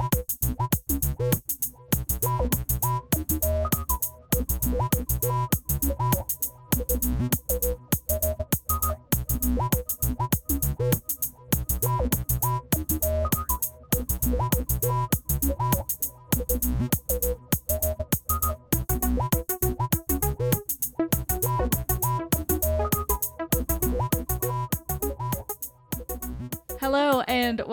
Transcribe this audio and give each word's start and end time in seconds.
And 0.00 0.87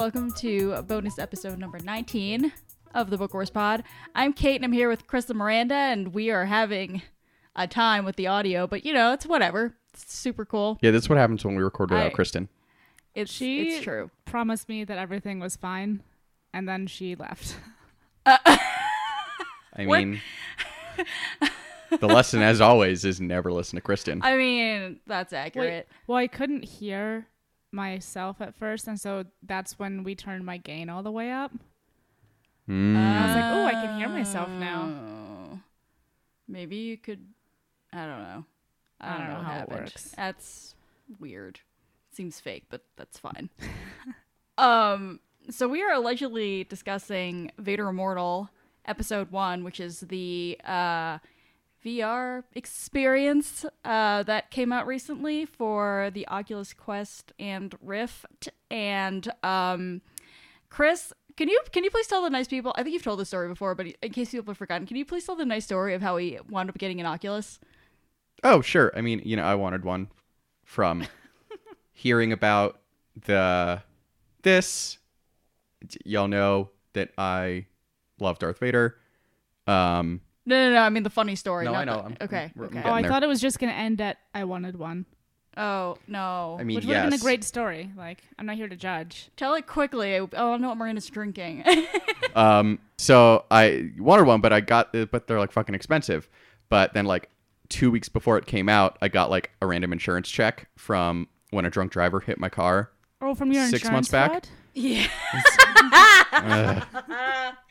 welcome 0.06 0.32
to 0.32 0.84
bonus 0.84 1.18
episode 1.18 1.58
number 1.58 1.80
19 1.80 2.54
of 2.94 3.10
the 3.10 3.18
Book 3.18 3.34
Wars 3.34 3.50
Pod. 3.50 3.84
I'm 4.14 4.34
Kate, 4.34 4.58
and 4.58 4.64
I'm 4.64 4.72
here 4.72 4.88
with 4.88 5.08
Chris 5.08 5.28
and 5.32 5.40
Miranda, 5.40 5.74
and 5.74 6.14
we 6.14 6.30
are 6.30 6.46
having 6.46 7.02
a 7.56 7.66
time 7.66 8.06
with 8.06 8.16
the 8.16 8.28
audio, 8.28 8.68
but 8.68 8.86
you 8.86 8.94
know, 8.94 9.14
it's 9.14 9.26
whatever. 9.26 9.74
It's 9.96 10.16
super 10.16 10.46
cool. 10.46 10.78
Yeah, 10.84 10.92
that's 10.92 11.10
what 11.10 11.18
happens 11.18 11.44
when 11.44 11.56
we 11.56 11.64
record 11.64 11.90
without 11.90 12.06
I- 12.06 12.10
Kristen. 12.12 12.50
It's, 13.16 13.32
She- 13.32 13.70
it's 13.70 13.84
true. 13.84 14.12
promised 14.26 14.70
me 14.70 14.84
that 14.84 15.00
everything 15.00 15.40
was 15.40 15.56
fine, 15.56 16.04
and 16.54 16.70
then 16.70 16.86
she 16.86 17.16
left. 17.16 17.56
I 18.28 18.60
What? 19.86 19.98
mean, 20.06 20.22
the 22.00 22.06
lesson, 22.08 22.44
as 22.44 22.62
always, 22.62 23.06
is 23.06 23.20
never 23.20 23.52
listen 23.52 23.78
to 23.78 23.82
Kristen. 23.82 24.22
I 24.22 24.38
mean, 24.38 25.00
that's 25.08 25.34
accurate. 25.34 25.88
Well, 26.06 26.20
I 26.20 26.28
couldn't 26.28 26.64
hear 26.64 27.26
myself 27.76 28.42
at 28.42 28.56
first, 28.56 28.88
and 28.88 29.00
so 29.00 29.26
that's 29.44 29.78
when 29.78 30.04
we 30.04 30.16
turned 30.16 30.46
my 30.46 30.58
gain 30.58 30.90
all 30.90 31.04
the 31.04 31.12
way 31.12 31.32
up. 31.32 31.52
Mm. 32.70 32.96
I 32.96 33.28
was 33.28 33.36
like, 33.36 33.46
"Oh, 33.54 33.66
I 33.66 33.86
can 33.86 33.98
hear 34.00 34.10
myself 34.10 34.50
now." 34.50 34.92
Oh. 34.92 35.60
Maybe 36.48 36.78
you 36.78 36.98
could. 36.98 37.28
I 37.94 38.06
don't 38.06 38.24
know. 38.24 38.46
I 39.00 39.18
don't, 39.18 39.28
know, 39.28 39.42
how 39.42 39.60
what 39.60 39.62
it 39.62 39.82
works. 39.82 40.14
That's 40.16 40.76
weird. 41.20 41.60
Seems 42.12 42.40
fake, 42.40 42.66
but 42.70 42.82
that's 42.96 43.20
fine. 43.20 43.50
um. 44.58 45.20
So 45.52 45.68
we 45.68 45.84
are 45.84 45.94
allegedly 45.94 46.64
discussing 46.64 47.52
Vader 47.60 47.90
Immortal 47.90 48.50
episode 48.88 49.32
one, 49.32 49.64
which 49.64 49.80
is 49.80 50.00
the 50.00 50.60
uh, 50.66 51.20
VR 51.86 52.44
experience 52.54 53.64
uh, 53.84 54.24
that 54.24 54.50
came 54.50 54.74
out 54.74 54.88
recently 54.88 55.46
for 55.46 56.10
the 56.14 56.28
Oculus 56.28 56.74
Quest 56.74 57.32
and 57.38 57.76
Rift. 57.82 58.50
And 58.72 59.32
um, 59.44 60.02
Chris, 60.70 61.14
can 61.38 61.48
you 61.48 61.62
can 61.72 61.84
you 61.84 61.92
please 61.92 62.08
tell 62.08 62.24
the 62.24 62.30
nice 62.30 62.48
people? 62.48 62.74
I 62.76 62.84
think 62.84 62.94
you've 62.94 63.04
told 63.04 63.20
the 63.20 63.26
story 63.26 63.48
before, 63.48 63.76
but 63.76 63.88
in 64.02 64.12
case 64.12 64.32
people 64.32 64.52
have 64.52 64.58
forgotten, 64.58 64.88
can 64.88 64.98
you 64.98 65.06
please 65.06 65.26
tell 65.26 65.36
the 65.36 65.46
nice 65.46 65.66
story 65.66 65.94
of 65.94 66.02
how 66.02 66.18
he 66.18 66.40
wound 66.50 66.70
up 66.70 66.78
getting 66.78 67.00
an 67.00 67.06
Oculus? 67.06 67.60
Oh, 68.44 68.62
sure. 68.62 68.92
I 68.96 69.02
mean, 69.02 69.22
you 69.24 69.36
know, 69.36 69.44
I 69.44 69.56
wanted 69.56 69.86
one 69.86 70.10
from 70.64 71.06
hearing 71.94 72.32
about 72.32 72.80
the 73.26 73.84
this. 74.42 74.98
Y'all 76.04 76.28
know 76.28 76.72
that 76.94 77.12
I 77.18 77.68
love 78.20 78.40
Darth 78.40 78.60
Vader. 78.60 78.98
Um, 79.68 80.22
No, 80.46 80.68
no, 80.70 80.74
no. 80.76 80.82
I 80.82 80.90
mean 80.90 81.04
the 81.04 81.10
funny 81.10 81.36
story. 81.36 81.66
No, 81.66 81.72
not 81.74 81.82
I 81.82 81.84
know. 81.86 81.98
the- 81.98 82.04
I'm- 82.04 82.18
okay. 82.22 82.38
I'm- 82.38 82.52
I'm 82.58 82.64
okay. 82.66 82.82
Oh, 82.86 82.92
I 82.92 83.02
there. 83.02 83.12
thought 83.12 83.24
it 83.24 83.28
was 83.28 83.42
just 83.42 83.60
gonna 83.60 83.72
end 83.72 84.00
at 84.02 84.18
I 84.34 84.44
wanted 84.44 84.76
one, 84.78 85.06
Oh 85.58 85.98
no. 86.08 86.58
I 86.60 86.64
mean, 86.64 86.76
which 86.76 86.86
would 86.86 86.92
yes. 86.92 87.02
have 87.04 87.12
been 87.12 87.20
a 87.20 87.24
great 87.24 87.44
story. 87.44 87.90
Like, 87.98 88.22
I'm 88.38 88.46
not 88.46 88.56
here 88.58 88.68
to 88.68 88.76
judge. 88.76 89.30
Tell 89.38 89.54
it 89.56 89.66
quickly. 89.68 90.16
I, 90.16 90.18
I 90.18 90.44
want 90.50 90.62
know 90.62 90.68
what 90.70 90.78
Miranda's 90.78 91.08
drinking. 91.10 91.64
Um, 92.36 92.80
so 92.98 93.46
I 93.50 93.92
wanted 93.98 94.24
one, 94.24 94.42
but 94.42 94.52
I 94.52 94.60
got, 94.60 94.92
but 94.92 95.26
they're 95.26 95.40
like 95.40 95.54
fucking 95.54 95.74
expensive. 95.74 96.30
But 96.68 96.94
then, 96.94 97.06
like 97.06 97.30
two 97.70 97.90
weeks 97.90 98.10
before 98.10 98.38
it 98.38 98.46
came 98.46 98.68
out, 98.68 98.98
I 99.02 99.08
got 99.08 99.30
like 99.30 99.52
a 99.62 99.66
random 99.68 99.94
insurance 99.94 100.30
check 100.30 100.68
from 100.76 101.30
when 101.52 101.64
a 101.64 101.70
drunk 101.70 101.94
driver 101.94 102.20
hit 102.20 102.38
my 102.38 102.50
car. 102.50 102.92
Oh, 103.22 103.36
from 103.36 103.54
your 103.54 103.64
Six 103.68 103.84
insurance 103.86 104.12
months 104.12 104.12
back? 104.12 104.32
fraud? 104.32 104.48
yeah. 104.74 105.08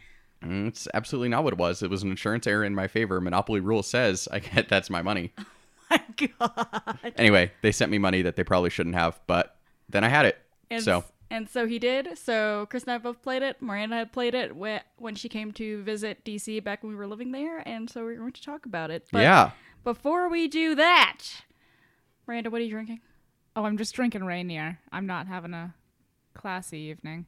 Mm, 0.44 0.68
It's 0.68 0.86
absolutely 0.94 1.28
not 1.30 1.44
what 1.44 1.52
it 1.52 1.58
was. 1.58 1.82
It 1.82 1.90
was 1.90 2.02
an 2.02 2.10
insurance 2.10 2.46
error 2.46 2.64
in 2.64 2.74
my 2.74 2.86
favor. 2.86 3.20
Monopoly 3.20 3.60
rule 3.60 3.82
says 3.82 4.28
I 4.30 4.38
get 4.40 4.68
that's 4.70 4.90
my 4.90 5.02
money. 5.02 5.32
My 5.90 6.00
God. 6.16 6.98
Anyway, 7.16 7.52
they 7.62 7.70
sent 7.70 7.90
me 7.90 7.98
money 7.98 8.22
that 8.22 8.36
they 8.36 8.42
probably 8.42 8.70
shouldn't 8.70 8.94
have, 8.94 9.20
but 9.26 9.56
then 9.88 10.02
I 10.02 10.08
had 10.08 10.24
it. 10.24 10.38
And 10.70 10.82
so 10.82 11.04
and 11.30 11.48
so 11.48 11.66
he 11.66 11.78
did. 11.78 12.16
So 12.18 12.66
Chris 12.70 12.84
and 12.84 12.92
I 12.92 12.98
both 12.98 13.22
played 13.22 13.42
it. 13.42 13.60
Miranda 13.60 13.96
had 13.96 14.10
played 14.12 14.34
it 14.34 14.52
when 14.56 15.14
she 15.14 15.28
came 15.28 15.52
to 15.52 15.82
visit 15.82 16.24
DC 16.24 16.64
back 16.64 16.82
when 16.82 16.90
we 16.92 16.96
were 16.96 17.06
living 17.06 17.32
there, 17.32 17.58
and 17.68 17.88
so 17.90 18.02
we're 18.02 18.16
going 18.16 18.32
to 18.32 18.42
talk 18.42 18.64
about 18.66 18.90
it. 18.90 19.06
But 19.12 19.20
yeah, 19.22 19.50
Before 19.84 20.28
we 20.30 20.48
do 20.48 20.74
that, 20.74 21.20
Miranda, 22.26 22.50
what 22.50 22.60
are 22.60 22.64
you 22.64 22.70
drinking? 22.70 23.00
Oh, 23.54 23.64
I'm 23.64 23.76
just 23.76 23.94
drinking 23.94 24.24
Rainier. 24.24 24.78
I'm 24.90 25.06
not 25.06 25.26
having 25.26 25.52
a 25.54 25.74
classy 26.34 26.78
evening. 26.78 27.26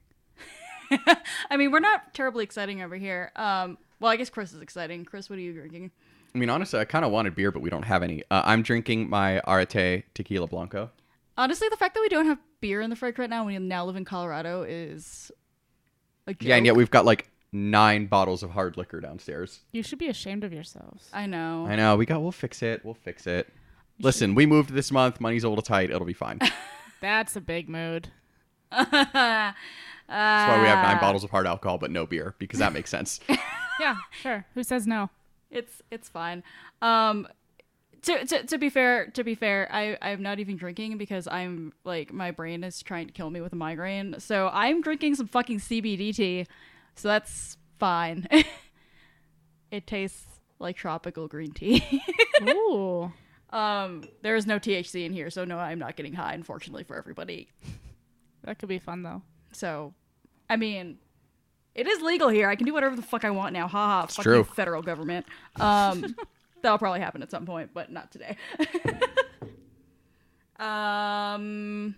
I 1.51 1.57
mean, 1.57 1.71
we're 1.71 1.81
not 1.81 2.15
terribly 2.15 2.45
exciting 2.45 2.83
over 2.83 2.97
here. 2.97 3.33
Um, 3.37 3.79
well, 4.01 4.11
I 4.13 4.17
guess 4.17 4.31
Chris 4.31 4.53
is 4.53 4.61
exciting. 4.61 5.05
Chris, 5.05 5.31
what 5.31 5.39
are 5.39 5.43
you 5.43 5.53
drinking? 5.53 5.91
I 6.35 6.39
mean 6.39 6.51
honestly, 6.51 6.79
I 6.79 6.85
kind 6.85 7.05
of 7.05 7.11
wanted 7.11 7.35
beer, 7.35 7.51
but 7.51 7.63
we 7.63 7.71
don't 7.71 7.85
have 7.85 8.03
any. 8.03 8.23
Uh, 8.31 8.43
I'm 8.45 8.63
drinking 8.63 9.09
my 9.09 9.41
Arette 9.47 10.03
Tequila 10.13 10.47
Blanco. 10.47 10.91
Honestly, 11.39 11.67
the 11.71 11.79
fact 11.79 11.95
that 11.95 12.01
we 12.03 12.11
don't 12.11 12.27
have 12.27 12.39
beer 12.61 12.83
in 12.83 12.91
the 12.91 12.97
fridge 12.97 13.19
right 13.19 13.31
now, 13.31 13.45
when 13.45 13.55
we 13.55 13.59
now 13.59 13.87
live 13.87 13.97
in 13.97 14.05
Colorado, 14.05 14.63
is 14.63 15.31
a 16.27 16.35
joke. 16.35 16.43
Yeah, 16.43 16.57
and 16.57 16.67
yet 16.67 16.77
we've 16.77 16.91
got 16.91 17.07
like 17.07 17.31
nine 17.53 18.07
bottles 18.07 18.43
of 18.43 18.51
hard 18.51 18.77
liquor 18.77 19.01
downstairs. 19.01 19.61
You 19.73 19.83
should 19.83 19.99
be 19.99 20.09
ashamed 20.09 20.45
of 20.45 20.53
yourselves. 20.53 21.09
I 21.13 21.25
know. 21.25 21.67
I 21.67 21.77
know. 21.77 21.97
We 21.97 22.05
got. 22.05 22.21
We'll 22.21 22.33
fix 22.33 22.63
it. 22.63 22.85
We'll 22.85 22.95
fix 22.95 23.27
it. 23.27 23.51
Listen, 23.99 24.35
we 24.35 24.45
moved 24.45 24.75
this 24.75 24.93
month. 24.93 25.21
Money's 25.23 25.45
a 25.45 25.49
little 25.49 25.63
tight. 25.63 25.91
It'll 25.91 26.05
be 26.07 26.13
fine. 26.13 26.39
That's 26.39 26.53
That's 27.01 27.37
a 27.37 27.41
big 27.41 27.69
mood. 27.69 28.09
why 30.09 30.59
we 30.61 30.69
have 30.69 30.85
nine 30.85 31.01
bottles 31.01 31.25
of 31.25 31.31
hard 31.31 31.47
alcohol, 31.47 31.79
but 31.79 31.91
no 31.91 32.07
beer 32.07 32.35
because 32.39 32.59
that 32.61 32.73
makes 32.73 32.91
sense. 32.91 33.21
Yeah, 33.79 33.97
sure. 34.23 34.47
Who 34.55 34.63
says 34.63 34.87
no? 34.87 35.11
It's 35.51 35.83
it's 35.91 36.09
fine. 36.09 36.43
Um, 36.83 37.29
to, 38.03 38.25
to 38.25 38.47
to 38.47 38.59
be 38.59 38.71
fair, 38.71 39.09
to 39.09 39.25
be 39.25 39.35
fair, 39.35 39.69
I 39.71 39.97
I'm 40.01 40.23
not 40.23 40.39
even 40.39 40.57
drinking 40.57 40.99
because 40.99 41.29
I'm 41.29 41.73
like 41.85 42.13
my 42.13 42.31
brain 42.31 42.65
is 42.65 42.83
trying 42.83 43.07
to 43.07 43.13
kill 43.13 43.31
me 43.31 43.41
with 43.41 43.53
a 43.53 43.57
migraine. 43.57 44.17
So 44.19 44.51
I'm 44.53 44.81
drinking 44.81 45.17
some 45.17 45.27
fucking 45.27 45.61
CBD 45.61 46.15
tea. 46.15 46.47
So 46.95 47.09
that's 47.09 47.59
fine. 47.79 48.27
it 49.71 49.87
tastes 49.87 50.25
like 50.59 50.77
tropical 50.77 51.29
green 51.29 51.53
tea. 51.53 52.03
Ooh. 52.49 53.13
um, 53.51 54.05
there 54.23 54.37
is 54.37 54.47
no 54.47 54.59
THC 54.59 55.05
in 55.05 55.13
here, 55.13 55.31
so 55.31 55.45
no, 55.45 55.59
I'm 55.59 55.79
not 55.79 55.97
getting 55.97 56.15
high. 56.15 56.35
Unfortunately 56.35 56.85
for 56.85 56.97
everybody. 56.97 57.49
That 58.45 58.59
could 58.59 58.69
be 58.69 58.79
fun 58.79 59.03
though. 59.03 59.23
So, 59.57 59.95
I 60.51 60.57
mean, 60.57 60.99
it 61.75 61.87
is 61.87 62.03
legal 62.03 62.29
here. 62.29 62.49
I 62.49 62.57
can 62.57 62.67
do 62.67 62.75
whatever 62.75 62.95
the 62.95 63.03
fuck 63.03 63.25
I 63.25 63.31
want 63.31 63.55
now. 63.55 63.67
Ha 63.67 63.87
ha. 64.03 64.07
Fuck 64.07 64.23
true. 64.23 64.45
federal 64.45 64.83
government. 64.83 65.25
Um, 65.59 66.15
that'll 66.63 66.79
probably 66.79 67.01
happen 67.01 67.23
at 67.23 67.31
some 67.31 67.47
point, 67.47 67.71
but 67.73 67.91
not 67.91 68.13
today. 68.13 68.37
um, 70.59 71.97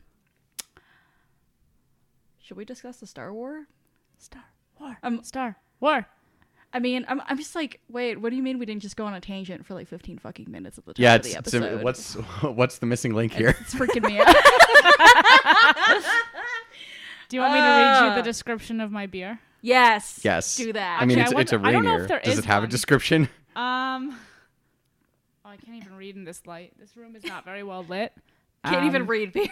should 2.40 2.56
we 2.56 2.64
discuss 2.64 2.98
the 2.98 3.06
Star 3.06 3.32
War? 3.32 3.66
Star 4.18 4.44
War. 4.78 4.98
Um, 5.02 5.24
Star 5.24 5.56
War. 5.80 6.06
I 6.72 6.78
mean, 6.78 7.06
I'm, 7.08 7.20
I'm 7.26 7.38
just 7.38 7.54
like, 7.54 7.80
wait, 7.88 8.20
what 8.20 8.30
do 8.30 8.36
you 8.36 8.42
mean 8.42 8.58
we 8.58 8.66
didn't 8.66 8.82
just 8.82 8.96
go 8.96 9.06
on 9.06 9.14
a 9.14 9.20
tangent 9.20 9.66
for 9.66 9.74
like 9.74 9.88
15 9.88 10.18
fucking 10.18 10.50
minutes 10.50 10.78
at 10.78 10.84
the 10.84 10.92
top 10.92 11.00
yeah, 11.00 11.14
of 11.14 11.20
it's, 11.20 11.32
the 11.32 11.38
it's 11.38 11.54
a- 11.54 11.56
episode? 11.56 11.82
what's 11.82 12.14
what's 12.42 12.78
the 12.78 12.86
missing 12.86 13.14
link 13.14 13.32
here? 13.32 13.56
It's 13.60 13.74
freaking 13.74 14.06
me 14.06 14.20
out. 14.20 14.36
Do 17.28 17.36
you 17.36 17.40
want 17.42 17.54
me 17.54 17.60
to 17.60 17.64
read 17.66 18.00
you 18.04 18.10
Ah. 18.10 18.14
the 18.16 18.22
description 18.22 18.80
of 18.80 18.90
my 18.90 19.06
beer? 19.06 19.38
yes. 19.60 20.20
Yes. 20.22 20.56
Do 20.56 20.72
that. 20.72 21.02
I 21.02 21.04
mean, 21.04 21.18
Actually, 21.18 21.32
it's, 21.32 21.38
I 21.38 21.40
it's 21.42 21.52
a 21.52 21.58
wonder- 21.58 21.72
don't 21.72 21.84
know 21.84 21.90
Rainier. 21.92 22.02
if 22.04 22.08
there 22.08 22.20
Does 22.20 22.32
is 22.34 22.38
it 22.40 22.44
have 22.46 22.62
one. 22.62 22.68
a 22.68 22.70
description? 22.70 23.28
Um. 23.56 24.18
Oh, 25.44 25.50
I 25.50 25.56
can't 25.56 25.76
even 25.76 25.94
read 25.96 26.14
in 26.16 26.24
this 26.24 26.46
light. 26.46 26.72
This 26.78 26.96
room 26.96 27.16
is 27.16 27.24
not 27.24 27.44
very 27.44 27.62
well 27.62 27.82
lit. 27.84 28.12
Can't 28.64 28.84
even 28.86 29.02
Um, 29.02 29.08
read 29.08 29.32
beer. 29.32 29.48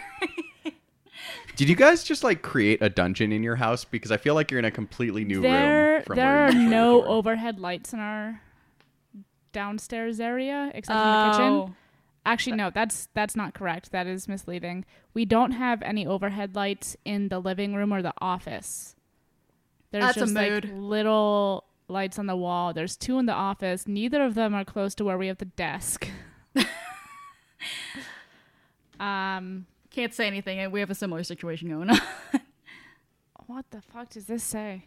Did 1.55 1.69
you 1.69 1.75
guys 1.75 2.03
just 2.03 2.23
like 2.23 2.41
create 2.43 2.81
a 2.81 2.89
dungeon 2.89 3.31
in 3.31 3.41
your 3.41 3.55
house? 3.55 3.83
Because 3.83 4.11
I 4.11 4.17
feel 4.17 4.35
like 4.35 4.51
you're 4.51 4.59
in 4.59 4.65
a 4.65 4.71
completely 4.71 5.25
new 5.25 5.41
There, 5.41 5.95
room. 5.95 6.03
From 6.03 6.15
there 6.15 6.25
where 6.25 6.37
are 6.45 6.51
you 6.51 6.57
usually 6.59 6.69
no 6.69 6.97
record. 6.99 7.09
overhead 7.09 7.59
lights 7.59 7.93
in 7.93 7.99
our 7.99 8.41
downstairs 9.53 10.19
area 10.19 10.71
except 10.75 10.95
in 10.95 11.03
the 11.03 11.31
kitchen. 11.31 11.75
Actually, 12.27 12.57
no, 12.57 12.69
that's 12.69 13.07
that's 13.13 13.37
not 13.37 13.53
correct. 13.53 13.93
That 13.93 14.05
is 14.05 14.27
misleading. 14.27 14.83
We 15.13 15.23
don't 15.23 15.51
have 15.53 15.81
any 15.81 16.05
overhead 16.05 16.55
lights 16.55 16.97
in 17.05 17.29
the 17.29 17.39
living 17.39 17.73
room 17.73 17.93
or 17.93 18.01
the 18.01 18.13
office. 18.19 18.97
There's 19.91 20.03
That's 20.03 20.17
a 20.17 20.19
just 20.19 20.33
like 20.33 20.65
little 20.73 21.63
lights 21.87 22.19
on 22.19 22.25
the 22.25 22.35
wall. 22.35 22.73
There's 22.73 22.97
two 22.97 23.17
in 23.17 23.27
the 23.27 23.33
office. 23.33 23.87
Neither 23.87 24.21
of 24.21 24.35
them 24.35 24.53
are 24.53 24.65
close 24.65 24.93
to 24.95 25.05
where 25.05 25.17
we 25.17 25.27
have 25.27 25.37
the 25.37 25.45
desk. 25.45 26.09
um, 28.99 29.65
Can't 29.89 30.13
say 30.13 30.27
anything. 30.27 30.69
We 30.69 30.81
have 30.81 30.89
a 30.89 30.95
similar 30.95 31.23
situation 31.23 31.69
going 31.69 31.89
on. 31.89 32.01
what 33.45 33.71
the 33.71 33.81
fuck 33.81 34.09
does 34.09 34.25
this 34.25 34.43
say? 34.43 34.83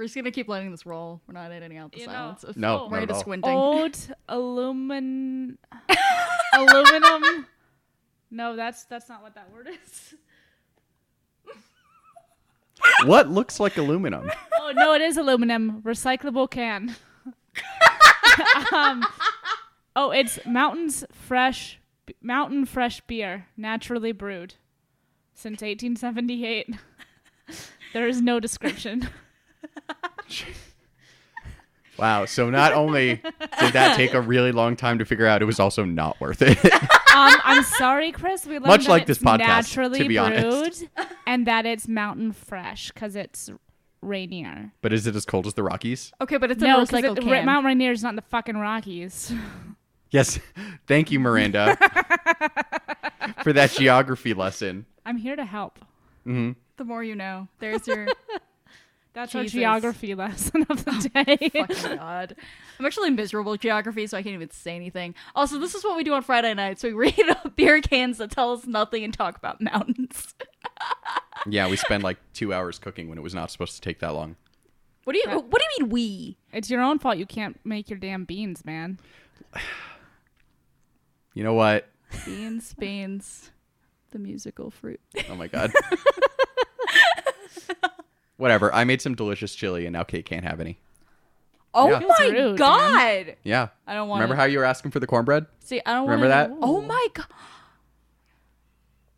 We're 0.00 0.04
just 0.04 0.14
gonna 0.14 0.30
keep 0.30 0.48
letting 0.48 0.70
this 0.70 0.86
roll. 0.86 1.20
We're 1.26 1.34
not 1.34 1.52
editing 1.52 1.76
out 1.76 1.92
the 1.92 1.98
You 1.98 2.06
know- 2.06 2.12
silence. 2.14 2.44
of 2.44 2.56
No, 2.56 2.76
not 2.78 2.90
Miranda 2.90 3.12
at 3.12 3.14
all. 3.16 3.20
squinting. 3.20 3.50
Old 3.50 3.92
alumin 4.30 5.58
aluminum. 6.54 7.46
No, 8.30 8.56
that's 8.56 8.84
that's 8.84 9.10
not 9.10 9.20
what 9.22 9.34
that 9.34 9.52
word 9.52 9.68
is. 9.84 10.14
what 13.04 13.28
looks 13.28 13.60
like 13.60 13.76
aluminum? 13.76 14.30
Oh 14.58 14.72
no, 14.74 14.94
it 14.94 15.02
is 15.02 15.18
aluminum 15.18 15.82
recyclable 15.82 16.50
can. 16.50 16.96
um, 18.72 19.04
oh, 19.94 20.12
it's 20.12 20.38
Mountains 20.46 21.04
Fresh 21.12 21.78
Mountain 22.22 22.64
Fresh 22.64 23.02
beer, 23.02 23.48
naturally 23.54 24.12
brewed, 24.12 24.54
since 25.34 25.60
1878. 25.60 26.74
there 27.92 28.08
is 28.08 28.22
no 28.22 28.40
description. 28.40 29.06
Wow. 31.98 32.24
So 32.24 32.48
not 32.48 32.72
only 32.72 33.16
did 33.60 33.72
that 33.74 33.94
take 33.96 34.14
a 34.14 34.20
really 34.22 34.52
long 34.52 34.74
time 34.74 34.98
to 35.00 35.04
figure 35.04 35.26
out, 35.26 35.42
it 35.42 35.44
was 35.44 35.60
also 35.60 35.84
not 35.84 36.20
worth 36.20 36.42
it. 36.42 36.58
Um, 37.12 37.34
I'm 37.42 37.64
sorry, 37.64 38.12
Chris. 38.12 38.46
We 38.46 38.52
learned 38.54 38.66
Much 38.68 38.86
like 38.88 39.04
this 39.04 39.18
podcast, 39.18 39.38
naturally 39.40 39.98
to 39.98 40.08
be 40.08 40.16
brewed, 40.16 40.22
honest. 40.32 40.84
and 41.26 41.44
that 41.48 41.66
it's 41.66 41.88
mountain 41.88 42.30
fresh 42.32 42.92
because 42.92 43.16
it's 43.16 43.50
rainier. 44.00 44.72
but 44.80 44.92
is 44.92 45.08
it 45.08 45.16
as 45.16 45.26
cold 45.26 45.44
as 45.48 45.54
the 45.54 45.64
Rockies? 45.64 46.12
Okay, 46.20 46.36
but 46.36 46.52
it's 46.52 46.62
no, 46.62 46.68
in 46.78 46.84
a 46.84 46.86
'cause 46.86 47.02
recycled 47.02 47.18
it, 47.18 47.24
can. 47.24 47.44
Mount 47.44 47.66
Rainier 47.66 47.90
is 47.90 48.04
not 48.04 48.10
in 48.10 48.16
the 48.16 48.22
fucking 48.22 48.56
Rockies. 48.56 49.32
Yes. 50.12 50.38
Thank 50.86 51.10
you, 51.10 51.18
Miranda, 51.20 51.76
for 53.42 53.52
that 53.52 53.70
geography 53.72 54.32
lesson. 54.32 54.86
I'm 55.04 55.16
here 55.16 55.34
to 55.36 55.44
help. 55.44 55.78
hmm 56.24 56.52
the 56.76 56.84
more 56.84 57.02
you 57.04 57.16
know. 57.16 57.48
There's 57.58 57.86
your 57.88 58.06
That's 59.12 59.32
Jesus. 59.32 59.54
our 59.54 59.60
geography 59.60 60.14
lesson 60.14 60.66
of 60.68 60.84
the 60.84 61.10
oh, 61.14 61.24
day. 61.24 61.48
fucking 61.48 61.96
god. 61.96 62.36
I'm 62.78 62.86
actually 62.86 63.10
miserable 63.10 63.54
at 63.54 63.60
geography, 63.60 64.06
so 64.06 64.16
I 64.16 64.22
can't 64.22 64.34
even 64.34 64.50
say 64.50 64.76
anything. 64.76 65.14
Also, 65.34 65.58
this 65.58 65.74
is 65.74 65.82
what 65.82 65.96
we 65.96 66.04
do 66.04 66.14
on 66.14 66.22
Friday 66.22 66.54
nights. 66.54 66.82
We 66.82 66.92
read 66.94 67.28
up 67.28 67.56
beer 67.56 67.80
cans 67.80 68.18
that 68.18 68.30
tell 68.30 68.52
us 68.52 68.66
nothing 68.66 69.02
and 69.02 69.12
talk 69.12 69.36
about 69.36 69.60
mountains. 69.60 70.34
Yeah, 71.46 71.70
we 71.70 71.76
spent 71.76 72.04
like 72.04 72.18
two 72.34 72.52
hours 72.52 72.78
cooking 72.78 73.08
when 73.08 73.16
it 73.16 73.22
was 73.22 73.34
not 73.34 73.50
supposed 73.50 73.74
to 73.74 73.80
take 73.80 74.00
that 74.00 74.12
long. 74.12 74.36
What 75.04 75.14
do 75.14 75.18
you 75.18 75.26
What 75.30 75.50
do 75.50 75.64
you 75.78 75.84
mean 75.84 75.90
we? 75.90 76.36
It's 76.52 76.68
your 76.68 76.82
own 76.82 76.98
fault 76.98 77.16
you 77.16 77.24
can't 77.24 77.58
make 77.64 77.88
your 77.88 77.98
damn 77.98 78.24
beans, 78.24 78.64
man. 78.64 78.98
You 81.32 81.44
know 81.44 81.54
what? 81.54 81.88
Beans, 82.26 82.74
beans, 82.74 83.52
the 84.10 84.18
musical 84.18 84.70
fruit. 84.70 85.00
Oh 85.30 85.36
my 85.36 85.46
god. 85.46 85.72
Whatever. 88.40 88.74
I 88.74 88.84
made 88.84 89.00
some 89.02 89.14
delicious 89.14 89.54
chili, 89.54 89.86
and 89.86 89.92
now 89.92 90.02
Kate 90.02 90.24
can't 90.24 90.44
have 90.44 90.60
any. 90.60 90.78
Oh 91.74 91.88
Yeah. 91.90 91.98
Feels 92.00 92.12
my 92.18 92.26
rude, 92.26 92.58
god! 92.58 93.36
Yeah. 93.44 93.68
I 93.86 93.94
don't 93.94 94.08
want. 94.08 94.20
Remember 94.22 94.34
how 94.34 94.44
you 94.44 94.58
were 94.58 94.64
asking 94.64 94.90
for 94.90 94.98
the 94.98 95.06
cornbread? 95.06 95.46
See, 95.60 95.80
I 95.86 95.92
don't 95.92 96.08
Remember 96.08 96.28
wanna- 96.28 96.48
that? 96.48 96.58
Oh 96.62 96.80
my 96.80 97.06
god! 97.14 97.26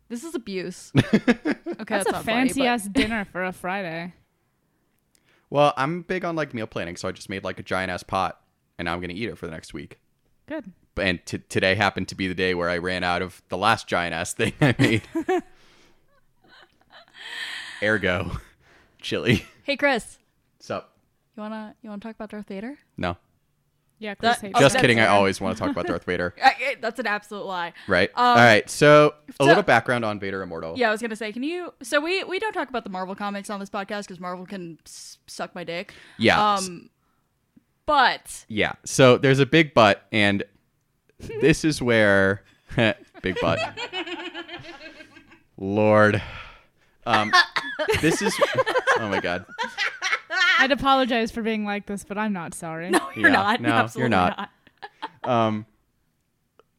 This 0.09 0.23
is 0.23 0.35
abuse. 0.35 0.91
okay, 0.97 1.17
that's, 1.25 1.87
That's, 1.89 2.09
a 2.09 2.11
not 2.11 2.23
fancy 2.25 2.53
funny, 2.59 2.65
but- 2.65 2.73
ass 2.73 2.83
dinner 2.91 3.25
for 3.25 3.43
a 3.43 3.51
Friday. 3.53 4.13
Well, 5.49 5.73
I'm 5.77 6.01
big 6.01 6.25
on 6.25 6.35
like 6.35 6.53
meal 6.53 6.67
planning, 6.67 6.95
so 6.97 7.07
I 7.07 7.11
just 7.11 7.29
made 7.29 7.43
like 7.43 7.59
a 7.59 7.63
giant 7.63 7.89
ass 7.91 8.03
pot, 8.03 8.39
and 8.77 8.85
now 8.85 8.93
I'm 8.93 9.01
gonna 9.01 9.13
eat 9.13 9.29
it 9.29 9.37
for 9.37 9.45
the 9.47 9.51
next 9.53 9.73
week. 9.73 9.99
Good. 10.45 10.71
And 10.97 11.25
t- 11.25 11.39
today 11.49 11.73
happened 11.75 12.07
to 12.09 12.15
be 12.15 12.27
the 12.27 12.35
day 12.35 12.53
where 12.53 12.69
I 12.69 12.77
ran 12.77 13.03
out 13.03 13.21
of 13.23 13.41
the 13.49 13.57
last 13.57 13.87
giant 13.87 14.13
ass 14.13 14.33
thing 14.33 14.53
I 14.61 14.75
made. 14.77 15.01
Ergo, 17.81 18.31
chili. 19.03 19.45
Hey, 19.63 19.77
Chris, 19.77 20.17
Sup? 20.59 20.89
you 21.37 21.41
wanna 21.41 21.75
you 21.81 21.89
wanna 21.89 22.01
talk 22.01 22.15
about 22.15 22.29
Darth 22.31 22.47
Vader? 22.47 22.77
No, 22.97 23.15
Yeah, 23.99 24.15
Chris 24.15 24.35
That- 24.37 24.41
hates 24.47 24.53
Oh, 24.57 24.59
just 24.61 24.73
that's 24.73 24.81
kidding. 24.81 24.99
I 24.99 25.07
always 25.07 25.39
want 25.39 25.55
to 25.55 25.59
talk 25.63 25.71
about 25.71 25.85
Darth 25.87 26.03
Vader. 26.03 26.33
I, 26.43 26.47
I- 26.49 26.75
that's 26.81 26.99
an 26.99 27.07
absolute 27.07 27.45
lie. 27.45 27.71
Right. 27.87 28.09
Um, 28.15 28.25
All 28.25 28.35
right. 28.35 28.69
So 28.69 29.13
a 29.29 29.33
so- 29.37 29.45
little 29.45 29.63
background 29.63 30.03
on 30.03 30.19
Vader 30.19 30.41
Immortal. 30.41 30.77
Yeah, 30.77 30.89
I 30.89 30.91
was 30.91 31.01
gonna 31.01 31.15
say, 31.15 31.31
can 31.31 31.43
you? 31.43 31.73
So 31.81 32.01
we 32.01 32.23
we 32.25 32.39
don't 32.39 32.51
talk 32.53 32.67
about 32.69 32.83
the 32.83 32.89
Marvel 32.89 33.15
comics 33.15 33.49
on 33.49 33.59
this 33.61 33.69
podcast 33.69 34.01
because 34.01 34.19
Marvel 34.19 34.45
can 34.45 34.79
s- 34.85 35.17
suck 35.27 35.55
my 35.55 35.63
dick. 35.63 35.93
Yeah. 36.17 36.55
Um, 36.55 36.89
but 37.85 38.43
Yeah. 38.49 38.73
So 38.85 39.17
there's 39.17 39.39
a 39.39 39.45
big 39.45 39.73
butt, 39.73 40.05
and 40.11 40.43
this 41.19 41.63
is 41.63 41.81
where 41.81 42.43
big 43.21 43.37
butt. 43.41 43.59
Lord. 45.57 46.21
Um, 47.05 47.31
this 48.01 48.21
is. 48.21 48.35
Oh 48.99 49.07
my 49.09 49.19
God. 49.19 49.45
I'd 50.59 50.71
apologize 50.71 51.31
for 51.31 51.41
being 51.41 51.65
like 51.65 51.85
this, 51.87 52.03
but 52.03 52.17
I'm 52.17 52.33
not 52.33 52.53
sorry. 52.53 52.89
no, 52.89 52.99
you're 53.15 53.29
Yeah, 53.29 53.33
not. 53.33 53.61
no, 53.61 53.69
you're 53.69 53.77
Absolutely 53.77 54.09
not. 54.09 54.49
Um, 55.23 55.65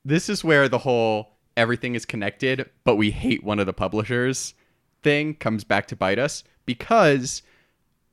this 0.05 0.29
is 0.29 0.45
where 0.45 0.69
the 0.69 0.79
whole 0.79 1.31
everything 1.57 1.95
is 1.95 2.05
connected, 2.05 2.69
but 2.85 2.97
we 2.97 3.11
hate 3.11 3.43
one 3.45 3.59
of 3.59 3.67
the 3.67 3.73
publishers 3.73 4.55
thing 5.03 5.35
comes 5.35 5.65
back 5.65 5.87
to 5.89 5.97
bite 5.97 6.19
us 6.19 6.45
because 6.67 7.43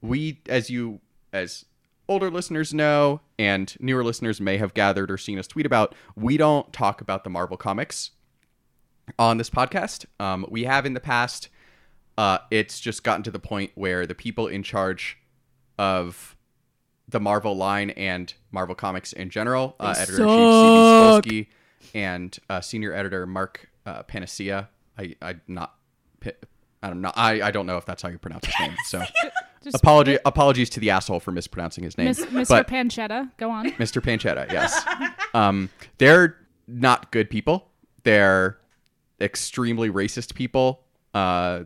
we, 0.01 0.41
as 0.49 0.69
you, 0.69 0.99
as 1.31 1.65
older 2.09 2.29
listeners 2.29 2.73
know, 2.73 3.21
and 3.39 3.75
newer 3.79 4.03
listeners 4.03 4.41
may 4.41 4.57
have 4.57 4.73
gathered 4.73 5.09
or 5.09 5.17
seen 5.17 5.39
us 5.39 5.47
tweet 5.47 5.65
about, 5.65 5.95
we 6.15 6.37
don't 6.37 6.71
talk 6.73 7.01
about 7.01 7.23
the 7.23 7.29
Marvel 7.29 7.55
comics 7.57 8.11
on 9.17 9.37
this 9.37 9.49
podcast. 9.49 10.05
Um, 10.19 10.45
we 10.49 10.63
have 10.65 10.85
in 10.85 10.93
the 10.93 10.99
past. 10.99 11.49
Uh, 12.21 12.37
it's 12.51 12.79
just 12.79 13.03
gotten 13.03 13.23
to 13.23 13.31
the 13.31 13.39
point 13.39 13.71
where 13.73 14.05
the 14.05 14.13
people 14.13 14.45
in 14.45 14.61
charge 14.61 15.17
of 15.79 16.35
the 17.09 17.19
Marvel 17.19 17.57
line 17.57 17.89
and 17.89 18.31
Marvel 18.51 18.75
Comics 18.75 19.11
in 19.11 19.31
general, 19.31 19.75
uh, 19.79 19.95
editor 19.97 20.21
in 20.21 20.27
chief 20.27 20.37
C.B. 20.37 21.15
suck. 21.15 21.25
Cebulski 21.25 21.47
and 21.95 22.39
uh, 22.47 22.61
senior 22.61 22.93
editor 22.93 23.25
Mark 23.25 23.71
uh, 23.87 24.03
Panacea. 24.03 24.69
I 24.99 25.15
I 25.19 25.37
not 25.47 25.73
I'm 26.83 27.01
not 27.01 27.17
I, 27.17 27.41
I 27.41 27.49
don't 27.49 27.65
know 27.65 27.77
if 27.77 27.87
that's 27.87 28.03
how 28.03 28.09
you 28.09 28.19
pronounce 28.19 28.45
his 28.45 28.59
name. 28.59 28.75
So 28.85 29.01
apology 29.73 30.19
apologies 30.23 30.69
to 30.69 30.79
the 30.79 30.91
asshole 30.91 31.21
for 31.21 31.31
mispronouncing 31.31 31.83
his 31.83 31.97
name. 31.97 32.13
Mr. 32.13 32.47
But 32.47 32.67
Panchetta, 32.67 33.31
go 33.37 33.49
on. 33.49 33.71
Mr. 33.79 33.99
Panchetta, 33.99 34.51
yes. 34.51 34.85
um, 35.33 35.71
they're 35.97 36.37
not 36.67 37.11
good 37.11 37.31
people. 37.31 37.71
They're 38.03 38.59
extremely 39.19 39.89
racist 39.89 40.35
people. 40.35 40.83
Uh, 41.15 41.63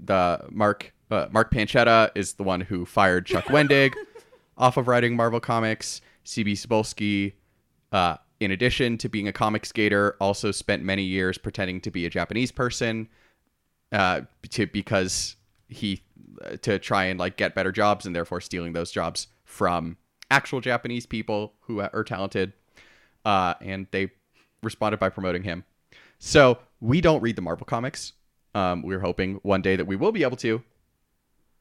the 0.00 0.44
Mark 0.50 0.92
uh, 1.10 1.26
Mark 1.30 1.52
Panchetta 1.52 2.10
is 2.14 2.34
the 2.34 2.42
one 2.42 2.60
who 2.60 2.84
fired 2.84 3.26
Chuck 3.26 3.44
Wendig 3.44 3.94
off 4.58 4.76
of 4.76 4.88
writing 4.88 5.16
Marvel 5.16 5.40
comics. 5.40 6.00
CB 6.24 6.52
Cebulski, 6.52 7.34
uh, 7.92 8.16
in 8.40 8.50
addition 8.50 8.98
to 8.98 9.08
being 9.08 9.28
a 9.28 9.32
comic 9.32 9.64
skater, 9.64 10.16
also 10.20 10.50
spent 10.50 10.82
many 10.82 11.04
years 11.04 11.38
pretending 11.38 11.80
to 11.82 11.90
be 11.90 12.04
a 12.04 12.10
Japanese 12.10 12.50
person 12.50 13.08
uh, 13.92 14.22
to 14.50 14.66
because 14.66 15.36
he 15.68 16.02
to 16.62 16.78
try 16.78 17.04
and 17.04 17.18
like 17.18 17.36
get 17.36 17.54
better 17.54 17.72
jobs 17.72 18.06
and 18.06 18.14
therefore 18.14 18.40
stealing 18.40 18.72
those 18.72 18.90
jobs 18.90 19.28
from 19.44 19.96
actual 20.30 20.60
Japanese 20.60 21.06
people 21.06 21.54
who 21.60 21.80
are 21.80 22.04
talented. 22.04 22.52
Uh, 23.24 23.54
and 23.60 23.86
they 23.90 24.10
responded 24.62 24.98
by 24.98 25.08
promoting 25.08 25.42
him. 25.42 25.64
So 26.18 26.58
we 26.80 27.00
don't 27.00 27.20
read 27.20 27.36
the 27.36 27.42
Marvel 27.42 27.64
comics. 27.64 28.12
Um, 28.56 28.80
we're 28.80 29.00
hoping 29.00 29.34
one 29.42 29.60
day 29.60 29.76
that 29.76 29.84
we 29.84 29.96
will 29.96 30.12
be 30.12 30.22
able 30.22 30.38
to 30.38 30.62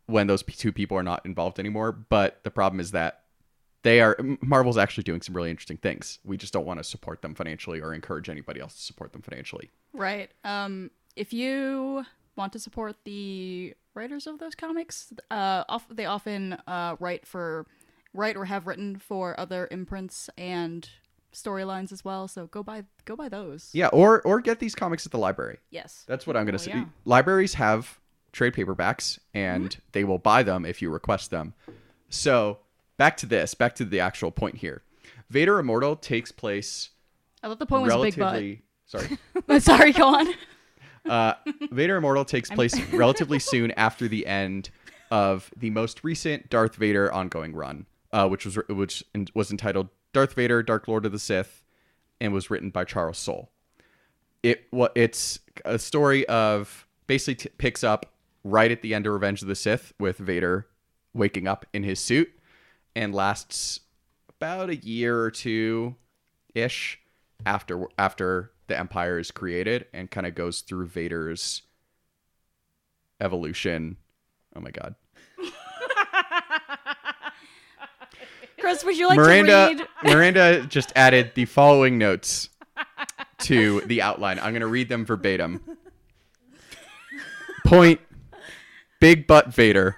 when 0.06 0.28
those 0.28 0.44
two 0.44 0.72
people 0.72 0.98
are 0.98 1.04
not 1.04 1.26
involved 1.26 1.60
anymore. 1.60 1.92
But 1.92 2.42
the 2.44 2.52
problem 2.52 2.80
is 2.80 2.92
that 2.92 3.24
they 3.84 4.00
are 4.00 4.18
Marvel's 4.42 4.78
actually 4.78 5.04
doing 5.04 5.22
some 5.22 5.36
really 5.36 5.50
interesting 5.50 5.76
things. 5.76 6.20
We 6.24 6.38
just 6.38 6.54
don't 6.54 6.66
want 6.66 6.80
to 6.80 6.86
support 6.86 7.22
them 7.22 7.36
financially 7.36 7.82
or 7.82 7.94
encourage 7.94 8.30
anybody 8.30 8.62
else 8.62 8.76
to 8.76 8.82
support 8.82 9.12
them 9.12 9.22
financially. 9.22 9.72
Right. 9.92 10.32
Um, 10.46 10.90
if 11.18 11.34
you 11.34 12.06
want 12.38 12.54
to 12.54 12.60
support 12.60 12.96
the 13.04 13.74
writers 13.94 14.26
of 14.26 14.40
those 14.40 14.56
comics, 14.56 15.12
uh, 15.30 15.66
off, 15.68 15.86
they 15.90 16.06
often 16.06 16.54
uh, 16.66 16.96
write 17.02 17.28
for, 17.28 17.66
write 18.14 18.38
or 18.38 18.46
have 18.46 18.68
written 18.68 18.98
for 18.98 19.38
other 19.38 19.68
imprints 19.70 20.30
and 20.38 20.90
storylines 21.36 21.92
as 21.92 22.04
well. 22.04 22.28
So 22.28 22.48
go 22.48 22.64
buy, 22.64 22.86
go 23.06 23.16
buy 23.16 23.30
those. 23.30 23.70
Yeah, 23.74 23.88
or 23.88 24.22
or 24.24 24.40
get 24.42 24.60
these 24.60 24.74
comics 24.76 25.06
at 25.06 25.12
the 25.12 25.18
library. 25.20 25.58
Yes. 25.70 26.04
That's 26.08 26.26
what 26.26 26.36
I'm 26.36 26.46
going 26.46 26.56
Oh, 26.56 26.58
to 26.58 26.64
say. 26.64 26.72
yeah. 26.72 26.86
Libraries 27.06 27.54
have 27.56 28.00
trade 28.32 28.54
paperbacks 28.54 29.20
and 29.34 29.78
they 29.92 30.04
will 30.04 30.18
buy 30.18 30.44
them 30.44 30.66
if 30.66 30.82
you 30.82 30.90
request 30.90 31.32
them. 31.32 31.54
So, 32.10 32.60
back 32.98 33.18
to 33.18 33.26
this, 33.26 33.54
back 33.54 33.76
to 33.76 33.86
the 33.86 34.00
actual 34.00 34.32
point 34.32 34.58
here. 34.58 34.82
Vader 35.30 35.60
Immortal 35.60 35.96
takes 35.96 36.32
place 36.32 36.90
I 37.44 37.48
thought 37.48 37.60
the 37.60 37.66
point 37.66 37.84
was 37.84 37.96
big 37.96 38.18
butt. 38.18 38.44
sorry. 38.86 39.20
Sorry, 39.60 39.92
go 39.94 40.08
on. 40.16 40.28
Uh, 41.08 41.36
Vader 41.72 41.98
Immortal 41.98 42.26
takes 42.26 42.50
place 42.50 42.76
relatively 42.92 43.38
soon 43.38 43.70
after 43.78 44.08
the 44.08 44.26
end 44.26 44.72
of 45.12 45.52
the 45.56 45.70
most 45.70 46.04
recent 46.04 46.50
Darth 46.50 46.78
Vader 46.78 47.14
ongoing 47.14 47.54
run, 47.54 47.86
uh, 48.12 48.28
which 48.28 48.44
was 48.44 48.56
which 48.70 49.04
was 49.36 49.52
entitled 49.52 49.90
Darth 50.16 50.34
Vader: 50.34 50.64
Dark 50.64 50.88
Lord 50.88 51.06
of 51.06 51.12
the 51.12 51.20
Sith, 51.20 51.62
and 52.22 52.32
was 52.32 52.50
written 52.50 52.70
by 52.70 52.86
Charles 52.86 53.18
Soule. 53.18 53.52
It 54.44 54.66
what 54.72 54.94
it's 54.96 55.40
a 55.66 55.78
story 55.78 56.26
of 56.28 56.88
basically 57.06 57.36
t- 57.36 57.50
picks 57.58 57.84
up 57.84 58.06
right 58.46 58.72
at 58.72 58.82
the 58.82 58.94
end 58.94 59.06
of 59.06 59.14
Revenge 59.14 59.42
of 59.42 59.50
the 59.50 59.56
Sith 59.56 59.94
with 60.00 60.18
Vader 60.18 60.68
waking 61.14 61.50
up 61.50 61.66
in 61.74 61.84
his 61.84 62.00
suit 62.00 62.32
and 62.96 63.14
lasts 63.14 63.82
about 64.30 64.70
a 64.70 64.78
year 64.78 65.20
or 65.20 65.32
two 65.32 65.96
ish 66.54 66.98
after 67.46 67.86
after 68.00 68.52
the 68.68 68.80
empire 68.80 69.20
is 69.20 69.32
created 69.32 69.86
and 69.94 70.10
kind 70.10 70.26
of 70.26 70.34
goes 70.34 70.62
through 70.62 70.88
Vader's 70.88 71.64
evolution. 73.20 73.98
Oh 74.56 74.62
my 74.62 74.72
god. 74.72 74.96
Chris, 78.66 78.84
would 78.84 78.98
you 78.98 79.08
like 79.08 79.18
Miranda 79.18 79.76
to 79.76 79.76
read? 79.76 79.88
Miranda 80.12 80.66
just 80.66 80.92
added 80.96 81.34
the 81.36 81.46
following 81.46 82.00
notes 82.00 82.50
to 83.42 83.82
the 83.82 84.02
outline. 84.02 84.40
I'm 84.40 84.54
going 84.54 84.62
to 84.62 84.66
read 84.66 84.90
them 84.90 85.06
verbatim. 85.06 85.62
Point 87.68 88.02
Big 89.00 89.28
butt 89.28 89.54
Vader. 89.54 89.96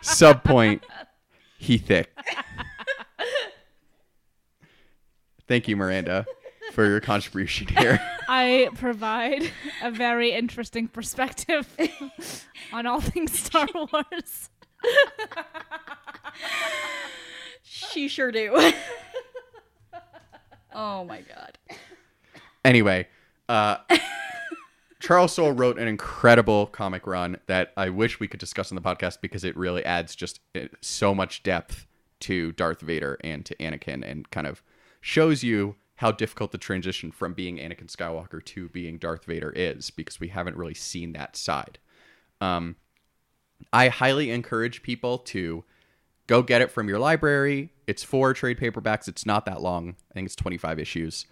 Subpoint 0.00 0.80
He 1.58 1.76
thick. 1.76 2.10
Thank 5.46 5.68
you 5.68 5.76
Miranda 5.76 6.24
for 6.72 6.86
your 6.86 7.00
contribution 7.00 7.66
here. 7.66 8.00
I 8.30 8.70
provide 8.76 9.50
a 9.82 9.90
very 9.90 10.32
interesting 10.32 10.88
perspective 10.88 11.68
on 12.72 12.86
all 12.86 13.02
things 13.02 13.38
Star 13.38 13.68
Wars. 13.74 14.48
She 17.68 18.08
sure 18.08 18.32
do. 18.32 18.54
oh 20.74 21.04
my 21.04 21.20
god. 21.22 21.58
Anyway, 22.64 23.08
uh, 23.48 23.76
Charles 25.00 25.32
Soule 25.32 25.52
wrote 25.52 25.78
an 25.78 25.86
incredible 25.86 26.66
comic 26.66 27.06
run 27.06 27.38
that 27.46 27.72
I 27.76 27.88
wish 27.90 28.18
we 28.18 28.28
could 28.28 28.40
discuss 28.40 28.72
on 28.72 28.76
the 28.76 28.82
podcast 28.82 29.20
because 29.20 29.44
it 29.44 29.56
really 29.56 29.84
adds 29.84 30.16
just 30.16 30.40
uh, 30.54 30.62
so 30.80 31.14
much 31.14 31.42
depth 31.42 31.86
to 32.20 32.52
Darth 32.52 32.80
Vader 32.80 33.18
and 33.22 33.44
to 33.46 33.54
Anakin 33.56 34.02
and 34.04 34.28
kind 34.30 34.46
of 34.46 34.62
shows 35.00 35.44
you 35.44 35.76
how 35.96 36.12
difficult 36.12 36.52
the 36.52 36.58
transition 36.58 37.10
from 37.10 37.34
being 37.34 37.58
Anakin 37.58 37.86
Skywalker 37.86 38.44
to 38.44 38.68
being 38.68 38.98
Darth 38.98 39.24
Vader 39.24 39.50
is 39.50 39.90
because 39.90 40.20
we 40.20 40.28
haven't 40.28 40.56
really 40.56 40.74
seen 40.74 41.12
that 41.12 41.36
side. 41.36 41.78
Um, 42.40 42.76
I 43.72 43.88
highly 43.88 44.30
encourage 44.30 44.82
people 44.82 45.18
to 45.18 45.64
go 46.28 46.42
get 46.42 46.60
it 46.62 46.70
from 46.70 46.88
your 46.88 47.00
library. 47.00 47.72
It's 47.88 48.04
four 48.04 48.32
trade 48.34 48.58
paperbacks. 48.58 49.08
It's 49.08 49.26
not 49.26 49.44
that 49.46 49.60
long. 49.60 49.96
I 50.10 50.14
think 50.14 50.26
it's 50.26 50.36
25 50.36 50.78
issues. 50.78 51.26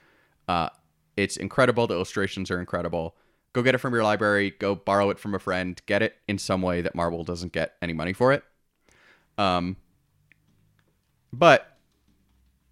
Uh, 0.48 0.70
it's 1.16 1.36
incredible. 1.36 1.86
The 1.86 1.94
illustrations 1.94 2.50
are 2.50 2.58
incredible. 2.58 3.14
Go 3.52 3.62
get 3.62 3.74
it 3.74 3.78
from 3.78 3.94
your 3.94 4.02
library. 4.02 4.50
Go 4.58 4.74
borrow 4.74 5.10
it 5.10 5.18
from 5.18 5.34
a 5.34 5.38
friend. 5.38 5.80
Get 5.86 6.02
it 6.02 6.16
in 6.26 6.38
some 6.38 6.62
way 6.62 6.80
that 6.80 6.94
Marvel 6.94 7.22
doesn't 7.24 7.52
get 7.52 7.74
any 7.80 7.92
money 7.92 8.12
for 8.12 8.32
it. 8.32 8.42
Um, 9.38 9.76
but 11.32 11.76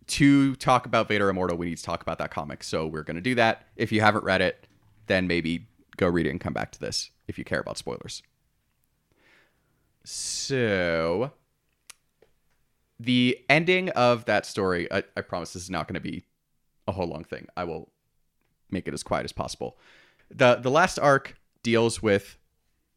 to 0.06 0.56
talk 0.56 0.86
about 0.86 1.08
Vader 1.08 1.28
Immortal, 1.28 1.56
we 1.56 1.66
need 1.66 1.78
to 1.78 1.84
talk 1.84 2.02
about 2.02 2.18
that 2.18 2.30
comic. 2.30 2.64
So 2.64 2.86
we're 2.86 3.02
going 3.02 3.16
to 3.16 3.22
do 3.22 3.34
that. 3.36 3.66
If 3.76 3.92
you 3.92 4.00
haven't 4.00 4.24
read 4.24 4.40
it, 4.40 4.66
then 5.06 5.26
maybe 5.26 5.66
go 5.96 6.08
read 6.08 6.26
it 6.26 6.30
and 6.30 6.40
come 6.40 6.52
back 6.52 6.72
to 6.72 6.80
this 6.80 7.10
if 7.28 7.38
you 7.38 7.44
care 7.44 7.60
about 7.60 7.78
spoilers. 7.78 8.22
So 10.04 11.32
the 13.00 13.38
ending 13.48 13.90
of 13.90 14.24
that 14.26 14.46
story, 14.46 14.90
I, 14.92 15.02
I 15.16 15.20
promise 15.20 15.52
this 15.52 15.64
is 15.64 15.70
not 15.70 15.88
going 15.88 15.94
to 15.94 16.00
be 16.00 16.24
a 16.86 16.92
whole 16.92 17.06
long 17.06 17.24
thing. 17.24 17.46
I 17.56 17.64
will 17.64 17.90
make 18.70 18.88
it 18.88 18.94
as 18.94 19.02
quiet 19.02 19.24
as 19.24 19.32
possible. 19.32 19.78
The 20.30 20.56
the 20.56 20.70
last 20.70 20.98
arc 20.98 21.36
deals 21.62 22.02
with 22.02 22.38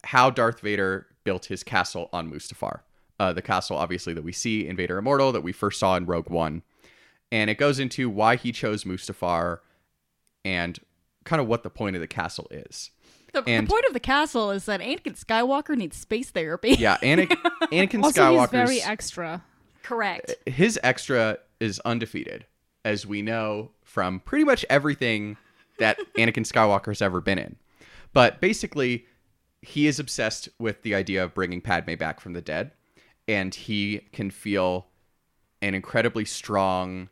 how 0.04 0.30
Darth 0.30 0.60
Vader 0.62 1.08
built 1.24 1.46
his 1.46 1.64
castle 1.64 2.10
on 2.14 2.32
Mustafar. 2.32 2.82
Uh, 3.20 3.34
the 3.34 3.42
castle, 3.42 3.76
obviously, 3.78 4.14
that 4.14 4.24
we 4.24 4.32
see 4.32 4.68
in 4.68 4.76
Vader 4.76 4.98
Immortal, 4.98 5.32
that 5.32 5.42
we 5.42 5.52
first 5.52 5.80
saw 5.80 5.96
in 5.96 6.06
Rogue 6.06 6.30
One. 6.30 6.62
And 7.32 7.50
it 7.50 7.58
goes 7.58 7.80
into 7.80 8.10
why 8.10 8.36
he 8.36 8.52
chose 8.52 8.84
Mustafar 8.84 9.60
and 10.46 10.80
kind 11.26 11.42
of 11.42 11.48
what 11.48 11.64
the 11.64 11.70
point 11.70 11.96
of 11.96 12.00
the 12.00 12.08
castle 12.08 12.48
is. 12.52 12.92
The, 13.34 13.42
the 13.42 13.66
point 13.68 13.86
of 13.86 13.94
the 13.94 14.00
castle 14.00 14.52
is 14.52 14.66
that 14.66 14.80
Anakin 14.80 15.22
Skywalker 15.22 15.76
needs 15.76 15.98
space 15.98 16.30
therapy. 16.30 16.76
Yeah, 16.80 16.98
Anakin, 16.98 17.36
Anakin 17.64 18.04
Also, 18.04 18.32
he's 18.32 18.40
Skywalker's 18.40 18.52
very 18.52 18.82
extra. 18.82 19.44
Correct. 19.88 20.36
his 20.46 20.78
extra 20.84 21.38
is 21.62 21.80
undefeated, 21.86 22.46
as 22.84 23.06
we 23.06 23.22
know 23.22 23.72
from 23.86 24.20
pretty 24.20 24.44
much 24.44 24.66
everything 24.70 25.38
that 25.80 25.98
Anakin 26.18 26.46
Skywalker 26.46 26.88
has 26.88 27.02
ever 27.02 27.22
been 27.22 27.40
in. 27.40 27.56
But 28.12 28.42
basically, 28.42 29.06
he 29.62 29.88
is 29.88 29.98
obsessed 29.98 30.50
with 30.60 30.82
the 30.82 30.94
idea 30.94 31.24
of 31.24 31.34
bringing 31.34 31.62
Padme 31.62 31.96
back 31.96 32.20
from 32.20 32.34
the 32.34 32.42
dead, 32.42 32.72
and 33.30 33.56
he 33.56 34.02
can 34.12 34.30
feel 34.30 34.88
an 35.62 35.74
incredibly 35.74 36.26
strong 36.26 37.08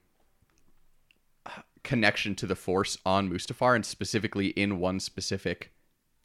uh, 1.46 1.62
connection 1.84 2.36
to 2.36 2.46
the 2.46 2.58
Force 2.58 2.98
on 3.06 3.30
Mustafar, 3.30 3.74
and 3.74 3.86
specifically 3.86 4.48
in 4.48 4.80
one 4.80 5.00
specific 5.00 5.72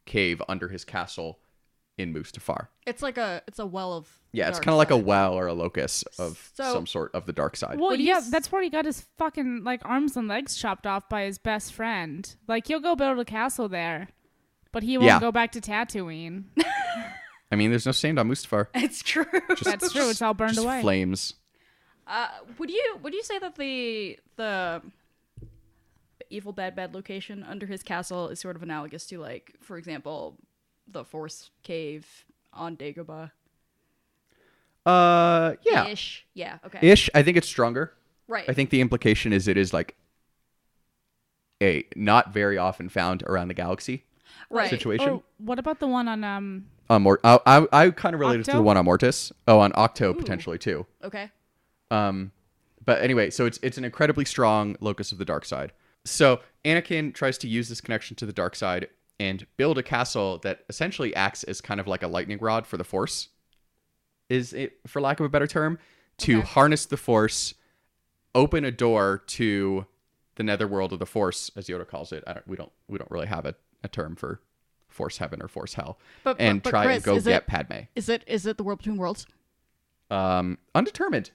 cave 0.05 0.41
under 0.49 0.67
his 0.67 0.83
castle 0.83 1.39
in 2.01 2.13
Mustafar. 2.13 2.67
It's 2.87 3.01
like 3.01 3.17
a 3.17 3.41
it's 3.47 3.59
a 3.59 3.65
well 3.65 3.93
of 3.93 4.09
Yeah, 4.33 4.49
it's 4.49 4.59
kind 4.59 4.69
of 4.73 4.77
like 4.77 4.91
a 4.91 4.97
well 4.97 5.33
or 5.33 5.47
a 5.47 5.53
locus 5.53 6.03
of 6.19 6.51
So- 6.55 6.73
some 6.73 6.87
sort 6.87 7.13
of 7.13 7.25
the 7.25 7.33
dark 7.33 7.55
side. 7.55 7.79
Well, 7.79 7.89
Would 7.91 7.99
you 7.99 8.07
yeah, 8.07 8.17
s- 8.17 8.29
that's 8.29 8.51
where 8.51 8.61
he 8.61 8.69
got 8.69 8.85
his 8.85 9.01
fucking 9.17 9.63
like 9.63 9.81
arms 9.85 10.17
and 10.17 10.27
legs 10.27 10.55
chopped 10.55 10.85
off 10.87 11.07
by 11.09 11.23
his 11.23 11.37
best 11.37 11.73
friend. 11.73 12.33
Like 12.47 12.67
he'll 12.67 12.79
go 12.79 12.95
build 12.95 13.19
a 13.19 13.25
castle 13.25 13.69
there, 13.69 14.09
but 14.71 14.83
he 14.83 14.97
won't 14.97 15.07
Yeah. 15.07 15.19
go 15.19 15.31
back 15.31 15.51
to 15.53 15.61
Tatooine. 15.61 16.45
I 17.51 17.57
mean, 17.57 17.69
there's 17.69 17.85
no 17.85 17.91
sand 17.91 18.17
on 18.19 18.29
Mustafar. 18.29 18.67
It's 18.75 19.03
true. 19.03 19.25
That's 19.63 19.91
true. 19.91 20.09
It's 20.09 20.21
all 20.21 20.33
burned 20.33 20.53
Just 20.55 20.65
away. 20.65 20.81
flames. 20.81 21.33
Uh, 22.07 22.27
would 22.57 22.69
you 22.71 22.97
would 23.03 23.13
you 23.13 23.23
say 23.23 23.39
that 23.39 23.55
the 23.55 24.17
the 24.37 24.81
evil 26.29 26.53
bad 26.53 26.75
bad 26.75 26.93
location 26.93 27.43
under 27.43 27.65
his 27.65 27.83
castle 27.83 28.29
is 28.29 28.39
sort 28.39 28.55
of 28.55 28.63
analogous 28.63 29.05
to 29.07 29.19
like, 29.19 29.53
for 29.61 29.77
example, 29.77 30.37
the 30.91 31.03
Force 31.03 31.51
Cave 31.63 32.25
on 32.53 32.75
Dagobah? 32.77 33.31
Uh, 34.85 35.53
yeah, 35.63 35.87
Ish. 35.87 36.25
Yeah. 36.33 36.57
Okay. 36.65 36.89
ish. 36.89 37.09
I 37.13 37.21
think 37.21 37.37
it's 37.37 37.47
stronger. 37.47 37.93
right. 38.27 38.45
I 38.49 38.53
think 38.53 38.71
the 38.71 38.81
implication 38.81 39.31
is 39.31 39.47
it 39.47 39.57
is 39.57 39.73
like 39.73 39.95
a 41.61 41.85
not 41.95 42.33
very 42.33 42.57
often 42.57 42.89
found 42.89 43.23
around 43.23 43.47
the 43.47 43.53
galaxy 43.53 44.05
right. 44.49 44.69
situation. 44.69 45.09
Or 45.09 45.23
what 45.37 45.59
about 45.59 45.79
the 45.79 45.87
one 45.87 46.07
on 46.07 46.23
um? 46.23 46.65
On 46.89 47.03
Mort, 47.03 47.21
I, 47.23 47.39
I, 47.45 47.67
I 47.71 47.89
kind 47.91 48.13
of 48.13 48.19
related 48.19 48.45
to 48.45 48.53
the 48.53 48.61
one 48.61 48.75
on 48.75 48.83
Mortis. 48.83 49.31
Oh, 49.47 49.59
on 49.59 49.71
Octo 49.75 50.13
potentially 50.13 50.57
too. 50.57 50.85
Okay. 51.03 51.31
Um, 51.89 52.31
but 52.83 53.01
anyway, 53.01 53.29
so 53.29 53.45
it's 53.45 53.59
it's 53.61 53.77
an 53.77 53.85
incredibly 53.85 54.25
strong 54.25 54.75
locus 54.81 55.11
of 55.11 55.17
the 55.17 55.25
dark 55.25 55.45
side. 55.45 55.71
So 56.03 56.41
Anakin 56.65 57.13
tries 57.13 57.37
to 57.39 57.47
use 57.47 57.69
this 57.69 57.79
connection 57.79 58.15
to 58.17 58.25
the 58.25 58.33
dark 58.33 58.55
side 58.55 58.87
and 59.21 59.45
build 59.57 59.77
a 59.77 59.83
castle 59.83 60.39
that 60.39 60.63
essentially 60.67 61.15
acts 61.15 61.43
as 61.43 61.61
kind 61.61 61.79
of 61.79 61.85
like 61.87 62.01
a 62.01 62.07
lightning 62.07 62.39
rod 62.41 62.65
for 62.65 62.77
the 62.77 62.83
Force. 62.83 63.29
Is 64.29 64.53
it, 64.53 64.79
for 64.87 64.99
lack 65.01 65.19
of 65.19 65.25
a 65.25 65.29
better 65.29 65.47
term, 65.47 65.77
to 66.19 66.39
Okay. 66.39 66.47
harness 66.47 66.85
the 66.87 66.97
Force, 66.97 67.53
open 68.33 68.65
a 68.65 68.71
door 68.71 69.21
to 69.27 69.85
the 70.35 70.43
netherworld 70.43 70.91
of 70.93 70.99
the 70.99 71.05
Force, 71.05 71.51
as 71.55 71.67
Yoda 71.67 71.87
calls 71.87 72.11
it. 72.11 72.23
I 72.25 72.33
don't, 72.33 72.47
we 72.47 72.55
don't 72.55 72.71
we 72.87 72.97
don't 72.97 73.11
really 73.11 73.27
have 73.27 73.45
a, 73.45 73.53
a 73.83 73.87
term 73.87 74.15
for 74.15 74.41
Force 74.87 75.17
Heaven 75.17 75.41
or 75.41 75.47
Force 75.47 75.73
Hell, 75.75 75.99
But- 76.23 76.37
but- 76.37 76.43
and 76.43 76.63
but 76.63 76.69
try 76.69 76.85
Chris, 76.85 76.95
and 76.97 77.03
go 77.05 77.19
get 77.21 77.43
it- 77.43 77.47
Padme. 77.47 77.79
Is 77.95 78.09
it 78.09 78.23
is 78.27 78.45
it 78.45 78.57
the 78.57 78.63
world 78.63 78.79
between 78.79 78.97
worlds? 78.97 79.25
Um, 80.09 80.57
undetermined. 80.73 81.31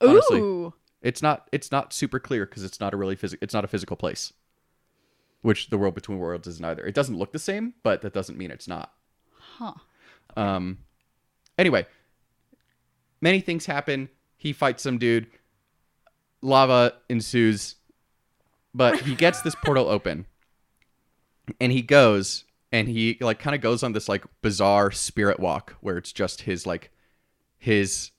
Honestly. 0.00 0.40
Ooh. 0.40 0.74
It's 1.02 1.22
not 1.22 1.48
it's 1.52 1.70
not 1.70 1.92
super 1.92 2.18
clear 2.18 2.46
because 2.46 2.64
it's 2.64 2.80
not 2.80 2.94
a 2.94 2.96
really 2.96 3.16
physical 3.16 3.42
it's 3.44 3.54
not 3.54 3.64
a 3.64 3.68
physical 3.68 3.96
place. 3.96 4.32
Which 5.42 5.70
the 5.70 5.78
world 5.78 5.94
between 5.94 6.18
worlds 6.18 6.48
isn't 6.48 6.64
either. 6.64 6.84
It 6.84 6.94
doesn't 6.94 7.16
look 7.16 7.32
the 7.32 7.38
same, 7.38 7.74
but 7.82 8.02
that 8.02 8.12
doesn't 8.12 8.38
mean 8.38 8.50
it's 8.50 8.68
not. 8.68 8.92
Huh. 9.38 9.74
Um 10.36 10.78
anyway, 11.56 11.86
many 13.20 13.40
things 13.40 13.66
happen. 13.66 14.08
He 14.36 14.52
fights 14.52 14.82
some 14.82 14.98
dude. 14.98 15.26
Lava 16.42 16.94
ensues. 17.08 17.76
But 18.74 19.00
he 19.00 19.14
gets 19.14 19.42
this 19.42 19.54
portal 19.54 19.88
open. 19.88 20.26
And 21.60 21.72
he 21.72 21.82
goes 21.82 22.44
and 22.70 22.88
he 22.88 23.16
like 23.20 23.38
kind 23.38 23.54
of 23.54 23.62
goes 23.62 23.82
on 23.82 23.92
this 23.92 24.08
like 24.08 24.24
bizarre 24.42 24.90
spirit 24.90 25.40
walk 25.40 25.76
where 25.80 25.96
it's 25.96 26.12
just 26.12 26.42
his 26.42 26.66
like 26.66 26.90
his 27.56 28.10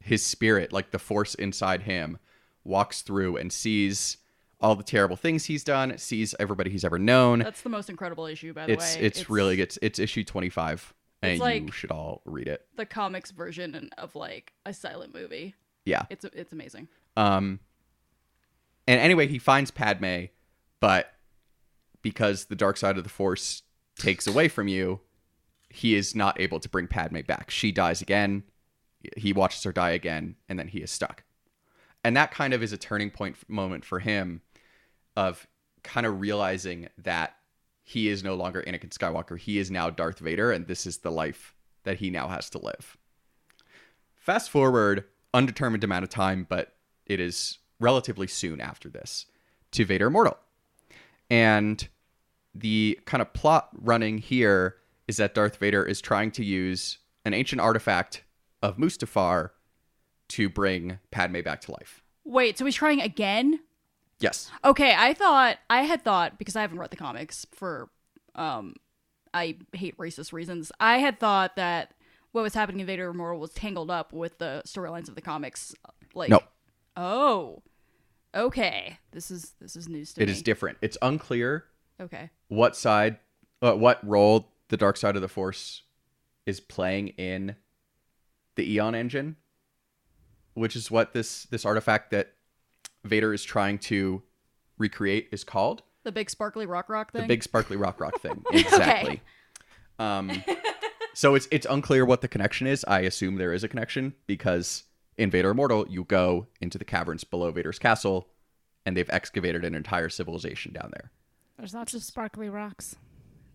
his 0.00 0.24
spirit, 0.24 0.72
like 0.72 0.90
the 0.90 0.98
force 0.98 1.34
inside 1.34 1.82
him, 1.82 2.18
walks 2.64 3.02
through 3.02 3.36
and 3.36 3.52
sees 3.52 4.18
all 4.60 4.74
the 4.76 4.82
terrible 4.82 5.16
things 5.16 5.46
he's 5.46 5.64
done, 5.64 5.96
sees 5.98 6.34
everybody 6.38 6.70
he's 6.70 6.84
ever 6.84 6.98
known. 6.98 7.38
That's 7.40 7.62
the 7.62 7.68
most 7.70 7.88
incredible 7.88 8.26
issue, 8.26 8.52
by 8.52 8.66
the 8.66 8.72
It's 8.72 8.96
way. 8.96 9.02
it's, 9.02 9.20
it's 9.20 9.30
really 9.30 9.60
it's 9.60 9.78
it's 9.82 9.98
issue 9.98 10.24
twenty 10.24 10.48
five, 10.50 10.92
and 11.22 11.32
It's 11.40 11.64
you 11.66 11.72
should 11.72 11.90
all 11.90 12.22
read 12.24 12.46
it. 12.48 12.66
the 12.76 12.86
comics 12.86 13.30
version 13.30 13.90
of 13.98 14.14
like 14.14 14.52
a 14.66 14.74
silent 14.74 15.14
movie. 15.14 15.54
Yeah. 15.84 16.02
It's 16.10 16.24
it's 16.24 16.52
amazing. 16.52 16.88
Um. 17.16 17.60
And 18.86 19.00
anyway, 19.00 19.28
he 19.28 19.38
finds 19.38 19.70
Padme, 19.70 20.24
but 20.80 21.12
because 22.02 22.46
the 22.46 22.56
dark 22.56 22.76
side 22.76 22.96
of 22.98 23.04
the 23.04 23.10
Force 23.10 23.62
takes 23.96 24.26
away 24.26 24.48
from 24.48 24.66
you, 24.68 25.00
he 25.68 25.94
is 25.94 26.14
not 26.14 26.40
able 26.40 26.58
to 26.58 26.68
bring 26.68 26.88
Padme 26.88 27.20
back. 27.20 27.50
She 27.50 27.70
dies 27.70 28.02
again, 28.02 28.42
he 29.16 29.32
watches 29.32 29.62
her 29.62 29.72
die 29.72 29.90
again, 29.90 30.36
and 30.48 30.58
then 30.58 30.68
he 30.68 30.78
is 30.78 30.90
stuck. 30.90 31.22
And 32.02 32.16
that 32.16 32.30
kind 32.32 32.52
of 32.52 32.62
is 32.62 32.72
a 32.72 32.78
turning 32.78 33.10
point 33.10 33.36
moment 33.48 33.84
for 33.84 34.00
him 34.00 34.40
of 35.20 35.46
kind 35.82 36.06
of 36.06 36.20
realizing 36.20 36.88
that 36.98 37.36
he 37.82 38.08
is 38.08 38.24
no 38.24 38.34
longer 38.34 38.62
Anakin 38.66 38.90
Skywalker. 38.90 39.38
He 39.38 39.58
is 39.58 39.70
now 39.70 39.90
Darth 39.90 40.18
Vader, 40.18 40.50
and 40.50 40.66
this 40.66 40.86
is 40.86 40.98
the 40.98 41.10
life 41.10 41.54
that 41.84 41.98
he 41.98 42.08
now 42.08 42.28
has 42.28 42.48
to 42.50 42.58
live. 42.58 42.96
Fast 44.14 44.50
forward, 44.50 45.04
undetermined 45.34 45.84
amount 45.84 46.04
of 46.04 46.10
time, 46.10 46.46
but 46.48 46.74
it 47.04 47.20
is 47.20 47.58
relatively 47.80 48.26
soon 48.26 48.60
after 48.60 48.88
this 48.88 49.26
to 49.72 49.84
Vader 49.84 50.06
Immortal. 50.06 50.38
And 51.28 51.86
the 52.54 52.98
kind 53.04 53.20
of 53.20 53.32
plot 53.32 53.68
running 53.74 54.18
here 54.18 54.76
is 55.06 55.18
that 55.18 55.34
Darth 55.34 55.56
Vader 55.56 55.84
is 55.84 56.00
trying 56.00 56.30
to 56.32 56.44
use 56.44 56.98
an 57.24 57.34
ancient 57.34 57.60
artifact 57.60 58.22
of 58.62 58.78
Mustafar 58.78 59.50
to 60.28 60.48
bring 60.48 60.98
Padme 61.10 61.40
back 61.40 61.60
to 61.62 61.72
life. 61.72 62.02
Wait, 62.24 62.56
so 62.56 62.64
he's 62.64 62.74
trying 62.74 63.00
again? 63.00 63.60
Yes. 64.20 64.50
Okay, 64.64 64.94
I 64.96 65.14
thought 65.14 65.58
I 65.68 65.82
had 65.82 66.02
thought 66.04 66.38
because 66.38 66.54
I 66.56 66.60
haven't 66.60 66.78
read 66.78 66.90
the 66.90 66.96
comics 66.96 67.46
for 67.52 67.88
um 68.34 68.74
I 69.32 69.56
hate 69.72 69.96
racist 69.96 70.32
reasons. 70.32 70.70
I 70.80 70.98
had 70.98 71.18
thought 71.18 71.56
that 71.56 71.94
what 72.32 72.42
was 72.42 72.54
happening 72.54 72.80
in 72.80 72.86
Vader 72.86 73.08
Immortal 73.08 73.40
was 73.40 73.52
tangled 73.52 73.90
up 73.90 74.12
with 74.12 74.38
the 74.38 74.62
storylines 74.66 75.08
of 75.08 75.14
the 75.14 75.20
comics. 75.22 75.74
Like 76.14 76.30
No. 76.30 76.40
Oh. 76.96 77.62
Okay. 78.34 78.98
This 79.12 79.30
is 79.30 79.54
this 79.60 79.74
is 79.76 79.88
news 79.88 80.12
to 80.14 80.22
It 80.22 80.26
me. 80.26 80.32
is 80.32 80.42
different. 80.42 80.78
It's 80.82 80.98
unclear 81.02 81.64
okay. 82.00 82.30
what 82.48 82.76
side, 82.76 83.18
uh, 83.62 83.74
what 83.74 84.06
role 84.06 84.52
the 84.68 84.76
dark 84.76 84.96
side 84.96 85.16
of 85.16 85.22
the 85.22 85.28
Force 85.28 85.82
is 86.46 86.60
playing 86.60 87.08
in 87.08 87.56
the 88.56 88.72
Eon 88.74 88.94
engine, 88.94 89.36
which 90.54 90.76
is 90.76 90.90
what 90.90 91.12
this 91.12 91.44
this 91.44 91.64
artifact 91.64 92.10
that 92.10 92.34
Vader 93.04 93.32
is 93.32 93.42
trying 93.44 93.78
to 93.78 94.22
recreate 94.78 95.28
is 95.32 95.44
called. 95.44 95.82
The 96.04 96.12
big 96.12 96.30
sparkly 96.30 96.66
rock 96.66 96.88
rock 96.88 97.12
thing. 97.12 97.22
The 97.22 97.28
big 97.28 97.42
sparkly 97.42 97.76
rock 97.76 98.00
rock 98.00 98.20
thing. 98.20 98.42
Exactly. 98.52 99.20
Um, 99.98 100.42
so 101.12 101.34
it's 101.34 101.46
it's 101.50 101.66
unclear 101.68 102.04
what 102.06 102.22
the 102.22 102.28
connection 102.28 102.66
is. 102.66 102.84
I 102.88 103.00
assume 103.00 103.36
there 103.36 103.52
is 103.52 103.62
a 103.64 103.68
connection 103.68 104.14
because 104.26 104.84
in 105.18 105.30
Vader 105.30 105.50
Immortal, 105.50 105.86
you 105.90 106.04
go 106.04 106.46
into 106.60 106.78
the 106.78 106.84
caverns 106.86 107.24
below 107.24 107.50
Vader's 107.50 107.78
castle, 107.78 108.28
and 108.86 108.96
they've 108.96 109.10
excavated 109.10 109.62
an 109.64 109.74
entire 109.74 110.08
civilization 110.08 110.72
down 110.72 110.90
there. 110.94 111.10
There's 111.58 111.74
lots 111.74 111.92
of 111.92 112.02
sparkly 112.02 112.48
rocks. 112.48 112.96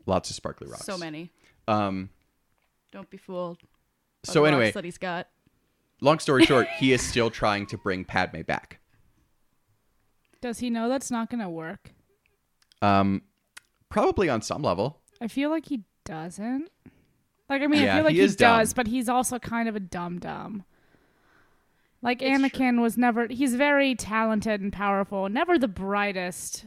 Lots 0.05 0.29
of 0.29 0.35
sparkly 0.35 0.67
rocks. 0.67 0.85
so 0.85 0.99
many. 0.99 1.31
Um, 1.67 2.09
Don't 2.91 3.09
be 3.09 3.17
fooled. 3.17 3.57
by 4.27 4.31
so 4.33 4.41
the 4.43 4.49
anyway, 4.49 4.65
rocks 4.65 4.73
that 4.75 4.85
he's 4.85 4.99
got. 4.99 5.27
long 6.01 6.19
story 6.19 6.45
short, 6.45 6.67
he 6.77 6.93
is 6.93 7.01
still 7.01 7.31
trying 7.31 7.65
to 7.67 7.77
bring 7.79 8.05
Padme 8.05 8.41
back. 8.41 8.79
Does 10.45 10.59
he 10.59 10.69
know 10.69 10.87
that's 10.89 11.09
not 11.09 11.31
going 11.31 11.41
to 11.41 11.49
work? 11.49 11.89
Um, 12.79 13.23
probably 13.89 14.29
on 14.29 14.43
some 14.43 14.61
level. 14.61 14.99
I 15.19 15.27
feel 15.27 15.49
like 15.49 15.65
he 15.69 15.81
doesn't. 16.03 16.69
Like, 17.49 17.63
I 17.63 17.67
mean, 17.67 17.81
Yeah, 17.81 17.93
I 17.93 17.95
feel 17.97 18.03
like 18.05 18.13
he 18.13 18.19
he, 18.19 18.25
is 18.25 18.35
dumb. 18.35 18.59
does, 18.59 18.73
but 18.75 18.85
he's 18.85 19.09
also 19.09 19.39
kind 19.39 19.67
of 19.67 19.75
a 19.75 19.79
dumb 19.79 20.19
dumb. 20.19 20.63
Like 22.03 22.21
It's 22.21 22.37
true. 22.39 22.47
Anakin 22.47 22.79
was 22.79 22.95
never. 22.95 23.25
He's 23.25 23.55
very 23.55 23.95
talented 23.95 24.61
and 24.61 24.71
powerful, 24.71 25.27
never 25.29 25.57
the 25.57 25.67
brightest 25.67 26.65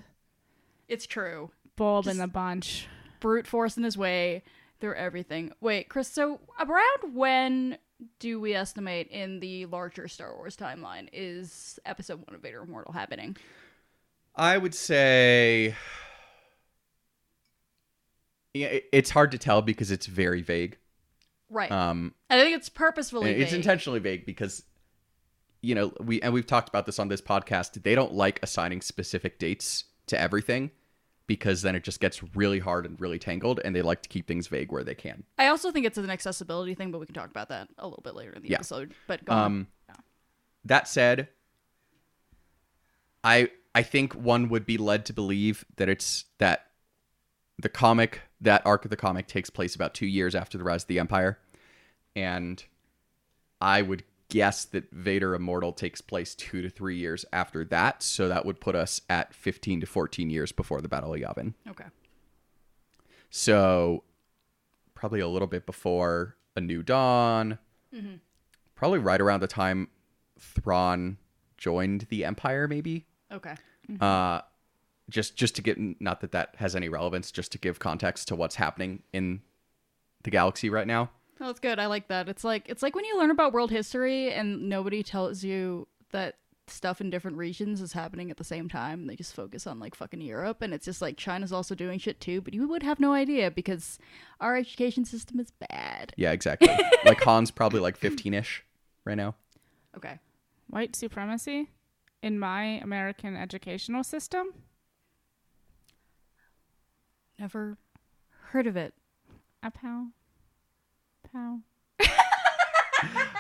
It's 0.89 1.07
true. 1.07 1.53
bulb 1.77 2.09
in 2.09 2.17
the 2.19 2.27
bunch. 2.27 2.89
Brute 3.21 3.47
force 3.47 3.77
in 3.77 3.85
his 3.85 3.97
way 3.97 4.43
through 4.81 4.95
everything. 4.97 5.53
Wait, 5.61 5.89
Chris, 5.89 6.09
so 6.09 6.41
around 6.59 7.15
when 7.15 7.79
do 8.19 8.41
we 8.41 8.55
estimate 8.55 9.07
in 9.09 9.39
the 9.39 9.67
larger 9.67 10.09
Star 10.09 10.35
Wars 10.35 10.57
timeline 10.57 11.09
is 11.13 11.79
episode 11.87 12.27
one 12.27 12.35
of 12.35 12.43
Vader 12.43 12.63
Immortal 12.63 12.93
happening? 12.93 13.37
I 14.39 14.57
would 14.57 14.75
say. 14.75 15.75
Yeah, 18.55 18.79
it's 18.93 19.11
hard 19.11 19.33
to 19.33 19.39
tell 19.39 19.61
because 19.63 19.91
it's 19.91 20.07
very 20.07 20.43
vague. 20.43 20.79
Right. 21.51 21.71
Um, 21.71 22.15
I 22.31 22.41
think 22.41 22.57
it's 22.57 22.69
purposefully 22.69 23.31
it's 23.31 23.51
vague. 23.53 23.59
intentionally 23.59 23.99
vague 24.01 24.27
because, 24.27 24.63
you 25.61 25.75
know, 25.75 25.93
we 26.01 26.21
and 26.23 26.33
we've 26.33 26.47
talked 26.47 26.69
about 26.69 26.87
this 26.87 26.99
on 26.99 27.09
this 27.09 27.21
podcast. 27.21 27.83
They 27.83 27.95
don't 27.95 28.15
like 28.15 28.41
assigning 28.43 28.81
specific 28.81 29.39
dates 29.39 29.85
to 30.07 30.19
everything 30.21 30.71
because 31.27 31.61
then 31.63 31.75
it 31.77 31.85
just 31.85 32.01
gets 32.01 32.23
really 32.35 32.59
hard 32.59 32.87
and 32.87 32.99
really 33.01 33.19
tangled, 33.19 33.61
and 33.65 33.77
they 33.77 33.83
like 33.83 34.03
to 34.03 34.09
keep 34.09 34.27
things 34.27 34.47
vague 34.47 34.73
where 34.73 34.83
they 34.83 34.95
can. 34.95 35.25
I 35.39 35.49
also 35.49 35.71
think 35.71 35.85
it's 35.85 35.99
an 35.99 36.09
accessibility 36.11 36.75
thing, 36.75 36.91
but 36.91 36.99
we 37.01 37.07
can 37.07 37.15
talk 37.15 37.29
about 37.31 37.51
that 37.51 37.69
a 37.77 37.87
little 37.87 38.03
bit 38.03 38.15
later 38.15 38.33
in 38.33 38.43
the 38.43 38.49
Yeah. 38.49 38.57
episode. 38.57 38.95
But 39.07 39.25
go 39.27 39.33
on. 39.35 39.45
Um, 39.45 39.67
that 40.65 40.89
said, 40.89 41.29
I 43.23 43.51
I 43.79 43.83
think 43.83 44.13
one 44.15 44.49
would 44.49 44.67
be 44.67 44.77
led 44.77 45.07
to 45.07 45.13
believe 45.13 45.65
that 45.77 45.89
it's 45.89 46.25
that 46.39 46.67
the 47.63 47.69
comic 47.69 48.23
that 48.41 48.61
arc 48.67 48.85
of 48.85 48.91
the 48.91 48.97
comic 48.97 49.29
takes 49.29 49.51
place 49.51 49.77
about 49.77 49.95
two 49.95 50.07
years 50.07 50.35
after 50.35 50.59
the 50.59 50.65
rise 50.65 50.83
of 50.83 50.89
the 50.89 50.99
Empire, 50.99 51.39
and 52.17 52.65
I 53.61 53.83
would 53.83 54.03
guess 54.29 54.65
that 54.65 54.91
Vader 54.91 55.33
Immortal 55.33 55.73
takes 55.73 56.01
place 56.01 56.35
two 56.35 56.61
to 56.61 56.69
three 56.69 56.97
years 56.97 57.25
after 57.33 57.65
that. 57.67 58.03
So 58.03 58.27
that 58.27 58.45
would 58.45 58.61
put 58.61 58.75
us 58.75 59.01
at 59.09 59.33
fifteen 59.33 59.79
to 59.79 59.87
fourteen 59.87 60.29
years 60.29 60.51
before 60.51 60.81
the 60.81 60.89
Battle 60.89 61.15
of 61.15 61.21
Yavin. 61.21 61.55
Okay. 61.69 61.87
So 63.31 64.03
probably 64.95 65.21
a 65.21 65.29
little 65.29 65.47
bit 65.47 65.67
before 65.67 66.35
A 66.57 66.61
New 66.61 66.83
Dawn. 66.83 67.59
Mm-hmm. 67.95 68.15
Probably 68.75 68.99
right 68.99 69.21
around 69.21 69.39
the 69.39 69.47
time 69.47 69.87
Thrawn 70.37 71.19
joined 71.57 72.09
the 72.11 72.25
Empire, 72.25 72.67
maybe. 72.67 73.05
Okay. 73.31 73.55
Uh, 74.01 74.41
just 75.09 75.37
just 75.37 75.57
to 75.57 75.63
get 75.63 75.79
not 76.01 76.21
that 76.21 76.33
that 76.33 76.55
has 76.57 76.77
any 76.77 76.89
relevance, 76.89 77.31
just 77.31 77.53
to 77.53 77.59
give 77.59 77.79
context 77.79 78.29
to 78.29 78.37
what's 78.37 78.57
happening 78.57 79.03
in 79.13 79.41
the 80.25 80.31
galaxy 80.31 80.69
right 80.71 80.87
now. 80.87 81.11
Oh, 81.41 81.47
that's 81.47 81.61
good. 81.61 81.79
I 81.79 81.87
like 81.87 82.09
that. 82.09 82.29
It's 82.29 82.45
like 82.45 82.69
it's 82.69 82.83
like 82.83 82.95
when 82.95 83.05
you 83.05 83.17
learn 83.19 83.31
about 83.31 83.53
world 83.53 83.71
history 83.71 84.33
and 84.33 84.69
nobody 84.69 85.03
tells 85.03 85.45
you 85.45 85.89
that 86.11 86.37
stuff 86.67 87.01
in 87.01 87.09
different 87.09 87.39
regions 87.39 87.81
is 87.81 87.95
happening 87.95 88.31
at 88.31 88.37
the 88.37 88.45
same 88.45 88.69
time. 88.69 89.07
They 89.07 89.17
just 89.17 89.35
focus 89.35 89.67
on 89.67 89.79
like 89.79 89.95
fucking 89.95 90.21
Europe 90.21 90.61
and 90.61 90.75
it's 90.75 90.85
just 90.85 91.01
like 91.01 91.17
China's 91.17 91.53
also 91.53 91.75
doing 91.75 91.99
shit 91.99 92.21
too, 92.21 92.43
but 92.43 92.53
you 92.53 92.69
would 92.69 92.83
have 92.83 93.01
no 93.01 93.13
idea 93.13 93.51
because 93.51 93.99
our 94.41 94.57
education 94.57 95.05
system 95.07 95.41
is 95.41 95.51
bad. 95.51 96.13
Yeah, 96.17 96.33
exactly. 96.33 96.69
like 97.07 97.23
Han's 97.23 97.51
probably 97.51 97.81
like 97.81 97.97
fifteen 97.97 98.35
ish 98.35 98.65
right 99.05 99.17
now. 99.17 99.35
Okay. 99.97 100.19
White 100.69 100.95
supremacy 100.95 101.71
in 102.23 102.39
my 102.39 102.65
American 102.83 103.37
educational 103.37 104.05
system. 104.05 104.49
Never 107.39 107.79
heard 108.51 108.67
of 108.67 108.77
it. 108.77 108.95
A 109.63 109.71
pow. 109.71 110.07
Pow. 111.33 111.61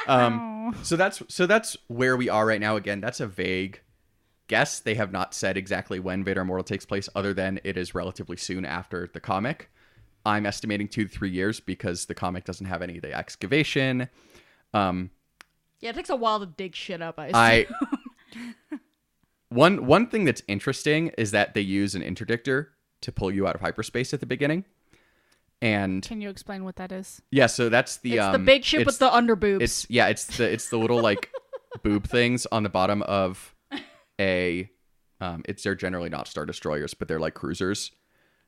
Um, 0.06 0.74
so 0.82 0.96
that's 0.96 1.22
so 1.28 1.46
that's 1.46 1.76
where 1.86 2.16
we 2.16 2.28
are 2.28 2.46
right 2.46 2.60
now. 2.60 2.76
Again, 2.76 3.00
that's 3.00 3.20
a 3.20 3.26
vague 3.26 3.80
guess. 4.48 4.80
They 4.80 4.94
have 4.94 5.12
not 5.12 5.34
said 5.34 5.56
exactly 5.56 6.00
when 6.00 6.24
Vader 6.24 6.40
Immortal 6.40 6.64
takes 6.64 6.86
place, 6.86 7.08
other 7.14 7.34
than 7.34 7.60
it 7.64 7.76
is 7.76 7.94
relatively 7.94 8.36
soon 8.36 8.64
after 8.64 9.08
the 9.12 9.20
comic. 9.20 9.70
I'm 10.24 10.46
estimating 10.46 10.88
two 10.88 11.04
to 11.04 11.08
three 11.08 11.30
years 11.30 11.60
because 11.60 12.06
the 12.06 12.14
comic 12.14 12.44
doesn't 12.44 12.66
have 12.66 12.82
any 12.82 12.96
of 12.96 13.02
the 13.02 13.16
excavation. 13.16 14.08
Um, 14.74 15.10
Yeah, 15.80 15.90
it 15.90 15.96
takes 15.96 16.10
a 16.10 16.16
while 16.16 16.40
to 16.40 16.46
dig 16.46 16.74
shit 16.74 17.00
up. 17.00 17.18
I, 17.18 17.30
I 17.34 17.66
one 19.48 19.86
one 19.86 20.06
thing 20.08 20.24
that's 20.24 20.42
interesting 20.48 21.08
is 21.18 21.30
that 21.30 21.54
they 21.54 21.60
use 21.60 21.94
an 21.94 22.02
interdictor 22.02 22.66
to 23.00 23.12
pull 23.12 23.30
you 23.32 23.46
out 23.46 23.54
of 23.54 23.60
hyperspace 23.60 24.12
at 24.12 24.20
the 24.20 24.26
beginning, 24.26 24.64
and 25.62 26.02
Can 26.02 26.20
you 26.20 26.28
explain 26.30 26.64
what 26.64 26.76
that 26.76 26.92
is? 26.92 27.22
yeah, 27.30 27.46
so 27.46 27.68
that's 27.68 27.98
the 27.98 28.14
it's 28.16 28.24
um, 28.24 28.32
the 28.32 28.38
big 28.38 28.64
ship 28.64 28.80
it's- 28.82 28.86
with 28.86 28.98
the 28.98 29.08
underboobs. 29.10 29.62
It's 29.62 29.86
yeah, 29.90 30.08
it's 30.08 30.24
the 30.36 30.50
it's 30.50 30.68
the 30.70 30.78
little 30.78 31.00
like 31.00 31.30
boob 31.82 32.06
things 32.08 32.46
on 32.52 32.62
the 32.62 32.68
bottom 32.68 33.02
of 33.02 33.54
a 34.20 34.68
um 35.20 35.42
it's 35.48 35.62
they're 35.62 35.74
generally 35.74 36.08
not 36.08 36.28
star 36.28 36.44
destroyers, 36.46 36.94
but 36.94 37.08
they're 37.08 37.20
like 37.20 37.34
cruisers. 37.34 37.92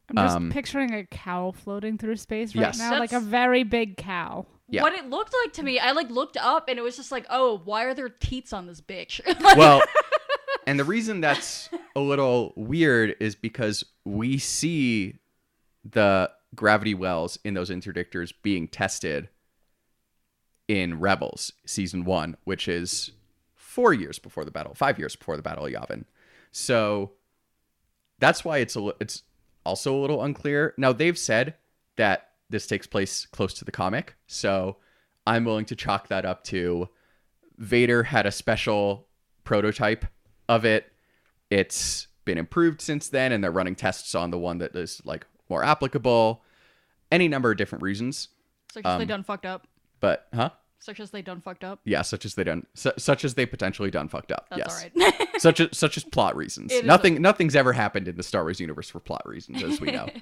I'm 0.08 0.16
just 0.16 0.36
Um, 0.36 0.50
picturing 0.50 0.92
a 0.92 1.04
cow 1.06 1.52
floating 1.52 1.96
through 1.96 2.16
space 2.16 2.54
right 2.56 2.62
Yes. 2.62 2.78
now, 2.78 2.98
like 2.98 3.12
a 3.12 3.20
very 3.20 3.62
big 3.62 3.96
cow. 3.96 4.46
Yeah. 4.70 4.82
What 4.82 4.92
it 4.92 5.10
looked 5.10 5.34
like 5.44 5.52
to 5.54 5.62
me, 5.64 5.78
I 5.78 5.92
like 5.92 6.10
looked 6.10 6.36
up 6.36 6.68
and 6.68 6.78
it 6.78 6.82
was 6.82 6.96
just 6.96 7.10
like, 7.10 7.26
oh, 7.28 7.60
why 7.64 7.84
are 7.84 7.94
there 7.94 8.08
teats 8.08 8.52
on 8.52 8.66
this 8.66 8.80
bitch? 8.80 9.20
Well, 9.56 9.82
and 10.66 10.78
the 10.78 10.84
reason 10.84 11.20
that's 11.20 11.68
a 11.96 12.00
little 12.00 12.52
weird 12.56 13.16
is 13.18 13.34
because 13.34 13.84
we 14.04 14.38
see 14.38 15.16
the 15.84 16.30
gravity 16.54 16.94
wells 16.94 17.38
in 17.44 17.54
those 17.54 17.70
interdictors 17.70 18.32
being 18.42 18.68
tested 18.68 19.28
in 20.68 21.00
Rebels 21.00 21.52
season 21.66 22.04
1, 22.04 22.36
which 22.44 22.68
is 22.68 23.10
4 23.56 23.92
years 23.92 24.20
before 24.20 24.44
the 24.44 24.52
battle, 24.52 24.74
5 24.74 24.98
years 24.98 25.16
before 25.16 25.36
the 25.36 25.42
battle 25.42 25.66
of 25.66 25.72
Yavin. 25.72 26.04
So 26.52 27.12
that's 28.20 28.44
why 28.44 28.58
it's 28.58 28.76
a 28.76 28.92
it's 29.00 29.22
also 29.64 29.94
a 29.96 30.00
little 30.00 30.22
unclear. 30.22 30.74
Now 30.76 30.92
they've 30.92 31.18
said 31.18 31.54
that 31.96 32.29
this 32.50 32.66
takes 32.66 32.86
place 32.86 33.26
close 33.26 33.54
to 33.54 33.64
the 33.64 33.72
comic, 33.72 34.14
so 34.26 34.76
I'm 35.26 35.44
willing 35.44 35.64
to 35.66 35.76
chalk 35.76 36.08
that 36.08 36.24
up 36.24 36.44
to 36.44 36.88
Vader 37.58 38.02
had 38.04 38.26
a 38.26 38.32
special 38.32 39.06
prototype 39.44 40.04
of 40.48 40.64
it. 40.64 40.92
It's 41.50 42.08
been 42.24 42.38
improved 42.38 42.80
since 42.80 43.08
then, 43.08 43.32
and 43.32 43.42
they're 43.42 43.50
running 43.50 43.74
tests 43.74 44.14
on 44.14 44.30
the 44.30 44.38
one 44.38 44.58
that 44.58 44.74
is 44.76 45.00
like 45.04 45.26
more 45.48 45.64
applicable. 45.64 46.42
Any 47.12 47.28
number 47.28 47.50
of 47.50 47.56
different 47.56 47.82
reasons, 47.82 48.28
Such 48.72 48.84
as 48.86 48.98
they 48.98 49.02
Um, 49.02 49.08
done 49.08 49.22
fucked 49.24 49.46
up. 49.46 49.66
but 50.00 50.28
huh? 50.32 50.50
Such 50.78 51.00
as 51.00 51.10
they 51.10 51.20
done 51.22 51.40
fucked 51.42 51.62
up. 51.64 51.80
Yeah, 51.84 52.00
such 52.02 52.24
as 52.24 52.34
they 52.36 52.44
done, 52.44 52.66
su- 52.74 52.92
such 52.96 53.24
as 53.24 53.34
they 53.34 53.44
potentially 53.46 53.90
done 53.90 54.08
fucked 54.08 54.32
up. 54.32 54.46
That's 54.48 54.58
yes, 54.58 54.84
all 54.96 55.02
right. 55.10 55.28
such 55.40 55.60
as 55.60 55.76
such 55.76 55.96
as 55.98 56.04
plot 56.04 56.36
reasons. 56.36 56.72
It 56.72 56.86
Nothing, 56.86 57.20
nothing's 57.20 57.54
ever 57.56 57.72
happened 57.74 58.08
in 58.08 58.16
the 58.16 58.22
Star 58.22 58.44
Wars 58.44 58.60
universe 58.60 58.88
for 58.88 59.00
plot 59.00 59.22
reasons, 59.26 59.62
as 59.62 59.80
we 59.80 59.90
know. 59.90 60.08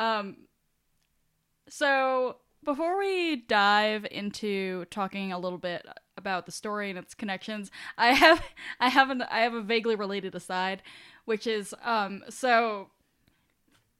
Um, 0.00 0.36
so 1.68 2.36
before 2.64 2.98
we 2.98 3.36
dive 3.36 4.06
into 4.10 4.86
talking 4.86 5.32
a 5.32 5.38
little 5.38 5.58
bit 5.58 5.86
about 6.16 6.46
the 6.46 6.52
story 6.52 6.90
and 6.90 6.98
its 6.98 7.14
connections, 7.14 7.70
I 7.96 8.14
have 8.14 8.42
I 8.80 8.88
have 8.88 9.10
an 9.10 9.22
I 9.22 9.40
have 9.40 9.54
a 9.54 9.62
vaguely 9.62 9.94
related 9.94 10.34
aside, 10.34 10.82
which 11.26 11.46
is 11.46 11.74
um 11.84 12.24
so 12.28 12.88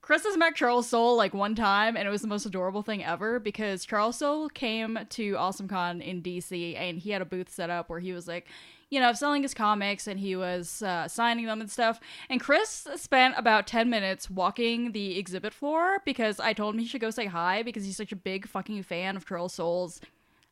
Chris 0.01 0.25
has 0.25 0.39
met 0.39 0.57
Charles 0.57 0.89
Soule 0.89 1.17
like 1.17 1.35
one 1.35 1.55
time, 1.55 1.97
and 1.97 2.09
it 2.09 2.11
was 2.11 2.23
the 2.23 2.29
most 2.29 2.47
adorable 2.47 2.83
thing 2.83 3.05
ever 3.05 3.39
because 3.39 3.85
Charles 3.85 4.17
Soule 4.17 4.49
came 4.49 4.99
to 5.11 5.35
AwesomeCon 5.35 6.03
in 6.03 6.23
DC, 6.23 6.75
and 6.77 6.99
he 6.99 7.11
had 7.11 7.23
a 7.23 7.27
booth 7.27 7.51
set 7.53 7.69
up 7.69 7.91
where 7.91 8.01
he 8.01 8.13
was 8.13 8.27
like, 8.27 8.49
you 8.91 9.01
know, 9.01 9.13
selling 9.13 9.43
his 9.43 9.55
comics 9.55 10.07
and 10.07 10.21
he 10.21 10.35
was 10.37 10.83
uh, 10.83 11.07
signing 11.09 11.47
them 11.47 11.61
and 11.61 11.71
stuff. 11.71 12.01
And 12.29 12.41
Chris 12.41 12.87
spent 12.97 13.35
about 13.39 13.67
10 13.67 13.89
minutes 13.89 14.29
walking 14.29 14.93
the 14.93 15.19
exhibit 15.19 15.55
floor 15.55 15.99
because 16.05 16.41
I 16.41 16.53
told 16.53 16.75
him 16.75 16.81
he 16.81 16.87
should 16.87 17.01
go 17.01 17.11
say 17.11 17.27
hi 17.27 17.63
because 17.63 17.85
he's 17.85 17.97
such 17.97 18.13
a 18.13 18.17
big 18.17 18.49
fucking 18.49 18.83
fan 18.83 19.17
of 19.17 19.25
Charles 19.27 19.55
Soule's 19.55 20.01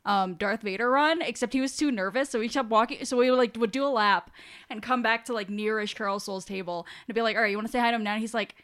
um, 0.05 0.35
Darth 0.35 0.63
Vader 0.63 0.89
run, 0.91 1.21
except 1.21 1.53
he 1.53 1.61
was 1.61 1.77
too 1.77 1.91
nervous, 1.91 2.31
so 2.31 2.41
he 2.41 2.49
kept 2.49 2.71
walking. 2.71 3.05
So 3.05 3.17
we 3.19 3.31
would 3.31 3.37
like 3.37 3.57
would 3.59 3.73
do 3.73 3.85
a 3.85 3.89
lap 3.91 4.31
and 4.71 4.83
come 4.83 5.03
back 5.03 5.27
to 5.27 5.35
like 5.35 5.49
nearish 5.49 5.95
Charles 5.95 6.25
Soule's 6.25 6.47
table 6.47 6.87
and 7.07 7.15
be 7.15 7.21
like, 7.21 7.37
"All 7.37 7.43
right, 7.43 7.51
you 7.51 7.59
want 7.59 7.67
to 7.67 7.73
say 7.73 7.79
hi 7.81 7.91
to 7.91 7.97
him 7.97 8.05
now?" 8.05 8.13
And 8.13 8.21
he's 8.23 8.33
like, 8.33 8.55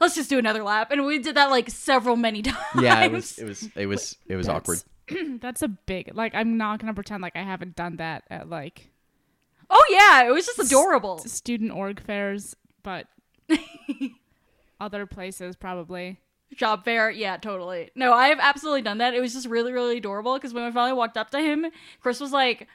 "Let's 0.00 0.14
just 0.14 0.30
do 0.30 0.38
another 0.38 0.62
lap." 0.62 0.92
And 0.92 1.04
we 1.04 1.18
did 1.18 1.34
that 1.34 1.50
like 1.50 1.70
several 1.70 2.14
many 2.14 2.42
times. 2.42 2.58
Yeah, 2.80 3.00
it 3.02 3.10
was, 3.10 3.36
it 3.38 3.46
was, 3.46 3.68
it 3.74 3.86
was, 3.86 4.16
it 4.28 4.36
was 4.36 4.46
That's- 4.46 4.84
awkward. 5.08 5.40
That's 5.40 5.62
a 5.62 5.68
big 5.68 6.12
like. 6.14 6.36
I'm 6.36 6.56
not 6.56 6.78
gonna 6.78 6.94
pretend 6.94 7.20
like 7.20 7.34
I 7.34 7.42
haven't 7.42 7.74
done 7.74 7.96
that 7.96 8.22
at 8.30 8.48
like 8.48 8.91
Oh 9.74 9.84
yeah, 9.88 10.28
it 10.28 10.30
was 10.32 10.44
just 10.44 10.58
adorable. 10.58 11.18
student 11.18 11.72
org 11.72 12.00
fairs, 12.00 12.54
but 12.82 13.06
other 14.80 15.06
places 15.06 15.56
probably. 15.56 16.20
Job 16.54 16.84
fair, 16.84 17.10
yeah, 17.10 17.38
totally. 17.38 17.90
No, 17.94 18.12
I 18.12 18.28
have 18.28 18.38
absolutely 18.38 18.82
done 18.82 18.98
that. 18.98 19.14
It 19.14 19.22
was 19.22 19.32
just 19.32 19.46
really, 19.46 19.72
really 19.72 19.96
adorable 19.96 20.34
because 20.34 20.52
when 20.52 20.64
I 20.64 20.70
finally 20.70 20.96
walked 20.96 21.16
up 21.16 21.30
to 21.30 21.40
him, 21.40 21.66
Chris 22.00 22.20
was 22.20 22.32
like 22.32 22.68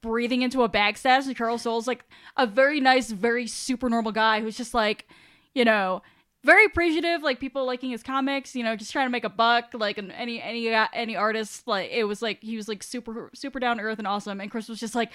breathing 0.00 0.42
into 0.42 0.62
a 0.62 0.68
bag 0.68 0.96
stash, 0.96 1.26
and 1.26 1.36
Charles 1.36 1.62
Soule's 1.62 1.88
like 1.88 2.04
a 2.36 2.46
very 2.46 2.78
nice, 2.80 3.10
very 3.10 3.48
super 3.48 3.90
normal 3.90 4.12
guy 4.12 4.40
who's 4.40 4.56
just 4.56 4.74
like, 4.74 5.08
you 5.54 5.64
know, 5.64 6.02
very 6.44 6.64
appreciative, 6.64 7.22
like 7.22 7.40
people 7.40 7.64
liking 7.66 7.90
his 7.90 8.04
comics, 8.04 8.54
you 8.54 8.62
know, 8.62 8.76
just 8.76 8.92
trying 8.92 9.06
to 9.06 9.10
make 9.10 9.24
a 9.24 9.28
buck, 9.30 9.70
like 9.74 9.98
any 9.98 10.40
any 10.40 10.72
uh, 10.72 10.86
any 10.92 11.16
artist, 11.16 11.66
like 11.66 11.90
it 11.90 12.04
was 12.04 12.22
like 12.22 12.40
he 12.40 12.56
was 12.56 12.68
like 12.68 12.84
super 12.84 13.30
super 13.34 13.58
down 13.58 13.78
to 13.78 13.82
earth 13.82 13.98
and 13.98 14.06
awesome, 14.06 14.40
and 14.40 14.50
Chris 14.50 14.68
was 14.68 14.78
just 14.78 14.94
like, 14.94 15.10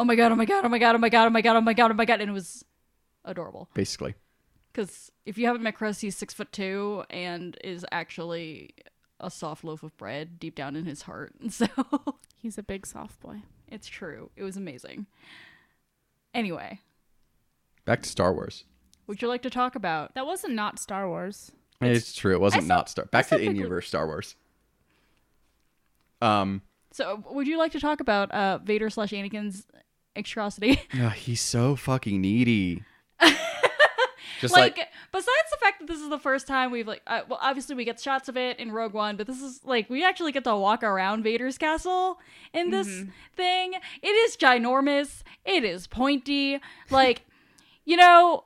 oh 0.00 0.04
my 0.04 0.14
god, 0.14 0.32
oh 0.32 0.34
my 0.36 0.44
god, 0.46 0.64
oh 0.64 0.68
my 0.68 0.78
god, 0.78 0.94
oh 0.94 0.98
my 0.98 1.08
god, 1.10 1.26
oh 1.26 1.30
my 1.30 1.42
god, 1.42 1.56
oh 1.56 1.60
my 1.60 1.72
god, 1.74 1.90
oh 1.90 1.94
my 1.94 2.04
god, 2.04 2.20
and 2.20 2.30
it 2.30 2.32
was 2.32 2.64
adorable. 3.24 3.68
Basically, 3.74 4.14
Because 4.72 5.12
if 5.26 5.36
you 5.36 5.46
haven't 5.46 5.62
met 5.62 5.74
Chris, 5.74 6.00
he's 6.00 6.16
six 6.16 6.32
foot 6.32 6.50
two 6.52 7.04
and 7.10 7.56
is 7.62 7.84
actually 7.92 8.70
a 9.20 9.30
soft 9.30 9.62
loaf 9.64 9.82
of 9.82 9.94
bread 9.98 10.38
deep 10.40 10.54
down 10.54 10.74
in 10.76 10.86
his 10.86 11.02
heart. 11.02 11.34
So 11.50 11.66
He's 12.38 12.56
a 12.56 12.62
big 12.62 12.86
soft 12.86 13.20
boy. 13.20 13.42
it's 13.68 13.86
true. 13.86 14.30
It 14.34 14.42
was 14.42 14.56
amazing. 14.56 15.06
Anyway, 16.32 16.80
back 17.84 18.00
to 18.02 18.08
Star 18.08 18.32
Wars. 18.32 18.64
would 19.06 19.20
you 19.20 19.28
like 19.28 19.42
to 19.42 19.50
talk 19.50 19.74
about? 19.74 20.14
That 20.14 20.24
wasn't 20.24 20.54
not 20.54 20.78
Star 20.78 21.06
Wars. 21.06 21.52
It's, 21.82 22.14
true. 22.14 22.32
It 22.34 22.40
wasn't 22.40 22.64
I 22.64 22.66
not 22.66 22.88
Star. 22.88 23.04
Back 23.06 23.28
to 23.28 23.36
the 23.36 23.42
in-universe 23.44 23.88
Star 23.88 24.06
Wars. 24.06 24.36
Um, 26.22 26.62
So, 26.92 27.22
would 27.30 27.46
you 27.46 27.58
like 27.58 27.72
to 27.72 27.80
talk 27.80 28.00
about 28.00 28.30
uh, 28.30 28.58
Vader 28.58 28.90
slash 28.90 29.10
Anakin's 29.10 29.66
extrosity? 30.16 30.82
ah, 30.94 31.10
he's 31.10 31.40
so 31.40 31.76
fucking 31.76 32.20
needy. 32.20 32.84
Just 34.40 34.54
like, 34.54 34.78
like, 34.78 34.88
besides 35.12 35.50
the 35.50 35.58
fact 35.60 35.80
that 35.80 35.86
this 35.86 36.00
is 36.00 36.08
the 36.08 36.18
first 36.18 36.46
time 36.46 36.70
we've 36.70 36.88
like, 36.88 37.02
uh, 37.06 37.20
well, 37.28 37.38
obviously 37.42 37.74
we 37.74 37.84
get 37.84 38.00
shots 38.00 38.26
of 38.26 38.38
it 38.38 38.58
in 38.58 38.72
Rogue 38.72 38.94
One, 38.94 39.16
but 39.16 39.26
this 39.26 39.42
is 39.42 39.60
like 39.64 39.90
we 39.90 40.02
actually 40.02 40.32
get 40.32 40.44
to 40.44 40.56
walk 40.56 40.82
around 40.82 41.24
Vader's 41.24 41.58
castle 41.58 42.18
in 42.54 42.70
this 42.70 43.04
thing. 43.36 43.74
It 44.02 44.08
is 44.08 44.38
ginormous. 44.38 45.22
It 45.44 45.62
is 45.62 45.86
pointy. 45.86 46.58
Like, 46.88 47.22
you 47.84 47.98
know, 47.98 48.44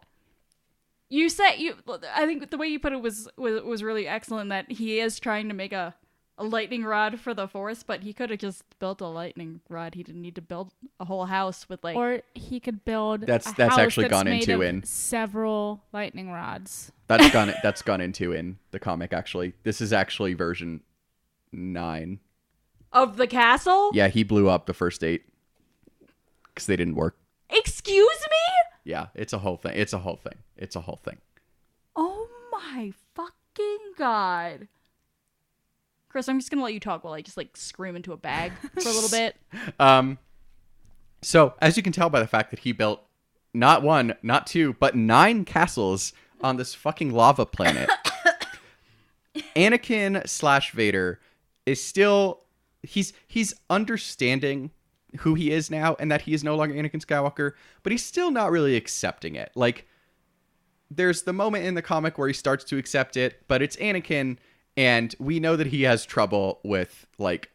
you 1.08 1.28
said 1.28 1.54
you. 1.58 1.76
I 2.12 2.26
think 2.26 2.50
the 2.50 2.58
way 2.58 2.66
you 2.66 2.80
put 2.80 2.92
it 2.92 3.00
was 3.00 3.28
was 3.36 3.62
was 3.62 3.84
really 3.84 4.08
excellent. 4.08 4.50
That 4.50 4.72
he 4.72 4.98
is 4.98 5.20
trying 5.20 5.46
to 5.46 5.54
make 5.54 5.72
a 5.72 5.94
a 6.36 6.44
lightning 6.44 6.84
rod 6.84 7.20
for 7.20 7.32
the 7.32 7.46
Force, 7.46 7.82
but 7.82 8.02
he 8.02 8.12
could 8.12 8.30
have 8.30 8.40
just 8.40 8.64
built 8.80 9.00
a 9.00 9.06
lightning 9.06 9.60
rod. 9.68 9.94
He 9.94 10.02
didn't 10.02 10.22
need 10.22 10.34
to 10.34 10.42
build 10.42 10.72
a 10.98 11.04
whole 11.04 11.26
house 11.26 11.68
with 11.68 11.84
like. 11.84 11.96
Or 11.96 12.22
he 12.34 12.58
could 12.60 12.84
build. 12.84 13.20
That's- 13.22 13.46
a 13.52 13.54
that's 13.54 13.70
house 13.70 13.78
actually 13.78 14.08
that's 14.08 14.22
gone 14.22 14.26
into 14.28 14.60
in- 14.62 14.82
several 14.82 15.82
lightning 15.92 16.30
rods. 16.30 16.90
that's 17.06 17.30
gone. 17.30 17.52
That's 17.62 17.82
gone 17.82 18.00
into 18.00 18.32
in 18.32 18.58
the 18.72 18.78
comic. 18.80 19.12
Actually, 19.12 19.54
this 19.62 19.80
is 19.80 19.92
actually 19.92 20.34
version 20.34 20.80
nine. 21.52 22.18
of 22.92 23.16
the 23.16 23.26
castle? 23.26 23.90
Yeah, 23.94 24.08
he 24.08 24.22
blew 24.24 24.48
up 24.48 24.66
the 24.66 24.74
first 24.74 25.04
eight 25.04 25.24
because 26.48 26.66
they 26.66 26.76
didn't 26.76 26.94
work. 26.96 27.16
Excuse 27.50 28.20
me? 28.30 28.90
Yeah, 28.90 29.06
it's 29.14 29.32
a 29.32 29.38
whole 29.38 29.56
thing. 29.56 29.72
It's 29.76 29.92
a 29.92 29.98
whole 29.98 30.16
thing. 30.16 30.34
It's 30.56 30.74
a 30.76 30.80
whole 30.80 31.00
thing. 31.04 31.18
Oh 31.96 32.28
my 32.50 32.92
fucking 33.14 33.78
god. 33.96 34.68
Chris, 36.14 36.28
I'm 36.28 36.38
just 36.38 36.48
gonna 36.48 36.62
let 36.62 36.72
you 36.72 36.78
talk 36.78 37.02
while 37.02 37.12
I 37.12 37.22
just 37.22 37.36
like 37.36 37.56
scream 37.56 37.96
into 37.96 38.12
a 38.12 38.16
bag 38.16 38.52
for 38.80 38.88
a 38.88 38.92
little 38.92 39.08
bit. 39.10 39.34
Um, 39.80 40.18
so 41.22 41.54
as 41.60 41.76
you 41.76 41.82
can 41.82 41.92
tell 41.92 42.08
by 42.08 42.20
the 42.20 42.28
fact 42.28 42.50
that 42.50 42.60
he 42.60 42.70
built 42.70 43.02
not 43.52 43.82
one, 43.82 44.14
not 44.22 44.46
two, 44.46 44.74
but 44.74 44.94
nine 44.94 45.44
castles 45.44 46.12
on 46.40 46.56
this 46.56 46.72
fucking 46.72 47.12
lava 47.12 47.44
planet, 47.44 47.90
Anakin 49.56 50.24
slash 50.28 50.70
Vader 50.70 51.18
is 51.66 51.82
still 51.82 52.42
he's 52.84 53.12
he's 53.26 53.52
understanding 53.68 54.70
who 55.18 55.34
he 55.34 55.50
is 55.50 55.68
now 55.68 55.96
and 55.98 56.12
that 56.12 56.22
he 56.22 56.32
is 56.32 56.44
no 56.44 56.54
longer 56.54 56.76
Anakin 56.76 57.04
Skywalker, 57.04 57.54
but 57.82 57.90
he's 57.90 58.04
still 58.04 58.30
not 58.30 58.52
really 58.52 58.76
accepting 58.76 59.34
it. 59.34 59.50
Like 59.56 59.88
there's 60.92 61.22
the 61.22 61.32
moment 61.32 61.64
in 61.64 61.74
the 61.74 61.82
comic 61.82 62.18
where 62.18 62.28
he 62.28 62.34
starts 62.34 62.62
to 62.66 62.78
accept 62.78 63.16
it, 63.16 63.42
but 63.48 63.62
it's 63.62 63.74
Anakin 63.78 64.36
and 64.76 65.14
we 65.18 65.40
know 65.40 65.56
that 65.56 65.68
he 65.68 65.82
has 65.82 66.04
trouble 66.04 66.60
with 66.64 67.06
like 67.18 67.50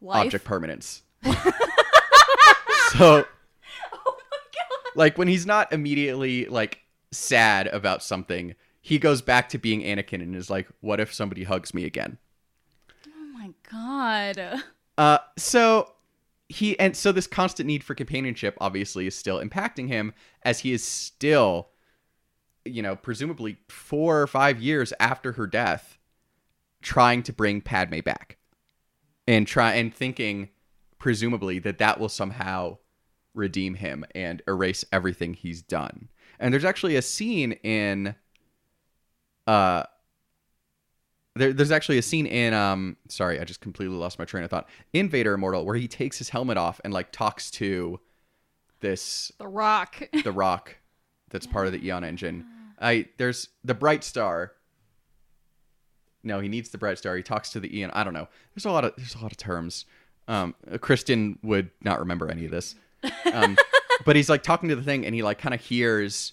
Life. 0.00 0.26
object 0.26 0.44
permanence. 0.44 1.02
so, 1.24 1.30
Oh 2.92 4.16
my 4.30 4.38
god. 4.52 4.92
like 4.94 5.18
when 5.18 5.28
he's 5.28 5.46
not 5.46 5.72
immediately 5.72 6.46
like 6.46 6.80
sad 7.10 7.66
about 7.68 8.02
something, 8.02 8.54
he 8.80 8.98
goes 8.98 9.22
back 9.22 9.48
to 9.50 9.58
being 9.58 9.80
Anakin 9.82 10.22
and 10.22 10.34
is 10.34 10.50
like, 10.50 10.68
"What 10.80 11.00
if 11.00 11.12
somebody 11.14 11.44
hugs 11.44 11.72
me 11.74 11.84
again?" 11.84 12.18
Oh 13.06 13.38
my 13.38 13.50
god. 13.70 14.62
Uh, 14.98 15.18
so 15.36 15.92
he 16.48 16.78
and 16.78 16.96
so 16.96 17.12
this 17.12 17.26
constant 17.26 17.66
need 17.66 17.82
for 17.84 17.94
companionship 17.94 18.56
obviously 18.60 19.06
is 19.06 19.16
still 19.16 19.40
impacting 19.40 19.88
him 19.88 20.12
as 20.42 20.60
he 20.60 20.72
is 20.72 20.84
still, 20.84 21.68
you 22.64 22.82
know, 22.82 22.96
presumably 22.96 23.56
four 23.68 24.20
or 24.20 24.26
five 24.26 24.60
years 24.60 24.92
after 25.00 25.32
her 25.32 25.46
death, 25.46 25.96
trying 26.82 27.22
to 27.24 27.32
bring 27.32 27.60
Padme 27.60 28.00
back, 28.00 28.38
and 29.26 29.46
try 29.46 29.74
and 29.74 29.94
thinking, 29.94 30.50
presumably 30.98 31.58
that 31.60 31.78
that 31.78 31.98
will 31.98 32.08
somehow 32.08 32.78
redeem 33.34 33.74
him 33.74 34.04
and 34.14 34.42
erase 34.46 34.84
everything 34.92 35.34
he's 35.34 35.62
done. 35.62 36.08
And 36.38 36.52
there's 36.52 36.64
actually 36.64 36.96
a 36.96 37.02
scene 37.02 37.52
in, 37.52 38.14
uh, 39.46 39.84
there, 41.34 41.52
there's 41.52 41.70
actually 41.70 41.98
a 41.98 42.02
scene 42.02 42.26
in 42.26 42.52
um 42.52 42.96
sorry 43.08 43.40
i 43.40 43.44
just 43.44 43.60
completely 43.60 43.96
lost 43.96 44.18
my 44.18 44.24
train 44.24 44.44
of 44.44 44.50
thought 44.50 44.68
in 44.92 45.08
vader 45.08 45.32
immortal 45.32 45.64
where 45.64 45.76
he 45.76 45.88
takes 45.88 46.18
his 46.18 46.28
helmet 46.28 46.58
off 46.58 46.80
and 46.84 46.92
like 46.92 47.10
talks 47.10 47.50
to 47.50 48.00
this 48.80 49.32
The 49.38 49.48
rock. 49.48 50.02
the 50.24 50.32
rock 50.32 50.76
that's 51.30 51.46
part 51.46 51.66
of 51.66 51.72
the 51.72 51.86
eon 51.86 52.04
engine 52.04 52.46
i 52.80 53.06
there's 53.16 53.48
the 53.64 53.74
bright 53.74 54.04
star 54.04 54.52
no 56.22 56.40
he 56.40 56.48
needs 56.48 56.70
the 56.70 56.78
bright 56.78 56.98
star 56.98 57.16
he 57.16 57.22
talks 57.22 57.50
to 57.50 57.60
the 57.60 57.78
Ian. 57.78 57.90
i 57.92 58.04
don't 58.04 58.14
know 58.14 58.28
there's 58.54 58.64
a 58.64 58.70
lot 58.70 58.84
of 58.84 58.94
there's 58.96 59.14
a 59.14 59.18
lot 59.18 59.32
of 59.32 59.38
terms 59.38 59.84
um 60.28 60.54
kristen 60.80 61.38
would 61.42 61.70
not 61.82 61.98
remember 61.98 62.30
any 62.30 62.44
of 62.44 62.50
this 62.50 62.74
um 63.32 63.56
but 64.04 64.16
he's 64.16 64.28
like 64.28 64.42
talking 64.42 64.68
to 64.68 64.76
the 64.76 64.82
thing 64.82 65.04
and 65.04 65.14
he 65.14 65.22
like 65.22 65.38
kind 65.38 65.54
of 65.54 65.60
hears 65.60 66.32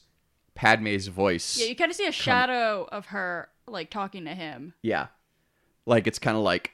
padme's 0.55 1.07
voice 1.07 1.57
yeah, 1.57 1.67
you 1.67 1.75
kind 1.75 1.89
of 1.89 1.95
see 1.95 2.05
a 2.07 2.11
shadow 2.11 2.87
of 2.91 3.07
her 3.07 3.49
like 3.67 3.89
talking 3.89 4.25
to 4.25 4.33
him. 4.33 4.73
yeah. 4.81 5.07
Like 5.85 6.05
it's 6.07 6.19
kind 6.19 6.37
of 6.37 6.43
like 6.43 6.71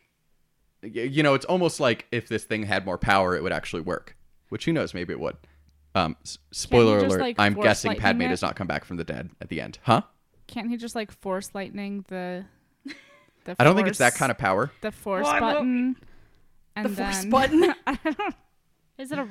you 0.81 1.23
know, 1.23 1.33
it's 1.33 1.45
almost 1.45 1.79
like 1.79 2.05
if 2.11 2.27
this 2.27 2.43
thing 2.43 2.63
had 2.63 2.85
more 2.85 2.97
power, 2.97 3.35
it 3.35 3.41
would 3.43 3.51
actually 3.51 3.81
work. 3.81 4.15
Which 4.49 4.65
who 4.65 4.73
knows? 4.73 4.93
Maybe 4.93 5.13
it 5.13 5.19
would. 5.19 5.37
Um, 5.95 6.15
s- 6.23 6.37
spoiler 6.51 6.99
just, 6.99 7.07
alert: 7.07 7.21
like, 7.21 7.35
I'm 7.39 7.55
force 7.55 7.63
guessing 7.63 7.89
lightning 7.89 8.01
Padme 8.01 8.21
it? 8.23 8.27
does 8.29 8.41
not 8.41 8.55
come 8.55 8.67
back 8.67 8.85
from 8.85 8.97
the 8.97 9.03
dead 9.03 9.29
at 9.41 9.49
the 9.49 9.61
end, 9.61 9.79
huh? 9.83 10.01
Can't 10.47 10.69
he 10.69 10.77
just 10.77 10.95
like 10.95 11.11
force 11.11 11.51
lightning 11.53 12.05
the? 12.07 12.45
The 13.45 13.55
I 13.57 13.63
don't 13.63 13.75
think 13.75 13.87
it's 13.87 13.99
that 13.99 14.15
kind 14.15 14.31
of 14.31 14.37
power. 14.37 14.71
the 14.81 14.91
force 14.91 15.23
Well, 15.23 15.33
I 15.33 15.39
will- 15.39 15.53
button. 15.53 15.95
And 16.75 16.85
the 16.87 16.89
force 17.03 17.19
then, 17.21 17.29
button. 17.29 17.75
Is 18.97 19.11
it 19.11 19.17
a? 19.19 19.27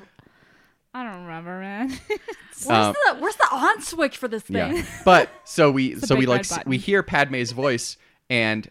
I 0.95 1.03
don't 1.05 1.23
remember, 1.25 1.59
man. 1.61 1.89
Where's 2.65 2.69
Um, 2.71 2.95
the 3.07 3.17
Where's 3.21 3.37
the 3.37 3.49
on 3.53 3.83
switch 3.83 4.17
for 4.17 4.29
this 4.29 4.45
thing? 4.45 4.77
Yeah, 4.77 4.85
but 5.05 5.29
so 5.45 5.71
we 5.71 5.95
a 5.95 6.01
so 6.01 6.15
we 6.15 6.21
big 6.23 6.29
like 6.29 6.37
red 6.39 6.41
s- 6.47 6.57
button. 6.57 6.71
we 6.71 6.79
hear 6.79 7.03
Padme's 7.03 7.53
voice, 7.53 7.97
and 8.31 8.71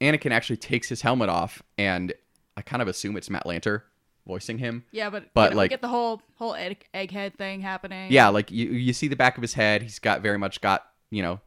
Anakin 0.00 0.32
actually 0.32 0.56
takes 0.56 0.88
his 0.88 1.02
helmet 1.02 1.28
off, 1.28 1.62
and 1.78 2.12
I 2.56 2.62
kind 2.62 2.82
of 2.82 2.88
assume 2.88 3.16
it's 3.16 3.30
Matt 3.30 3.44
Lanter 3.44 3.82
voicing 4.26 4.58
him. 4.58 4.84
Yeah, 4.90 5.08
but 5.10 5.32
But, 5.34 5.42
you 5.42 5.50
know, 5.50 5.54
we 5.54 5.56
like- 5.58 5.70
get 5.70 5.80
the 5.82 5.88
whole 5.88 6.20
whole 6.36 6.54
egg, 6.54 6.86
egghead 6.92 7.36
thing 7.36 7.60
happening. 7.60 8.10
Yeah, 8.12 8.28
like 8.28 8.50
you 8.50 8.68
you 8.70 8.92
see 8.92 9.08
the 9.08 9.16
back 9.16 9.36
of 9.38 9.42
his 9.42 9.54
head. 9.54 9.82
He's 9.82 9.98
got 10.00 10.20
very 10.20 10.38
much 10.38 10.60
got 10.60 10.84
you 11.10 11.22
know 11.22 11.40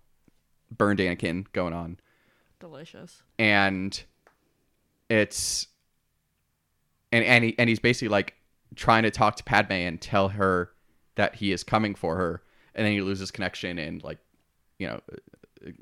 burned 0.75 0.99
Anakin 0.99 1.45
going 1.51 1.73
on, 1.73 1.97
delicious. 2.59 3.21
and 3.39 4.03
it's 5.09 5.67
and 7.11 7.23
and, 7.23 7.43
he, 7.43 7.55
and 7.59 7.69
he's 7.69 7.79
basically 7.79 8.07
like 8.09 8.33
trying 8.75 9.03
to 9.03 9.11
talk 9.11 9.35
to 9.37 9.43
Padme 9.43 9.71
and 9.73 10.01
tell 10.01 10.29
her 10.29 10.71
that 11.15 11.35
he 11.35 11.51
is 11.51 11.63
coming 11.63 11.95
for 11.95 12.15
her, 12.17 12.41
and 12.73 12.85
then 12.85 12.91
he 12.93 13.01
loses 13.01 13.31
connection 13.31 13.77
and 13.79 14.03
like 14.03 14.17
you 14.79 14.87
know 14.87 14.99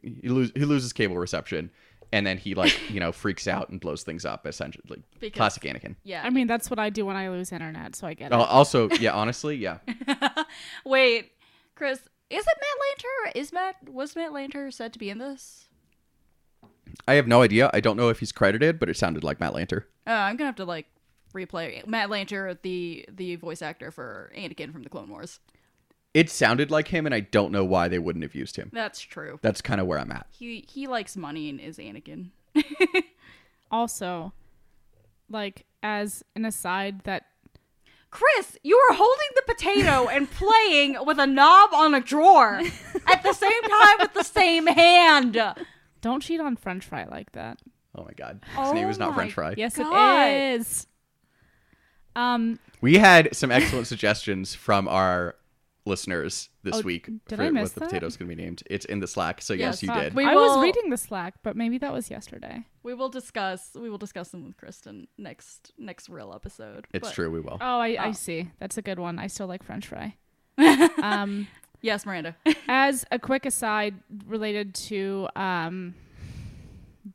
he, 0.03 0.29
lose, 0.29 0.51
he 0.55 0.65
loses 0.65 0.93
cable 0.93 1.17
reception, 1.17 1.71
and 2.11 2.25
then 2.27 2.37
he 2.37 2.53
like 2.53 2.77
you 2.91 2.99
know 2.99 3.11
freaks 3.11 3.47
out 3.47 3.69
and 3.69 3.79
blows 3.79 4.03
things 4.03 4.25
up. 4.25 4.45
Essentially, 4.45 4.83
like 4.89 4.99
Because- 5.19 5.37
classic 5.37 5.63
Anakin. 5.63 5.95
Yeah. 6.03 6.21
I 6.23 6.29
mean, 6.29 6.47
that's 6.47 6.69
what 6.69 6.79
I 6.79 6.89
do 6.89 7.05
when 7.05 7.15
I 7.15 7.29
lose 7.29 7.51
internet, 7.51 7.95
so 7.95 8.05
I 8.07 8.13
get 8.13 8.31
it. 8.31 8.35
Al- 8.35 8.43
Also, 8.43 8.89
yeah, 8.91 9.13
honestly, 9.13 9.55
yeah. 9.55 9.77
Wait, 10.85 11.31
Chris, 11.75 11.99
is 12.29 12.45
it 12.45 12.57
Matt 12.59 13.35
Lanter? 13.35 13.39
Is 13.41 13.51
Matt 13.53 13.75
was 13.89 14.15
Matt 14.15 14.31
Lanter 14.31 14.71
said 14.71 14.93
to 14.93 14.99
be 14.99 15.09
in 15.09 15.17
this? 15.17 15.67
I 17.07 17.15
have 17.15 17.27
no 17.27 17.41
idea. 17.41 17.69
I 17.73 17.79
don't 17.79 17.97
know 17.97 18.09
if 18.09 18.19
he's 18.19 18.31
credited, 18.31 18.79
but 18.79 18.89
it 18.89 18.97
sounded 18.97 19.23
like 19.23 19.39
Matt 19.39 19.53
Lanter. 19.53 19.83
Uh, 20.07 20.11
I'm 20.11 20.37
gonna 20.37 20.47
have 20.47 20.55
to 20.57 20.65
like 20.65 20.87
replay 21.33 21.85
Matt 21.87 22.09
Lanter, 22.09 22.57
the 22.61 23.05
the 23.13 23.35
voice 23.35 23.61
actor 23.61 23.91
for 23.91 24.31
Anakin 24.35 24.71
from 24.71 24.83
the 24.83 24.89
Clone 24.89 25.09
Wars. 25.09 25.39
It 26.13 26.29
sounded 26.29 26.69
like 26.69 26.89
him, 26.89 27.05
and 27.07 27.15
I 27.15 27.21
don't 27.21 27.51
know 27.51 27.65
why 27.65 27.87
they 27.87 27.97
wouldn't 27.97 28.23
have 28.23 28.35
used 28.35 28.55
him. 28.55 28.69
That's 28.71 29.01
true. 29.01 29.39
That's 29.41 29.61
kind 29.61 29.81
of 29.81 29.87
where 29.87 29.99
I'm 29.99 30.11
at. 30.11 30.27
He 30.31 30.65
he 30.69 30.87
likes 30.87 31.17
money 31.17 31.49
and 31.49 31.59
is 31.59 31.77
Anakin. 31.77 32.29
also, 33.71 34.33
like 35.29 35.65
as 35.81 36.23
an 36.35 36.45
aside, 36.45 37.01
that 37.03 37.25
Chris, 38.11 38.59
you 38.63 38.77
are 38.77 38.93
holding 38.93 39.27
the 39.35 39.53
potato 39.53 40.07
and 40.07 40.29
playing 40.29 40.97
with 41.03 41.17
a 41.17 41.25
knob 41.25 41.73
on 41.73 41.95
a 41.95 41.99
drawer 41.99 42.61
at 43.07 43.23
the 43.23 43.33
same 43.33 43.63
time 43.63 43.97
with 43.99 44.13
the 44.13 44.23
same 44.23 44.67
hand. 44.67 45.35
Don't 46.03 46.21
cheat 46.21 46.39
on 46.39 46.55
French 46.55 46.85
fry 46.85 47.05
like 47.05 47.31
that. 47.31 47.57
Oh 47.95 48.03
my 48.03 48.13
god, 48.13 48.41
his 48.45 48.55
Oh 48.59 48.73
name 48.73 48.87
is 48.89 48.99
not 48.99 49.15
French 49.15 49.33
fry. 49.33 49.55
Yes, 49.57 49.75
God. 49.77 50.27
it 50.27 50.59
is. 50.59 50.85
Um, 52.15 52.59
We 52.81 52.97
had 52.97 53.35
some 53.35 53.51
excellent 53.51 53.87
suggestions 53.87 54.53
from 54.53 54.87
our 54.87 55.35
listeners 55.85 56.49
this 56.63 56.75
Oh, 56.77 56.81
week 56.81 57.09
did 57.27 57.35
for 57.37 57.43
I 57.43 57.49
miss 57.49 57.63
what 57.71 57.73
the 57.73 57.79
that? 57.81 57.89
potato's 57.89 58.15
going 58.15 58.29
to 58.29 58.35
be 58.35 58.41
named. 58.41 58.63
It's 58.69 58.85
in 58.85 58.99
the 58.99 59.07
Slack, 59.07 59.41
so 59.41 59.53
Yes, 59.53 59.59
yes, 59.59 59.83
you 59.83 59.87
fuck. 59.89 60.01
did. 60.01 60.13
We 60.13 60.23
I 60.25 60.33
will- 60.35 60.55
was 60.57 60.63
reading 60.63 60.89
the 60.91 60.97
Slack, 60.97 61.35
but 61.43 61.57
maybe 61.57 61.77
that 61.79 61.91
was 61.91 62.09
yesterday. 62.09 62.65
We 62.83 62.93
will 62.93 63.09
discuss 63.09 63.71
we 63.75 63.89
will 63.89 63.97
discuss 63.97 64.29
them 64.29 64.45
with 64.45 64.57
Kristen 64.57 65.07
next 65.17 65.71
next 65.77 66.07
real 66.09 66.31
episode. 66.33 66.87
It's 66.93 67.07
But- 67.09 67.13
true, 67.15 67.31
we 67.31 67.39
will. 67.41 67.57
Oh, 67.59 67.79
I, 67.79 67.89
I 67.99 68.07
Oh. 68.09 68.11
see. 68.13 68.51
That's 68.59 68.77
a 68.77 68.81
good 68.81 68.99
one. 68.99 69.17
I 69.19 69.27
still 69.27 69.47
like 69.47 69.63
French 69.63 69.87
fry. 69.87 70.15
um, 71.01 71.47
Yes, 71.83 72.05
Miranda. 72.05 72.35
as 72.69 73.05
a 73.11 73.19
quick 73.19 73.45
aside 73.45 73.95
related 74.25 74.73
to 74.75 75.27
um, 75.35 75.93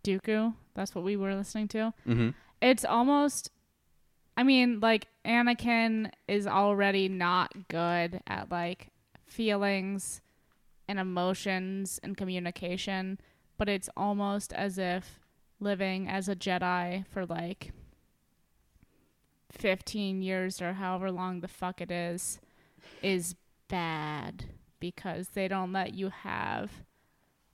Dooku, 0.05 0.55
that's 0.75 0.95
what 0.95 1.05
we 1.05 1.17
were 1.17 1.35
listening 1.35 1.69
to. 1.69 1.93
hmm 2.05 2.29
It's 2.61 2.85
almost, 2.85 3.51
I 4.37 4.43
mean, 4.43 4.79
like 4.81 5.09
Anakin 5.25 6.11
is 6.29 6.47
already 6.47 7.09
not 7.09 7.69
good 7.69 8.21
at 8.27 8.51
like 8.51 8.89
feelings 9.27 10.21
and 10.87 10.99
emotions 10.99 11.99
and 12.03 12.15
communication, 12.15 13.19
but 13.57 13.71
it's 13.71 13.89
almost 13.97 14.53
as 14.53 14.77
if 14.77 15.19
living 15.61 16.09
as 16.09 16.29
a 16.29 16.37
Jedi 16.37 17.07
for 17.11 17.25
like 17.25 17.73
15 19.51 20.21
years 20.21 20.61
or 20.61 20.75
however 20.75 21.11
long 21.11 21.41
the 21.41 21.49
fuck 21.49 21.81
it 21.81 21.91
is 21.91 22.39
is 23.03 23.35
bad 23.69 24.45
because 24.81 25.29
they 25.29 25.49
don't 25.49 25.73
let 25.73 25.95
you 25.95 26.11
have 26.11 26.71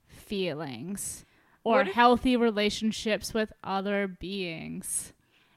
feelings 0.07 1.25
or 1.63 1.83
if- 1.83 1.89
healthy 1.93 2.37
relationships 2.37 3.33
with 3.35 3.53
other 3.63 4.07
beings. 4.07 5.13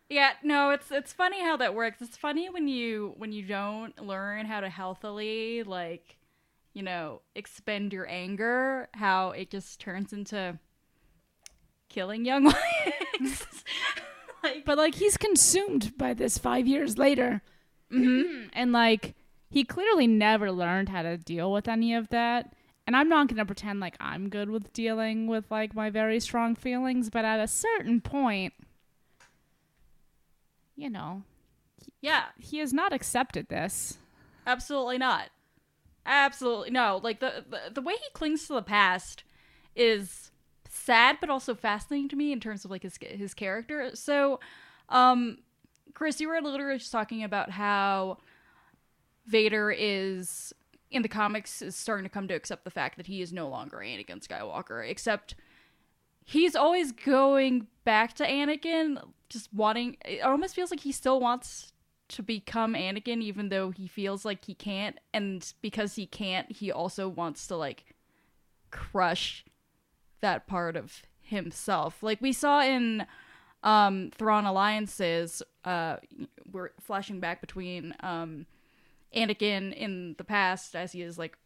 Yeah, 0.10 0.32
no, 0.42 0.70
it's 0.70 0.90
it's 0.90 1.12
funny 1.12 1.42
how 1.44 1.58
that 1.58 1.76
works. 1.76 2.02
It's 2.02 2.16
funny 2.16 2.50
when 2.50 2.68
you 2.70 3.14
when 3.18 3.34
you 3.34 3.44
don't 3.44 3.98
learn 4.02 4.46
how 4.46 4.62
to 4.62 4.70
healthily 4.70 5.64
like, 5.64 6.16
you 6.74 6.82
know, 6.82 7.22
expend 7.36 7.92
your 7.92 8.08
anger, 8.10 8.88
how 8.94 9.32
it 9.32 9.50
just 9.52 9.82
turns 9.82 10.14
into 10.14 10.58
killing 11.90 12.24
young 12.24 12.46
lives. 13.20 13.46
like 14.44 14.64
But 14.64 14.78
like 14.78 14.96
he's 14.96 15.18
consumed 15.18 15.98
by 15.98 16.14
this 16.14 16.38
5 16.38 16.68
years 16.68 16.98
later. 16.98 17.42
Mm-hmm. 17.92 18.48
and 18.54 18.72
like 18.74 19.14
he 19.50 19.64
clearly 19.64 20.08
never 20.08 20.52
learned 20.52 20.90
how 20.90 21.02
to 21.04 21.18
deal 21.18 21.52
with 21.52 21.68
any 21.68 21.94
of 21.94 22.10
that. 22.10 22.54
And 22.86 22.96
I'm 22.96 23.10
not 23.10 23.28
going 23.28 23.38
to 23.38 23.46
pretend 23.46 23.80
like 23.80 23.98
I'm 24.00 24.30
good 24.30 24.50
with 24.50 24.72
dealing 24.74 25.28
with 25.28 25.50
like 25.52 25.76
my 25.76 25.90
very 25.90 26.20
strong 26.20 26.56
feelings, 26.56 27.10
but 27.10 27.26
at 27.26 27.40
a 27.40 27.48
certain 27.48 28.02
point 28.02 28.54
you 30.76 30.90
know, 30.90 31.24
yeah, 32.02 32.26
he 32.38 32.60
has 32.60 32.72
not 32.74 32.94
accepted 32.94 33.50
this. 33.50 33.98
absolutely 34.46 34.98
not. 34.98 35.30
Absolutely 36.06 36.70
no. 36.72 37.00
Like 37.04 37.20
the, 37.20 37.44
the 37.50 37.60
the 37.76 37.82
way 37.82 37.94
he 37.94 38.10
clings 38.14 38.48
to 38.48 38.54
the 38.54 38.62
past 38.62 39.24
is 39.76 40.32
sad 40.70 41.18
but 41.20 41.30
also 41.30 41.56
fascinating 41.56 42.10
to 42.10 42.16
me 42.16 42.32
in 42.32 42.40
terms 42.40 42.64
of 42.66 42.72
like 42.72 42.84
his 42.84 42.98
his 43.02 43.34
character. 43.34 43.92
So, 43.96 44.40
um 44.90 45.40
Chris, 45.94 46.22
you 46.22 46.28
were 46.30 46.40
literally 46.42 46.78
just 46.78 46.92
talking 46.92 47.24
about 47.24 47.50
how 47.52 48.20
Vader 49.28 49.72
is 49.72 50.54
in 50.90 51.02
the 51.02 51.10
comics 51.10 51.62
is 51.62 51.76
starting 51.76 52.06
to 52.06 52.10
come 52.10 52.28
to 52.28 52.34
accept 52.34 52.64
the 52.64 52.72
fact 52.72 52.98
that 52.98 53.08
he 53.08 53.22
is 53.22 53.34
no 53.34 53.50
longer 53.50 53.78
Anakin 53.78 54.26
Skywalker, 54.26 54.90
except 54.90 55.36
he's 56.24 56.56
always 56.56 56.92
going 56.92 57.68
back 57.84 58.14
to 58.14 58.26
Anakin, 58.26 59.02
just 59.30 59.54
wanting 59.54 59.98
it 60.06 60.22
almost 60.22 60.56
feels 60.56 60.72
like 60.72 60.82
he 60.82 60.92
still 60.92 61.20
wants 61.20 61.74
to 62.10 62.24
become 62.24 62.74
Anakin 62.74 63.22
even 63.22 63.50
though 63.50 63.72
he 63.72 63.86
feels 63.86 64.24
like 64.24 64.46
he 64.46 64.54
can't 64.54 64.98
and 65.14 65.54
because 65.62 65.96
he 65.96 66.06
can't, 66.06 66.50
he 66.52 66.72
also 66.72 67.10
wants 67.10 67.48
to 67.48 67.58
like 67.58 67.84
crush 68.72 69.44
that 70.22 70.48
part 70.48 70.78
of 70.78 71.02
himself. 71.20 72.02
Like 72.02 72.22
we 72.22 72.32
saw 72.32 72.62
in 72.62 73.06
um 73.64 74.12
Thrawn 74.18 74.46
Alliances, 74.46 75.44
uh 75.66 75.98
we're 76.50 76.70
flashing 76.80 77.20
back 77.20 77.42
between 77.42 77.94
um 78.00 78.46
Anakin 79.16 79.74
in 79.74 80.16
the 80.18 80.24
past 80.24 80.76
as 80.76 80.92
he 80.92 81.02
is 81.02 81.18
like 81.18 81.38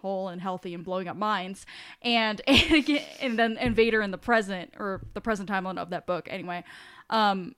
whole 0.00 0.28
and 0.28 0.40
healthy 0.40 0.74
and 0.74 0.84
blowing 0.84 1.08
up 1.08 1.16
minds. 1.16 1.64
And 2.02 2.40
Anakin 2.46 3.02
and 3.20 3.38
then 3.38 3.56
and 3.56 3.74
Vader 3.74 4.02
in 4.02 4.10
the 4.10 4.18
present 4.18 4.74
or 4.78 5.00
the 5.14 5.20
present 5.20 5.48
timeline 5.48 5.78
of 5.78 5.90
that 5.90 6.06
book 6.06 6.28
anyway 6.30 6.64
um 7.10 7.54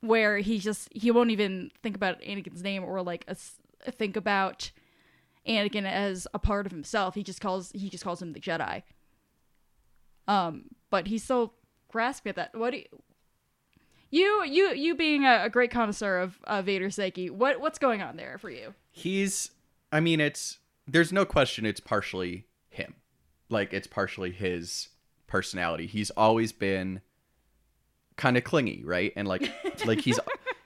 where 0.00 0.38
he 0.38 0.58
just 0.58 0.88
he 0.92 1.10
won't 1.10 1.30
even 1.30 1.70
think 1.82 1.96
about 1.96 2.20
Anakin's 2.22 2.62
name 2.62 2.84
or 2.84 3.02
like 3.02 3.24
a 3.28 3.34
think 3.90 4.16
about 4.16 4.70
Anakin 5.46 5.84
as 5.84 6.26
a 6.32 6.38
part 6.38 6.66
of 6.66 6.72
himself. 6.72 7.14
He 7.14 7.22
just 7.22 7.40
calls 7.40 7.72
he 7.72 7.88
just 7.90 8.04
calls 8.04 8.22
him 8.22 8.32
the 8.32 8.40
Jedi. 8.40 8.82
Um 10.28 10.66
but 10.90 11.06
he's 11.08 11.24
so 11.24 11.52
grasping 11.88 12.30
at 12.30 12.36
that. 12.36 12.54
What 12.54 12.70
do 12.70 12.78
you 12.78 12.84
you 14.10 14.44
you, 14.44 14.74
you 14.74 14.94
being 14.94 15.24
a, 15.24 15.44
a 15.44 15.50
great 15.50 15.70
connoisseur 15.70 16.18
of 16.18 16.38
uh, 16.44 16.62
Vader 16.62 16.88
Seiki, 16.88 17.30
what 17.30 17.60
what's 17.60 17.78
going 17.78 18.02
on 18.02 18.16
there 18.16 18.38
for 18.38 18.50
you? 18.50 18.74
He's, 18.90 19.50
I 19.92 20.00
mean, 20.00 20.20
it's, 20.20 20.58
there's 20.86 21.12
no 21.12 21.24
question 21.24 21.64
it's 21.64 21.80
partially 21.80 22.46
him. 22.68 22.94
Like, 23.48 23.72
it's 23.72 23.86
partially 23.86 24.32
his 24.32 24.88
personality. 25.26 25.86
He's 25.86 26.10
always 26.10 26.52
been 26.52 27.00
kind 28.16 28.36
of 28.36 28.44
clingy, 28.44 28.82
right? 28.84 29.12
And 29.16 29.28
like, 29.28 29.50
like 29.86 30.00
he's, 30.00 30.18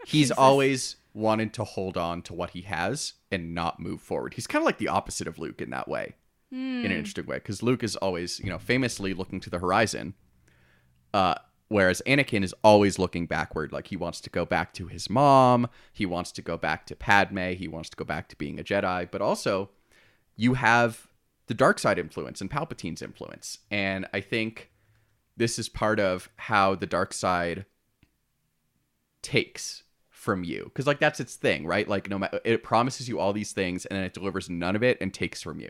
he's 0.07 0.31
always 0.31 0.97
wanted 1.13 1.53
to 1.55 1.65
hold 1.65 1.97
on 1.97 2.23
to 2.23 2.35
what 2.35 2.51
he 2.51 2.63
has 2.63 3.15
and 3.31 3.55
not 3.55 3.79
move 3.79 4.01
forward. 4.01 4.35
He's 4.35 4.47
kind 4.47 4.63
of 4.63 4.67
like 4.67 4.79
the 4.79 4.89
opposite 4.89 5.29
of 5.29 5.39
Luke 5.39 5.61
in 5.61 5.71
that 5.71 5.87
way, 5.87 6.15
in 6.51 6.87
an 6.87 6.93
interesting 6.93 7.27
way. 7.27 7.37
Because 7.37 7.63
Luke 7.63 7.85
is 7.85 7.95
always, 7.97 8.41
you 8.41 8.51
know, 8.51 8.59
famously 8.59 9.15
looking 9.15 9.41
to 9.41 9.51
the 9.51 9.59
horizon. 9.59 10.15
Uh, 11.13 11.37
whereas 11.69 12.03
Anakin 12.07 12.45
is 12.45 12.55
always 12.63 12.99
looking 12.99 13.27
backward. 13.27 13.73
Like 13.73 13.89
he 13.89 13.97
wants 13.97 14.21
to 14.23 14.31
go 14.31 14.45
back 14.45 14.73
to 14.75 14.87
his 14.87 15.09
mom, 15.09 15.69
he 15.93 16.07
wants 16.07 16.33
to 16.33 16.43
go 16.43 16.57
back 16.57 16.87
to 16.87 16.97
Padme, 16.97 17.53
he 17.53 17.69
wants 17.69 17.89
to 17.91 17.97
go 17.97 18.05
back 18.05 18.29
to 18.29 18.37
being 18.37 18.59
a 18.59 18.65
Jedi, 18.65 19.11
but 19.11 19.21
also 19.21 19.71
you 20.37 20.55
have 20.55 21.09
the 21.47 21.55
dark 21.55 21.79
side 21.79 21.99
influence 21.99 22.41
and 22.41 22.51
Palpatine's 22.51 23.03
influence. 23.03 23.59
And 23.71 24.07
I 24.13 24.21
think 24.21 24.71
this 25.37 25.59
is 25.59 25.69
part 25.69 26.01
of 26.01 26.29
how 26.37 26.75
the 26.75 26.87
dark 26.87 27.13
side 27.13 27.67
takes 29.23 29.83
from 30.11 30.45
you 30.45 30.65
because 30.65 30.87
like 30.87 31.01
that's 31.01 31.21
its 31.21 31.37
thing 31.37 31.67
right 31.67 31.87
like 31.87 32.09
no 32.09 32.19
matter 32.19 32.41
it 32.45 32.63
promises 32.63 33.09
you 33.09 33.19
all 33.19 33.35
these 33.35 33.53
things 33.53 33.85
and 33.85 33.97
then 33.97 34.05
it 34.05 34.15
delivers 34.15 34.49
none 34.49 34.75
of 34.75 34.83
it 34.83 34.97
and 35.01 35.13
takes 35.13 35.43
from 35.43 35.61
you 35.61 35.69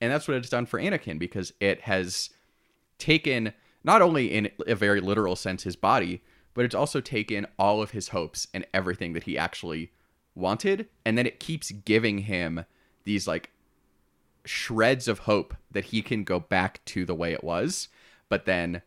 and 0.00 0.10
that's 0.10 0.26
what 0.26 0.36
it's 0.36 0.48
done 0.48 0.66
for 0.66 0.80
anakin 0.80 1.16
because 1.16 1.52
it 1.60 1.80
has 1.82 2.30
taken 2.98 3.52
not 3.84 4.02
only 4.02 4.32
in 4.32 4.50
a 4.66 4.74
very 4.74 5.00
literal 5.00 5.36
sense 5.36 5.62
his 5.62 5.76
body 5.76 6.22
but 6.54 6.64
it's 6.64 6.74
also 6.74 7.00
taken 7.00 7.46
all 7.58 7.82
of 7.82 7.90
his 7.90 8.08
hopes 8.08 8.46
and 8.54 8.66
everything 8.72 9.12
that 9.12 9.24
he 9.24 9.38
actually 9.38 9.92
wanted 10.34 10.88
and 11.04 11.16
then 11.16 11.26
it 11.26 11.38
keeps 11.38 11.70
giving 11.70 12.18
him 12.18 12.64
these 13.04 13.28
like 13.28 13.50
shreds 14.44 15.06
of 15.08 15.20
hope 15.20 15.54
that 15.70 15.86
he 15.86 16.02
can 16.02 16.24
go 16.24 16.38
back 16.38 16.84
to 16.84 17.04
the 17.04 17.14
way 17.14 17.32
it 17.32 17.44
was 17.44 17.88
but 18.28 18.46
then 18.46 18.82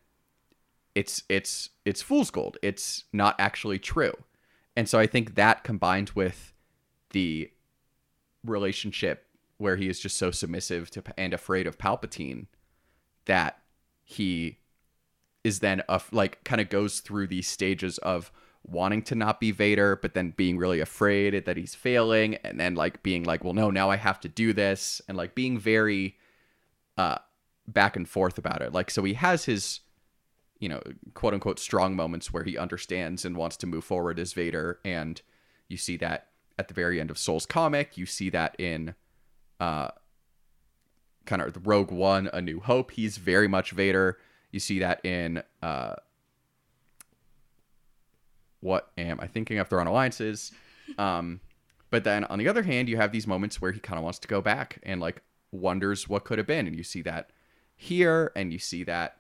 it's 0.98 1.22
it's 1.30 1.70
it's 1.86 2.02
fool's 2.02 2.32
gold. 2.32 2.58
It's 2.64 3.04
not 3.14 3.36
actually 3.38 3.78
true. 3.78 4.14
And 4.76 4.90
so 4.90 4.98
i 5.00 5.06
think 5.06 5.36
that 5.36 5.64
combined 5.64 6.10
with 6.16 6.54
the 7.12 7.52
relationship 8.44 9.28
where 9.58 9.76
he 9.76 9.88
is 9.88 10.00
just 10.00 10.18
so 10.18 10.32
submissive 10.32 10.90
to 10.92 11.04
and 11.16 11.34
afraid 11.34 11.68
of 11.68 11.78
palpatine 11.78 12.48
that 13.26 13.60
he 14.04 14.58
is 15.48 15.60
then 15.60 15.82
a, 15.88 16.02
like 16.12 16.44
kind 16.44 16.62
of 16.62 16.70
goes 16.70 17.00
through 17.00 17.28
these 17.28 17.48
stages 17.48 17.98
of 18.00 18.32
wanting 18.64 19.02
to 19.02 19.16
not 19.16 19.40
be 19.40 19.52
Vader, 19.52 19.96
but 19.96 20.14
then 20.14 20.34
being 20.36 20.58
really 20.58 20.82
afraid 20.82 21.46
that 21.46 21.56
he's 21.56 21.74
failing, 21.74 22.36
and 22.44 22.60
then 22.60 22.76
like 22.76 23.02
being 23.02 23.24
like, 23.24 23.44
well, 23.44 23.54
no, 23.54 23.72
now 23.72 23.90
I 23.90 23.96
have 23.96 24.20
to 24.22 24.28
do 24.28 24.52
this, 24.52 25.02
and 25.08 25.18
like 25.18 25.34
being 25.36 25.58
very 25.58 26.18
uh 26.98 27.20
back 27.68 27.96
and 27.96 28.08
forth 28.08 28.38
about 28.38 28.62
it. 28.62 28.74
Like, 28.74 28.92
so 28.92 29.04
he 29.04 29.14
has 29.14 29.46
his, 29.46 29.82
you 30.60 30.70
know, 30.70 30.82
quote 31.14 31.34
unquote 31.34 31.60
strong 31.60 31.96
moments 31.96 32.34
where 32.34 32.44
he 32.44 32.58
understands 32.58 33.26
and 33.26 33.38
wants 33.38 33.58
to 33.58 33.68
move 33.68 33.86
forward 33.86 34.20
as 34.20 34.34
Vader, 34.34 34.80
and 34.84 35.22
you 35.70 35.78
see 35.78 35.98
that 35.98 36.28
at 36.60 36.68
the 36.68 36.74
very 36.74 37.00
end 37.00 37.10
of 37.12 37.18
Soule's 37.18 37.46
comic. 37.46 37.98
You 37.98 38.06
see 38.06 38.30
that 38.32 38.56
in 38.60 38.96
uh 39.60 39.90
kind 41.26 41.42
of 41.42 41.54
the 41.54 41.60
Rogue 41.60 41.92
One, 41.92 42.30
A 42.34 42.42
New 42.42 42.60
Hope. 42.60 42.92
He's 42.92 43.18
very 43.18 43.48
much 43.48 43.72
Vader. 43.72 44.18
You 44.52 44.60
see 44.60 44.80
that 44.80 45.06
in 45.06 45.44
uh 45.62 45.96
what 48.60 48.92
am 48.98 49.20
I 49.20 49.28
thinking 49.28 49.60
of 49.60 49.68
Thrawn 49.68 49.88
Alliances? 49.88 50.52
Um, 50.98 51.42
but 51.90 52.04
then 52.04 52.24
on 52.26 52.40
the 52.40 52.48
other 52.48 52.64
hand, 52.64 52.90
you 52.90 52.98
have 52.98 53.12
these 53.12 53.28
moments 53.28 53.62
where 53.62 53.72
he 53.72 53.80
kind 53.80 53.98
of 53.98 54.04
wants 54.04 54.20
to 54.20 54.28
go 54.28 54.42
back 54.42 54.80
and 54.84 55.00
like 55.00 55.22
wonders 55.52 56.10
what 56.10 56.24
could 56.26 56.38
have 56.38 56.48
been, 56.48 56.68
and 56.68 56.76
you 56.76 56.84
see 56.84 57.02
that 57.04 57.30
here, 57.76 58.32
and 58.36 58.52
you 58.52 58.60
see 58.60 58.84
that 58.84 59.18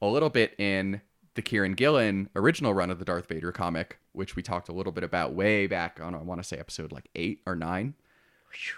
a 0.00 0.06
little 0.06 0.30
bit 0.30 0.54
in 0.58 1.00
the 1.34 1.42
Kieron 1.42 1.76
Gillen 1.76 2.28
original 2.34 2.74
run 2.74 2.90
of 2.90 2.98
the 2.98 3.04
Darth 3.04 3.28
Vader 3.28 3.52
comic, 3.52 3.98
which 4.12 4.34
we 4.34 4.42
talked 4.42 4.68
a 4.68 4.72
little 4.72 4.92
bit 4.92 5.04
about 5.04 5.34
way 5.34 5.66
back 5.66 6.00
on 6.00 6.14
I 6.14 6.18
want 6.18 6.42
to 6.42 6.46
say 6.46 6.56
episode 6.56 6.90
like 6.90 7.08
eight 7.14 7.40
or 7.46 7.54
nine. 7.54 7.94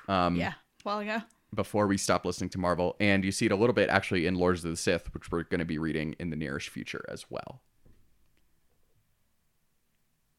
Um, 0.09 0.37
yeah, 0.37 0.49
a 0.49 0.55
while 0.83 0.99
ago. 0.99 1.23
Before 1.55 1.87
we 1.87 1.97
stop 1.97 2.25
listening 2.25 2.51
to 2.51 2.59
Marvel, 2.59 2.97
and 3.01 3.25
you 3.25 3.33
see 3.33 3.47
it 3.47 3.53
a 3.53 3.57
little 3.57 3.75
bit 3.75 3.89
actually 3.89 4.27
in 4.27 4.35
Lords 4.35 4.65
of 4.65 4.71
the 4.71 4.77
Sith, 4.77 5.13
which 5.15 5.31
we're 5.31 5.43
going 5.45 5.59
to 5.59 5.65
be 5.65 5.79
reading 5.79 6.15
in 6.19 6.31
the 6.31 6.37
nearest 6.37 6.69
future 6.69 7.05
as 7.09 7.27
well. 7.31 7.61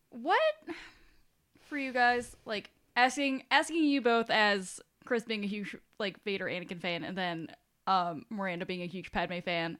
What 0.09 0.41
for 1.61 1.77
you 1.77 1.93
guys? 1.93 2.35
Like 2.45 2.69
asking 2.95 3.43
asking 3.51 3.83
you 3.83 4.01
both 4.01 4.29
as 4.29 4.79
Chris 5.05 5.23
being 5.23 5.43
a 5.43 5.47
huge 5.47 5.75
like 5.99 6.21
Vader 6.23 6.45
Anakin 6.45 6.81
fan, 6.81 7.03
and 7.03 7.17
then 7.17 7.47
um 7.87 8.25
Miranda 8.29 8.65
being 8.65 8.81
a 8.81 8.87
huge 8.87 9.11
Padme 9.11 9.39
fan. 9.39 9.77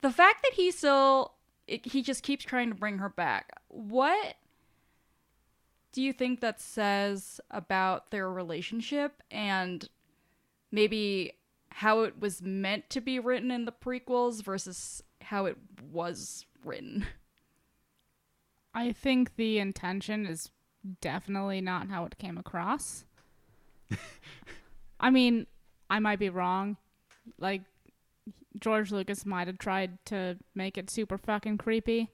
The 0.00 0.10
fact 0.10 0.42
that 0.42 0.52
he 0.54 0.70
still 0.70 1.34
it, 1.66 1.86
he 1.86 2.02
just 2.02 2.22
keeps 2.22 2.44
trying 2.44 2.68
to 2.68 2.74
bring 2.74 2.98
her 2.98 3.08
back. 3.08 3.50
What 3.68 4.36
do 5.92 6.02
you 6.02 6.12
think 6.12 6.40
that 6.40 6.60
says 6.60 7.40
about 7.50 8.10
their 8.10 8.30
relationship 8.30 9.22
and 9.30 9.88
maybe 10.72 11.34
how 11.70 12.00
it 12.00 12.20
was 12.20 12.42
meant 12.42 12.90
to 12.90 13.00
be 13.00 13.18
written 13.18 13.50
in 13.50 13.64
the 13.64 13.72
prequels 13.72 14.42
versus 14.42 15.02
how 15.20 15.46
it 15.46 15.56
was 15.90 16.46
written? 16.64 17.06
I 18.74 18.92
think 18.92 19.36
the 19.36 19.58
intention 19.58 20.26
is 20.26 20.50
definitely 21.00 21.60
not 21.60 21.88
how 21.88 22.04
it 22.04 22.18
came 22.18 22.38
across. 22.38 23.04
I 25.00 25.10
mean, 25.10 25.46
I 25.90 25.98
might 25.98 26.18
be 26.18 26.30
wrong. 26.30 26.76
Like 27.38 27.62
George 28.58 28.90
Lucas 28.92 29.26
might 29.26 29.46
have 29.46 29.58
tried 29.58 30.04
to 30.06 30.38
make 30.54 30.78
it 30.78 30.90
super 30.90 31.18
fucking 31.18 31.58
creepy. 31.58 32.10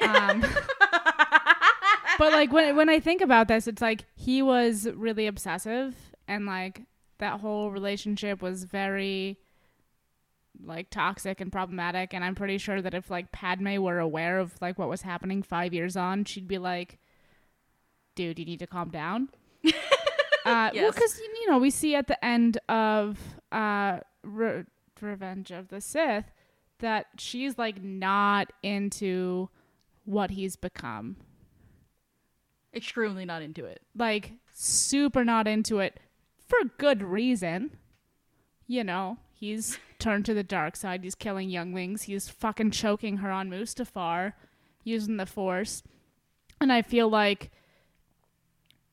Um, 0.00 0.40
but 2.18 2.32
like 2.32 2.52
when 2.52 2.76
when 2.76 2.88
I 2.88 3.00
think 3.00 3.20
about 3.20 3.48
this, 3.48 3.66
it's 3.66 3.82
like 3.82 4.04
he 4.14 4.42
was 4.42 4.88
really 4.94 5.26
obsessive 5.26 5.94
and 6.28 6.46
like 6.46 6.82
that 7.18 7.40
whole 7.40 7.70
relationship 7.70 8.42
was 8.42 8.64
very 8.64 9.38
like 10.64 10.88
toxic 10.90 11.40
and 11.40 11.52
problematic 11.52 12.14
and 12.14 12.24
I'm 12.24 12.34
pretty 12.34 12.58
sure 12.58 12.80
that 12.80 12.94
if 12.94 13.10
like 13.10 13.32
Padme 13.32 13.76
were 13.76 13.98
aware 13.98 14.38
of 14.38 14.54
like 14.60 14.78
what 14.78 14.88
was 14.88 15.02
happening 15.02 15.42
5 15.42 15.74
years 15.74 15.96
on, 15.96 16.24
she'd 16.24 16.48
be 16.48 16.58
like 16.58 16.98
dude, 18.14 18.38
you 18.38 18.44
need 18.44 18.60
to 18.60 18.66
calm 18.66 18.90
down. 18.90 19.28
uh 20.44 20.70
well 20.74 20.92
cuz 20.92 21.18
you 21.18 21.50
know, 21.50 21.58
we 21.58 21.70
see 21.70 21.94
at 21.94 22.06
the 22.06 22.24
end 22.24 22.58
of 22.68 23.18
uh 23.52 24.00
Re- 24.22 24.64
Revenge 25.00 25.50
of 25.50 25.68
the 25.68 25.80
Sith 25.80 26.32
that 26.78 27.06
she's 27.18 27.58
like 27.58 27.82
not 27.82 28.50
into 28.62 29.50
what 30.04 30.30
he's 30.30 30.56
become. 30.56 31.16
Extremely 32.74 33.24
not 33.24 33.42
into 33.42 33.64
it. 33.64 33.82
Like 33.94 34.32
super 34.52 35.24
not 35.24 35.46
into 35.46 35.80
it 35.80 36.00
for 36.46 36.58
good 36.78 37.02
reason. 37.02 37.76
You 38.66 38.84
know, 38.84 39.18
he's 39.32 39.78
turned 39.98 40.24
to 40.26 40.34
the 40.34 40.42
dark 40.42 40.76
side. 40.76 41.04
He's 41.04 41.14
killing 41.14 41.50
younglings. 41.50 42.02
He's 42.02 42.28
fucking 42.28 42.72
choking 42.72 43.18
her 43.18 43.30
on 43.30 43.50
Mustafar 43.50 44.32
using 44.84 45.16
the 45.16 45.26
force. 45.26 45.82
And 46.60 46.72
I 46.72 46.82
feel 46.82 47.08
like 47.08 47.50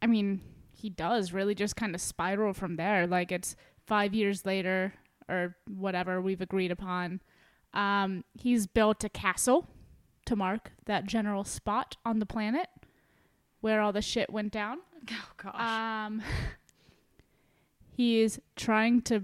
I 0.02 0.06
mean, 0.06 0.42
he 0.74 0.90
does 0.90 1.32
really 1.32 1.56
just 1.56 1.78
kind 1.78 1.96
of 1.96 2.02
spiral 2.02 2.54
from 2.54 2.76
there. 2.76 3.08
Like 3.08 3.32
it's 3.32 3.56
5 3.88 4.14
years 4.14 4.46
later 4.46 4.94
or 5.30 5.56
whatever 5.68 6.22
we've 6.22 6.42
agreed 6.42 6.72
upon. 6.72 7.22
Um, 7.74 8.26
he's 8.34 8.68
built 8.68 9.04
a 9.06 9.10
castle 9.10 9.68
to 10.26 10.36
mark 10.36 10.72
that 10.86 11.06
general 11.06 11.44
spot 11.46 11.96
on 12.06 12.20
the 12.20 12.26
planet 12.26 12.68
where 13.62 13.82
all 13.82 13.94
the 13.94 14.02
shit 14.02 14.30
went 14.30 14.52
down. 14.52 14.80
Oh 15.12 15.32
gosh. 15.36 15.60
Um, 15.60 16.22
he 17.96 18.22
is 18.22 18.42
trying 18.56 19.02
to 19.04 19.24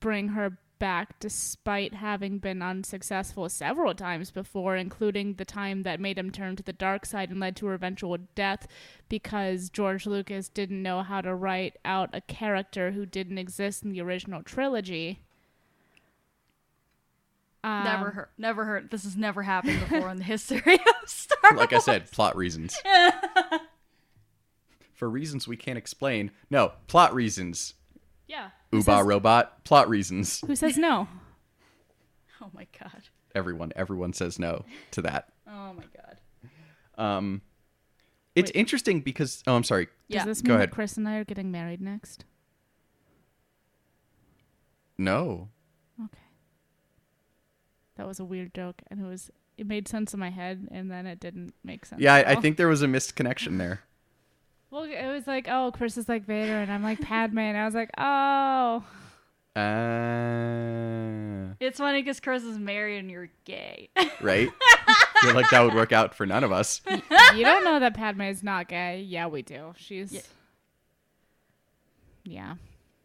bring 0.00 0.28
her 0.28 0.58
back 0.78 1.18
despite 1.18 1.94
having 1.94 2.38
been 2.38 2.62
unsuccessful 2.62 3.48
several 3.48 3.94
times 3.94 4.30
before, 4.30 4.76
including 4.76 5.34
the 5.34 5.44
time 5.44 5.82
that 5.82 6.00
made 6.00 6.16
him 6.16 6.30
turn 6.30 6.56
to 6.56 6.62
the 6.62 6.72
dark 6.72 7.04
side 7.04 7.30
and 7.30 7.40
led 7.40 7.56
to 7.56 7.66
her 7.66 7.74
eventual 7.74 8.16
death 8.34 8.66
because 9.08 9.70
George 9.70 10.06
Lucas 10.06 10.48
didn't 10.48 10.82
know 10.82 11.02
how 11.02 11.20
to 11.20 11.34
write 11.34 11.76
out 11.84 12.10
a 12.12 12.20
character 12.20 12.92
who 12.92 13.04
didn't 13.04 13.38
exist 13.38 13.82
in 13.82 13.90
the 13.90 14.00
original 14.00 14.42
trilogy. 14.42 15.20
Um, 17.64 17.84
never 17.84 18.10
heard. 18.10 18.28
Never 18.38 18.64
heard. 18.64 18.90
This 18.90 19.02
has 19.02 19.16
never 19.16 19.42
happened 19.42 19.80
before 19.88 20.10
in 20.10 20.18
the 20.18 20.24
history 20.24 20.74
of 20.74 21.08
Star. 21.08 21.38
Wars. 21.42 21.58
Like 21.58 21.72
I 21.72 21.78
said, 21.78 22.10
plot 22.10 22.36
reasons. 22.36 22.78
For 24.94 25.08
reasons 25.08 25.46
we 25.46 25.56
can't 25.56 25.78
explain. 25.78 26.32
No, 26.50 26.72
plot 26.88 27.14
reasons. 27.14 27.74
Yeah. 28.28 28.50
Who 28.70 28.78
Uba 28.78 28.98
says, 28.98 29.06
robot, 29.06 29.64
plot 29.64 29.88
reasons. 29.88 30.40
who 30.46 30.54
says 30.54 30.76
no? 30.78 31.08
Oh 32.40 32.50
my 32.54 32.68
god. 32.78 33.02
Everyone, 33.34 33.72
everyone 33.74 34.12
says 34.12 34.38
no 34.38 34.64
to 34.92 35.02
that. 35.02 35.28
Oh 35.46 35.72
my 35.74 35.82
god. 35.96 37.02
Um, 37.04 37.42
it's 38.36 38.52
Wait. 38.54 38.60
interesting 38.60 39.00
because 39.00 39.42
oh, 39.48 39.56
I'm 39.56 39.64
sorry. 39.64 39.86
Does 39.86 39.92
Yeah. 40.08 40.24
this 40.24 40.40
Go 40.40 40.50
mean 40.52 40.56
ahead. 40.58 40.70
that 40.70 40.74
Chris 40.74 40.96
and 40.96 41.08
I 41.08 41.16
are 41.16 41.24
getting 41.24 41.50
married 41.50 41.80
next? 41.80 42.24
No, 44.96 45.48
Okay. 46.04 46.18
That 47.96 48.06
was 48.06 48.20
a 48.20 48.24
weird 48.24 48.54
joke, 48.54 48.82
and 48.88 49.00
it 49.00 49.06
was 49.08 49.30
it 49.56 49.66
made 49.66 49.88
sense 49.88 50.14
in 50.14 50.20
my 50.20 50.30
head, 50.30 50.68
and 50.70 50.88
then 50.90 51.06
it 51.06 51.18
didn't 51.18 51.54
make 51.64 51.84
sense. 51.86 52.00
yeah, 52.00 52.14
at 52.14 52.26
I, 52.28 52.30
I 52.30 52.34
all. 52.36 52.40
think 52.42 52.56
there 52.56 52.68
was 52.68 52.82
a 52.82 52.88
missed 52.88 53.16
connection 53.16 53.58
there. 53.58 53.80
Well, 54.70 54.82
it 54.84 55.06
was 55.12 55.26
like, 55.26 55.48
oh, 55.48 55.72
Chris 55.74 55.96
is 55.96 56.08
like 56.08 56.24
Vader, 56.26 56.52
and 56.58 56.70
I'm 56.70 56.82
like 56.82 57.00
Padme, 57.00 57.38
and 57.38 57.56
I 57.56 57.64
was 57.64 57.74
like, 57.74 57.90
oh, 57.96 58.84
Uh, 59.56 61.54
It's 61.60 61.78
funny 61.78 62.02
because 62.02 62.20
Chris 62.20 62.42
is 62.44 62.58
married 62.58 62.98
and 62.98 63.10
you're 63.10 63.30
gay. 63.44 63.88
right? 64.20 64.50
I 64.86 65.20
feel 65.22 65.34
like 65.34 65.48
that 65.50 65.60
would 65.62 65.74
work 65.74 65.92
out 65.92 66.14
for 66.14 66.26
none 66.26 66.44
of 66.44 66.52
us. 66.52 66.80
you 67.34 67.44
don't 67.44 67.64
know 67.64 67.80
that 67.80 67.94
Padme 67.94 68.22
is 68.22 68.42
not 68.42 68.68
gay. 68.68 69.00
Yeah, 69.00 69.26
we 69.28 69.42
do. 69.42 69.72
She's. 69.76 70.12
Yeah. 70.12 70.20
Yeah. 72.24 72.54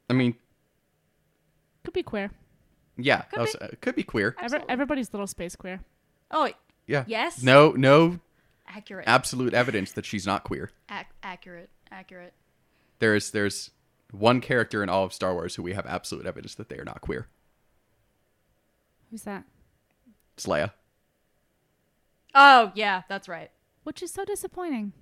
I 0.09 0.13
mean, 0.13 0.35
Could 1.85 1.93
be 1.93 2.03
queer. 2.03 2.29
yeah, 2.97 3.21
Could 3.21 3.39
also, 3.39 3.57
uh, 3.59 3.67
could 3.79 3.95
be 3.95 4.03
queer. 4.03 4.35
Every, 4.37 4.43
Absolutely. 4.43 4.69
everybody's 4.69 5.13
little 5.13 5.27
space 5.27 5.55
queer. 5.55 5.79
Oh, 6.29 6.49
Yeah. 6.87 7.05
Yes. 7.07 7.41
No, 7.41 7.71
no 7.71 8.19
accurate. 8.67 9.07
absolute 9.07 9.53
evidence 9.53 9.91
that 9.93 10.05
she's 10.05 10.25
not 10.25 10.43
queer. 10.43 10.71
Ac- 10.91 11.07
accurate. 11.21 11.69
Accurate. 11.91 12.33
There's 12.99 13.31
there's 13.31 13.71
one 14.11 14.41
character 14.41 14.83
in 14.83 14.89
all 14.89 15.03
of 15.03 15.13
Star 15.13 15.33
Wars 15.33 15.55
who 15.55 15.63
we 15.63 15.73
have 15.73 15.85
absolute 15.85 16.25
evidence 16.25 16.55
that 16.55 16.69
they 16.69 16.77
are 16.77 16.85
not 16.85 17.01
queer. 17.01 17.27
Who's 19.11 19.23
that? 19.23 19.43
It's 20.35 20.45
Leia. 20.45 20.71
Oh, 22.33 22.71
yeah, 22.73 23.03
that's 23.07 23.27
right. 23.29 23.51
Which 23.83 24.01
is 24.01 24.11
so 24.11 24.25
disappointing. 24.25 24.93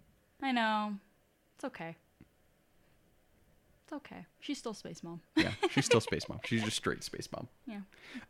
I 0.42 0.52
know. 0.52 0.96
It's 1.56 1.64
okay. 1.64 1.96
It's 3.84 3.94
okay. 3.94 4.26
She's 4.40 4.58
still 4.58 4.74
space 4.74 5.04
mom. 5.04 5.22
Yeah, 5.36 5.52
she's 5.70 5.86
still 5.86 6.02
space 6.02 6.28
mom. 6.28 6.40
She's 6.46 6.64
just 6.64 6.78
straight 6.78 7.04
space 7.04 7.30
mom. 7.32 7.48
Yeah. 7.68 7.82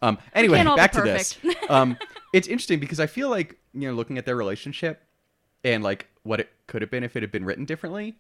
Um. 0.02 0.18
Anyway, 0.34 0.58
can't 0.58 0.70
all 0.70 0.76
be 0.76 0.82
back 0.82 0.92
to 0.94 1.02
this. 1.02 1.38
um, 1.70 1.98
it's 2.34 2.48
interesting 2.48 2.80
because 2.80 3.00
I 3.00 3.08
feel 3.08 3.30
like 3.30 3.58
you 3.74 3.88
know, 3.88 3.94
looking 3.94 4.18
at 4.18 4.26
their 4.26 4.36
relationship 4.36 5.04
and 5.64 5.84
like 5.84 6.08
what 6.24 6.40
it 6.40 6.50
could 6.68 6.82
have 6.82 6.92
been 6.92 7.04
if 7.04 7.16
it 7.16 7.24
had 7.24 7.32
been 7.32 7.46
written 7.46 7.66
differently. 7.66 8.16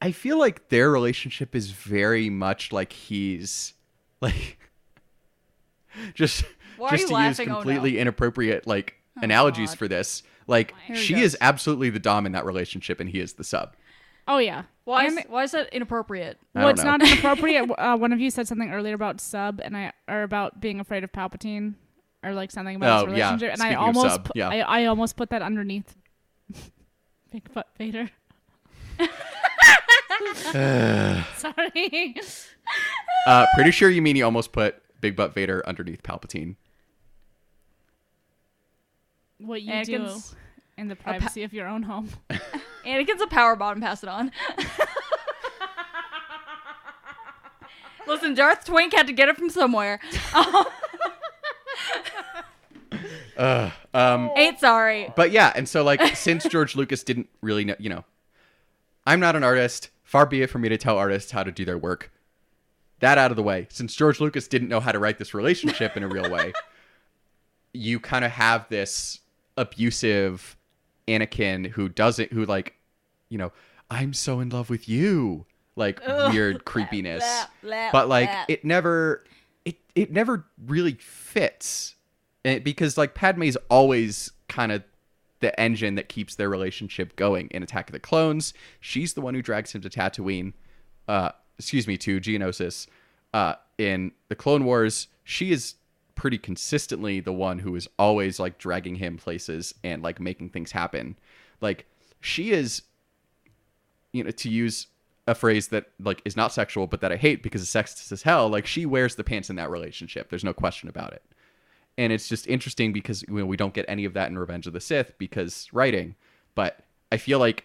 I 0.00 0.12
feel 0.12 0.38
like 0.38 0.68
their 0.68 0.90
relationship 0.90 1.54
is 1.54 1.70
very 1.70 2.28
much 2.28 2.72
like 2.72 2.92
he's 2.92 3.74
like 4.20 4.58
just 6.14 6.44
Why 6.76 6.88
are 6.88 6.90
just 6.90 7.02
you 7.02 7.08
to 7.08 7.14
laughing? 7.14 7.26
Oh, 7.26 7.28
use 7.28 7.48
no. 7.48 7.54
completely 7.54 7.98
inappropriate 7.98 8.66
like 8.66 8.94
analogies 9.22 9.70
God. 9.70 9.78
for 9.78 9.88
this. 9.88 10.22
Like 10.46 10.74
Here 10.86 10.96
he 10.96 11.02
she 11.02 11.20
is 11.20 11.36
absolutely 11.40 11.90
the 11.90 11.98
dom 11.98 12.26
in 12.26 12.32
that 12.32 12.44
relationship 12.44 13.00
and 13.00 13.08
he 13.08 13.20
is 13.20 13.34
the 13.34 13.44
sub. 13.44 13.74
Oh 14.26 14.38
yeah. 14.38 14.64
Why 14.84 15.06
is, 15.06 15.18
why 15.28 15.44
is 15.44 15.52
that 15.52 15.72
inappropriate? 15.72 16.38
I 16.54 16.58
well, 16.58 16.68
don't 16.68 16.74
it's 16.74 16.84
know. 16.84 16.90
not 16.90 17.02
inappropriate. 17.02 17.70
uh, 17.78 17.96
one 17.96 18.12
of 18.12 18.20
you 18.20 18.30
said 18.30 18.46
something 18.46 18.70
earlier 18.70 18.94
about 18.94 19.20
sub, 19.20 19.60
and 19.64 19.74
I 19.76 19.92
or 20.08 20.22
about 20.22 20.60
being 20.60 20.78
afraid 20.78 21.04
of 21.04 21.12
Palpatine, 21.12 21.74
or 22.24 22.34
like 22.34 22.50
something 22.50 22.76
about 22.76 23.04
Oh, 23.04 23.10
his 23.10 23.18
yeah. 23.18 23.26
relationship. 23.34 23.52
And 23.54 23.62
I 23.62 23.66
Speaking 23.66 23.76
of 23.78 23.96
almost, 23.96 24.14
sub, 24.14 24.24
pu- 24.26 24.32
yeah. 24.36 24.48
I, 24.48 24.82
I 24.82 24.84
almost 24.86 25.16
put 25.16 25.30
that 25.30 25.42
underneath 25.42 25.94
Bigfoot 27.34 27.64
Vader. 27.78 28.10
Sorry. 31.36 32.14
Uh, 33.26 33.46
pretty 33.54 33.70
sure 33.72 33.90
you 33.90 34.00
mean 34.02 34.16
you 34.16 34.24
almost 34.24 34.52
put 34.52 34.76
Big 35.00 35.16
Butt 35.16 35.34
Vader 35.34 35.62
underneath 35.66 36.02
Palpatine. 36.02 36.56
what 39.38 39.60
you 39.62 39.72
Anakin's- 39.72 40.30
do 40.30 40.36
in 40.76 40.88
the 40.88 40.96
privacy 40.96 41.42
of 41.42 41.52
your 41.52 41.66
own 41.68 41.82
home. 41.82 42.08
Anakin's 42.86 43.20
a 43.22 43.26
power 43.26 43.56
bottom. 43.56 43.80
Pass 43.82 44.02
it 44.02 44.08
on. 44.08 44.30
Listen, 48.06 48.34
Darth 48.34 48.64
Twink 48.66 48.92
had 48.92 49.06
to 49.06 49.12
get 49.12 49.28
it 49.28 49.36
from 49.36 49.48
somewhere. 49.50 49.98
Uh, 53.36 53.70
um, 53.92 54.30
Ain't 54.36 54.60
sorry. 54.60 55.12
but 55.16 55.30
yeah, 55.30 55.52
and 55.56 55.68
so 55.68 55.82
like 55.82 56.16
since 56.16 56.44
George 56.44 56.76
Lucas 56.76 57.02
didn't 57.02 57.28
really 57.40 57.64
know, 57.64 57.74
you 57.78 57.90
know, 57.90 58.04
I'm 59.06 59.20
not 59.20 59.36
an 59.36 59.42
artist. 59.44 59.90
Far 60.04 60.26
be 60.26 60.42
it 60.42 60.50
for 60.50 60.58
me 60.58 60.68
to 60.68 60.76
tell 60.76 60.98
artists 60.98 61.30
how 61.32 61.42
to 61.42 61.50
do 61.50 61.64
their 61.64 61.78
work. 61.78 62.12
That 63.00 63.18
out 63.18 63.30
of 63.30 63.36
the 63.36 63.42
way, 63.42 63.66
since 63.70 63.94
George 63.94 64.20
Lucas 64.20 64.46
didn't 64.46 64.68
know 64.68 64.80
how 64.80 64.92
to 64.92 64.98
write 64.98 65.18
this 65.18 65.34
relationship 65.34 65.96
in 65.96 66.02
a 66.02 66.08
real 66.08 66.30
way, 66.30 66.52
you 67.72 67.98
kind 67.98 68.24
of 68.24 68.30
have 68.30 68.68
this 68.68 69.20
abusive 69.56 70.56
Anakin 71.08 71.70
who 71.70 71.88
doesn't, 71.88 72.32
who 72.32 72.44
like, 72.46 72.74
you 73.28 73.38
know, 73.38 73.52
I'm 73.90 74.14
so 74.14 74.40
in 74.40 74.48
love 74.48 74.70
with 74.70 74.88
you, 74.88 75.44
like 75.76 76.00
weird 76.06 76.64
creepiness. 76.64 77.24
blah, 77.62 77.70
blah, 77.70 77.90
but 77.92 78.08
like 78.08 78.30
blah. 78.30 78.44
it 78.48 78.64
never, 78.64 79.24
it 79.64 79.76
it 79.94 80.12
never 80.12 80.46
really 80.64 80.94
fits, 80.94 81.96
and 82.44 82.62
because 82.62 82.98
like 82.98 83.14
Padme's 83.14 83.56
always 83.70 84.30
kind 84.48 84.70
of 84.70 84.84
the 85.40 85.58
engine 85.60 85.94
that 85.96 86.08
keeps 86.08 86.36
their 86.36 86.48
relationship 86.48 87.16
going 87.16 87.48
in 87.48 87.62
Attack 87.62 87.88
of 87.88 87.92
the 87.92 88.00
Clones. 88.00 88.54
She's 88.80 89.14
the 89.14 89.20
one 89.20 89.34
who 89.34 89.42
drags 89.42 89.72
him 89.72 89.82
to 89.82 89.90
Tatooine. 89.90 90.52
Uh, 91.06 91.30
excuse 91.58 91.86
me, 91.86 91.96
to 91.98 92.20
Geonosis. 92.20 92.86
Uh, 93.32 93.54
in 93.76 94.12
the 94.28 94.36
Clone 94.36 94.64
Wars, 94.64 95.08
she 95.24 95.52
is 95.52 95.74
pretty 96.14 96.38
consistently 96.38 97.20
the 97.20 97.32
one 97.32 97.58
who 97.58 97.74
is 97.74 97.88
always 97.98 98.38
like 98.38 98.58
dragging 98.58 98.94
him 98.94 99.18
places 99.18 99.74
and 99.82 100.02
like 100.02 100.20
making 100.20 100.50
things 100.50 100.72
happen. 100.72 101.16
Like 101.60 101.86
she 102.20 102.52
is, 102.52 102.82
you 104.12 104.24
know, 104.24 104.30
to 104.30 104.48
use 104.48 104.86
a 105.26 105.34
phrase 105.34 105.68
that 105.68 105.86
like 105.98 106.22
is 106.24 106.36
not 106.36 106.52
sexual 106.52 106.86
but 106.86 107.00
that 107.00 107.10
I 107.10 107.16
hate 107.16 107.42
because 107.42 107.62
it's 107.62 107.72
sexist 107.72 108.12
as 108.12 108.22
hell. 108.22 108.48
Like 108.48 108.66
she 108.66 108.86
wears 108.86 109.16
the 109.16 109.24
pants 109.24 109.50
in 109.50 109.56
that 109.56 109.70
relationship. 109.70 110.30
There's 110.30 110.44
no 110.44 110.54
question 110.54 110.88
about 110.88 111.12
it 111.12 111.22
and 111.96 112.12
it's 112.12 112.28
just 112.28 112.46
interesting 112.46 112.92
because 112.92 113.22
you 113.22 113.34
know, 113.34 113.46
we 113.46 113.56
don't 113.56 113.74
get 113.74 113.84
any 113.88 114.04
of 114.04 114.14
that 114.14 114.30
in 114.30 114.38
Revenge 114.38 114.66
of 114.66 114.72
the 114.72 114.80
Sith 114.80 115.16
because 115.18 115.68
writing, 115.72 116.16
but 116.54 116.80
I 117.12 117.16
feel 117.16 117.38
like 117.38 117.64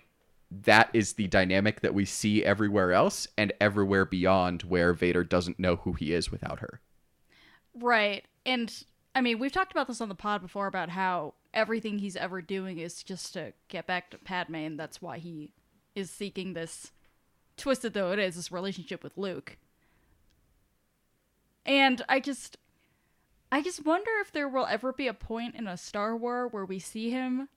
that 0.52 0.90
is 0.94 1.14
the 1.14 1.28
dynamic 1.28 1.82
that 1.82 1.94
we 1.94 2.06
see 2.06 2.44
everywhere 2.44 2.92
else 2.92 3.28
and 3.38 3.54
everywhere 3.62 4.06
beyond 4.06 4.64
where 4.64 4.94
Vader 4.94 5.24
doesn't 5.24 5.60
know 5.60 5.78
who 5.78 5.94
he 5.94 6.14
is 6.14 6.32
without 6.32 6.60
her. 6.60 6.82
Right. 7.76 8.26
And 8.46 8.84
I 9.14 9.22
mean, 9.22 9.40
we've 9.40 9.52
talked 9.52 9.72
about 9.72 9.88
this 9.88 10.02
on 10.02 10.10
the 10.10 10.16
pod 10.16 10.42
before 10.42 10.68
about 10.68 10.90
how 10.90 11.34
everything 11.54 12.00
he's 12.00 12.16
ever 12.16 12.42
doing 12.42 12.80
is 12.80 13.04
just 13.04 13.34
to 13.34 13.54
get 13.68 13.88
back 13.88 14.12
to 14.12 14.18
Padme, 14.18 14.56
and 14.56 14.80
that's 14.80 15.02
why 15.02 15.18
he 15.18 15.52
is 15.96 16.10
seeking 16.10 16.54
this 16.54 16.92
twisted 17.58 17.94
though 17.94 18.12
it 18.12 18.20
is, 18.20 18.36
this 18.36 18.52
relationship 18.52 19.04
with 19.04 19.18
Luke. 19.18 19.58
And 21.66 22.02
I 22.08 22.20
just 22.20 22.58
I 23.52 23.62
just 23.62 23.86
wonder 23.86 24.12
if 24.22 24.32
there 24.32 24.48
will 24.48 24.66
ever 24.66 24.94
be 24.94 25.08
a 25.08 25.14
point 25.14 25.56
in 25.56 25.68
a 25.68 25.78
Star 25.78 26.16
War 26.16 26.48
where 26.48 26.66
we 26.66 26.80
see 26.80 27.10
him 27.10 27.50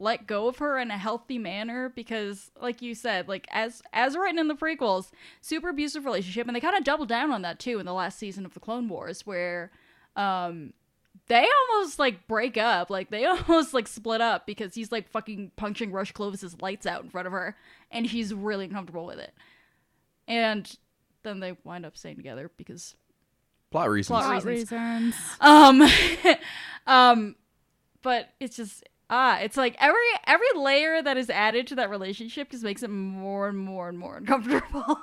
let 0.00 0.26
go 0.26 0.46
of 0.46 0.58
her 0.58 0.78
in 0.78 0.90
a 0.90 0.98
healthy 0.98 1.38
manner 1.38 1.88
because 1.88 2.52
like 2.60 2.80
you 2.80 2.94
said 2.94 3.26
like 3.26 3.48
as 3.50 3.82
as 3.92 4.16
written 4.16 4.38
in 4.38 4.46
the 4.46 4.54
prequels 4.54 5.10
super 5.40 5.70
abusive 5.70 6.04
relationship 6.04 6.46
and 6.46 6.54
they 6.54 6.60
kind 6.60 6.76
of 6.76 6.84
double 6.84 7.04
down 7.04 7.32
on 7.32 7.42
that 7.42 7.58
too 7.58 7.80
in 7.80 7.86
the 7.86 7.92
last 7.92 8.16
season 8.16 8.46
of 8.46 8.54
the 8.54 8.60
clone 8.60 8.88
wars 8.88 9.26
where 9.26 9.72
um 10.14 10.72
they 11.28 11.46
almost 11.70 11.98
like 11.98 12.26
break 12.26 12.56
up 12.56 12.90
like 12.90 13.10
they 13.10 13.24
almost 13.48 13.74
like 13.74 13.86
split 13.86 14.20
up 14.20 14.46
because 14.46 14.74
he's 14.74 14.90
like 14.92 15.08
fucking 15.08 15.52
punching 15.56 15.92
rush 15.92 16.12
clovis's 16.12 16.60
lights 16.60 16.86
out 16.86 17.02
in 17.02 17.10
front 17.10 17.26
of 17.26 17.32
her 17.32 17.56
and 17.90 18.08
she's 18.08 18.34
really 18.34 18.66
uncomfortable 18.66 19.06
with 19.06 19.18
it. 19.18 19.32
And 20.26 20.70
then 21.22 21.40
they 21.40 21.56
wind 21.64 21.86
up 21.86 21.96
staying 21.96 22.16
together 22.16 22.50
because 22.56 22.96
Plot 23.70 23.88
reasons. 23.90 24.08
Plot 24.08 24.24
Plot 24.24 24.44
reasons. 24.44 25.14
reasons. 25.14 25.14
um 25.40 25.82
um 26.86 27.36
but 28.02 28.30
it's 28.40 28.56
just 28.56 28.84
ah 29.10 29.38
it's 29.40 29.56
like 29.56 29.76
every 29.78 30.00
every 30.26 30.46
layer 30.56 31.02
that 31.02 31.16
is 31.16 31.28
added 31.30 31.66
to 31.66 31.74
that 31.74 31.90
relationship 31.90 32.50
just 32.50 32.64
makes 32.64 32.82
it 32.82 32.88
more 32.90 33.48
and 33.48 33.58
more 33.58 33.88
and 33.88 33.98
more 33.98 34.16
uncomfortable 34.18 34.98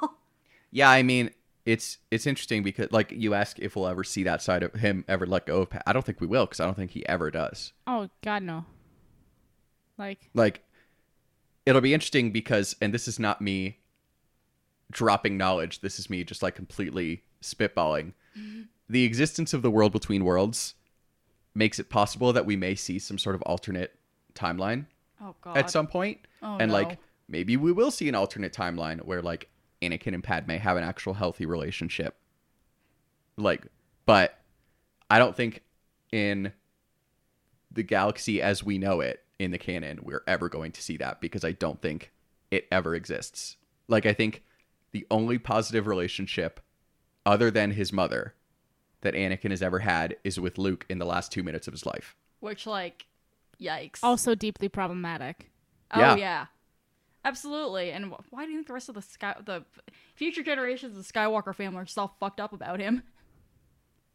Yeah, 0.71 0.89
I 0.89 1.03
mean, 1.03 1.29
it's 1.65 1.99
it's 2.11 2.27
interesting 2.27 2.61
because 2.63 2.91
like 2.91 3.11
you 3.11 3.33
ask 3.33 3.59
if 3.59 3.75
we'll 3.75 3.87
ever 3.87 4.03
see 4.03 4.23
that 4.23 4.41
side 4.41 4.61
of 4.61 4.73
him 4.73 5.05
ever 5.07 5.25
let 5.25 5.45
go 5.45 5.61
of 5.61 5.69
Pat. 5.69 5.83
I 5.87 5.93
don't 5.93 6.05
think 6.05 6.19
we 6.19 6.27
will 6.27 6.45
because 6.45 6.59
I 6.59 6.65
don't 6.65 6.75
think 6.75 6.91
he 6.91 7.07
ever 7.07 7.31
does. 7.31 7.71
Oh 7.87 8.09
God, 8.23 8.43
no. 8.43 8.65
Like 9.97 10.29
like 10.33 10.61
it'll 11.65 11.81
be 11.81 11.93
interesting 11.93 12.31
because 12.31 12.75
and 12.81 12.93
this 12.93 13.07
is 13.07 13.19
not 13.19 13.41
me 13.41 13.79
dropping 14.91 15.35
knowledge 15.37 15.79
this 15.81 15.97
is 15.97 16.09
me 16.11 16.23
just 16.23 16.43
like 16.43 16.53
completely 16.55 17.23
spitballing 17.41 18.13
the 18.89 19.03
existence 19.03 19.53
of 19.53 19.61
the 19.61 19.71
world 19.71 19.91
between 19.91 20.23
worlds 20.23 20.75
makes 21.53 21.79
it 21.79 21.89
possible 21.89 22.33
that 22.33 22.45
we 22.45 22.55
may 22.55 22.75
see 22.75 22.99
some 22.99 23.17
sort 23.17 23.35
of 23.35 23.41
alternate 23.43 23.95
timeline 24.33 24.85
oh 25.21 25.33
god 25.41 25.57
at 25.57 25.69
some 25.69 25.87
point 25.87 26.19
Oh, 26.41 26.57
and 26.59 26.69
no. 26.71 26.77
like 26.77 26.97
maybe 27.27 27.57
we 27.57 27.71
will 27.71 27.91
see 27.91 28.07
an 28.09 28.15
alternate 28.15 28.53
timeline 28.53 28.99
where 29.05 29.21
like 29.21 29.49
Anakin 29.81 30.13
and 30.13 30.23
Padme 30.23 30.51
have 30.51 30.77
an 30.77 30.83
actual 30.83 31.13
healthy 31.13 31.45
relationship 31.45 32.15
like 33.37 33.65
but 34.05 34.37
I 35.09 35.17
don't 35.19 35.35
think 35.35 35.63
in 36.11 36.51
the 37.71 37.83
galaxy 37.83 38.41
as 38.41 38.63
we 38.63 38.77
know 38.77 39.01
it 39.01 39.23
in 39.39 39.51
the 39.51 39.57
canon 39.57 39.99
we're 40.03 40.23
ever 40.27 40.49
going 40.49 40.71
to 40.73 40.81
see 40.81 40.97
that 40.97 41.19
because 41.21 41.43
I 41.43 41.51
don't 41.53 41.81
think 41.81 42.11
it 42.51 42.67
ever 42.71 42.95
exists. 42.95 43.57
Like 43.87 44.05
I 44.05 44.13
think 44.13 44.43
the 44.91 45.05
only 45.11 45.37
positive 45.37 45.87
relationship 45.87 46.59
other 47.25 47.49
than 47.51 47.71
his 47.71 47.91
mother 47.93 48.33
that 49.01 49.13
Anakin 49.13 49.51
has 49.51 49.61
ever 49.61 49.79
had 49.79 50.15
is 50.23 50.39
with 50.39 50.57
Luke 50.57 50.85
in 50.89 50.97
the 50.99 51.05
last 51.05 51.31
2 51.31 51.43
minutes 51.43 51.67
of 51.67 51.73
his 51.73 51.85
life. 51.85 52.15
which 52.39 52.65
like 52.67 53.05
yikes 53.61 53.99
also 54.03 54.35
deeply 54.35 54.67
problematic. 54.69 55.49
oh 55.91 55.99
yeah. 55.99 56.15
yeah. 56.15 56.45
absolutely 57.23 57.91
and 57.91 58.05
wh- 58.11 58.33
why 58.33 58.45
do 58.45 58.51
you 58.51 58.57
think 58.57 58.67
the 58.67 58.73
rest 58.73 58.89
of 58.89 58.95
the 58.95 59.01
sky 59.01 59.33
the 59.45 59.63
future 60.13 60.43
generations 60.43 60.97
of 60.97 61.05
the 61.07 61.13
skywalker 61.13 61.55
family 61.55 61.79
are 61.81 61.85
so 61.85 62.11
fucked 62.19 62.39
up 62.41 62.51
about 62.53 62.79
him 62.79 63.01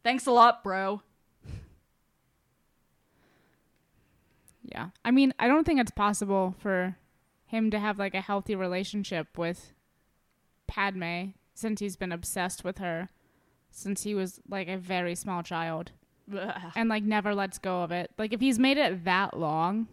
thanks 0.03 0.25
a 0.27 0.31
lot 0.31 0.63
bro 0.63 1.01
Yeah. 4.63 4.89
I 5.03 5.11
mean, 5.11 5.33
I 5.39 5.47
don't 5.47 5.65
think 5.65 5.79
it's 5.79 5.91
possible 5.91 6.55
for 6.59 6.95
him 7.45 7.71
to 7.71 7.79
have 7.79 7.97
like 7.99 8.13
a 8.13 8.21
healthy 8.21 8.55
relationship 8.55 9.37
with 9.37 9.73
Padme 10.67 11.31
since 11.61 11.79
he's 11.79 11.95
been 11.95 12.11
obsessed 12.11 12.63
with 12.63 12.79
her 12.79 13.09
since 13.71 14.03
he 14.03 14.13
was 14.13 14.41
like 14.49 14.67
a 14.67 14.77
very 14.77 15.15
small 15.15 15.41
child 15.41 15.91
and 16.75 16.89
like 16.89 17.03
never 17.03 17.33
lets 17.33 17.57
go 17.57 17.83
of 17.83 17.91
it. 17.91 18.11
Like 18.17 18.33
if 18.33 18.39
he's 18.39 18.59
made 18.59 18.77
it 18.77 19.05
that 19.05 19.37
long, 19.37 19.87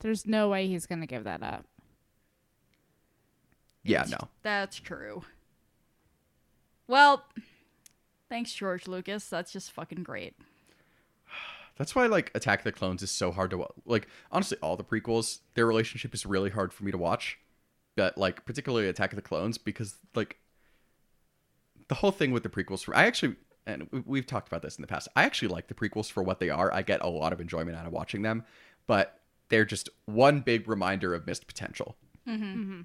there's 0.00 0.26
no 0.26 0.48
way 0.48 0.66
he's 0.66 0.86
going 0.86 1.00
to 1.00 1.06
give 1.06 1.24
that 1.24 1.42
up. 1.42 1.64
Yeah, 3.82 4.04
no. 4.08 4.28
That's 4.42 4.76
true. 4.78 5.22
Well, 6.86 7.24
thanks, 8.28 8.52
George 8.52 8.86
Lucas. 8.86 9.28
That's 9.28 9.52
just 9.52 9.72
fucking 9.72 10.02
great. 10.02 10.34
That's 11.76 11.94
why 11.94 12.06
like 12.06 12.30
Attack 12.34 12.60
of 12.60 12.64
the 12.64 12.72
Clones 12.72 13.02
is 13.02 13.10
so 13.10 13.30
hard 13.30 13.50
to 13.50 13.58
wa- 13.58 13.68
like. 13.86 14.08
Honestly, 14.30 14.58
all 14.62 14.76
the 14.76 14.84
prequels, 14.84 15.40
their 15.54 15.66
relationship 15.66 16.12
is 16.12 16.26
really 16.26 16.50
hard 16.50 16.72
for 16.72 16.84
me 16.84 16.90
to 16.90 16.98
watch. 16.98 17.38
But 17.96 18.18
like 18.18 18.44
particularly 18.44 18.88
Attack 18.88 19.12
of 19.12 19.16
the 19.16 19.22
Clones 19.22 19.58
because 19.58 19.96
like 20.14 20.38
the 21.88 21.96
whole 21.96 22.10
thing 22.12 22.30
with 22.32 22.42
the 22.42 22.48
prequels. 22.48 22.84
For 22.84 22.94
I 22.96 23.04
actually 23.06 23.36
and 23.66 23.86
we- 23.92 24.00
we've 24.06 24.26
talked 24.26 24.48
about 24.48 24.62
this 24.62 24.76
in 24.76 24.82
the 24.82 24.86
past. 24.88 25.08
I 25.14 25.24
actually 25.24 25.48
like 25.48 25.68
the 25.68 25.74
prequels 25.74 26.10
for 26.10 26.22
what 26.22 26.40
they 26.40 26.48
are. 26.48 26.72
I 26.72 26.80
get 26.82 27.02
a 27.02 27.08
lot 27.08 27.32
of 27.34 27.40
enjoyment 27.40 27.76
out 27.76 27.86
of 27.86 27.92
watching 27.92 28.22
them, 28.22 28.44
but 28.86 29.20
they're 29.50 29.64
just 29.66 29.88
one 30.06 30.40
big 30.40 30.66
reminder 30.68 31.14
of 31.14 31.26
missed 31.26 31.46
potential. 31.46 31.96
Mm-hmm. 32.26 32.44
Mm-hmm. 32.44 32.80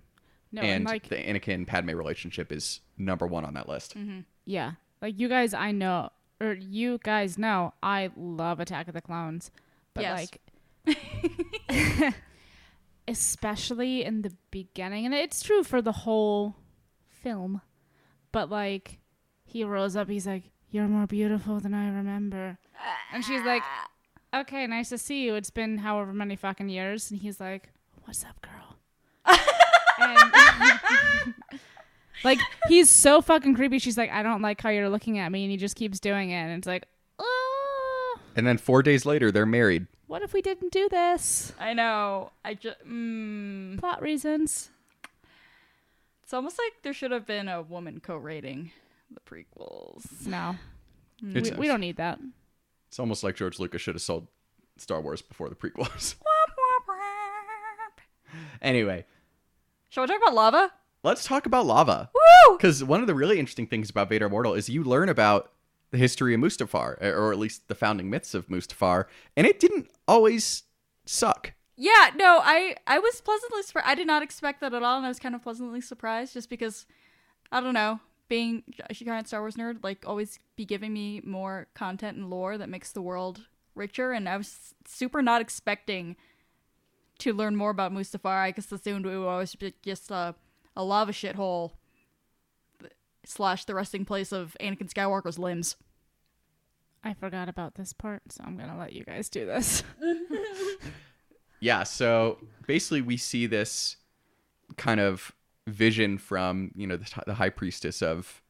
No, 0.53 0.61
and, 0.61 0.71
and 0.71 0.85
like 0.85 1.07
the 1.09 1.15
Anakin 1.15 1.65
Padme 1.65 1.91
relationship 1.91 2.51
is 2.51 2.81
number 2.97 3.25
one 3.25 3.43
on 3.45 3.53
that 3.55 3.67
list. 3.69 3.95
Mm-hmm. 3.97 4.19
yeah, 4.45 4.73
like 5.01 5.17
you 5.19 5.27
guys 5.29 5.53
I 5.53 5.71
know 5.71 6.09
or 6.41 6.53
you 6.53 6.99
guys 7.03 7.37
know 7.37 7.73
I 7.81 8.11
love 8.17 8.59
Attack 8.59 8.87
of 8.89 8.93
the 8.93 9.01
Clones. 9.01 9.51
But 9.93 10.01
Yes. 10.03 10.29
like 10.85 10.93
especially 13.07 14.03
in 14.03 14.21
the 14.21 14.31
beginning 14.51 15.05
and 15.05 15.13
it's 15.13 15.41
true 15.43 15.63
for 15.63 15.81
the 15.81 15.91
whole 15.91 16.55
film. 17.09 17.61
But 18.33 18.49
like 18.49 18.99
he 19.45 19.63
rose 19.63 19.95
up 19.95 20.09
he's 20.09 20.27
like 20.27 20.43
you're 20.71 20.87
more 20.89 21.07
beautiful 21.07 21.61
than 21.61 21.73
I 21.73 21.85
remember. 21.89 22.57
And 23.13 23.23
she's 23.23 23.43
like 23.45 23.63
okay, 24.33 24.67
nice 24.67 24.89
to 24.89 24.97
see 24.97 25.23
you. 25.23 25.35
It's 25.35 25.51
been 25.51 25.77
however 25.77 26.11
many 26.11 26.35
fucking 26.35 26.67
years 26.67 27.09
and 27.11 27.21
he's 27.21 27.39
like 27.39 27.69
what's 28.03 28.25
up, 28.25 28.41
girl? 28.41 28.77
and 29.99 30.33
like 32.23 32.39
he's 32.67 32.89
so 32.89 33.21
fucking 33.21 33.55
creepy. 33.55 33.79
She's 33.79 33.97
like, 33.97 34.11
I 34.11 34.23
don't 34.23 34.41
like 34.41 34.61
how 34.61 34.69
you're 34.69 34.89
looking 34.89 35.19
at 35.19 35.31
me, 35.31 35.43
and 35.43 35.51
he 35.51 35.57
just 35.57 35.75
keeps 35.75 35.99
doing 35.99 36.29
it. 36.31 36.35
And 36.35 36.51
it's 36.57 36.67
like, 36.67 36.85
oh, 37.19 38.19
And 38.35 38.45
then 38.45 38.57
four 38.57 38.81
days 38.83 39.05
later, 39.05 39.31
they're 39.31 39.45
married. 39.45 39.87
what 40.07 40.21
if 40.21 40.33
we 40.33 40.41
didn't 40.41 40.71
do 40.73 40.89
this? 40.89 41.53
I 41.59 41.73
know. 41.73 42.31
I 42.43 42.55
just. 42.55 42.77
Mm, 42.85 43.79
Plot 43.79 44.01
reasons. 44.01 44.69
It's 46.23 46.33
almost 46.33 46.57
like 46.57 46.81
there 46.83 46.93
should 46.93 47.11
have 47.11 47.25
been 47.25 47.47
a 47.47 47.61
woman 47.61 47.99
co-rating 47.99 48.71
the 49.13 49.19
prequels. 49.19 50.25
No, 50.25 50.55
hmm. 51.19 51.37
It's, 51.37 51.51
we, 51.51 51.57
we 51.57 51.67
don't 51.67 51.81
need 51.81 51.97
that. 51.97 52.19
It's 52.87 52.99
almost 52.99 53.23
like 53.23 53.35
George 53.35 53.59
Lucas 53.59 53.81
should 53.81 53.95
have 53.95 54.01
sold 54.01 54.27
Star 54.77 55.01
Wars 55.01 55.21
before 55.21 55.49
the 55.49 55.55
prequels. 55.55 56.15
anyway, 58.61 59.05
Shall 59.89 60.03
we 60.03 60.07
talk 60.07 60.21
about 60.21 60.33
lava? 60.33 60.71
let's 61.03 61.25
talk 61.25 61.45
about 61.45 61.65
lava. 61.65 62.09
Woo! 62.13 62.57
Because 62.57 62.83
one 62.83 63.01
of 63.01 63.07
the 63.07 63.15
really 63.15 63.37
interesting 63.37 63.67
things 63.67 63.89
about 63.89 64.09
Vader 64.09 64.27
Immortal 64.27 64.53
is 64.53 64.69
you 64.69 64.83
learn 64.83 65.09
about 65.09 65.51
the 65.91 65.97
history 65.97 66.33
of 66.33 66.39
Mustafar, 66.39 66.99
or 67.01 67.31
at 67.31 67.37
least 67.37 67.67
the 67.67 67.75
founding 67.75 68.09
myths 68.09 68.33
of 68.33 68.47
Mustafar, 68.47 69.05
and 69.37 69.45
it 69.45 69.59
didn't 69.59 69.89
always 70.07 70.63
suck. 71.05 71.53
Yeah, 71.83 72.11
no, 72.15 72.39
I 72.41 72.77
I 72.87 72.99
was 72.99 73.19
pleasantly 73.19 73.61
surprised. 73.61 73.89
I 73.89 73.95
did 73.95 74.07
not 74.07 74.23
expect 74.23 74.61
that 74.61 74.73
at 74.73 74.83
all, 74.83 74.95
and 74.95 75.05
I 75.05 75.09
was 75.09 75.19
kind 75.19 75.35
of 75.35 75.43
pleasantly 75.43 75.81
surprised 75.81 76.31
just 76.31 76.49
because 76.49 76.85
I 77.51 77.59
don't 77.59 77.73
know, 77.73 77.99
being 78.29 78.63
a 78.89 78.93
giant 78.93 79.27
Star 79.27 79.41
Wars 79.41 79.57
nerd, 79.57 79.83
like 79.83 80.05
always 80.07 80.39
be 80.55 80.63
giving 80.63 80.93
me 80.93 81.19
more 81.25 81.67
content 81.73 82.15
and 82.15 82.29
lore 82.29 82.57
that 82.57 82.69
makes 82.69 82.93
the 82.93 83.01
world 83.01 83.47
richer, 83.75 84.13
and 84.13 84.29
I 84.29 84.37
was 84.37 84.73
super 84.87 85.21
not 85.21 85.41
expecting 85.41 86.15
to 87.19 87.33
learn 87.33 87.57
more 87.57 87.71
about 87.71 87.91
Mustafar. 87.91 88.41
I 88.41 88.53
just 88.53 88.71
assumed 88.71 89.05
it 89.05 89.17
would 89.17 89.27
always 89.27 89.53
be 89.53 89.73
just 89.83 90.09
a, 90.09 90.35
a 90.77 90.85
lava 90.85 91.11
shithole 91.11 91.71
slash 93.25 93.65
the 93.65 93.75
resting 93.75 94.05
place 94.05 94.31
of 94.31 94.55
Anakin 94.61 94.89
Skywalker's 94.89 95.37
limbs. 95.37 95.75
I 97.03 97.13
forgot 97.13 97.49
about 97.49 97.75
this 97.75 97.91
part, 97.91 98.21
so 98.29 98.41
I'm 98.47 98.55
gonna 98.55 98.79
let 98.79 98.93
you 98.93 99.03
guys 99.03 99.27
do 99.27 99.45
this. 99.45 99.83
Yeah, 101.63 101.83
so 101.83 102.39
basically 102.67 103.01
we 103.01 103.17
see 103.17 103.45
this 103.45 103.95
kind 104.77 104.99
of 104.99 105.31
vision 105.67 106.17
from, 106.17 106.71
you 106.75 106.85
know, 106.87 106.97
the, 106.97 107.09
the 107.25 107.33
high 107.35 107.49
priestess 107.49 108.01
of 108.01 108.41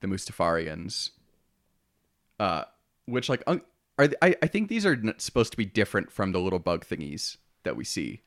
the 0.00 0.06
Mustafarians. 0.06 1.10
Uh 2.38 2.64
which 3.06 3.28
like 3.28 3.42
un- 3.46 3.62
are 3.98 4.06
th- 4.08 4.18
I 4.22 4.34
I 4.42 4.46
think 4.46 4.68
these 4.68 4.86
are 4.86 4.92
n- 4.92 5.14
supposed 5.18 5.50
to 5.52 5.56
be 5.56 5.64
different 5.64 6.10
from 6.12 6.32
the 6.32 6.40
little 6.40 6.58
bug 6.58 6.84
thingies 6.86 7.36
that 7.64 7.76
we 7.76 7.84
see 7.84 8.22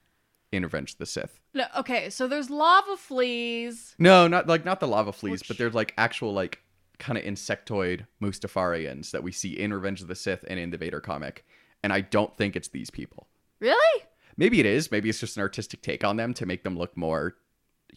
in 0.51 0.63
Revenge 0.63 0.93
of 0.93 0.97
the 0.99 1.05
Sith. 1.05 1.39
No, 1.53 1.65
okay, 1.77 2.09
so 2.09 2.27
there's 2.27 2.49
lava 2.49 2.95
fleas. 2.97 3.95
No, 3.97 4.27
not 4.27 4.47
like 4.47 4.65
not 4.65 4.79
the 4.79 4.87
lava 4.87 5.11
fleas, 5.13 5.41
Which- 5.41 5.47
but 5.47 5.57
there's 5.57 5.73
like 5.73 5.93
actual 5.97 6.33
like 6.33 6.59
kind 6.99 7.17
of 7.17 7.23
insectoid 7.23 8.05
Mustafarians 8.21 9.11
that 9.11 9.23
we 9.23 9.31
see 9.31 9.59
in 9.59 9.73
Revenge 9.73 10.01
of 10.01 10.07
the 10.07 10.15
Sith 10.15 10.43
and 10.47 10.59
in 10.59 10.69
the 10.69 10.77
Vader 10.77 11.01
comic. 11.01 11.45
And 11.83 11.91
I 11.91 12.01
don't 12.01 12.35
think 12.37 12.55
it's 12.55 12.67
these 12.69 12.89
people. 12.89 13.27
Really? 13.59 14.03
Maybe 14.37 14.59
it 14.59 14.65
is. 14.65 14.91
Maybe 14.91 15.09
it's 15.09 15.19
just 15.19 15.37
an 15.37 15.41
artistic 15.41 15.81
take 15.81 16.03
on 16.03 16.17
them 16.17 16.33
to 16.35 16.45
make 16.45 16.63
them 16.63 16.77
look 16.77 16.95
more 16.97 17.35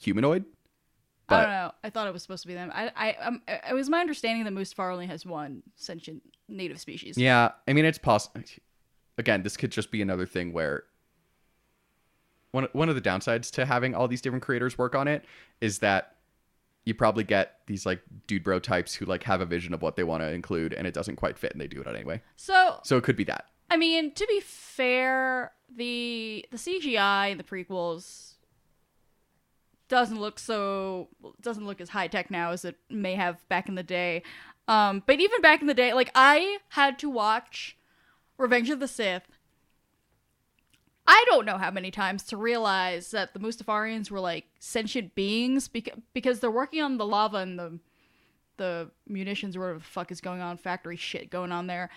humanoid. 0.00 0.44
I 1.28 1.40
don't 1.40 1.50
know. 1.50 1.72
I 1.82 1.90
thought 1.90 2.06
it 2.06 2.12
was 2.12 2.22
supposed 2.22 2.42
to 2.42 2.48
be 2.48 2.54
them. 2.54 2.70
I, 2.72 2.92
I, 2.94 3.12
um, 3.14 3.42
it 3.48 3.74
was 3.74 3.90
my 3.90 4.00
understanding 4.00 4.44
that 4.44 4.52
Mustafar 4.54 4.92
only 4.92 5.06
has 5.06 5.26
one 5.26 5.62
sentient 5.74 6.22
native 6.48 6.78
species. 6.78 7.18
yeah, 7.18 7.50
I 7.66 7.72
mean 7.72 7.84
it's 7.84 7.98
possible. 7.98 8.42
Again, 9.18 9.42
this 9.42 9.56
could 9.56 9.72
just 9.72 9.90
be 9.90 10.02
another 10.02 10.26
thing 10.26 10.52
where 10.52 10.84
one 12.52 12.68
one 12.72 12.88
of 12.88 12.94
the 12.94 13.00
downsides 13.00 13.50
to 13.52 13.66
having 13.66 13.94
all 13.94 14.06
these 14.06 14.20
different 14.20 14.44
creators 14.44 14.78
work 14.78 14.94
on 14.94 15.08
it 15.08 15.24
is 15.60 15.80
that 15.80 16.16
you 16.84 16.94
probably 16.94 17.24
get 17.24 17.58
these 17.66 17.84
like 17.84 18.00
dude 18.28 18.44
bro 18.44 18.60
types 18.60 18.94
who 18.94 19.04
like 19.04 19.24
have 19.24 19.40
a 19.40 19.46
vision 19.46 19.74
of 19.74 19.82
what 19.82 19.96
they 19.96 20.04
want 20.04 20.22
to 20.22 20.30
include 20.30 20.72
and 20.72 20.86
it 20.86 20.94
doesn't 20.94 21.16
quite 21.16 21.36
fit 21.36 21.50
and 21.52 21.60
they 21.60 21.66
do 21.66 21.80
it 21.80 21.86
anyway. 21.88 22.22
So, 22.36 22.78
So 22.84 22.96
it 22.96 23.02
could 23.02 23.16
be 23.16 23.24
that. 23.24 23.46
I 23.70 23.76
mean, 23.76 24.12
to 24.12 24.26
be 24.26 24.40
fair, 24.40 25.52
the 25.74 26.44
the 26.50 26.56
CGI 26.56 27.32
in 27.32 27.38
the 27.38 27.44
prequels 27.44 28.34
doesn't 29.88 30.20
look 30.20 30.38
so 30.38 31.08
doesn't 31.40 31.66
look 31.66 31.80
as 31.80 31.90
high 31.90 32.08
tech 32.08 32.30
now 32.30 32.50
as 32.50 32.64
it 32.64 32.76
may 32.90 33.14
have 33.14 33.46
back 33.48 33.68
in 33.68 33.74
the 33.74 33.82
day. 33.82 34.22
Um, 34.68 35.02
but 35.06 35.20
even 35.20 35.40
back 35.40 35.60
in 35.60 35.66
the 35.66 35.74
day, 35.74 35.92
like 35.92 36.10
I 36.14 36.58
had 36.70 36.98
to 37.00 37.10
watch 37.10 37.76
Revenge 38.38 38.70
of 38.70 38.80
the 38.80 38.88
Sith. 38.88 39.38
I 41.08 41.24
don't 41.28 41.46
know 41.46 41.56
how 41.56 41.70
many 41.70 41.92
times 41.92 42.24
to 42.24 42.36
realize 42.36 43.12
that 43.12 43.32
the 43.32 43.38
Mustafarians 43.38 44.10
were 44.10 44.18
like 44.18 44.46
sentient 44.58 45.14
beings 45.14 45.68
because 45.68 45.98
because 46.12 46.40
they're 46.40 46.50
working 46.50 46.82
on 46.82 46.98
the 46.98 47.06
lava 47.06 47.38
and 47.38 47.58
the 47.58 47.78
the 48.56 48.90
munitions 49.06 49.56
or 49.56 49.60
whatever 49.60 49.78
the 49.78 49.84
fuck 49.84 50.10
is 50.10 50.20
going 50.20 50.40
on, 50.40 50.56
factory 50.56 50.96
shit 50.96 51.30
going 51.30 51.52
on 51.52 51.66
there. 51.66 51.90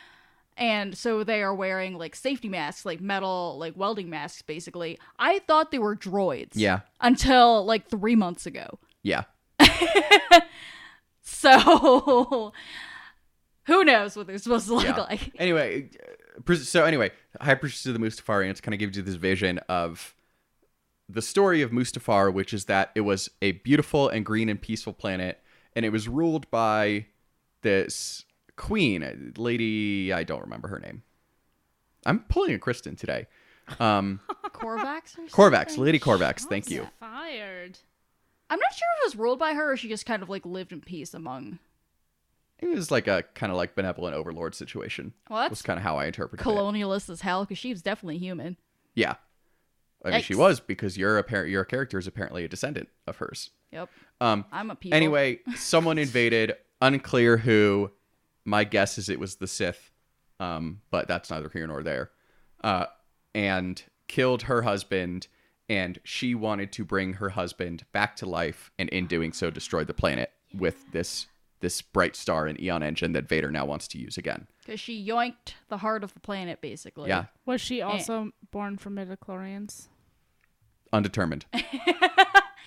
And 0.60 0.95
so 0.95 1.24
they 1.24 1.41
are 1.41 1.55
wearing 1.55 1.97
like 1.97 2.16
safety 2.16 2.49
masks, 2.49 2.86
like 2.86 2.99
metal, 3.01 3.55
like 3.57 3.76
welding 3.78 4.10
masks, 4.10 4.41
basically. 4.43 4.99
I 5.18 5.39
thought 5.39 5.72
they 5.72 5.80
were 5.80 5.95
droids. 5.95 6.51
Yeah. 6.53 6.82
Until 7.01 7.66
like 7.66 7.88
three 7.89 8.16
months 8.16 8.45
ago. 8.45 8.78
Yeah. 9.01 9.24
So 11.22 12.53
who 13.66 13.84
knows 13.86 14.16
what 14.16 14.28
they're 14.28 14.38
supposed 14.39 14.68
to 14.68 14.74
look 14.76 14.84
Yeah. 14.86 14.97
like? 14.97 15.32
Anyway, 15.38 15.89
so 16.64 16.84
anyway, 16.86 17.12
High 17.39 17.55
Priestess 17.55 17.86
of 17.86 17.93
the 17.93 17.99
Mustafarians 17.99 18.62
kind 18.62 18.74
of 18.74 18.80
gives 18.80 18.97
you 18.97 19.03
this 19.03 19.16
vision 19.16 19.60
of 19.70 20.16
the 21.07 21.22
story 21.22 21.62
of 21.62 21.72
Mustafar, 21.72 22.34
which 22.34 22.53
is 22.53 22.66
that 22.66 22.91
it 22.95 23.01
was 23.01 23.30
a 23.41 23.53
beautiful 23.53 24.10
and 24.10 24.26
green 24.26 24.49
and 24.49 24.62
peaceful 24.62 24.91
planet, 24.93 25.39
and 25.76 25.86
it 25.86 25.89
was 25.91 26.07
ruled 26.10 26.49
by 26.51 27.05
this 27.62 28.26
queen, 28.60 29.01
uh, 29.01 29.14
lady. 29.41 30.14
I 30.14 30.24
don't 30.24 30.41
remember 30.41 30.68
her 30.68 30.80
name. 30.80 31.01
I'm 32.05 32.20
pulling 32.20 32.53
a 32.53 32.60
Kristen 32.60 32.95
today. 32.95 33.26
Um, 33.80 34.20
Corvax 34.45 35.18
or 35.18 35.28
something? 35.28 35.30
Corvax, 35.30 35.78
Lady 35.78 35.99
Corvax. 35.99 36.41
Thank 36.41 36.70
you. 36.70 36.88
Fired. 36.99 37.80
I'm 38.49 38.60
not 38.60 38.74
sure 38.74 38.88
if 38.97 39.03
it 39.03 39.07
was 39.07 39.16
ruled 39.16 39.39
by 39.39 39.53
her 39.53 39.74
or 39.74 39.78
she 39.78 39.88
just 39.88 40.05
kind 40.05 40.22
of 40.22 40.30
like 40.30 40.45
lived 40.45 40.72
in 40.72 40.82
peace 40.82 41.14
among. 41.14 41.60
It 42.60 42.68
was 42.68 42.91
like 42.91 43.07
a 43.07 43.24
kind 43.36 43.51
of 43.51 43.57
like 43.57 43.76
benevolent 43.76 44.16
overlord 44.16 44.53
situation. 44.53 45.14
Well, 45.30 45.39
was 45.41 45.49
that's 45.49 45.62
kind 45.62 45.78
of 45.78 45.84
how 45.84 45.97
I 45.97 46.05
interpreted 46.05 46.45
it. 46.45 46.49
colonialist 46.49 47.10
as 47.10 47.22
hell 47.22 47.45
because 47.45 47.57
she 47.57 47.70
was 47.70 47.82
definitely 47.82 48.18
human. 48.18 48.57
Yeah. 48.95 49.16
I 50.03 50.12
mean, 50.12 50.22
she 50.22 50.36
was 50.36 50.60
because 50.60 50.97
your 50.97 51.18
apparent 51.18 51.49
your 51.49 51.66
character 51.66 51.97
is 51.97 52.07
apparently 52.07 52.43
a 52.43 52.47
descendant 52.47 52.89
of 53.05 53.18
hers. 53.18 53.51
Yep. 53.72 53.89
Um. 54.22 54.45
I'm 54.51 54.72
a 54.72 54.76
people. 54.76 54.95
Anyway, 54.95 55.39
someone 55.55 55.97
invaded. 55.97 56.53
Unclear 56.82 57.38
who. 57.38 57.91
My 58.46 58.64
guess 58.64 58.98
is 58.98 59.10
it 59.10 59.20
was 59.20 59.36
the 59.36 59.48
Sith. 59.48 59.92
Um. 60.40 60.82
But 60.92 61.08
that's 61.08 61.30
neither 61.30 61.50
here 61.50 61.68
nor 61.68 61.84
there. 61.84 62.12
Uh. 62.64 62.86
and 63.36 63.82
killed 64.08 64.44
her 64.44 64.64
husband 64.64 65.28
and 65.70 66.00
she 66.04 66.34
wanted 66.34 66.72
to 66.72 66.84
bring 66.84 67.14
her 67.14 67.30
husband 67.30 67.86
back 67.92 68.16
to 68.16 68.26
life 68.26 68.72
and 68.80 68.90
in 68.90 69.06
doing 69.06 69.32
so 69.32 69.52
destroy 69.52 69.84
the 69.84 69.94
planet 69.94 70.32
with 70.52 70.92
this 70.92 71.28
this 71.60 71.82
bright 71.84 72.16
star 72.16 72.48
and 72.48 72.60
eon 72.60 72.82
engine 72.82 73.12
that 73.14 73.30
Vader 73.30 73.52
now 73.52 73.66
wants 73.66 73.88
to 73.90 74.00
use 74.00 74.18
again. 74.18 74.48
Because 74.66 74.80
she 74.80 75.06
yoinked 75.06 75.54
the 75.68 75.78
heart 75.78 76.04
of 76.04 76.14
the 76.16 76.20
planet, 76.22 76.60
basically. 76.62 77.10
Yeah, 77.10 77.26
Was 77.46 77.62
she 77.62 77.82
also 77.82 78.32
born 78.50 78.78
from 78.78 78.96
midichlorians? 78.96 79.90
undetermined. 80.92 81.46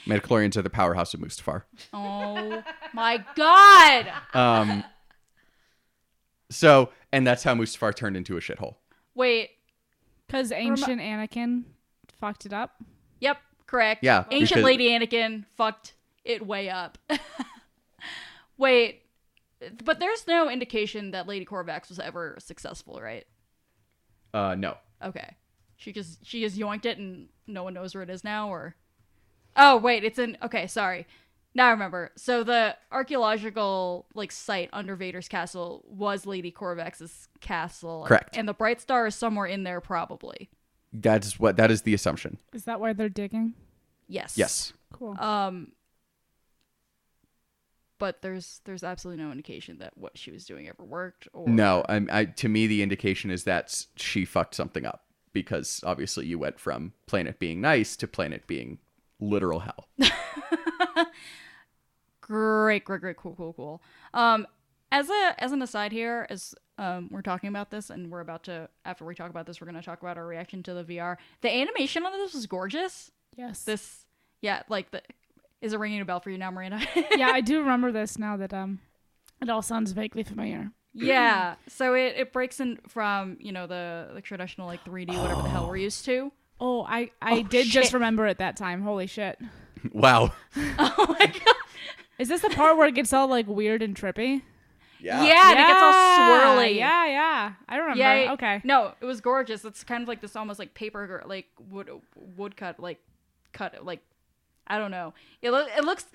Midichlorians 0.06 0.56
are 0.56 0.62
the 0.62 0.70
powerhouse 0.70 1.14
of 1.14 1.20
Mustafar. 1.20 1.62
Oh 1.92 2.62
my 2.92 3.24
god! 3.34 4.12
Um 4.34 4.84
so 6.54 6.90
and 7.12 7.26
that's 7.26 7.42
how 7.42 7.54
Mustafar 7.54 7.94
turned 7.94 8.16
into 8.16 8.36
a 8.36 8.40
shithole. 8.40 8.76
Wait. 9.14 9.50
Because 10.26 10.50
ancient 10.52 11.00
Anakin 11.00 11.64
fucked 12.18 12.46
it 12.46 12.52
up. 12.52 12.76
Yep, 13.20 13.38
correct. 13.66 14.02
Yeah, 14.02 14.24
Ancient 14.30 14.48
because- 14.60 14.64
Lady 14.64 14.88
Anakin 14.88 15.44
fucked 15.56 15.94
it 16.24 16.46
way 16.46 16.70
up. 16.70 16.98
Wait. 18.56 19.02
But 19.84 20.00
there's 20.00 20.26
no 20.26 20.48
indication 20.50 21.12
that 21.12 21.28
Lady 21.28 21.44
Corvax 21.44 21.88
was 21.88 21.98
ever 21.98 22.36
successful, 22.40 23.00
right? 23.00 23.26
Uh 24.34 24.54
no. 24.56 24.76
Okay. 25.04 25.36
She 25.76 25.92
just 25.92 26.24
she 26.26 26.40
just 26.40 26.56
yoinked 26.58 26.84
it 26.86 26.98
and 26.98 27.28
no 27.46 27.62
one 27.64 27.74
knows 27.74 27.94
where 27.94 28.02
it 28.02 28.10
is 28.10 28.24
now 28.24 28.48
or 28.48 28.74
Oh 29.54 29.76
wait, 29.76 30.02
it's 30.04 30.18
in 30.18 30.36
okay, 30.42 30.66
sorry. 30.66 31.06
Now 31.54 31.68
I 31.68 31.70
remember. 31.70 32.10
So 32.16 32.44
the 32.44 32.76
archaeological 32.90 34.06
like 34.14 34.32
site 34.32 34.70
under 34.72 34.96
Vader's 34.96 35.28
castle 35.28 35.84
was 35.86 36.26
Lady 36.26 36.50
Corvax's 36.50 37.28
castle. 37.40 38.04
Correct. 38.06 38.36
And 38.36 38.48
the 38.48 38.54
Bright 38.54 38.80
Star 38.80 39.06
is 39.06 39.14
somewhere 39.14 39.46
in 39.46 39.64
there 39.64 39.80
probably. 39.80 40.48
That's 40.92 41.38
what 41.38 41.56
that 41.56 41.70
is 41.70 41.82
the 41.82 41.94
assumption. 41.94 42.38
Is 42.52 42.64
that 42.64 42.80
why 42.80 42.92
they're 42.92 43.08
digging? 43.08 43.54
Yes. 44.08 44.36
Yes. 44.38 44.72
Cool. 44.92 45.18
Um 45.18 45.72
but 47.98 48.20
there's 48.22 48.60
there's 48.64 48.82
absolutely 48.82 49.22
no 49.22 49.30
indication 49.30 49.78
that 49.78 49.96
what 49.96 50.18
she 50.18 50.30
was 50.30 50.44
doing 50.44 50.68
ever 50.68 50.82
worked 50.82 51.28
or 51.32 51.48
No, 51.48 51.84
I'm, 51.88 52.08
I 52.10 52.24
to 52.24 52.48
me 52.48 52.66
the 52.66 52.82
indication 52.82 53.30
is 53.30 53.44
that 53.44 53.84
she 53.96 54.24
fucked 54.24 54.54
something 54.54 54.84
up 54.84 55.04
because 55.32 55.80
obviously 55.84 56.26
you 56.26 56.38
went 56.38 56.58
from 56.58 56.92
planet 57.06 57.38
being 57.38 57.60
nice 57.60 57.94
to 57.96 58.08
planet 58.08 58.46
being 58.46 58.78
literal 59.22 59.60
hell. 59.60 59.88
Great, 62.20 62.84
great, 62.84 63.00
great, 63.00 63.16
cool, 63.16 63.34
cool, 63.34 63.52
cool. 63.52 63.82
Um, 64.14 64.46
as 64.92 65.10
a 65.10 65.34
as 65.38 65.52
an 65.52 65.60
aside 65.60 65.90
here, 65.92 66.26
as 66.30 66.54
um 66.78 67.08
we're 67.10 67.20
talking 67.22 67.48
about 67.48 67.70
this, 67.70 67.90
and 67.90 68.10
we're 68.10 68.20
about 68.20 68.44
to 68.44 68.68
after 68.84 69.04
we 69.04 69.14
talk 69.14 69.28
about 69.28 69.44
this, 69.46 69.60
we're 69.60 69.66
gonna 69.66 69.82
talk 69.82 70.00
about 70.00 70.16
our 70.16 70.26
reaction 70.26 70.62
to 70.64 70.74
the 70.74 70.84
VR. 70.84 71.16
The 71.40 71.50
animation 71.50 72.04
on 72.06 72.12
this 72.12 72.32
was 72.32 72.46
gorgeous. 72.46 73.10
yes. 73.36 73.64
This, 73.64 74.06
yeah, 74.40 74.62
like 74.68 74.92
the 74.92 75.02
is 75.60 75.72
it 75.72 75.78
ringing 75.80 76.00
a 76.00 76.04
bell 76.04 76.20
for 76.20 76.30
you 76.30 76.38
now, 76.38 76.50
Miranda? 76.50 76.80
yeah, 77.16 77.30
I 77.32 77.40
do 77.40 77.60
remember 77.60 77.90
this 77.92 78.18
now 78.18 78.36
that 78.36 78.54
um, 78.54 78.78
it 79.40 79.48
all 79.50 79.62
sounds 79.62 79.92
vaguely 79.92 80.22
familiar. 80.22 80.70
yeah. 80.94 81.56
So 81.68 81.94
it 81.94 82.14
it 82.16 82.32
breaks 82.32 82.60
in 82.60 82.78
from 82.86 83.36
you 83.40 83.50
know 83.50 83.66
the 83.66 84.10
the 84.14 84.20
traditional 84.20 84.68
like 84.68 84.84
3D 84.84 85.20
whatever 85.20 85.42
the 85.42 85.48
hell 85.48 85.66
we're 85.68 85.76
used 85.76 86.04
to. 86.04 86.30
Oh, 86.64 86.84
I 86.88 87.10
I 87.20 87.38
Oh, 87.38 87.42
did 87.42 87.66
just 87.66 87.92
remember 87.92 88.26
it 88.28 88.38
that 88.38 88.56
time. 88.56 88.82
Holy 88.82 89.06
shit! 89.08 89.38
wow. 89.92 90.32
Oh 90.78 91.16
my 91.18 91.26
god. 91.26 91.56
Is 92.18 92.28
this 92.28 92.42
the 92.42 92.50
part 92.50 92.76
where 92.76 92.86
it 92.86 92.94
gets 92.94 93.12
all 93.12 93.26
like 93.26 93.48
weird 93.48 93.82
and 93.82 93.96
trippy? 93.96 94.42
Yeah, 95.00 95.20
and 95.20 95.58
it 95.58 95.66
gets 95.66 95.82
all 95.82 95.92
swirly. 95.92 96.76
Yeah, 96.76 97.06
yeah. 97.06 97.52
I 97.68 97.76
don't 97.76 97.86
remember. 97.86 97.98
Yeah. 98.22 98.32
okay. 98.34 98.60
No, 98.62 98.92
it 99.00 99.04
was 99.04 99.20
gorgeous. 99.20 99.64
It's 99.64 99.82
kind 99.82 100.02
of 100.02 100.06
like 100.08 100.20
this 100.20 100.36
almost 100.36 100.60
like 100.60 100.74
paper 100.74 101.06
gr- 101.08 101.28
like 101.28 101.46
wood 101.68 101.90
woodcut 102.36 102.78
like 102.78 103.00
cut 103.52 103.84
like 103.84 104.00
I 104.68 104.78
don't 104.78 104.92
know. 104.92 105.14
It 105.40 105.50
lo- 105.50 105.66
it 105.76 105.84
looks 105.84 106.06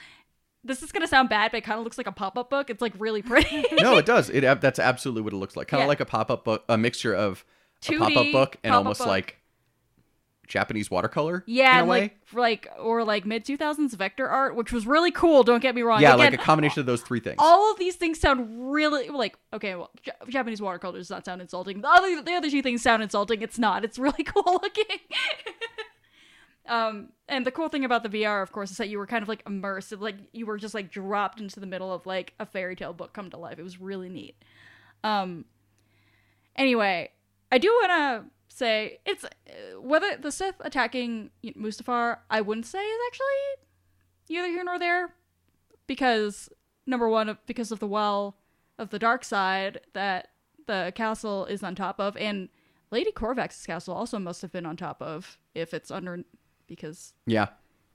this 0.63 0.81
is 0.81 0.93
gonna 0.93 1.07
sound 1.07 1.27
bad, 1.27 1.51
but 1.51 1.57
it 1.57 1.63
kind 1.65 1.77
of 1.77 1.83
looks 1.83 1.97
like 1.97 2.07
a 2.07 2.11
pop 2.13 2.37
up 2.37 2.49
book. 2.49 2.69
It's 2.69 2.81
like 2.81 2.93
really 2.97 3.21
pretty. 3.21 3.65
No, 3.81 3.97
it 3.97 4.05
does. 4.05 4.29
It 4.29 4.45
ab- 4.45 4.61
that's 4.61 4.79
absolutely 4.79 5.23
what 5.23 5.33
it 5.33 5.37
looks 5.37 5.57
like. 5.57 5.67
Kind 5.67 5.81
of 5.81 5.85
Yeah. 5.85 5.89
like 5.89 5.99
a 5.99 6.05
pop 6.05 6.31
up 6.31 6.45
book, 6.45 6.63
a 6.69 6.77
mixture 6.77 7.13
of 7.13 7.43
a 7.83 7.91
2D 7.91 7.97
pop 7.99 8.15
up 8.17 8.31
book 8.31 8.57
and 8.63 8.71
pop-up 8.71 8.77
almost 8.77 8.99
book. 8.99 9.07
like 9.07 9.36
Japanese 10.47 10.89
watercolor. 10.89 11.43
yeah, 11.45 11.71
in 11.71 11.75
a 11.75 11.79
and 11.81 11.89
way. 11.89 11.99
like 12.33 12.33
like 12.33 12.67
or 12.79 13.03
like 13.03 13.25
mid 13.25 13.43
two 13.45 13.57
thousands 13.57 13.93
vector 13.93 14.27
art, 14.27 14.55
which 14.55 14.71
was 14.71 14.87
really 14.87 15.11
cool. 15.11 15.43
Don't 15.43 15.61
get 15.61 15.75
me 15.75 15.81
wrong. 15.81 16.01
yeah, 16.01 16.15
Again, 16.15 16.31
like 16.31 16.33
a 16.33 16.43
combination 16.43 16.79
of 16.79 16.85
those 16.85 17.01
three 17.01 17.19
things. 17.19 17.35
all 17.39 17.71
of 17.71 17.77
these 17.79 17.95
things 17.95 18.19
sound 18.19 18.71
really 18.71 19.09
like 19.09 19.37
okay. 19.53 19.75
Well, 19.75 19.91
J- 20.01 20.11
Japanese 20.29 20.61
watercolor 20.61 20.97
does 20.97 21.09
not 21.09 21.25
sound 21.25 21.41
insulting. 21.41 21.81
The 21.81 21.89
other 21.89 22.21
the 22.21 22.33
other 22.33 22.49
two 22.49 22.61
things 22.61 22.81
sound 22.81 23.03
insulting. 23.03 23.41
It's 23.41 23.59
not. 23.59 23.83
It's 23.83 23.99
really 23.99 24.23
cool 24.25 24.43
looking. 24.63 24.85
um, 26.67 27.09
and 27.29 27.45
the 27.45 27.51
cool 27.51 27.69
thing 27.69 27.85
about 27.85 28.03
the 28.03 28.09
VR, 28.09 28.41
of 28.43 28.51
course, 28.51 28.71
is 28.71 28.77
that 28.77 28.89
you 28.89 28.97
were 28.97 29.07
kind 29.07 29.23
of 29.23 29.29
like 29.29 29.43
immersed. 29.45 29.91
Like 29.93 30.15
you 30.33 30.45
were 30.45 30.57
just 30.57 30.73
like 30.73 30.91
dropped 30.91 31.39
into 31.39 31.59
the 31.59 31.65
middle 31.67 31.93
of 31.93 32.05
like 32.05 32.33
a 32.39 32.45
fairy 32.45 32.75
tale 32.75 32.93
book 32.93 33.13
come 33.13 33.29
to 33.31 33.37
life. 33.37 33.59
It 33.59 33.63
was 33.63 33.79
really 33.79 34.09
neat. 34.09 34.35
Um. 35.03 35.45
Anyway, 36.55 37.11
I 37.51 37.57
do 37.59 37.67
want 37.69 37.91
to 37.91 38.31
say 38.57 38.99
it's 39.05 39.23
uh, 39.23 39.79
whether 39.79 40.17
the 40.17 40.31
Sith 40.31 40.55
attacking 40.61 41.29
Mustafar, 41.43 42.17
I 42.29 42.41
wouldn't 42.41 42.65
say 42.65 42.83
is 42.83 42.99
actually 43.07 44.35
either 44.35 44.47
here 44.47 44.63
nor 44.63 44.79
there 44.79 45.13
because 45.85 46.49
number 46.85 47.07
one 47.07 47.37
because 47.45 47.71
of 47.71 47.79
the 47.79 47.87
well 47.87 48.37
of 48.77 48.89
the 48.89 48.99
dark 48.99 49.23
side 49.23 49.81
that 49.93 50.29
the 50.65 50.91
castle 50.95 51.45
is 51.45 51.63
on 51.63 51.75
top 51.75 51.99
of 51.99 52.17
and 52.17 52.49
lady 52.91 53.11
corvax's 53.11 53.65
castle 53.65 53.93
also 53.93 54.19
must 54.19 54.41
have 54.41 54.51
been 54.51 54.65
on 54.65 54.75
top 54.75 55.01
of 55.01 55.37
if 55.55 55.73
it's 55.73 55.89
under 55.91 56.23
because 56.67 57.13
yeah. 57.25 57.47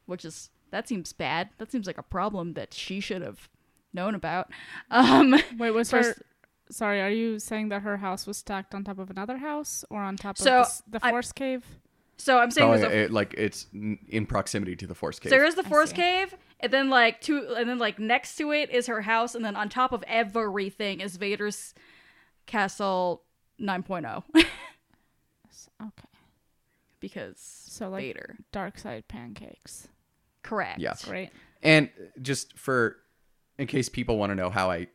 which 0.07 0.25
is 0.25 0.51
that 0.71 0.89
seems 0.89 1.13
bad 1.13 1.51
that 1.59 1.71
seems 1.71 1.87
like 1.87 1.99
a 1.99 2.03
problem 2.03 2.55
that 2.55 2.73
she 2.73 2.99
should 3.01 3.23
have 3.23 3.49
known 3.93 4.15
about 4.15 4.51
um 4.91 5.33
Wait, 5.59 5.71
was 5.71 5.91
First- 5.91 6.19
her? 6.19 6.25
Sorry, 6.71 7.03
are 7.03 7.11
you 7.11 7.39
saying 7.39 7.69
that 7.69 7.83
her 7.83 7.99
house 7.99 8.27
was 8.27 8.39
stacked 8.39 8.75
on 8.75 8.83
top 8.85 8.99
of 8.99 9.11
another 9.11 9.37
house 9.39 9.85
or 9.91 10.01
on 10.03 10.17
top 10.17 10.39
So, 10.39 10.61
of 10.61 10.67
the, 10.67 10.71
s- 10.71 10.83
the 10.89 11.01
I- 11.07 11.11
force 11.11 11.33
cave? 11.33 11.65
so 12.19 12.39
i'm 12.39 12.51
saying 12.53 12.69
Probably, 12.69 12.83
there's 12.83 12.93
a 12.93 13.05
it, 13.07 13.11
like 13.11 13.35
it's 13.37 13.67
in 13.73 14.27
proximity 14.27 14.77
to 14.77 14.87
the 14.87 14.95
force 14.95 15.19
cave. 15.19 15.31
So 15.31 15.37
there 15.37 15.45
is 15.47 15.55
the 15.57 15.65
force 15.65 15.93
cave, 15.93 16.35
and 16.61 16.73
then 16.73 16.89
like 16.89 17.21
two, 17.21 17.55
and 17.57 17.69
then 17.69 17.79
like 17.79 17.99
next 17.99 18.37
to 18.37 18.53
it 18.53 18.71
is 18.71 18.87
her 18.87 19.01
house, 19.03 19.35
and 19.35 19.45
then 19.45 19.57
on 19.57 19.69
top 19.69 19.93
of 19.93 20.05
everything 20.07 21.01
is 21.01 21.17
Vader's 21.17 21.75
castle 22.47 23.25
9.0. 23.61 24.23
Okay, 25.83 26.09
because 27.01 27.41
so 27.41 27.89
like 27.89 28.03
Vader. 28.05 28.37
dark 28.53 28.79
side 28.79 29.09
pancakes. 29.09 29.89
Correct. 30.43 30.79
Yeah. 30.79 30.95
Great. 31.05 31.31
And 31.63 31.91
just 32.21 32.57
for, 32.59 32.97
in 33.59 33.67
case 33.67 33.89
people 33.89 34.17
want 34.19 34.31
to 34.31 34.35
know 34.37 34.51
how 34.51 34.71
I 34.71 34.89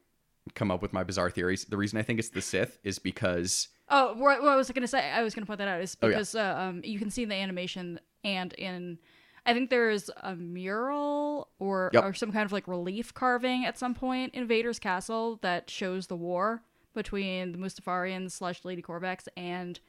come 0.56 0.72
up 0.72 0.82
with 0.82 0.94
my 0.94 1.04
bizarre 1.04 1.30
theories, 1.30 1.66
the 1.66 1.78
reason 1.78 1.98
I 2.00 2.04
think 2.04 2.20
it's 2.20 2.30
the 2.30 2.42
Sith 2.42 2.78
is 2.84 3.00
because 3.00 3.68
Oh, 3.90 4.14
what, 4.16 4.42
what 4.42 4.50
I 4.52 4.56
was 4.56 4.70
gonna 4.72 4.88
say, 4.88 5.10
I 5.12 5.24
was 5.24 5.34
gonna 5.34 5.46
point 5.46 5.60
that 5.60 5.68
out 5.68 5.82
is 5.82 5.96
Oh, 6.02 6.08
yeah. 6.08 6.14
because 6.16 6.36
uh, 6.36 6.56
um, 6.58 6.82
you 6.84 7.00
can 7.00 7.10
see 7.10 7.24
in 7.24 7.30
the 7.30 7.36
animation 7.36 8.00
and 8.24 8.54
in, 8.54 8.98
I 9.46 9.54
think 9.54 9.70
there's 9.70 10.10
a 10.24 10.36
mural 10.36 11.48
or 11.60 11.90
Yep. 11.94 12.04
or 12.04 12.14
some 12.14 12.32
kind 12.32 12.46
of 12.46 12.52
like 12.52 12.68
relief 12.68 13.14
carving 13.14 13.66
at 13.66 13.78
some 13.78 13.94
point 13.94 14.34
in 14.34 14.46
Vader's 14.48 14.80
castle 14.80 15.40
that 15.42 15.70
shows 15.70 16.08
the 16.08 16.16
war 16.18 16.62
between 16.94 17.52
the 17.54 17.58
Mustafarians 17.58 18.32
slash 18.32 18.66
Lady 18.66 18.82
Corvax 18.82 19.28
and 19.38 19.80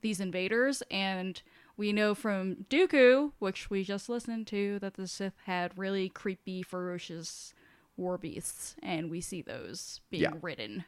these 0.00 0.20
invaders, 0.20 0.82
and 0.90 1.42
we 1.76 1.92
know 1.92 2.14
from 2.14 2.64
Dooku, 2.70 3.32
which 3.38 3.68
we 3.68 3.84
just 3.84 4.08
listened 4.08 4.46
to, 4.46 4.78
that 4.78 4.94
the 4.94 5.06
Sith 5.06 5.34
had 5.44 5.76
really 5.76 6.08
creepy, 6.08 6.62
ferocious 6.62 7.52
war 8.00 8.18
beasts, 8.18 8.74
and 8.82 9.10
we 9.10 9.20
see 9.20 9.42
those 9.42 10.00
being 10.10 10.22
Yeah. 10.22 10.32
ridden. 10.42 10.84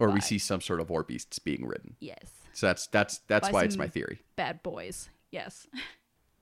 or 0.00 0.10
we 0.10 0.20
see 0.20 0.38
some 0.38 0.60
sort 0.60 0.78
of 0.80 0.88
war 0.90 1.02
beasts 1.02 1.40
being 1.40 1.66
ridden. 1.66 1.96
Yes. 1.98 2.30
So 2.52 2.66
that's 2.68 2.86
that's 2.86 3.18
that's 3.26 3.48
By 3.48 3.52
why 3.52 3.64
it's 3.64 3.76
my 3.76 3.88
theory. 3.88 4.20
bad 4.36 4.62
boys. 4.62 5.08
Yes. 5.32 5.66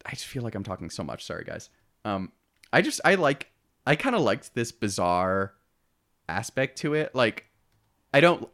I 0.04 0.10
just 0.10 0.26
feel 0.26 0.42
like 0.42 0.54
I'm 0.54 0.62
talking 0.62 0.90
so 0.90 1.02
much. 1.02 1.24
Sorry, 1.24 1.42
guys. 1.44 1.70
Um, 2.04 2.32
I 2.72 2.82
just 2.82 3.00
I 3.02 3.14
like 3.14 3.50
I 3.86 3.96
kind 3.96 4.14
of 4.14 4.20
liked 4.20 4.54
this 4.54 4.72
bizarre 4.72 5.54
aspect 6.28 6.76
to 6.80 6.92
it. 6.92 7.14
Like, 7.14 7.46
I 8.12 8.20
don't 8.20 8.46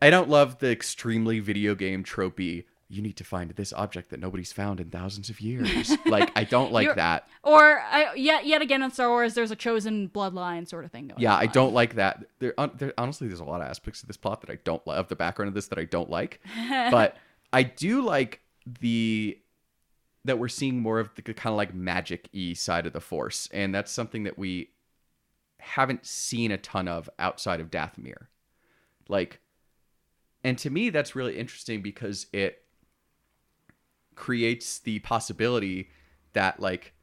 I 0.00 0.08
don't 0.08 0.30
love 0.30 0.58
the 0.58 0.70
extremely 0.70 1.40
video 1.40 1.74
game 1.74 2.02
tropey. 2.02 2.64
You 2.94 3.02
need 3.02 3.16
to 3.16 3.24
find 3.24 3.50
this 3.50 3.72
object 3.72 4.10
that 4.10 4.20
nobody's 4.20 4.52
found 4.52 4.78
in 4.80 4.90
thousands 4.90 5.28
of 5.28 5.40
years. 5.40 5.92
like, 6.06 6.30
I 6.36 6.44
don't 6.44 6.72
like 6.72 6.84
You're- 6.84 6.96
that. 6.96 7.28
Or 7.42 7.80
I, 7.80 8.14
yet, 8.14 8.46
yet 8.46 8.62
again 8.62 8.82
in 8.82 8.90
Star 8.90 9.08
Wars, 9.08 9.34
there's 9.34 9.50
a 9.50 9.56
chosen 9.56 10.08
bloodline 10.08 10.68
sort 10.68 10.84
of 10.84 10.92
thing 10.92 11.08
going. 11.08 11.16
On. 11.16 11.20
Yeah, 11.22 11.34
on. 11.34 11.40
I 11.40 11.46
don't 11.46 11.74
like 11.74 11.94
that. 11.94 12.24
There, 12.38 12.54
there, 12.76 12.94
honestly, 12.96 13.26
there's 13.26 13.40
a 13.40 13.44
lot 13.44 13.60
of 13.60 13.66
aspects 13.66 14.02
of 14.02 14.06
this 14.06 14.16
plot 14.16 14.40
that 14.42 14.50
I 14.50 14.58
don't 14.64 14.86
love. 14.86 15.08
The 15.08 15.16
background 15.16 15.48
of 15.48 15.54
this 15.54 15.68
that 15.68 15.78
I 15.78 15.84
don't 15.84 16.10
like, 16.10 16.40
but 16.68 17.16
I 17.52 17.64
do 17.64 18.02
like 18.02 18.40
the 18.80 19.38
that 20.24 20.38
we're 20.38 20.48
seeing 20.48 20.80
more 20.80 21.00
of 21.00 21.10
the 21.16 21.22
kind 21.22 21.52
of 21.52 21.56
like 21.56 21.74
magic 21.74 22.30
y 22.32 22.54
side 22.54 22.86
of 22.86 22.92
the 22.92 23.00
Force, 23.00 23.48
and 23.52 23.74
that's 23.74 23.92
something 23.92 24.22
that 24.24 24.38
we 24.38 24.70
haven't 25.58 26.06
seen 26.06 26.50
a 26.50 26.58
ton 26.58 26.88
of 26.88 27.10
outside 27.18 27.60
of 27.60 27.70
Dathomir. 27.70 28.26
Like, 29.08 29.40
and 30.42 30.56
to 30.58 30.70
me, 30.70 30.90
that's 30.90 31.14
really 31.14 31.38
interesting 31.38 31.82
because 31.82 32.26
it 32.32 32.63
creates 34.14 34.78
the 34.78 34.98
possibility 35.00 35.90
that 36.32 36.60
like 36.60 36.94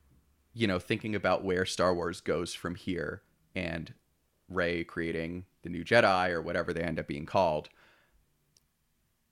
you 0.54 0.68
know 0.68 0.80
thinking 0.80 1.16
about 1.16 1.44
where 1.44 1.66
Star 1.66 1.94
Wars 1.94 2.22
goes 2.22 2.54
from 2.54 2.76
here 2.76 3.22
and 3.56 3.94
Rey 4.50 4.84
creating 4.84 5.46
the 5.64 5.70
new 5.70 5.84
Jedi 5.84 6.30
or 6.30 6.42
whatever 6.42 6.74
they 6.74 6.82
end 6.82 7.00
up 7.00 7.08
being 7.08 7.26
called 7.26 7.70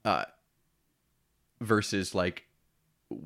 uh 0.05 0.25
versus 1.61 2.15
like 2.15 2.45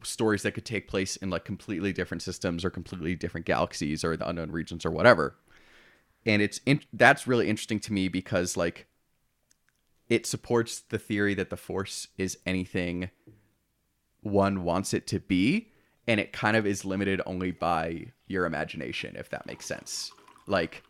stories 0.04 0.44
that 0.44 0.54
could 0.54 0.66
take 0.66 0.88
place 0.88 1.16
in 1.18 1.30
like 1.30 1.46
completely 1.46 1.92
different 1.92 2.22
systems 2.22 2.64
or 2.64 2.70
completely 2.70 3.16
different 3.16 3.46
galaxies 3.46 4.04
or 4.04 4.16
the 4.16 4.28
unknown 4.28 4.52
regions 4.52 4.86
or 4.86 4.92
whatever. 4.92 5.36
And 6.26 6.42
it's 6.42 6.62
in- 6.66 6.84
that's 6.94 7.28
really 7.28 7.50
interesting 7.50 7.80
to 7.82 7.94
me 7.94 8.08
because 8.08 8.56
like 8.56 8.88
it 10.10 10.26
supports 10.26 10.80
the 10.80 11.00
theory 11.00 11.34
that 11.34 11.50
the 11.50 11.58
force 11.58 12.08
is 12.18 12.38
anything 12.46 13.10
one 14.24 14.64
wants 14.64 14.94
it 14.94 15.08
to 15.08 15.20
be 15.20 15.70
and 16.08 16.20
it 16.20 16.34
kind 16.34 16.58
of 16.58 16.66
is 16.66 16.84
limited 16.84 17.22
only 17.26 17.52
by 17.52 18.08
your 18.28 18.46
imagination 18.46 19.16
if 19.18 19.30
that 19.30 19.46
makes 19.46 19.66
sense. 19.66 20.12
Like 20.48 20.84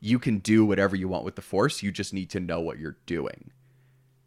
you 0.00 0.18
can 0.18 0.38
do 0.38 0.64
whatever 0.64 0.96
you 0.96 1.08
want 1.08 1.24
with 1.24 1.34
the 1.34 1.42
force 1.42 1.82
you 1.82 1.90
just 1.90 2.12
need 2.12 2.30
to 2.30 2.40
know 2.40 2.60
what 2.60 2.78
you're 2.78 2.98
doing. 3.06 3.50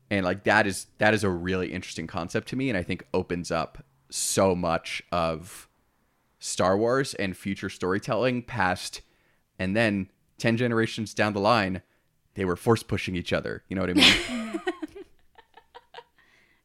And 0.10 0.26
like 0.26 0.43
that 0.45 0.66
is 0.68 0.88
that 0.97 1.14
is 1.14 1.24
a 1.24 1.30
really 1.30 1.74
interesting 1.74 2.08
concept 2.08 2.47
to 2.49 2.55
me 2.55 2.70
and 2.70 2.78
i 2.78 2.84
think 2.84 3.05
opens 3.14 3.51
up 3.51 3.84
so 4.10 4.55
much 4.55 5.03
of 5.12 5.68
star 6.39 6.78
wars 6.78 7.14
and 7.16 7.36
future 7.36 7.70
storytelling 7.70 8.41
past 8.41 9.01
and 9.60 9.76
then 9.76 10.10
10 10.38 10.55
generations 10.55 11.14
down 11.14 11.34
the 11.34 11.39
line 11.39 11.82
they 12.36 12.45
were 12.45 12.55
force 12.55 12.84
pushing 12.84 13.16
each 13.16 13.34
other 13.34 13.64
you 13.68 13.76
know 13.76 13.82
what 13.82 13.89
i 13.89 13.93
mean? 13.93 14.62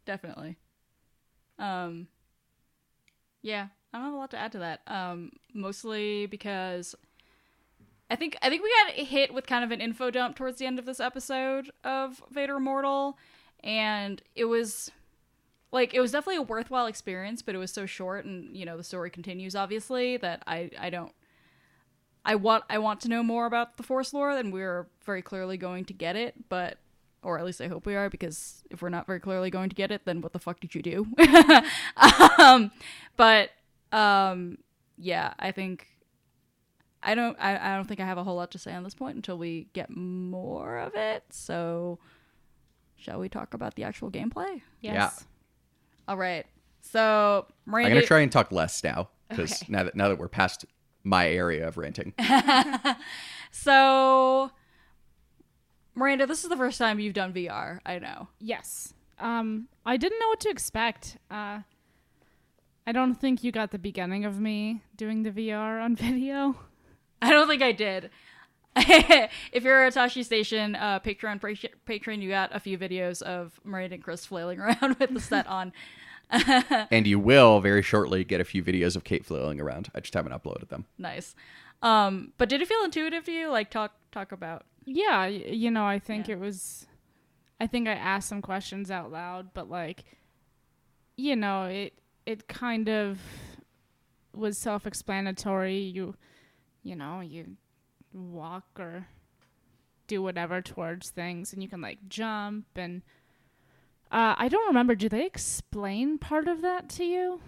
Definitely. 0.05 0.57
Um 1.59 2.09
Yeah, 3.42 3.68
I 3.92 3.98
don't 3.98 4.07
have 4.07 4.14
a 4.14 4.16
lot 4.16 4.30
to 4.32 4.38
add 4.38 4.53
to 4.53 4.59
that. 4.59 4.80
Um 4.86 5.32
mostly 5.53 6.26
because 6.26 6.94
I 8.11 8.16
think 8.16 8.36
I 8.42 8.48
think 8.50 8.62
we 8.62 8.72
got 8.84 8.94
hit 9.07 9.32
with 9.32 9.46
kind 9.46 9.64
of 9.64 9.70
an 9.70 9.80
info 9.80 10.11
dump 10.11 10.36
towards 10.36 10.59
the 10.59 10.66
end 10.66 10.78
of 10.78 10.84
this 10.86 11.00
episode 11.00 11.70
of 11.82 12.22
Vader 12.30 12.57
Immortal 12.57 13.18
and 13.64 14.20
it 14.34 14.44
was 14.44 14.90
like 15.72 15.94
it 15.94 16.00
was 16.00 16.12
definitely 16.12 16.36
a 16.36 16.42
worthwhile 16.42 16.86
experience, 16.86 17.40
but 17.40 17.55
it 17.55 17.59
was 17.59 17.70
so 17.72 17.86
short 17.86 18.24
and 18.24 18.55
you 18.57 18.66
know 18.66 18.76
the 18.76 18.84
story 18.84 19.11
continues 19.11 19.55
obviously 19.57 20.16
that 20.18 20.42
I 20.46 20.70
I 20.78 20.90
don't 20.90 21.12
I 22.24 22.34
want 22.36 22.64
I 22.70 22.78
want 22.78 23.00
to 23.00 23.09
know 23.09 23.22
more 23.22 23.46
about 23.46 23.76
the 23.76 23.82
Force 23.82 24.12
lore, 24.12 24.30
and 24.30 24.53
we're 24.53 24.86
very 25.05 25.22
clearly 25.22 25.57
going 25.57 25.84
to 25.86 25.92
get 25.92 26.14
it, 26.14 26.48
but 26.48 26.78
or 27.23 27.39
at 27.39 27.45
least 27.45 27.61
I 27.61 27.68
hope 27.68 27.87
we 27.87 27.95
are, 27.95 28.11
because 28.11 28.64
if 28.70 28.83
we're 28.83 28.89
not 28.89 29.07
very 29.07 29.20
clearly 29.20 29.51
going 29.51 29.68
to 29.68 29.77
get 29.77 29.91
it, 29.91 30.05
then 30.05 30.20
what 30.20 30.33
the 30.33 30.39
fuck 30.39 30.61
did 30.61 30.75
you 30.75 30.83
do? 30.83 31.07
um, 32.39 32.70
but 33.16 33.51
um, 33.93 34.59
yeah, 34.99 35.35
I 35.39 35.53
think 35.53 35.87
I 37.03 37.14
don't 37.14 37.37
I, 37.41 37.73
I 37.73 37.77
don't 37.77 37.87
think 37.87 38.01
I 38.01 38.07
have 38.07 38.18
a 38.18 38.25
whole 38.25 38.37
lot 38.37 38.51
to 38.53 38.59
say 38.59 38.73
on 38.75 38.85
this 38.85 38.95
point 38.95 39.16
until 39.16 39.39
we 39.39 39.68
get 39.73 39.91
more 39.95 40.79
of 40.79 40.95
it. 40.95 41.25
So 41.31 41.99
shall 42.97 43.18
we 43.18 43.29
talk 43.29 43.55
about 43.55 43.75
the 43.75 43.85
actual 43.85 44.11
gameplay? 44.11 44.61
Yes. 44.81 45.25
All 46.09 46.16
right. 46.16 46.47
So 46.81 47.47
Miranda, 47.66 47.91
i'm 47.91 47.95
gonna 47.95 48.07
try 48.07 48.20
and 48.20 48.33
talk 48.33 48.51
less 48.51 48.83
now 48.83 49.09
because 49.29 49.62
Okay. 49.62 49.66
now 49.73 49.85
that 49.85 49.95
now 49.95 50.09
that 50.09 50.18
we're 50.18 50.29
past 50.29 50.64
my 51.05 51.29
area 51.29 51.66
of 51.68 51.77
ranting 51.79 52.12
So 53.53 54.51
Miranda, 55.95 56.26
this 56.26 56.43
is 56.43 56.49
the 56.51 56.57
first 56.57 56.78
time 56.78 56.99
you've 57.01 57.14
done 57.14 57.32
VR. 57.32 57.80
I 57.84 57.99
know. 57.99 58.28
Yes. 58.40 58.95
Um, 59.18 59.68
I 59.84 59.97
didn't 59.97 60.18
know 60.20 60.28
what 60.28 60.40
to 60.40 60.49
expect. 60.51 61.18
Uh, 61.30 61.61
I 62.86 62.93
don't 62.93 63.14
think 63.14 63.45
you 63.45 63.53
got 63.53 63.70
the 63.70 63.78
beginning 63.78 64.24
of 64.24 64.40
me 64.40 64.82
doing 64.97 65.22
the 65.22 65.30
VR 65.30 65.82
on 65.82 65.95
video. 65.97 66.57
I 67.20 67.30
don't 67.30 67.47
think 67.49 67.62
I 67.62 67.72
did. 67.72 68.11
if 68.76 69.62
you're 69.64 69.84
a 69.86 69.90
Tosche 69.90 70.24
Station 70.24 70.74
uh, 70.76 70.99
Patreon 71.01 71.40
pra- 71.40 71.70
patron, 71.84 72.22
you 72.22 72.30
got 72.30 72.55
a 72.57 72.59
few 72.59 72.78
videos 72.78 73.20
of 73.20 73.61
Miranda 73.64 73.95
and 73.97 74.03
Chris 74.05 74.24
flailing 74.24 74.59
around 74.61 74.97
with 74.99 75.12
the 75.12 75.20
set 75.20 75.47
on. 75.47 75.72
and 76.90 77.07
you 77.07 77.18
will 77.18 77.61
very 77.61 77.82
shortly 77.82 78.24
get 78.24 78.40
a 78.40 78.45
few 78.45 78.62
videos 78.64 78.97
of 78.97 79.05
kate 79.05 79.22
flailing 79.22 79.61
around 79.61 79.90
i 79.95 80.01
just 80.01 80.14
haven't 80.14 80.32
uploaded 80.32 80.66
them 80.70 80.86
Nice. 80.97 81.34
Um, 81.82 82.32
but 82.38 82.49
did 82.49 82.62
it 82.62 82.68
feel 82.68 82.82
intuitive 82.84 83.24
to 83.26 83.32
you? 83.32 83.51
Like 83.51 83.70
talk 83.70 83.93
talk 84.12 84.32
about. 84.32 84.64
Yeah, 84.85 85.26
you 85.26 85.70
know, 85.70 85.85
I 85.85 85.99
think 85.99 86.28
Yeah. 86.28 86.35
it 86.35 86.41
was. 86.41 86.87
I 87.61 87.66
think 87.68 87.87
I 87.87 87.93
asked 87.95 88.28
some 88.28 88.43
questions 88.43 88.91
out 88.91 89.12
loud, 89.12 89.55
but 89.55 89.70
like, 89.70 90.05
you 91.16 91.37
know, 91.37 91.64
it 91.64 91.95
it 92.26 92.49
kind 92.49 92.89
of 92.89 93.20
was 94.35 94.57
self-explanatory. 94.59 95.78
You, 95.78 96.16
you 96.83 96.97
know, 96.97 97.20
you 97.20 97.57
walk 98.12 98.64
or 98.78 99.07
do 100.09 100.22
whatever 100.22 100.61
towards 100.61 101.11
things, 101.11 101.53
and 101.53 101.62
you 101.62 101.68
can 101.68 101.80
like 101.80 102.09
jump 102.09 102.66
and. 102.76 103.03
Uh, 104.11 104.35
I 104.37 104.49
don't 104.49 104.66
remember. 104.66 104.95
Do 104.95 105.09
they 105.09 105.24
explain 105.24 106.18
part 106.18 106.47
of 106.47 106.61
that 106.61 106.91
to 106.91 107.05
you 107.05 107.41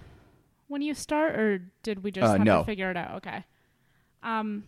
when 0.67 0.81
you 0.81 0.95
start, 0.95 1.39
or 1.39 1.59
did 1.83 2.03
we 2.03 2.11
just 2.11 2.25
Uh, 2.27 2.39
have 2.39 2.47
no. 2.47 2.59
to 2.61 2.65
figure 2.65 2.91
it 2.91 2.97
out? 2.97 3.17
Okay. 3.17 3.45
Um, 4.23 4.65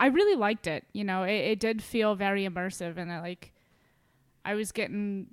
I 0.00 0.06
really 0.06 0.34
liked 0.34 0.66
it. 0.66 0.84
You 0.92 1.04
know, 1.04 1.22
it, 1.22 1.32
it 1.52 1.60
did 1.60 1.80
feel 1.82 2.16
very 2.16 2.48
immersive, 2.48 2.96
and 2.96 3.12
I 3.12 3.20
like. 3.20 3.52
I 4.44 4.54
was 4.54 4.72
getting 4.72 5.28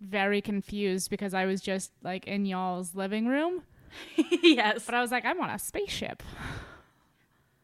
very 0.00 0.40
confused 0.40 1.10
because 1.10 1.34
I 1.34 1.44
was 1.44 1.60
just 1.60 1.92
like 2.02 2.26
in 2.26 2.46
y'all's 2.46 2.94
living 2.94 3.26
room, 3.26 3.62
yes, 4.42 4.84
but 4.86 4.94
I 4.94 5.00
was 5.02 5.10
like, 5.10 5.24
I'm 5.24 5.40
on 5.40 5.50
a 5.50 5.58
spaceship, 5.58 6.22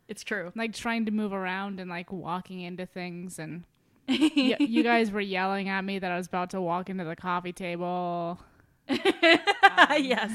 it's 0.08 0.22
true. 0.22 0.52
like 0.54 0.74
trying 0.74 1.06
to 1.06 1.10
move 1.10 1.32
around 1.32 1.80
and 1.80 1.88
like 1.88 2.12
walking 2.12 2.60
into 2.60 2.84
things, 2.86 3.38
and 3.38 3.64
y- 4.08 4.56
you 4.60 4.82
guys 4.82 5.10
were 5.10 5.20
yelling 5.22 5.68
at 5.70 5.84
me 5.84 5.98
that 5.98 6.12
I 6.12 6.16
was 6.18 6.26
about 6.26 6.50
to 6.50 6.60
walk 6.60 6.90
into 6.90 7.04
the 7.04 7.16
coffee 7.16 7.52
table. 7.52 8.38
Um, 9.76 10.04
yes, 10.04 10.30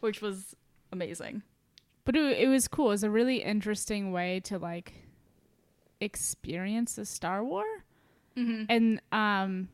which 0.00 0.22
was 0.22 0.56
amazing. 0.92 1.42
But 2.06 2.16
it, 2.16 2.38
it 2.38 2.48
was 2.48 2.68
cool. 2.68 2.86
It 2.86 2.90
was 2.90 3.04
a 3.04 3.10
really 3.10 3.42
interesting 3.42 4.12
way 4.12 4.40
to 4.44 4.58
like 4.58 4.94
experience 6.02 6.94
the 6.94 7.04
Star 7.04 7.44
War. 7.44 7.64
Mm-hmm. 8.36 8.64
And 8.68 9.00
um 9.12 9.68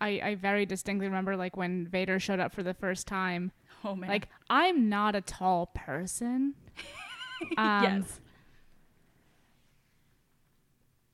I 0.00 0.20
I 0.22 0.34
very 0.34 0.66
distinctly 0.66 1.06
remember 1.06 1.36
like 1.36 1.56
when 1.56 1.86
Vader 1.86 2.20
showed 2.20 2.40
up 2.40 2.54
for 2.54 2.62
the 2.62 2.74
first 2.74 3.06
time. 3.06 3.52
Oh 3.84 3.94
man. 3.94 4.08
Like 4.08 4.28
I'm 4.50 4.88
not 4.88 5.14
a 5.14 5.20
tall 5.20 5.66
person. 5.74 6.54
Um, 7.58 7.82
yes. 7.82 8.20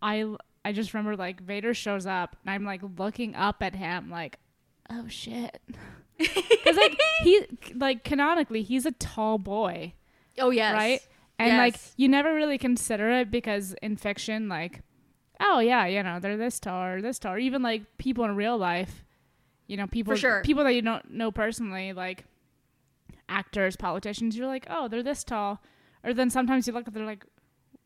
I 0.00 0.36
I 0.64 0.72
just 0.72 0.94
remember 0.94 1.16
like 1.16 1.40
Vader 1.40 1.74
shows 1.74 2.06
up 2.06 2.36
and 2.44 2.50
I'm 2.54 2.64
like 2.64 2.82
looking 2.98 3.34
up 3.34 3.62
at 3.62 3.74
him 3.74 4.10
like 4.10 4.38
oh 4.90 5.08
shit. 5.08 5.60
Cuz 6.18 6.76
like 6.76 6.96
he 7.22 7.46
like 7.74 8.04
canonically 8.04 8.62
he's 8.62 8.86
a 8.86 8.92
tall 8.92 9.38
boy. 9.38 9.94
Oh 10.38 10.50
yes. 10.50 10.74
right? 10.74 11.00
And 11.48 11.56
like 11.56 11.76
you 11.96 12.08
never 12.08 12.34
really 12.34 12.58
consider 12.58 13.10
it 13.10 13.30
because 13.30 13.74
in 13.82 13.96
fiction, 13.96 14.48
like, 14.48 14.82
oh 15.40 15.60
yeah, 15.60 15.86
you 15.86 16.02
know, 16.02 16.18
they're 16.20 16.36
this 16.36 16.60
tall 16.60 16.82
or 16.84 17.02
this 17.02 17.18
tall. 17.18 17.34
Or 17.34 17.38
even 17.38 17.62
like 17.62 17.82
people 17.98 18.24
in 18.24 18.36
real 18.36 18.58
life, 18.58 19.04
you 19.66 19.76
know, 19.76 19.86
people 19.86 20.14
sure. 20.16 20.42
people 20.42 20.64
that 20.64 20.74
you 20.74 20.82
don't 20.82 21.10
know 21.10 21.30
personally, 21.30 21.92
like 21.92 22.24
actors, 23.28 23.76
politicians, 23.76 24.36
you're 24.36 24.46
like, 24.46 24.66
oh, 24.68 24.88
they're 24.88 25.02
this 25.02 25.24
tall. 25.24 25.62
Or 26.04 26.12
then 26.14 26.30
sometimes 26.30 26.66
you 26.66 26.72
look 26.72 26.88
at 26.88 26.94
they're 26.94 27.04
like, 27.06 27.24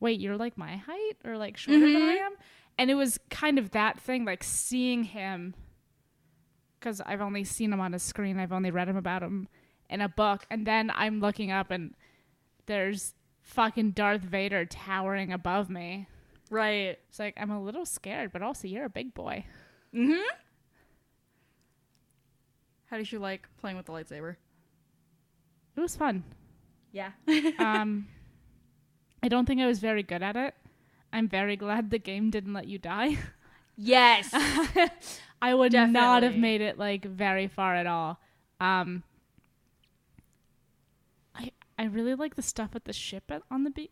wait, 0.00 0.20
you're 0.20 0.36
like 0.36 0.57
my 0.57 0.76
height 0.76 1.16
or 1.24 1.36
like 1.36 1.57
shorter 1.57 1.80
than 1.80 1.96
I 1.96 2.16
Mm-hmm. 2.16 2.24
am. 2.24 2.32
And 2.76 2.90
it 2.90 2.94
was 2.94 3.18
kind 3.30 3.59
of 3.59 3.70
that 3.70 4.00
thing, 4.00 4.24
like 4.24 4.42
seeing 4.42 5.05
him 5.05 5.55
because 6.78 7.00
I've 7.00 7.20
only 7.20 7.44
seen 7.44 7.72
him 7.72 7.80
on 7.80 7.94
a 7.94 7.98
screen. 7.98 8.38
I've 8.38 8.52
only 8.52 8.70
read 8.70 8.88
him 8.88 8.96
about 8.96 9.22
him 9.22 9.48
in 9.88 10.00
a 10.00 10.09
book, 10.09 10.44
and 10.50 10.66
then 10.66 10.90
I'm 10.94 11.20
looking 11.20 11.50
up 11.50 11.70
and 11.70 11.94
there's 12.66 13.14
fucking 13.45 13.92
Darth 13.92 14.22
Vader 14.22 14.64
towering 14.64 15.32
above 15.32 15.70
me. 15.70 16.09
Right. 16.51 16.99
It's 17.09 17.18
like 17.18 17.34
I'm 17.36 17.51
a 17.51 17.62
little 17.62 17.86
scared, 17.86 18.32
but 18.32 18.42
also 18.42 18.66
you're 18.66 18.84
a 18.84 18.90
big 18.90 19.14
boy. 19.14 19.45
Mm-hmm. 19.95 20.22
How 22.86 22.97
did 22.97 23.11
you 23.11 23.18
like 23.18 23.49
playing 23.61 23.76
with 23.76 23.86
the 23.86 23.92
lightsaber? 23.92 24.36
It 25.76 25.80
was 25.80 25.97
fun. 25.97 26.24
Yeah. 26.92 27.11
Um, 27.59 28.09
I 29.22 29.28
don't 29.28 29.47
think 29.47 29.61
I 29.61 29.66
was 29.66 29.78
very 29.78 30.03
good 30.03 30.22
at 30.22 30.36
it. 30.36 30.55
I'm 31.12 31.28
very 31.28 31.57
glad 31.57 31.90
the 31.90 31.99
game 31.99 32.30
didn't 32.30 32.53
let 32.53 32.66
you 32.66 32.78
die. 32.78 33.18
yes. 33.76 34.30
I 35.42 35.55
would 35.55 35.72
not 35.72 36.22
have 36.22 36.36
made 36.36 36.61
it 36.61 36.78
like 36.78 37.05
very 37.05 37.49
far 37.49 37.74
at 37.74 37.86
all. 37.86 38.18
Um, 38.61 39.03
I 41.79 41.85
really 41.85 42.14
like 42.14 42.37
the 42.37 42.43
stuff 42.43 42.70
at 42.75 42.85
the 42.85 42.93
ship 42.93 43.25
at, 43.31 43.43
on 43.51 43.64
the 43.64 43.70
be- 43.70 43.91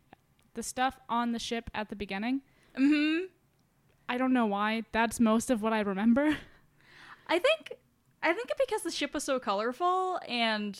the 0.55 0.63
stuff 0.63 0.99
on 1.09 1.33
the 1.33 1.39
ship 1.39 1.71
at 1.75 1.89
the 1.89 1.97
beginning. 1.97 2.43
mm-hmm. 2.79 3.27
I 4.09 4.19
don't 4.19 4.33
know 4.33 4.47
why. 4.47 4.83
That's 4.93 5.19
most 5.21 5.51
of 5.51 5.63
what 5.63 5.73
I 5.73 5.81
remember. 5.81 6.37
I 7.29 7.39
think 7.39 7.73
I 8.23 8.33
think 8.33 8.49
because 8.59 8.83
the 8.83 8.91
ship 8.91 9.15
was 9.15 9.25
so 9.25 9.39
colorful 9.39 10.21
and 10.29 10.79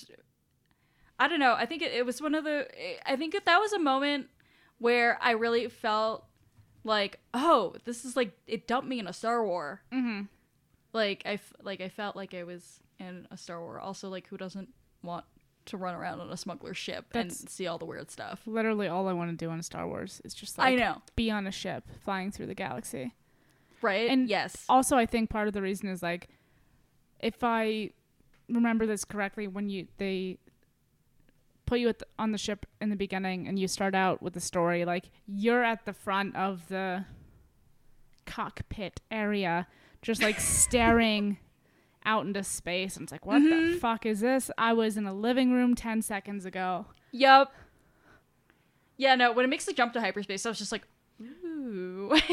I 1.19 1.29
don't 1.29 1.41
know. 1.41 1.55
I 1.55 1.67
think 1.67 1.83
it, 1.83 1.93
it 1.93 2.05
was 2.05 2.21
one 2.21 2.35
of 2.35 2.45
the. 2.45 2.67
I 3.07 3.17
think 3.17 3.33
that 3.33 3.47
that 3.47 3.59
was 3.59 3.73
a 3.73 3.79
moment 3.79 4.27
where 4.79 5.19
I 5.23 5.33
really 5.33 5.69
felt 5.69 6.27
like, 6.85 7.21
oh, 7.33 7.75
this 7.85 8.05
is 8.05 8.17
like 8.17 8.33
it 8.47 8.67
dumped 8.67 8.89
me 8.89 8.99
in 8.99 9.07
a 9.07 9.13
Star 9.13 9.45
War. 9.45 9.83
Mm-hmm. 9.93 10.23
Like 10.93 11.23
I 11.25 11.35
f- 11.35 11.53
like 11.63 11.81
I 11.81 11.89
felt 11.89 12.17
like 12.17 12.35
I 12.35 12.45
was 12.45 12.81
in 12.99 13.27
a 13.31 13.37
Star 13.37 13.61
War. 13.61 13.79
Also, 13.79 14.09
like 14.09 14.27
who 14.29 14.37
doesn't 14.37 14.71
want 15.03 15.25
to 15.67 15.77
run 15.77 15.95
around 15.95 16.21
on 16.21 16.31
a 16.31 16.37
smuggler 16.37 16.75
ship 16.75 17.07
That's- 17.13 17.41
and 17.41 17.49
see 17.51 17.67
all 17.67 17.79
the 17.79 17.85
weird 17.85 18.11
stuff? 18.11 18.43
Literally, 18.47 18.89
all 18.89 19.09
I 19.09 19.13
want 19.13 19.31
to 19.31 19.37
do 19.37 19.51
on 19.51 19.63
Star 19.63 19.87
Wars 19.87 20.21
is 20.25 20.35
just 20.35 20.59
like 20.59 20.73
I 20.73 20.75
know, 20.77 21.03
be 21.17 21.31
on 21.31 21.47
a 21.47 21.53
ship 21.53 21.85
flying 22.05 22.31
through 22.31 22.47
the 22.47 22.55
galaxy. 22.55 23.15
right? 23.81 24.09
And- 24.11 24.29
yes, 24.29 24.65
Also, 24.69 24.97
I 24.97 25.07
think 25.07 25.29
part 25.31 25.49
of 25.49 25.55
the 25.55 25.63
reason 25.63 25.89
is 25.89 26.03
like, 26.03 26.29
if 27.21 27.43
I 27.43 27.91
remember 28.49 28.87
this 28.87 29.05
correctly, 29.05 29.49
when 29.49 29.69
you 29.69 29.89
they 29.99 30.39
put 31.67 31.79
you 31.81 31.89
at 31.89 31.99
the, 32.01 32.07
on 32.19 32.33
the 32.33 32.39
ship 32.39 32.67
in 32.81 32.91
the 32.91 32.97
beginning 32.97 33.49
and 33.49 33.59
you 33.59 33.67
start 33.67 33.95
out 33.95 34.21
with 34.23 34.35
the 34.35 34.41
story, 34.41 34.85
like 34.85 35.11
you're 35.27 35.65
at 35.65 35.85
the 35.87 35.93
front 35.93 36.37
of 36.37 36.69
the 36.69 37.05
cockpit 38.27 39.01
area, 39.11 39.67
just 40.01 40.23
like 40.23 40.39
staring 40.41 41.39
out 42.05 42.27
into 42.27 42.43
space, 42.43 42.97
and 42.97 43.05
it's 43.05 43.13
like, 43.13 43.27
what 43.27 43.41
the 43.41 43.49
mm-hmm. 43.49 43.79
fuck 43.79 44.07
is 44.07 44.21
this? 44.21 44.51
I 44.59 44.73
was 44.73 44.97
in 44.97 45.07
a 45.07 45.15
living 45.15 45.53
room 45.53 45.75
ten 45.75 46.03
seconds 46.03 46.45
ago. 46.45 46.87
Yep. 47.13 47.53
Yeah, 48.97 49.15
no, 49.15 49.33
when 49.33 49.45
it 49.45 49.49
makes 49.49 49.65
the 49.65 49.73
jump 49.73 49.93
to 49.95 50.01
hyperspace, 50.01 50.47
I 50.47 50.49
was 50.51 50.59
just 50.59 50.73
like, 50.73 50.87
ooh. 51.21 52.17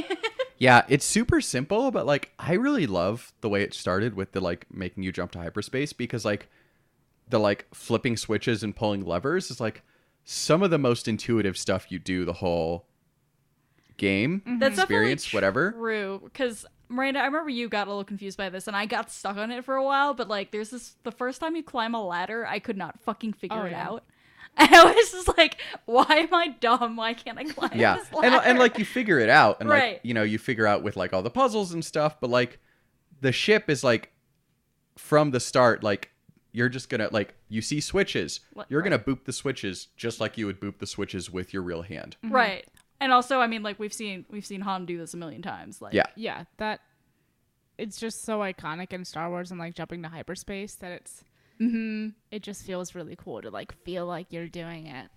Yeah, 0.59 0.83
it's 0.89 1.05
super 1.05 1.39
simple, 1.39 1.89
but 1.89 2.05
like 2.05 2.33
I 2.37 2.53
really 2.53 2.85
love 2.85 3.33
the 3.39 3.47
way 3.47 3.63
it 3.63 3.73
started 3.73 4.13
with 4.13 4.33
the 4.33 4.41
like 4.41 4.65
making 4.69 5.03
you 5.03 5.11
jump 5.13 5.31
to 5.31 5.39
hyperspace 5.39 5.93
because 5.93 6.25
like 6.25 6.49
the 7.29 7.39
like 7.39 7.65
flipping 7.73 8.17
switches 8.17 8.61
and 8.61 8.75
pulling 8.75 9.05
levers 9.05 9.49
is 9.49 9.61
like 9.61 9.83
some 10.25 10.61
of 10.61 10.69
the 10.69 10.77
most 10.77 11.07
intuitive 11.07 11.57
stuff 11.57 11.89
you 11.89 11.97
do 11.97 12.25
the 12.25 12.33
whole 12.33 12.87
game 13.95 14.41
mm-hmm. 14.45 14.59
That's 14.59 14.77
experience, 14.77 15.23
definitely 15.23 15.37
whatever. 15.37 15.71
True, 15.71 16.21
because 16.25 16.65
Miranda, 16.89 17.19
I 17.21 17.25
remember 17.25 17.49
you 17.49 17.69
got 17.69 17.87
a 17.87 17.89
little 17.91 18.03
confused 18.03 18.37
by 18.37 18.49
this, 18.49 18.67
and 18.67 18.75
I 18.75 18.85
got 18.85 19.11
stuck 19.11 19.37
on 19.37 19.51
it 19.51 19.63
for 19.63 19.75
a 19.75 19.83
while. 19.83 20.13
But 20.13 20.27
like, 20.27 20.51
there's 20.51 20.71
this 20.71 20.95
the 21.03 21.11
first 21.11 21.39
time 21.39 21.55
you 21.55 21.63
climb 21.63 21.93
a 21.93 22.03
ladder, 22.05 22.45
I 22.47 22.59
could 22.59 22.77
not 22.77 22.99
fucking 22.99 23.33
figure 23.33 23.57
Oh, 23.61 23.65
it 23.65 23.71
yeah. 23.71 23.87
out. 23.87 24.03
And 24.57 24.73
I 24.75 24.83
was 24.91 25.11
just 25.11 25.37
like, 25.37 25.57
"Why 25.85 26.05
am 26.09 26.33
I 26.33 26.47
dumb? 26.59 26.95
Why 26.97 27.13
can't 27.13 27.37
I 27.37 27.43
climb 27.45 27.71
Yeah, 27.75 27.97
this 27.97 28.07
and 28.07 28.33
ladder?" 28.33 28.41
and 28.45 28.59
like 28.59 28.77
you 28.79 28.83
figure 28.83 29.19
it 29.19 29.29
out, 29.29 29.57
and 29.61 29.69
Right. 29.69 29.93
like 29.93 29.99
you 30.03 30.13
know 30.15 30.23
you 30.23 30.37
figure 30.39 30.65
out 30.67 30.81
with 30.83 30.97
like 30.97 31.13
all 31.13 31.21
the 31.21 31.29
puzzles 31.29 31.71
and 31.71 31.85
stuff, 31.85 32.19
but 32.19 32.29
like 32.31 32.57
the 33.21 33.31
ship 33.31 33.69
is 33.69 33.83
like 33.83 34.11
from 34.97 35.31
the 35.31 35.39
start 35.39 35.83
like 35.83 36.11
you're 36.51 36.67
just 36.67 36.89
gonna 36.89 37.07
like 37.11 37.35
you 37.47 37.61
see 37.61 37.79
switches 37.79 38.41
Li- 38.55 38.65
you're 38.69 38.81
right. 38.81 38.89
gonna 38.89 39.01
boop 39.03 39.23
the 39.25 39.31
switches 39.31 39.89
just 39.95 40.19
like 40.19 40.37
you 40.37 40.45
would 40.47 40.59
boop 40.59 40.79
the 40.79 40.87
switches 40.87 41.29
with 41.31 41.53
your 41.53 41.61
real 41.61 41.83
hand 41.83 42.17
right. 42.23 42.65
And 43.01 43.13
also, 43.13 43.39
I 43.39 43.47
mean, 43.47 43.63
like 43.63 43.79
we've 43.79 43.93
seen 43.93 44.25
we've 44.29 44.45
seen 44.45 44.61
Han 44.61 44.85
do 44.85 44.97
this 44.97 45.13
a 45.13 45.17
million 45.17 45.41
times. 45.41 45.81
Like, 45.81 45.93
yeah 45.93 46.07
yeah, 46.15 46.43
that 46.57 46.81
it's 47.77 47.97
just 47.97 48.23
so 48.25 48.39
iconic 48.39 48.91
in 48.91 49.05
Star 49.05 49.29
Wars 49.29 49.51
and 49.51 49.59
like 49.59 49.73
jumping 49.73 50.03
to 50.03 50.09
hyperspace 50.09 50.75
that 50.75 50.91
it's 50.91 51.23
mm-hmm. 51.61 52.09
it 52.29 52.43
just 52.43 52.65
feels 52.65 52.93
really 52.93 53.15
cool 53.15 53.41
to 53.41 53.49
like 53.49 53.73
feel 53.83 54.05
like 54.05 54.27
you're 54.31 54.49
doing 54.49 54.87
it. 54.87 55.09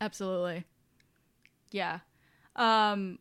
Absolutely. 0.00 0.64
Yeah. 1.70 2.00
Um 2.56 3.18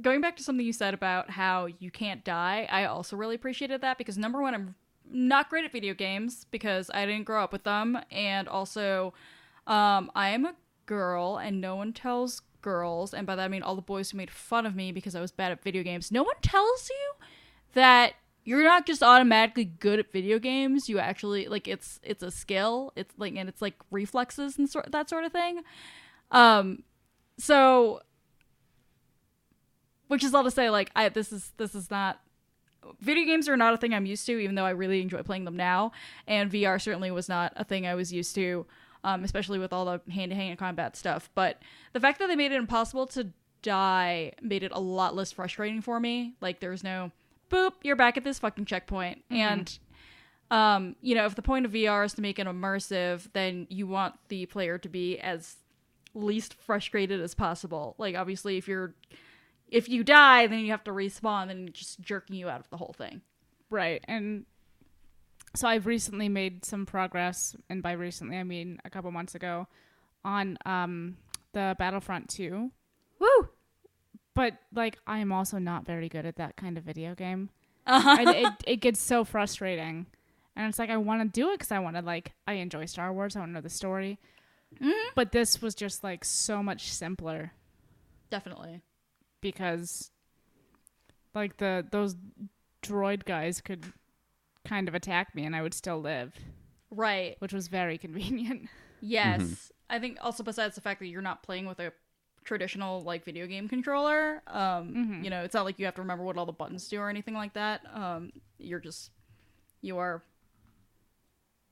going 0.00 0.20
back 0.20 0.36
to 0.36 0.42
something 0.42 0.64
you 0.64 0.72
said 0.72 0.94
about 0.94 1.30
how 1.30 1.66
you 1.78 1.90
can't 1.90 2.24
die, 2.24 2.68
I 2.70 2.84
also 2.84 3.16
really 3.16 3.34
appreciated 3.34 3.80
that 3.80 3.98
because 3.98 4.16
number 4.16 4.40
one, 4.40 4.54
I'm 4.54 4.74
not 5.10 5.50
great 5.50 5.64
at 5.64 5.72
video 5.72 5.94
games 5.94 6.46
because 6.50 6.90
I 6.92 7.04
didn't 7.04 7.24
grow 7.24 7.42
up 7.42 7.52
with 7.52 7.64
them, 7.64 7.98
and 8.12 8.48
also 8.48 9.12
um 9.66 10.12
I 10.14 10.30
am 10.30 10.44
a 10.46 10.54
girl 10.86 11.38
and 11.38 11.60
no 11.60 11.76
one 11.76 11.92
tells 11.92 12.42
girls, 12.62 13.12
and 13.12 13.26
by 13.26 13.36
that 13.36 13.44
I 13.44 13.48
mean 13.48 13.62
all 13.62 13.76
the 13.76 13.82
boys 13.82 14.10
who 14.10 14.16
made 14.16 14.30
fun 14.30 14.66
of 14.66 14.74
me 14.74 14.92
because 14.92 15.14
I 15.14 15.20
was 15.20 15.32
bad 15.32 15.52
at 15.52 15.62
video 15.62 15.82
games. 15.82 16.10
No 16.10 16.22
one 16.22 16.36
tells 16.42 16.88
you 16.88 17.26
that 17.74 18.14
you're 18.44 18.62
not 18.62 18.86
just 18.86 19.02
automatically 19.02 19.64
good 19.64 19.98
at 19.98 20.12
video 20.12 20.38
games. 20.38 20.88
You 20.88 20.98
actually 20.98 21.48
like 21.48 21.66
it's 21.66 22.00
it's 22.02 22.22
a 22.22 22.30
skill. 22.30 22.92
It's 22.96 23.14
like 23.18 23.34
and 23.36 23.48
it's 23.48 23.62
like 23.62 23.74
reflexes 23.90 24.58
and 24.58 24.68
sort 24.68 24.92
that 24.92 25.08
sort 25.08 25.24
of 25.24 25.32
thing. 25.32 25.62
Um, 26.30 26.82
so 27.38 28.00
which 30.08 30.22
is 30.22 30.34
all 30.34 30.44
to 30.44 30.50
say, 30.50 30.70
like 30.70 30.90
I 30.94 31.08
this 31.08 31.32
is 31.32 31.52
this 31.56 31.74
is 31.74 31.90
not 31.90 32.20
video 33.00 33.24
games 33.24 33.48
are 33.48 33.56
not 33.56 33.74
a 33.74 33.76
thing 33.76 33.94
I'm 33.94 34.06
used 34.06 34.26
to, 34.26 34.38
even 34.38 34.54
though 34.54 34.64
I 34.64 34.70
really 34.70 35.00
enjoy 35.00 35.22
playing 35.22 35.44
them 35.44 35.56
now. 35.56 35.92
And 36.26 36.50
VR 36.50 36.80
certainly 36.80 37.10
was 37.10 37.28
not 37.28 37.52
a 37.56 37.64
thing 37.64 37.86
I 37.86 37.94
was 37.94 38.12
used 38.12 38.34
to, 38.34 38.66
um, 39.04 39.22
especially 39.22 39.58
with 39.58 39.72
all 39.72 39.84
the 39.84 40.00
hand 40.10 40.30
to 40.30 40.34
hand 40.34 40.58
combat 40.58 40.96
stuff. 40.96 41.30
But 41.34 41.62
the 41.92 42.00
fact 42.00 42.18
that 42.18 42.26
they 42.26 42.36
made 42.36 42.50
it 42.50 42.56
impossible 42.56 43.06
to 43.08 43.28
die 43.62 44.32
made 44.42 44.62
it 44.62 44.72
a 44.72 44.80
lot 44.80 45.14
less 45.14 45.30
frustrating 45.30 45.82
for 45.82 46.00
me. 46.00 46.34
Like 46.40 46.58
there's 46.60 46.82
no 46.82 47.12
boop, 47.50 47.72
you're 47.82 47.96
back 47.96 48.16
at 48.16 48.24
this 48.24 48.38
fucking 48.38 48.64
checkpoint. 48.64 49.22
And 49.30 49.78
um, 50.50 50.96
you 51.02 51.14
know, 51.14 51.26
if 51.26 51.34
the 51.34 51.42
point 51.42 51.66
of 51.66 51.72
VR 51.72 52.04
is 52.04 52.14
to 52.14 52.22
make 52.22 52.38
it 52.38 52.46
immersive, 52.46 53.28
then 53.34 53.66
you 53.70 53.86
want 53.86 54.14
the 54.28 54.46
player 54.46 54.78
to 54.78 54.88
be 54.88 55.18
as 55.18 55.56
least 56.14 56.54
frustrated 56.54 57.20
as 57.20 57.34
possible. 57.34 57.94
Like 57.98 58.16
obviously 58.16 58.56
if 58.56 58.66
you're 58.66 58.94
if 59.68 59.88
you 59.88 60.02
die, 60.04 60.46
then 60.46 60.60
you 60.60 60.70
have 60.70 60.84
to 60.84 60.92
respawn, 60.92 61.48
then 61.48 61.70
just 61.72 62.00
jerking 62.00 62.36
you 62.36 62.48
out 62.48 62.60
of 62.60 62.70
the 62.70 62.76
whole 62.76 62.94
thing. 62.96 63.20
Right. 63.70 64.02
And 64.06 64.44
so 65.54 65.68
I've 65.68 65.86
recently 65.86 66.28
made 66.28 66.64
some 66.64 66.86
progress, 66.86 67.56
and 67.70 67.82
by 67.82 67.92
recently 67.92 68.36
I 68.38 68.44
mean 68.44 68.80
a 68.84 68.90
couple 68.90 69.10
months 69.10 69.34
ago, 69.34 69.66
on 70.24 70.58
um 70.66 71.16
the 71.52 71.76
Battlefront 71.78 72.28
2. 72.28 72.70
Woo! 73.20 73.48
But 74.34 74.54
like 74.74 74.98
I 75.06 75.18
am 75.18 75.30
also 75.32 75.58
not 75.58 75.86
very 75.86 76.08
good 76.08 76.26
at 76.26 76.36
that 76.36 76.56
kind 76.56 76.76
of 76.78 76.84
video 76.84 77.14
game. 77.14 77.50
Uh-huh. 77.86 78.16
and 78.18 78.28
it 78.30 78.52
it 78.66 78.76
gets 78.76 79.00
so 79.00 79.24
frustrating. 79.24 80.06
And 80.56 80.68
it's 80.68 80.78
like 80.78 80.90
I 80.90 80.96
want 80.96 81.22
to 81.22 81.28
do 81.40 81.50
it 81.50 81.60
cuz 81.60 81.70
I 81.72 81.78
want 81.80 81.96
to 81.96 82.02
like 82.02 82.32
I 82.46 82.54
enjoy 82.54 82.86
Star 82.86 83.12
Wars, 83.12 83.36
I 83.36 83.40
want 83.40 83.50
to 83.50 83.54
know 83.54 83.60
the 83.60 83.68
story. 83.70 84.18
But 85.14 85.30
this 85.32 85.62
was 85.62 85.74
just 85.74 86.02
like 86.02 86.24
so 86.24 86.62
much 86.62 86.90
simpler 86.90 87.52
Definitely. 88.30 88.82
because 89.40 90.10
like 91.34 91.58
the 91.58 91.86
those 91.90 92.16
droid 92.82 93.24
guys 93.24 93.60
could 93.60 93.92
kind 94.64 94.88
of 94.88 94.94
attack 94.94 95.34
me 95.34 95.44
and 95.44 95.54
I 95.54 95.62
would 95.62 95.74
still 95.74 96.00
live, 96.00 96.34
Right. 96.90 97.36
which 97.40 97.52
was 97.52 97.68
very 97.68 97.98
convenient. 97.98 98.68
Yes. 99.06 99.70
I 99.90 99.98
think 99.98 100.16
also 100.22 100.42
besides 100.42 100.76
the 100.76 100.80
fact 100.80 101.00
that 101.00 101.08
you're 101.08 101.20
not 101.20 101.42
playing 101.42 101.66
with 101.66 101.78
a 101.78 101.92
traditional 102.44 103.02
like 103.02 103.22
video 103.22 103.46
game 103.46 103.68
controller, 103.68 104.42
um, 104.46 105.20
you 105.22 105.28
know, 105.28 105.42
it's 105.44 105.52
not 105.52 105.66
like 105.66 105.78
you 105.78 105.84
have 105.84 105.94
to 105.96 106.00
remember 106.00 106.24
what 106.24 106.38
all 106.38 106.46
the 106.46 106.52
buttons 106.52 106.88
do 106.88 106.98
or 106.98 107.10
anything 107.10 107.34
like 107.34 107.52
that. 107.52 107.82
Um, 107.92 108.32
you're 108.56 108.80
just 108.80 109.10
you 109.82 109.98
are 109.98 110.22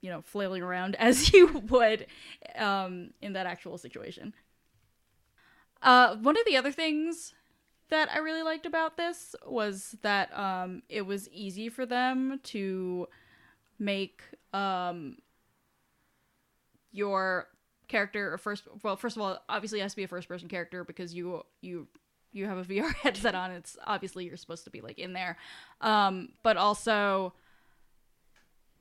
you 0.03 0.11
know, 0.11 0.21
flailing 0.21 0.63
around 0.63 0.95
as 0.99 1.33
you 1.33 1.47
would 1.71 2.07
um 2.57 3.13
in 3.23 3.33
that 3.33 3.47
actual 3.47 3.79
situation. 3.79 4.35
Uh 5.81 6.17
one 6.17 6.37
of 6.37 6.45
the 6.45 6.57
other 6.59 6.73
things 6.73 7.33
that 7.93 8.09
I 8.11 8.19
really 8.19 8.43
liked 8.43 8.65
about 8.65 8.97
this 8.97 9.37
was 9.47 9.95
that 10.01 10.37
um 10.37 10.83
it 10.89 11.03
was 11.03 11.29
easy 11.31 11.69
for 11.69 11.85
them 11.85 12.41
to 12.45 13.07
make 13.79 14.23
um 14.55 15.19
your 16.91 17.49
character 17.89 18.33
a 18.33 18.39
first 18.39 18.65
well 18.83 18.97
first 18.97 19.17
of 19.17 19.23
all 19.23 19.39
obviously 19.49 19.81
it 19.81 19.83
has 19.83 19.93
to 19.93 19.97
be 19.97 20.05
a 20.05 20.09
first 20.09 20.27
person 20.27 20.49
character 20.49 20.85
because 20.85 21.15
you 21.15 21.43
you 21.61 21.87
you 22.33 22.47
have 22.47 22.57
a 22.57 22.65
VR 22.73 22.95
headset 22.95 23.35
on. 23.35 23.51
It's 23.51 23.77
obviously 23.87 24.25
you're 24.25 24.39
supposed 24.39 24.65
to 24.65 24.71
be 24.71 24.81
like 24.81 24.99
in 24.99 25.13
there. 25.13 25.37
Um 25.83 26.31
but 26.43 26.57
also 26.57 27.35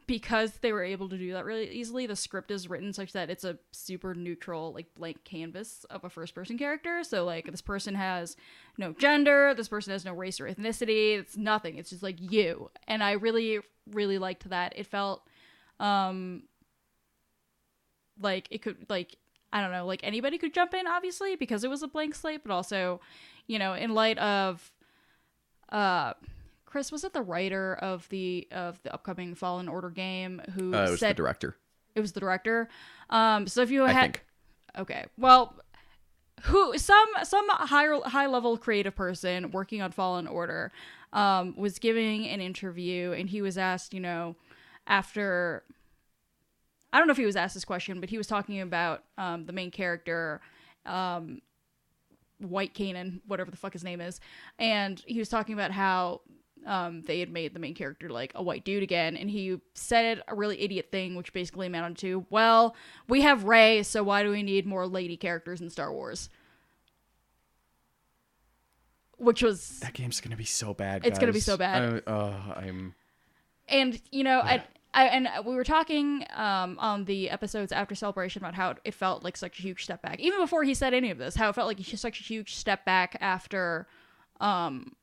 because 0.07 0.53
they 0.61 0.73
were 0.73 0.83
able 0.83 1.07
to 1.09 1.17
do 1.17 1.33
that 1.33 1.45
really 1.45 1.69
easily 1.69 2.05
the 2.05 2.15
script 2.15 2.51
is 2.51 2.69
written 2.69 2.91
such 2.93 3.13
that 3.13 3.29
it's 3.29 3.43
a 3.43 3.57
super 3.71 4.13
neutral 4.13 4.73
like 4.73 4.93
blank 4.95 5.23
canvas 5.23 5.85
of 5.89 6.03
a 6.03 6.09
first 6.09 6.35
person 6.35 6.57
character. 6.57 7.03
So 7.03 7.25
like 7.25 7.49
this 7.49 7.61
person 7.61 7.95
has 7.95 8.35
no 8.77 8.93
gender 8.93 9.53
this 9.53 9.67
person 9.67 9.91
has 9.91 10.05
no 10.05 10.13
race 10.13 10.39
or 10.39 10.45
ethnicity 10.45 11.19
it's 11.19 11.37
nothing 11.37 11.77
it's 11.77 11.89
just 11.89 12.03
like 12.03 12.17
you. 12.19 12.69
And 12.87 13.03
i 13.03 13.11
really 13.13 13.59
really 13.91 14.17
liked 14.17 14.49
that. 14.49 14.73
It 14.75 14.87
felt 14.87 15.27
um 15.79 16.43
like 18.19 18.47
it 18.51 18.61
could 18.61 18.85
like 18.89 19.17
I 19.53 19.61
don't 19.61 19.71
know, 19.71 19.85
like 19.85 20.01
anybody 20.03 20.37
could 20.37 20.53
jump 20.53 20.73
in 20.73 20.87
obviously 20.87 21.35
because 21.35 21.63
it 21.63 21.69
was 21.69 21.83
a 21.83 21.87
blank 21.87 22.15
slate, 22.15 22.41
but 22.43 22.53
also, 22.53 23.01
you 23.47 23.59
know, 23.59 23.73
in 23.73 23.93
light 23.93 24.17
of 24.17 24.71
uh 25.69 26.13
Chris 26.71 26.91
was 26.91 27.03
it 27.03 27.13
the 27.13 27.21
writer 27.21 27.75
of 27.75 28.07
the 28.09 28.47
of 28.51 28.81
the 28.83 28.93
upcoming 28.93 29.35
Fallen 29.35 29.67
Order 29.67 29.89
game 29.89 30.41
who 30.55 30.73
uh, 30.73 30.85
it 30.85 30.91
was 30.91 30.99
said 30.99 31.11
the 31.11 31.21
director 31.21 31.57
it 31.93 31.99
was 31.99 32.13
the 32.13 32.19
director. 32.19 32.69
Um 33.09 33.45
so 33.45 33.61
if 33.61 33.69
you 33.69 33.83
had 33.83 34.19
Okay. 34.77 35.05
Well, 35.17 35.55
who 36.43 36.77
some 36.77 37.07
some 37.23 37.47
higher 37.49 37.99
high 38.03 38.27
level 38.27 38.57
creative 38.57 38.95
person 38.95 39.51
working 39.51 39.81
on 39.81 39.91
Fallen 39.91 40.27
Order 40.27 40.71
um, 41.13 41.55
was 41.57 41.77
giving 41.77 42.27
an 42.27 42.41
interview, 42.41 43.11
and 43.11 43.29
he 43.29 43.41
was 43.41 43.57
asked, 43.57 43.93
you 43.93 43.99
know, 43.99 44.35
after 44.87 45.63
I 46.91 46.97
don't 46.97 47.07
know 47.07 47.11
if 47.11 47.17
he 47.17 47.25
was 47.25 47.35
asked 47.35 47.53
this 47.53 47.65
question, 47.65 47.99
but 47.99 48.09
he 48.09 48.17
was 48.17 48.27
talking 48.27 48.61
about 48.61 49.03
um, 49.17 49.45
the 49.45 49.53
main 49.53 49.71
character, 49.71 50.41
um, 50.85 51.41
White 52.39 52.73
Kanan, 52.73 53.21
whatever 53.27 53.51
the 53.51 53.57
fuck 53.57 53.73
his 53.73 53.83
name 53.83 54.01
is, 54.01 54.19
and 54.57 55.01
he 55.05 55.19
was 55.19 55.29
talking 55.29 55.53
about 55.53 55.71
how 55.71 56.21
um, 56.65 57.01
they 57.01 57.19
had 57.19 57.29
made 57.29 57.53
the 57.53 57.59
main 57.59 57.73
character 57.73 58.09
like 58.09 58.31
a 58.35 58.43
white 58.43 58.63
dude 58.63 58.83
again, 58.83 59.17
and 59.17 59.29
he 59.29 59.57
said 59.73 60.21
a 60.27 60.35
really 60.35 60.61
idiot 60.61 60.89
thing, 60.91 61.15
which 61.15 61.33
basically 61.33 61.67
amounted 61.67 61.97
to, 61.99 62.25
"Well, 62.29 62.75
we 63.07 63.21
have 63.21 63.45
Rey, 63.45 63.83
so 63.83 64.03
why 64.03 64.23
do 64.23 64.29
we 64.29 64.43
need 64.43 64.65
more 64.65 64.85
lady 64.87 65.17
characters 65.17 65.61
in 65.61 65.69
Star 65.69 65.91
Wars?" 65.91 66.29
Which 69.17 69.43
was 69.43 69.79
That 69.79 69.93
game's 69.93 70.19
gonna 70.19 70.35
be 70.35 70.45
so 70.45 70.73
bad. 70.73 71.05
It's 71.05 71.19
gonna 71.19 71.31
be 71.31 71.39
so 71.39 71.57
bad. 71.57 72.03
I, 72.07 72.11
uh, 72.11 72.53
I'm. 72.57 72.95
and 73.69 74.01
you 74.11 74.23
know 74.23 74.39
I, 74.39 74.63
I 74.93 75.05
and 75.07 75.29
we 75.45 75.55
were 75.55 75.63
talking 75.63 76.25
um 76.33 76.77
on 76.79 77.05
the 77.05 77.29
episodes 77.29 77.71
after 77.71 77.95
celebration 77.95 78.41
about 78.41 78.55
how 78.55 78.75
it 78.83 78.93
felt 78.93 79.23
like 79.23 79.37
such 79.37 79.59
a 79.59 79.61
huge 79.61 79.83
step 79.83 80.01
back 80.01 80.19
even 80.19 80.39
before 80.39 80.63
he 80.63 80.73
said 80.73 80.93
any 80.93 81.11
of 81.11 81.17
this 81.17 81.35
how 81.35 81.49
it 81.49 81.55
felt 81.55 81.67
like 81.67 81.79
such 81.85 82.19
a 82.19 82.23
huge 82.23 82.55
step 82.55 82.83
back 82.83 83.15
after 83.21 83.87
um 84.39 84.93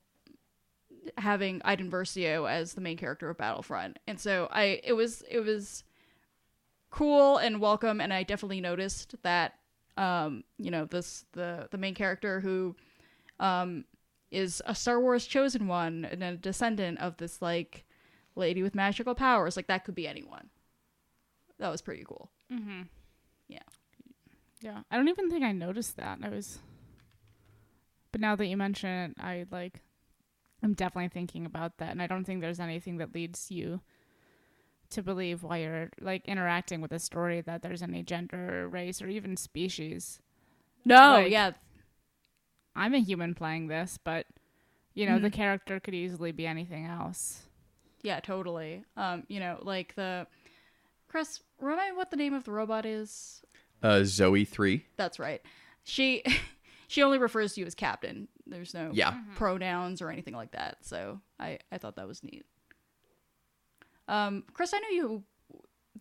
having 1.17 1.63
Iden 1.65 1.91
Versio 1.91 2.49
as 2.51 2.75
the 2.75 2.81
main 2.81 2.97
character 2.97 3.31
of 3.31 3.39
Battlefront 3.39 3.99
and 4.07 4.19
so 4.21 4.49
I 4.51 4.81
it 4.85 4.93
was 4.93 5.23
it 5.31 5.41
was 5.41 5.85
cool 6.91 7.37
and 7.39 7.61
welcome 7.61 8.01
and 8.01 8.13
I 8.13 8.23
definitely 8.23 8.61
noticed 8.61 9.15
that 9.23 9.55
um 9.97 10.45
you 10.59 10.71
know 10.71 10.85
this 10.85 11.25
the 11.33 11.69
the 11.71 11.79
main 11.79 11.95
character 11.95 12.41
who 12.41 12.77
um 13.41 13.85
is 14.31 14.63
a 14.67 14.75
Star 14.75 15.01
Wars 15.01 15.27
chosen 15.27 15.67
one 15.67 16.05
and 16.05 16.23
a 16.23 16.37
descendant 16.37 16.99
of 17.01 17.17
this 17.17 17.41
like 17.41 17.85
lady 18.37 18.63
with 18.63 18.75
magical 18.75 19.15
powers. 19.15 19.57
Like 19.57 19.67
that 19.67 19.85
could 19.85 19.95
be 19.95 20.07
anyone. 20.09 20.49
That 21.59 21.71
was 21.71 21.83
pretty 21.83 22.05
cool. 22.07 22.31
Mm-hmm. 22.53 22.83
Yeah. 23.49 23.59
Yeah. 24.61 24.81
I 24.91 24.97
don't 24.97 25.09
even 25.09 25.31
think 25.31 25.45
I 25.45 25.53
noticed 25.53 25.97
that. 25.97 26.19
I 26.23 26.29
was. 26.29 26.59
But 28.13 28.21
now 28.21 28.37
that 28.37 28.47
you 28.47 28.57
mention 28.57 28.91
it, 28.91 29.15
I 29.21 29.47
like. 29.51 29.81
I'm 30.63 30.75
definitely 30.75 31.09
thinking 31.09 31.47
about 31.47 31.79
that, 31.79 31.91
and 31.91 32.03
I 32.03 32.07
don't 32.07 32.25
think 32.25 32.41
there's 32.41 32.61
anything 32.61 32.97
that 32.99 33.15
leads 33.15 33.51
you 33.51 33.81
to 34.91 35.03
believe 35.03 35.43
while 35.43 35.59
you're 35.59 35.91
like 36.01 36.25
interacting 36.27 36.81
with 36.81 36.93
a 36.93 36.99
story 36.99 37.41
that 37.43 37.63
there's 37.63 37.83
any 37.83 38.03
gender, 38.03 38.65
or 38.65 38.69
race, 38.69 39.01
or 39.03 39.09
even 39.09 39.37
species. 39.37 40.21
No, 40.85 41.13
Like- 41.23 41.31
yeah, 41.31 41.53
I'm 42.75 42.95
a 42.95 42.99
human 43.01 43.35
playing 43.35 43.69
this, 43.69 43.99
but 44.03 44.27
you 44.95 45.07
know 45.07 45.19
the 45.19 45.31
Mhm. 45.31 45.35
character 45.35 45.79
could 45.81 45.95
easily 45.95 46.33
be 46.33 46.47
anything 46.47 46.87
else. 46.87 47.45
yeah, 48.03 48.21
totally. 48.21 48.85
Um, 48.97 49.25
you 49.29 49.41
know, 49.41 49.59
like 49.63 49.95
the 49.97 50.27
Chris, 51.09 51.41
remind 51.59 51.93
me 51.93 51.97
what 51.97 52.11
the 52.11 52.17
name 52.17 52.33
of 52.33 52.45
the 52.45 52.53
robot 52.53 52.87
is. 52.87 53.43
Uh, 53.83 54.03
Zoe 54.05 54.45
three. 54.45 54.87
That's 54.97 55.19
right. 55.19 55.43
She 55.85 56.23
she 56.89 57.03
only 57.05 57.19
refers 57.19 57.55
to 57.55 57.61
you 57.61 57.67
as 57.67 57.75
captain. 57.77 58.27
There's 58.47 58.75
no 58.75 58.91
Yeah. 58.93 59.21
pronouns 59.37 60.03
or 60.03 60.11
anything 60.11 60.35
like 60.35 60.51
that. 60.53 60.79
So 60.85 61.21
I 61.39 61.61
I 61.71 61.79
thought 61.79 61.95
that 61.97 62.09
was 62.09 62.25
neat. 62.25 62.45
Um, 64.09 64.45
Chris, 64.55 64.73
I 64.75 64.79
know 64.81 64.89
you 64.89 65.25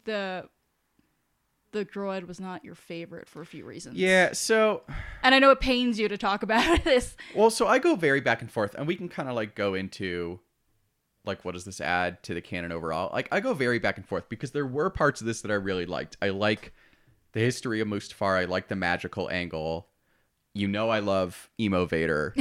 the 0.06 0.50
the 1.72 1.84
droid 1.84 2.26
was 2.26 2.40
not 2.40 2.64
your 2.64 2.76
favorite 2.76 3.28
for 3.28 3.42
a 3.42 3.46
few 3.46 3.66
reasons. 3.66 3.98
Yeah. 3.98 4.32
So, 4.32 4.84
And 5.22 5.36
I 5.36 5.40
know 5.40 5.52
it 5.52 5.60
pains 5.60 6.00
you 6.00 6.08
to 6.08 6.18
talk 6.18 6.42
about 6.42 6.84
this. 6.86 7.16
well, 7.36 7.50
so 7.50 7.68
I 7.68 7.78
go 7.78 7.96
very 7.96 8.22
back 8.22 8.42
and 8.42 8.50
forth, 8.50 8.74
and 8.76 8.88
we 8.88 8.96
can 8.96 9.10
kind 9.10 9.28
of 9.28 9.36
like 9.36 9.54
go 9.54 9.74
into 9.74 10.40
like 11.26 11.44
what 11.44 11.54
does 11.56 11.66
this 11.66 11.82
add 11.82 12.24
to 12.24 12.34
the 12.34 12.42
canon 12.42 12.72
overall. 12.72 13.10
Like 13.12 13.28
I 13.34 13.42
go 13.42 13.54
very 13.54 13.80
back 13.80 13.98
and 13.98 14.06
forth 14.08 14.30
because 14.30 14.52
there 14.52 14.66
were 14.66 14.90
parts 14.90 15.20
of 15.20 15.28
this 15.28 15.42
that 15.42 15.52
I 15.52 15.56
really 15.56 15.86
liked. 15.86 16.16
I 16.22 16.30
like 16.30 16.72
the 17.34 17.42
history 17.42 17.82
of 17.82 17.88
Mustafar. 17.90 18.38
I 18.38 18.46
like 18.46 18.70
the 18.70 18.78
magical 18.78 19.30
angle. 19.30 19.90
You 20.58 20.68
know, 20.68 20.90
I 20.90 21.00
love 21.00 21.50
emo 21.60 21.86
Vader. 21.86 22.34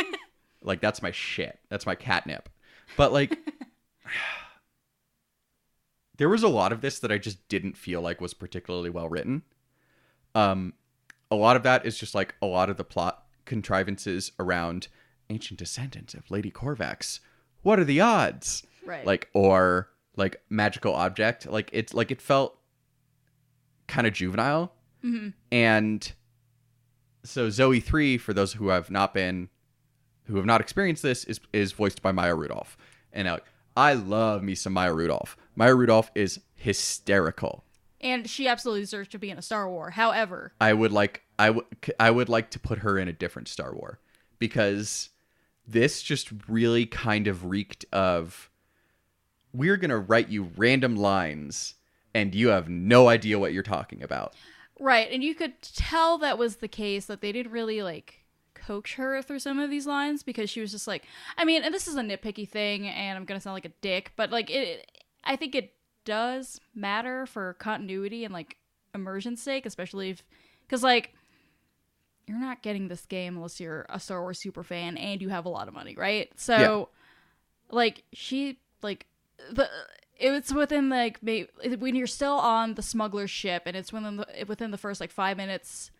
like 0.62 0.80
that's 0.80 1.00
my 1.00 1.12
shit. 1.12 1.60
That's 1.68 1.86
my 1.86 1.94
catnip. 1.94 2.48
But 2.96 3.12
like. 3.12 3.38
There 6.18 6.28
was 6.28 6.42
a 6.42 6.48
lot 6.48 6.72
of 6.72 6.82
this 6.82 6.98
that 7.00 7.10
I 7.10 7.16
just 7.18 7.48
didn't 7.48 7.76
feel 7.76 8.00
like 8.00 8.20
was 8.20 8.34
particularly 8.34 8.90
well 8.90 9.08
written. 9.08 9.42
Um, 10.34 10.74
a 11.30 11.34
lot 11.34 11.56
of 11.56 11.62
that 11.62 11.84
is 11.86 11.98
just 11.98 12.14
like 12.14 12.34
a 12.40 12.46
lot 12.46 12.68
of 12.70 12.76
the 12.76 12.84
plot 12.84 13.24
contrivances 13.44 14.30
around 14.38 14.88
ancient 15.30 15.58
descendants 15.58 16.12
of 16.14 16.30
Lady 16.30 16.50
Corvax. 16.50 17.20
What 17.62 17.80
are 17.80 17.84
the 17.84 18.00
odds? 18.00 18.62
Right. 18.84 19.06
Like 19.06 19.30
or 19.32 19.88
like 20.16 20.36
magical 20.50 20.94
object. 20.94 21.46
Like 21.46 21.70
it's 21.72 21.94
like 21.94 22.10
it 22.10 22.20
felt 22.20 22.58
kind 23.88 24.06
of 24.06 24.12
juvenile. 24.12 24.74
hmm 25.00 25.28
And 25.50 26.12
so 27.24 27.50
Zoe 27.50 27.80
three, 27.80 28.18
for 28.18 28.32
those 28.32 28.54
who 28.54 28.68
have 28.68 28.90
not 28.90 29.14
been, 29.14 29.48
who 30.24 30.36
have 30.36 30.46
not 30.46 30.60
experienced 30.60 31.02
this, 31.02 31.24
is 31.24 31.40
is 31.52 31.72
voiced 31.72 32.02
by 32.02 32.12
Maya 32.12 32.34
Rudolph. 32.34 32.76
And 33.12 33.26
now, 33.26 33.38
I 33.76 33.94
love 33.94 34.42
me 34.42 34.54
some 34.54 34.72
Maya 34.72 34.92
Rudolph. 34.92 35.36
Maya 35.56 35.74
Rudolph 35.74 36.10
is 36.14 36.40
hysterical. 36.54 37.64
And 38.00 38.28
she 38.28 38.48
absolutely 38.48 38.82
deserves 38.82 39.08
to 39.10 39.18
be 39.18 39.30
in 39.30 39.38
a 39.38 39.42
Star 39.42 39.68
War. 39.68 39.90
However, 39.90 40.52
I 40.60 40.72
would 40.72 40.92
like 40.92 41.22
I 41.38 41.50
would 41.50 41.64
I 42.00 42.10
would 42.10 42.28
like 42.28 42.50
to 42.50 42.58
put 42.58 42.78
her 42.78 42.98
in 42.98 43.08
a 43.08 43.12
different 43.12 43.48
Star 43.48 43.74
War 43.74 44.00
because 44.38 45.10
this 45.66 46.02
just 46.02 46.30
really 46.48 46.86
kind 46.86 47.28
of 47.28 47.46
reeked 47.46 47.84
of 47.92 48.50
we're 49.52 49.76
going 49.76 49.90
to 49.90 49.98
write 49.98 50.28
you 50.28 50.50
random 50.56 50.96
lines 50.96 51.74
and 52.14 52.34
you 52.34 52.48
have 52.48 52.68
no 52.68 53.08
idea 53.08 53.38
what 53.38 53.52
you're 53.52 53.62
talking 53.62 54.02
about. 54.02 54.34
Right, 54.80 55.08
and 55.10 55.22
you 55.22 55.34
could 55.34 55.60
tell 55.62 56.18
that 56.18 56.38
was 56.38 56.56
the 56.56 56.68
case 56.68 57.06
that 57.06 57.20
they 57.20 57.32
didn't 57.32 57.52
really 57.52 57.82
like 57.82 58.24
coach 58.54 58.94
her 58.94 59.22
through 59.22 59.40
some 59.40 59.58
of 59.58 59.70
these 59.70 59.86
lines 59.86 60.22
because 60.22 60.48
she 60.50 60.60
was 60.60 60.70
just 60.70 60.86
like, 60.86 61.04
I 61.36 61.44
mean, 61.44 61.62
and 61.62 61.74
this 61.74 61.88
is 61.88 61.96
a 61.96 62.02
nitpicky 62.02 62.48
thing, 62.48 62.86
and 62.88 63.16
I'm 63.16 63.24
gonna 63.24 63.40
sound 63.40 63.54
like 63.54 63.66
a 63.66 63.72
dick, 63.80 64.12
but 64.16 64.30
like 64.30 64.50
it, 64.50 64.90
I 65.24 65.36
think 65.36 65.54
it 65.54 65.74
does 66.04 66.60
matter 66.74 67.26
for 67.26 67.54
continuity 67.54 68.24
and 68.24 68.32
like 68.34 68.56
immersion's 68.94 69.42
sake, 69.42 69.66
especially 69.66 70.10
if, 70.10 70.22
because 70.62 70.82
like. 70.82 71.14
You're 72.28 72.38
not 72.38 72.62
getting 72.62 72.86
this 72.86 73.04
game 73.04 73.34
unless 73.36 73.58
you're 73.58 73.84
a 73.90 73.98
Star 73.98 74.22
Wars 74.22 74.38
super 74.38 74.62
fan 74.62 74.96
and 74.96 75.20
you 75.20 75.28
have 75.28 75.44
a 75.44 75.48
lot 75.48 75.66
of 75.66 75.74
money, 75.74 75.96
right? 75.96 76.30
So, 76.36 76.88
like 77.68 78.04
she 78.12 78.60
like 78.80 79.06
the 79.50 79.68
it's 80.22 80.52
within 80.52 80.88
like 80.88 81.22
may, 81.22 81.46
when 81.78 81.94
you're 81.94 82.06
still 82.06 82.34
on 82.34 82.74
the 82.74 82.82
smuggler 82.82 83.26
ship 83.26 83.64
and 83.66 83.76
it's 83.76 83.92
within 83.92 84.16
the 84.16 84.26
within 84.46 84.70
the 84.70 84.78
first 84.78 85.00
like 85.00 85.10
five 85.10 85.36
minutes 85.36 85.90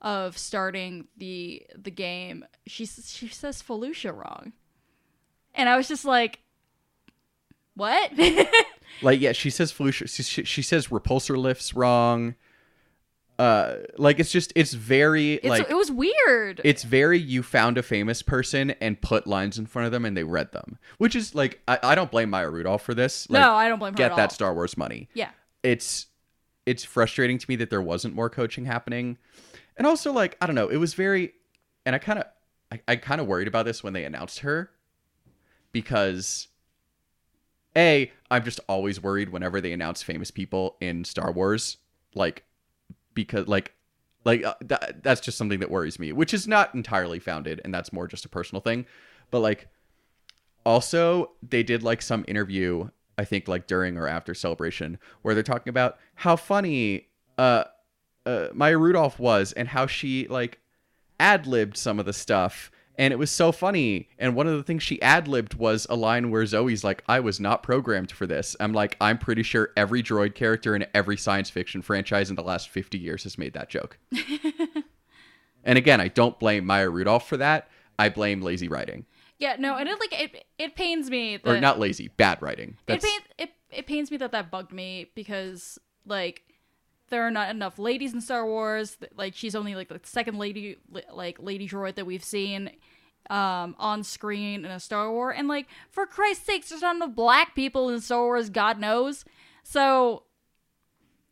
of 0.00 0.36
starting 0.38 1.06
the 1.16 1.66
the 1.76 1.90
game 1.90 2.44
she 2.66 2.86
she 2.86 3.28
says 3.28 3.62
Felucia 3.62 4.16
wrong 4.16 4.52
and 5.54 5.68
I 5.68 5.76
was 5.76 5.88
just 5.88 6.04
like 6.04 6.40
what 7.74 8.10
Like 9.02 9.20
yeah, 9.20 9.32
she 9.32 9.50
says 9.50 9.72
Felicia 9.72 10.08
she, 10.08 10.22
she, 10.22 10.44
she 10.44 10.62
says 10.62 10.88
repulsor 10.88 11.36
lifts 11.36 11.74
wrong. 11.74 12.34
Uh 13.40 13.76
like 13.96 14.20
it's 14.20 14.30
just 14.30 14.52
it's 14.54 14.74
very 14.74 15.34
it's, 15.34 15.46
like 15.46 15.70
it 15.70 15.74
was 15.74 15.90
weird. 15.90 16.60
it's 16.62 16.82
very 16.82 17.18
you 17.18 17.42
found 17.42 17.78
a 17.78 17.82
famous 17.82 18.20
person 18.20 18.72
and 18.82 19.00
put 19.00 19.26
lines 19.26 19.56
in 19.58 19.64
front 19.64 19.86
of 19.86 19.92
them 19.92 20.04
and 20.04 20.14
they 20.14 20.24
read 20.24 20.52
them 20.52 20.78
which 20.98 21.16
is 21.16 21.34
like 21.34 21.58
i, 21.66 21.78
I 21.82 21.94
don't 21.94 22.10
blame 22.10 22.28
maya 22.28 22.50
rudolph 22.50 22.82
for 22.82 22.92
this. 22.92 23.30
Like, 23.30 23.40
no 23.40 23.54
I 23.54 23.68
don't 23.70 23.78
blame 23.78 23.94
her 23.94 23.96
get 23.96 24.10
at 24.10 24.16
that 24.18 24.32
star 24.32 24.52
wars 24.52 24.76
money. 24.76 25.08
Yeah. 25.14 25.30
It's 25.62 26.08
it's 26.66 26.84
frustrating 26.84 27.38
to 27.38 27.46
me 27.48 27.56
that 27.56 27.70
there 27.70 27.80
wasn't 27.80 28.14
more 28.14 28.28
coaching 28.28 28.66
happening. 28.66 29.16
And 29.78 29.86
also 29.86 30.12
like 30.12 30.36
i 30.42 30.46
don't 30.46 30.54
know 30.54 30.68
it 30.68 30.76
was 30.76 30.92
very 30.92 31.32
and 31.86 31.96
i 31.96 31.98
kind 31.98 32.18
of 32.18 32.26
i, 32.70 32.80
I 32.88 32.96
kind 32.96 33.22
of 33.22 33.26
worried 33.26 33.48
about 33.48 33.64
this 33.64 33.82
when 33.82 33.94
they 33.94 34.04
announced 34.04 34.40
her 34.40 34.70
because 35.72 36.48
a 37.74 38.12
i'm 38.30 38.44
just 38.44 38.60
always 38.68 39.02
worried 39.02 39.30
whenever 39.30 39.62
they 39.62 39.72
announce 39.72 40.02
famous 40.02 40.30
people 40.30 40.76
in 40.82 41.04
star 41.04 41.32
wars 41.32 41.78
like 42.14 42.44
because 43.24 43.46
like 43.46 43.74
like 44.24 44.44
uh, 44.44 44.54
that, 44.60 45.02
that's 45.02 45.20
just 45.20 45.38
something 45.38 45.60
that 45.60 45.70
worries 45.70 45.98
me 45.98 46.12
which 46.12 46.34
is 46.34 46.46
not 46.46 46.74
entirely 46.74 47.18
founded 47.18 47.60
and 47.64 47.72
that's 47.72 47.92
more 47.92 48.06
just 48.06 48.24
a 48.24 48.28
personal 48.28 48.60
thing. 48.60 48.86
But 49.30 49.40
like 49.40 49.68
also 50.64 51.30
they 51.48 51.62
did 51.62 51.82
like 51.82 52.02
some 52.02 52.24
interview 52.28 52.88
i 53.18 53.24
think 53.24 53.48
like 53.48 53.66
during 53.66 53.96
or 53.96 54.06
after 54.06 54.34
celebration 54.34 54.98
where 55.22 55.34
they're 55.34 55.42
talking 55.42 55.70
about 55.70 55.98
how 56.16 56.36
funny 56.36 57.08
uh, 57.38 57.64
uh 58.26 58.48
maya 58.52 58.76
rudolph 58.76 59.18
was 59.18 59.52
and 59.52 59.68
how 59.68 59.86
she 59.86 60.26
like 60.28 60.58
ad-libbed 61.18 61.76
some 61.76 61.98
of 61.98 62.06
the 62.06 62.12
stuff 62.12 62.70
and 63.00 63.12
it 63.12 63.16
was 63.18 63.30
so 63.30 63.50
funny 63.50 64.08
and 64.18 64.36
one 64.36 64.46
of 64.46 64.56
the 64.56 64.62
things 64.62 64.82
she 64.82 65.00
ad-libbed 65.00 65.54
was 65.54 65.86
a 65.90 65.96
line 65.96 66.30
where 66.30 66.44
zoe's 66.44 66.84
like 66.84 67.02
i 67.08 67.18
was 67.18 67.40
not 67.40 67.62
programmed 67.62 68.12
for 68.12 68.26
this 68.26 68.54
i'm 68.60 68.72
like 68.72 68.96
i'm 69.00 69.18
pretty 69.18 69.42
sure 69.42 69.70
every 69.76 70.02
droid 70.02 70.34
character 70.34 70.76
in 70.76 70.86
every 70.94 71.16
science 71.16 71.50
fiction 71.50 71.82
franchise 71.82 72.30
in 72.30 72.36
the 72.36 72.42
last 72.42 72.68
50 72.68 72.98
years 72.98 73.22
has 73.24 73.38
made 73.38 73.54
that 73.54 73.68
joke 73.68 73.98
And 75.64 75.78
again, 75.78 76.00
I 76.00 76.08
don't 76.08 76.38
blame 76.38 76.64
Maya 76.66 76.88
Rudolph 76.88 77.28
for 77.28 77.36
that. 77.36 77.68
I 77.98 78.08
blame 78.08 78.40
lazy 78.40 78.68
writing. 78.68 79.06
Yeah, 79.38 79.56
no, 79.58 79.76
and 79.76 79.88
it 79.88 79.98
like 79.98 80.20
it 80.20 80.44
it 80.58 80.74
pains 80.74 81.10
me 81.10 81.36
that 81.38 81.50
Or 81.50 81.60
not 81.60 81.78
lazy, 81.78 82.08
bad 82.08 82.40
writing. 82.42 82.70
it 82.70 82.76
That's 82.86 83.04
pain, 83.04 83.20
it 83.38 83.50
it 83.70 83.86
pains 83.86 84.10
me 84.10 84.16
that 84.18 84.32
that 84.32 84.50
bugged 84.50 84.72
me 84.72 85.10
because 85.14 85.78
like 86.06 86.42
there 87.08 87.26
are 87.26 87.30
not 87.30 87.50
enough 87.50 87.78
ladies 87.78 88.12
in 88.12 88.20
Star 88.20 88.46
Wars. 88.46 88.96
Like 89.14 89.34
she's 89.34 89.54
only 89.54 89.74
like 89.74 89.88
the 89.88 90.00
second 90.02 90.38
lady 90.38 90.76
like 91.12 91.38
lady 91.40 91.68
droid 91.68 91.94
that 91.96 92.06
we've 92.06 92.24
seen 92.24 92.70
um 93.30 93.74
on 93.78 94.02
screen 94.02 94.64
in 94.64 94.70
a 94.70 94.80
Star 94.80 95.10
Wars 95.10 95.36
and 95.38 95.46
like 95.48 95.66
for 95.90 96.04
Christ's 96.06 96.44
sakes 96.44 96.68
there's 96.70 96.82
not 96.82 96.96
enough 96.96 97.14
black 97.14 97.54
people 97.54 97.88
in 97.88 98.00
Star 98.00 98.22
Wars 98.24 98.50
god 98.50 98.78
knows. 98.78 99.24
So 99.62 100.24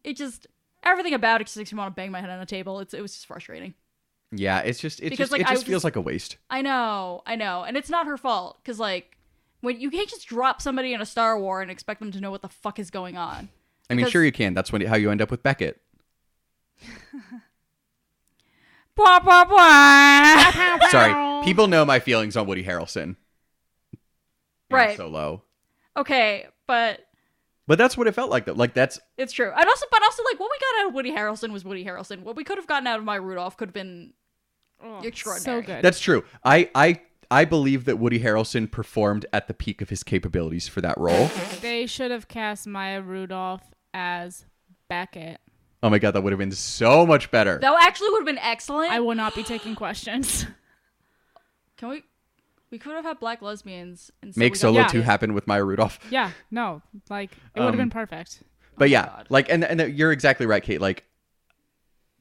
it 0.05 0.17
just 0.17 0.47
everything 0.85 1.13
about 1.15 1.41
it 1.41 1.45
just 1.49 1.57
makes 1.57 1.73
me 1.73 1.79
want 1.79 1.91
to 1.95 1.97
bang 2.01 2.11
my 2.13 2.21
head 2.21 2.31
on 2.31 2.39
a 2.41 2.47
table. 2.47 2.79
It's 2.81 2.95
it 2.95 3.03
was 3.03 3.13
just 3.13 3.27
frustrating. 3.27 3.75
yeah, 4.31 4.61
it's 4.61 4.79
just 4.79 5.01
it 5.01 5.05
Because, 5.11 5.19
just 5.31 5.33
like, 5.33 5.41
it 5.41 5.49
just 5.49 5.67
feels 5.67 5.77
just- 5.83 5.85
like 5.85 5.97
a 5.97 6.01
waste. 6.01 6.37
I 6.49 6.63
know, 6.63 7.23
I 7.27 7.35
know, 7.37 7.65
and 7.65 7.77
it's 7.77 7.91
not 7.91 8.07
her 8.07 8.17
fault 8.17 8.59
because 8.63 8.79
like 8.79 9.17
when 9.61 9.81
you 9.81 9.91
can't 9.91 10.09
just 10.09 10.29
drop 10.29 10.63
somebody 10.63 10.93
in 10.95 11.01
a 11.01 11.07
Star 11.07 11.39
War 11.39 11.61
and 11.63 11.71
expect 11.71 11.99
them 12.01 12.13
to 12.13 12.21
know 12.21 12.31
what 12.31 12.43
the 12.43 12.49
fuck 12.49 12.79
is 12.79 12.91
going 12.91 13.17
on. 13.17 13.49
I 13.91 13.95
mean, 13.95 14.05
Because- 14.05 14.13
sure 14.13 14.25
you 14.25 14.31
can. 14.33 14.55
That's 14.55 14.71
when 14.71 14.83
how 14.83 14.95
you 14.97 15.11
end 15.11 15.21
up 15.21 15.31
with 15.33 15.43
Beckett. 15.43 15.81
Blah 18.99 19.21
blah 19.21 19.45
blah. 19.45 20.89
Sorry, 20.91 21.45
people 21.45 21.69
know 21.69 21.85
my 21.85 21.99
feelings 22.01 22.37
on 22.37 22.47
Woody 22.47 22.65
Harrelson. 22.65 23.17
and 24.71 24.97
so 24.97 25.09
low. 25.09 25.43
Okay, 25.97 26.47
but 26.67 27.01
But 27.67 27.79
that's 27.79 27.97
what 27.97 28.07
it 28.07 28.13
felt 28.15 28.31
like 28.31 28.45
though. 28.45 28.53
Like 28.53 28.75
that's 28.75 28.99
it's 29.17 29.33
true. 29.33 29.51
And 29.57 29.69
also, 29.69 29.87
but 29.91 30.03
also, 30.03 30.23
like 30.25 30.39
what 30.41 30.51
we 30.51 30.59
got 30.59 30.83
out 30.83 30.89
of 30.89 30.95
Woody 30.95 31.13
Harrelson 31.13 31.53
was 31.53 31.65
Woody 31.65 31.85
Harrelson. 31.85 32.23
What 32.23 32.37
we 32.37 32.45
could 32.45 32.59
have 32.59 32.67
gotten 32.67 32.87
out 32.87 32.99
of 32.99 33.05
Maya 33.05 33.21
Rudolph 33.21 33.57
could 33.57 33.69
have 33.69 33.75
been 33.75 34.13
Oh, 34.83 35.01
Extraordinary. 35.03 35.63
So 35.63 35.67
good. 35.67 35.83
that's 35.85 35.99
true. 36.01 36.25
I 36.45 36.71
I 36.75 37.01
I 37.31 37.45
believe 37.45 37.85
that 37.87 37.99
Woody 37.99 38.21
Harrelson 38.21 38.71
performed 38.71 39.27
at 39.33 39.49
the 39.49 39.55
peak 39.55 39.81
of 39.83 39.91
his 39.91 40.03
capabilities 40.03 40.67
for 40.69 40.81
that 40.81 40.97
role. 40.99 41.31
they 41.61 41.87
should 41.87 42.11
have 42.11 42.27
cast 42.29 42.67
Maya 42.67 43.01
Rudolph 43.03 43.63
as 43.93 44.45
Beckett. 44.89 45.41
Oh 45.83 45.91
my 45.91 45.99
god, 45.99 46.13
that 46.13 46.23
would 46.23 46.33
have 46.33 46.39
been 46.39 46.51
so 46.53 47.07
much 47.07 47.31
better. 47.31 47.59
that 47.61 47.79
actually 47.83 48.11
would 48.11 48.21
have 48.21 48.27
been 48.27 48.39
excellent. 48.39 48.91
I 48.91 49.01
will 49.01 49.15
not 49.15 49.35
be 49.35 49.43
taking 49.45 49.75
questions. 49.75 50.47
Can 51.77 51.89
we? 51.91 52.03
We 52.71 52.79
could 52.79 52.95
have 52.97 53.05
had 53.05 53.19
black 53.19 53.41
lesbians 53.41 54.11
and 54.23 54.37
Make 54.37 54.53
got- 54.55 54.59
Solo 54.61 54.81
Yeah. 54.81 54.89
2 54.89 55.01
happen 55.01 55.33
with 55.33 55.47
Maya 55.47 55.65
Rudolph. 55.65 55.99
yeah, 56.11 56.33
no, 56.51 56.83
like 57.09 57.33
it 57.33 57.61
would 57.61 57.65
have 57.67 57.75
Um, 57.75 57.79
been 57.79 57.91
perfect. 57.91 58.43
But 58.77 58.91
yeah, 58.91 59.07
God. 59.07 59.27
like 59.31 59.49
and 59.51 59.65
and 59.65 59.97
you're 59.97 60.13
exactly 60.13 60.47
right, 60.47 60.63
Kate. 60.63 60.81
Like 60.81 61.05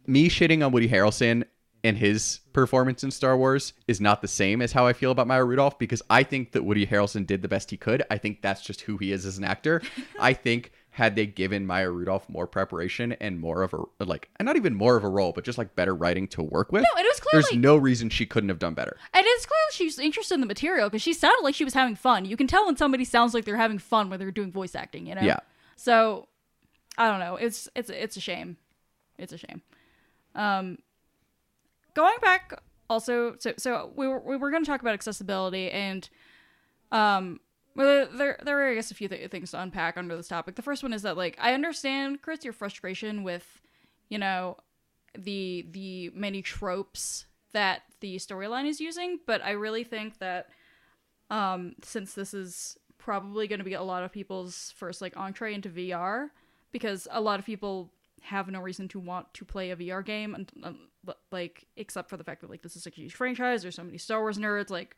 me 0.06 0.30
shitting 0.30 0.66
on 0.66 0.72
Woody 0.72 0.88
Harrelson 0.88 1.44
and 1.84 1.98
his 1.98 2.40
performance 2.54 3.04
in 3.04 3.12
Star 3.12 3.38
Wars 3.38 3.74
is 3.88 4.00
not 4.02 4.22
the 4.22 4.28
same 4.28 4.62
as 4.62 4.72
how 4.72 4.88
I 4.88 4.94
feel 4.94 5.12
about 5.12 5.28
Maya 5.28 5.44
Rudolph 5.44 5.78
because 5.78 6.02
I 6.10 6.24
think 6.24 6.54
that 6.54 6.64
Woody 6.64 6.86
Harrelson 6.88 7.26
did 7.28 7.42
the 7.42 7.48
best 7.48 7.70
he 7.70 7.78
could. 7.78 8.04
I 8.10 8.18
think 8.18 8.42
that's 8.42 8.62
just 8.62 8.82
who 8.82 8.98
he 8.98 9.12
is 9.12 9.26
as 9.26 9.38
an 9.38 9.44
actor. 9.44 9.82
I 10.20 10.34
think 10.34 10.72
had 10.98 11.16
they 11.16 11.28
given 11.28 11.68
Maya 11.68 11.92
Rudolph 11.92 12.28
more 12.28 12.48
preparation 12.48 13.12
and 13.12 13.40
more 13.40 13.62
of 13.62 13.72
a 13.72 14.04
like 14.04 14.32
and 14.38 14.48
not 14.48 14.56
even 14.56 14.74
more 14.74 14.98
of 14.98 15.04
a 15.04 15.08
role, 15.08 15.32
but 15.32 15.44
just 15.44 15.60
like 15.60 15.76
better 15.76 15.94
writing 15.94 16.28
to 16.30 16.42
work 16.42 16.72
with. 16.72 16.82
No, 16.82 17.00
it 17.00 17.04
was 17.04 17.20
clearly. 17.20 17.46
There's 17.52 17.62
no 17.62 17.78
reason 17.78 18.10
she 18.10 18.26
couldn't 18.26 18.50
have 18.50 18.58
done 18.58 18.74
better. 18.74 18.98
and 19.14 19.24
it's 19.24 19.46
clear 19.46 19.60
she's 19.74 20.00
interested 20.00 20.34
in 20.34 20.40
the 20.42 20.48
material 20.48 20.90
because 20.90 21.04
she 21.04 21.14
sounded 21.14 21.44
like 21.44 21.54
she 21.54 21.64
was 21.64 21.76
having 21.76 21.94
fun. 21.96 22.26
You 22.26 22.36
can 22.36 22.48
tell 22.48 22.66
when 22.66 22.78
somebody 22.78 23.06
sounds 23.06 23.36
like 23.36 23.46
they're 23.46 23.58
having 23.58 23.78
fun 23.78 24.10
when 24.10 24.18
they're 24.18 24.32
doing 24.32 24.52
voice 24.52 24.74
acting. 24.74 25.06
You 25.06 25.14
know. 25.14 25.22
Yeah. 25.22 25.38
So, 25.76 26.30
I 26.98 27.12
don't 27.12 27.20
know. 27.20 27.36
It's 27.36 27.70
it's 27.76 27.92
it's 27.92 28.18
a 28.18 28.20
shame. 28.20 28.58
It's 29.20 29.34
a 29.34 29.38
shame. 29.38 29.62
Um, 30.34 30.80
going 31.94 32.18
back 32.24 32.60
also, 32.90 33.36
so 33.38 33.54
so 33.60 33.92
we 33.96 34.08
were 34.08 34.20
we 34.20 34.36
were 34.36 34.50
going 34.50 34.64
to 34.64 34.68
talk 34.68 34.82
about 34.82 34.96
accessibility 34.96 35.70
and 35.70 36.10
um. 36.92 37.40
Well, 37.78 38.08
there, 38.12 38.40
there 38.44 38.60
are, 38.60 38.72
I 38.72 38.74
guess, 38.74 38.90
a 38.90 38.96
few 38.96 39.08
th- 39.08 39.30
things 39.30 39.52
to 39.52 39.62
unpack 39.62 39.98
under 39.98 40.18
this 40.18 40.28
topic. 40.28 40.56
The 40.56 40.64
first 40.64 40.82
one 40.82 40.94
is 40.94 41.04
that, 41.04 41.16
like, 41.16 41.38
I 41.40 41.54
understand, 41.54 42.24
Chris, 42.24 42.44
your 42.44 42.54
frustration 42.54 43.24
with, 43.24 43.62
you 44.10 44.18
know, 44.18 44.58
the 45.18 45.66
the 45.72 46.12
many 46.14 46.42
tropes 46.42 47.26
that 47.54 47.84
the 48.02 48.18
storyline 48.18 48.68
is 48.68 48.82
using, 48.82 49.20
but 49.28 49.44
I 49.44 49.52
really 49.52 49.84
think 49.84 50.18
that, 50.20 50.50
um, 51.30 51.76
since 51.84 52.14
this 52.14 52.34
is 52.34 52.78
probably 52.98 53.48
going 53.48 53.60
to 53.60 53.66
be 53.66 53.74
a 53.74 53.84
lot 53.84 54.04
of 54.04 54.12
people's 54.12 54.74
first 54.76 55.02
like 55.02 55.16
entree 55.16 55.54
into 55.54 55.70
VR, 55.70 56.30
because 56.72 57.08
a 57.12 57.22
lot 57.22 57.40
of 57.40 57.46
people 57.46 57.92
have 58.22 58.48
no 58.50 58.60
reason 58.60 58.88
to 58.90 59.00
want 59.00 59.32
to 59.36 59.46
play 59.46 59.70
a 59.72 59.76
VR 59.76 60.04
game, 60.04 60.34
and 60.34 60.52
um, 60.64 60.80
like 61.32 61.66
except 61.78 62.10
for 62.10 62.18
the 62.18 62.24
fact 62.24 62.42
that 62.42 62.50
like 62.50 62.64
this 62.64 62.76
is 62.76 62.88
a 62.88 62.90
huge 62.90 63.14
franchise. 63.14 63.62
There's 63.62 63.76
so 63.76 63.84
many 63.84 64.00
Star 64.00 64.20
Wars 64.20 64.40
nerds, 64.40 64.72
like 64.72 64.96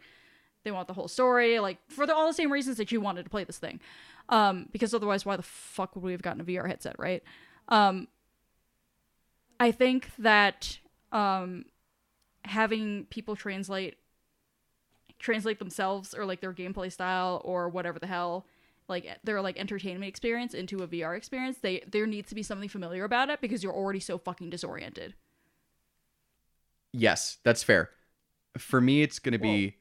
they 0.64 0.72
want 0.72 0.88
the 0.88 0.94
whole 0.94 1.08
story, 1.08 1.60
like 1.60 1.78
for 1.88 2.06
the, 2.06 2.14
all 2.14 2.28
the 2.28 2.34
same 2.34 2.52
reasons 2.52 2.78
that 2.78 2.92
you 2.92 3.02
wanted 3.02 3.24
to 3.24 3.30
play 3.30 3.44
this 3.44 3.58
thing. 3.58 3.80
Um, 4.30 4.68
because 4.72 4.94
otherwise, 4.94 5.26
why 5.26 5.36
the 5.36 5.44
fuck 5.44 5.96
would 5.96 6.04
we 6.04 6.12
have 6.12 6.22
gotten 6.22 6.42
a 6.42 6.44
VR 6.44 6.68
headset, 6.68 6.96
right? 7.00 7.24
Um, 7.70 8.08
I 9.60 9.72
think 9.72 10.12
that 10.20 10.80
um, 11.12 11.66
having 12.44 13.06
people 13.10 13.36
translate 13.36 13.98
translate 15.18 15.60
themselves 15.60 16.14
or 16.14 16.26
like 16.26 16.40
their 16.40 16.54
gameplay 16.54 16.90
style 16.90 17.42
or 17.44 17.68
whatever 17.68 18.00
the 18.00 18.08
hell 18.08 18.46
like 18.90 19.20
their 19.24 19.42
like 19.42 19.58
entertainment 19.58 20.06
experience 20.06 20.54
into 20.54 20.82
a 20.82 20.88
VR 20.88 21.16
experience, 21.16 21.60
they 21.62 21.84
there 21.90 22.08
needs 22.08 22.30
to 22.30 22.36
be 22.36 22.44
something 22.44 22.68
familiar 22.68 23.04
about 23.04 23.30
it 23.30 23.40
because 23.40 23.64
you're 23.64 23.74
already 23.74 24.00
so 24.00 24.18
fucking 24.18 24.50
disoriented. 24.50 25.14
Yes, 26.92 27.38
that's 27.44 27.62
fair. 27.62 27.92
For 28.58 28.82
me, 28.82 29.04
it's 29.04 29.20
going 29.20 29.34
to 29.34 29.40
be. 29.40 29.76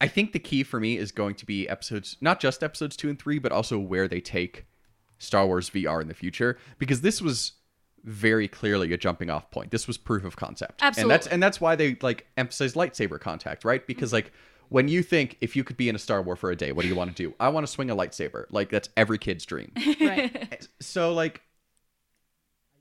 I 0.00 0.08
think 0.08 0.32
the 0.32 0.38
key 0.38 0.62
for 0.62 0.80
me 0.80 0.96
is 0.96 1.12
going 1.12 1.34
to 1.36 1.46
be 1.46 1.68
episodes, 1.68 2.16
not 2.20 2.40
just 2.40 2.62
episodes 2.62 2.96
two 2.96 3.08
and 3.08 3.18
three, 3.18 3.38
but 3.38 3.52
also 3.52 3.78
where 3.78 4.08
they 4.08 4.20
take 4.20 4.66
Star 5.18 5.46
Wars 5.46 5.68
VR 5.70 6.00
in 6.00 6.08
the 6.08 6.14
future, 6.14 6.56
because 6.78 7.02
this 7.02 7.20
was 7.20 7.52
very 8.02 8.48
clearly 8.48 8.92
a 8.92 8.96
jumping 8.96 9.28
off 9.28 9.50
point. 9.50 9.70
This 9.70 9.86
was 9.86 9.98
proof 9.98 10.24
of 10.24 10.36
concept, 10.36 10.80
Absolutely. 10.82 11.02
and 11.02 11.10
that's 11.10 11.26
and 11.26 11.42
that's 11.42 11.60
why 11.60 11.76
they 11.76 11.96
like 12.00 12.26
emphasize 12.36 12.72
lightsaber 12.74 13.20
contact, 13.20 13.64
right? 13.64 13.86
Because 13.86 14.12
like 14.12 14.32
when 14.70 14.88
you 14.88 15.02
think 15.02 15.36
if 15.40 15.54
you 15.54 15.64
could 15.64 15.76
be 15.76 15.88
in 15.88 15.94
a 15.94 15.98
Star 15.98 16.22
War 16.22 16.36
for 16.36 16.50
a 16.50 16.56
day, 16.56 16.72
what 16.72 16.82
do 16.82 16.88
you 16.88 16.94
want 16.94 17.14
to 17.14 17.22
do? 17.22 17.34
I 17.38 17.50
want 17.50 17.66
to 17.66 17.72
swing 17.72 17.90
a 17.90 17.96
lightsaber. 17.96 18.46
Like 18.50 18.70
that's 18.70 18.88
every 18.96 19.18
kid's 19.18 19.44
dream. 19.44 19.72
Right. 20.00 20.66
so 20.80 21.12
like 21.12 21.42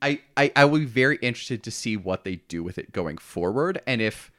I, 0.02 0.22
I 0.38 0.52
I 0.56 0.66
will 0.66 0.80
be 0.80 0.86
very 0.86 1.18
interested 1.18 1.64
to 1.64 1.72
see 1.72 1.98
what 1.98 2.24
they 2.24 2.38
do 2.38 2.64
with 2.64 2.78
it 2.78 2.94
going 2.94 3.18
forward 3.18 3.82
and 3.86 4.02
if 4.02 4.32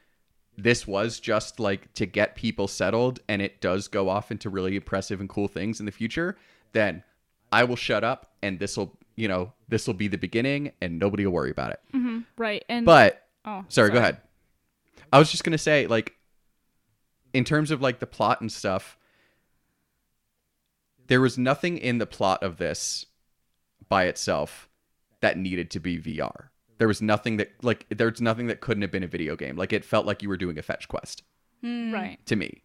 this 0.62 0.86
was 0.86 1.20
just 1.20 1.60
like 1.60 1.92
to 1.94 2.06
get 2.06 2.34
people 2.34 2.68
settled 2.68 3.20
and 3.28 3.40
it 3.40 3.60
does 3.60 3.88
go 3.88 4.08
off 4.08 4.30
into 4.30 4.50
really 4.50 4.76
impressive 4.76 5.20
and 5.20 5.28
cool 5.28 5.48
things 5.48 5.80
in 5.80 5.86
the 5.86 5.92
future 5.92 6.36
then 6.72 7.02
I 7.52 7.64
will 7.64 7.76
shut 7.76 8.04
up 8.04 8.32
and 8.42 8.58
this 8.58 8.76
will 8.76 8.98
you 9.16 9.28
know 9.28 9.52
this 9.68 9.86
will 9.86 9.94
be 9.94 10.08
the 10.08 10.18
beginning 10.18 10.72
and 10.80 10.98
nobody 10.98 11.26
will 11.26 11.32
worry 11.32 11.50
about 11.50 11.72
it 11.72 11.80
mm-hmm. 11.94 12.20
right. 12.36 12.64
And 12.68 12.86
but 12.86 13.26
oh, 13.44 13.64
sorry, 13.68 13.90
go 13.90 13.98
ahead 13.98 14.18
I 15.12 15.18
was 15.18 15.30
just 15.30 15.44
going 15.44 15.52
to 15.52 15.58
say 15.58 15.86
like 15.86 16.14
in 17.32 17.44
terms 17.44 17.70
of 17.70 17.80
like 17.80 17.98
the 17.98 18.06
plot 18.06 18.40
and 18.40 18.50
stuff 18.50 18.96
there 21.06 21.20
was 21.20 21.36
nothing 21.36 21.76
in 21.78 21.98
the 21.98 22.06
plot 22.06 22.42
of 22.42 22.58
this 22.58 23.04
by 23.88 24.04
itself 24.04 24.68
that 25.20 25.36
needed 25.36 25.68
to 25.72 25.80
be 25.80 25.98
VR. 25.98 26.49
There 26.80 26.88
was 26.88 27.00
nothing 27.00 27.36
that 27.36 27.52
like 27.62 27.86
there's 27.90 28.20
nothing 28.20 28.48
that 28.48 28.60
couldn't 28.60 28.82
have 28.82 28.90
been 28.90 29.04
a 29.04 29.06
video 29.06 29.36
game. 29.36 29.56
Like 29.56 29.72
it 29.72 29.84
felt 29.84 30.06
like 30.06 30.22
you 30.22 30.28
were 30.28 30.36
doing 30.36 30.58
a 30.58 30.62
fetch 30.62 30.88
quest 30.88 31.22
hmm. 31.60 31.92
Right. 31.92 32.18
to 32.26 32.34
me. 32.34 32.62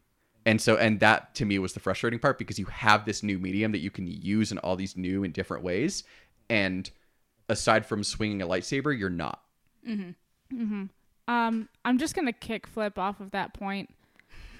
And 0.47 0.59
so 0.59 0.77
and 0.77 0.99
that 1.01 1.35
to 1.35 1.45
me 1.45 1.59
was 1.59 1.73
the 1.73 1.79
frustrating 1.79 2.17
part 2.17 2.39
because 2.39 2.57
you 2.57 2.65
have 2.65 3.05
this 3.05 3.21
new 3.21 3.37
medium 3.37 3.71
that 3.73 3.79
you 3.79 3.91
can 3.91 4.07
use 4.07 4.51
in 4.51 4.57
all 4.59 4.75
these 4.75 4.95
new 4.95 5.23
and 5.23 5.33
different 5.33 5.63
ways 5.63 6.03
and 6.49 6.89
aside 7.49 7.85
from 7.85 8.03
swinging 8.03 8.41
a 8.41 8.47
lightsaber, 8.47 8.97
you're 8.97 9.09
not. 9.09 9.41
Mm-hmm. 9.87 10.61
Mm-hmm. 10.61 10.83
Um, 11.27 11.69
I'm 11.83 11.97
just 11.97 12.15
gonna 12.15 12.33
kick 12.33 12.67
flip 12.67 12.97
off 12.99 13.19
of 13.19 13.31
that 13.31 13.53
point 13.53 13.89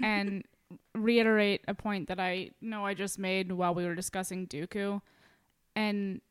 and 0.01 0.43
reiterate 0.95 1.61
a 1.67 1.73
point 1.73 2.07
that 2.07 2.19
I 2.19 2.51
know 2.61 2.85
I 2.85 2.93
just 2.93 3.19
made 3.19 3.51
while 3.51 3.73
we 3.73 3.85
were 3.85 3.95
discussing 3.95 4.47
Dooku, 4.47 5.01
and 5.75 6.21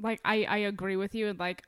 like 0.00 0.20
I 0.24 0.44
I 0.44 0.56
agree 0.58 0.96
with 0.96 1.14
you. 1.14 1.28
And 1.28 1.38
like 1.38 1.62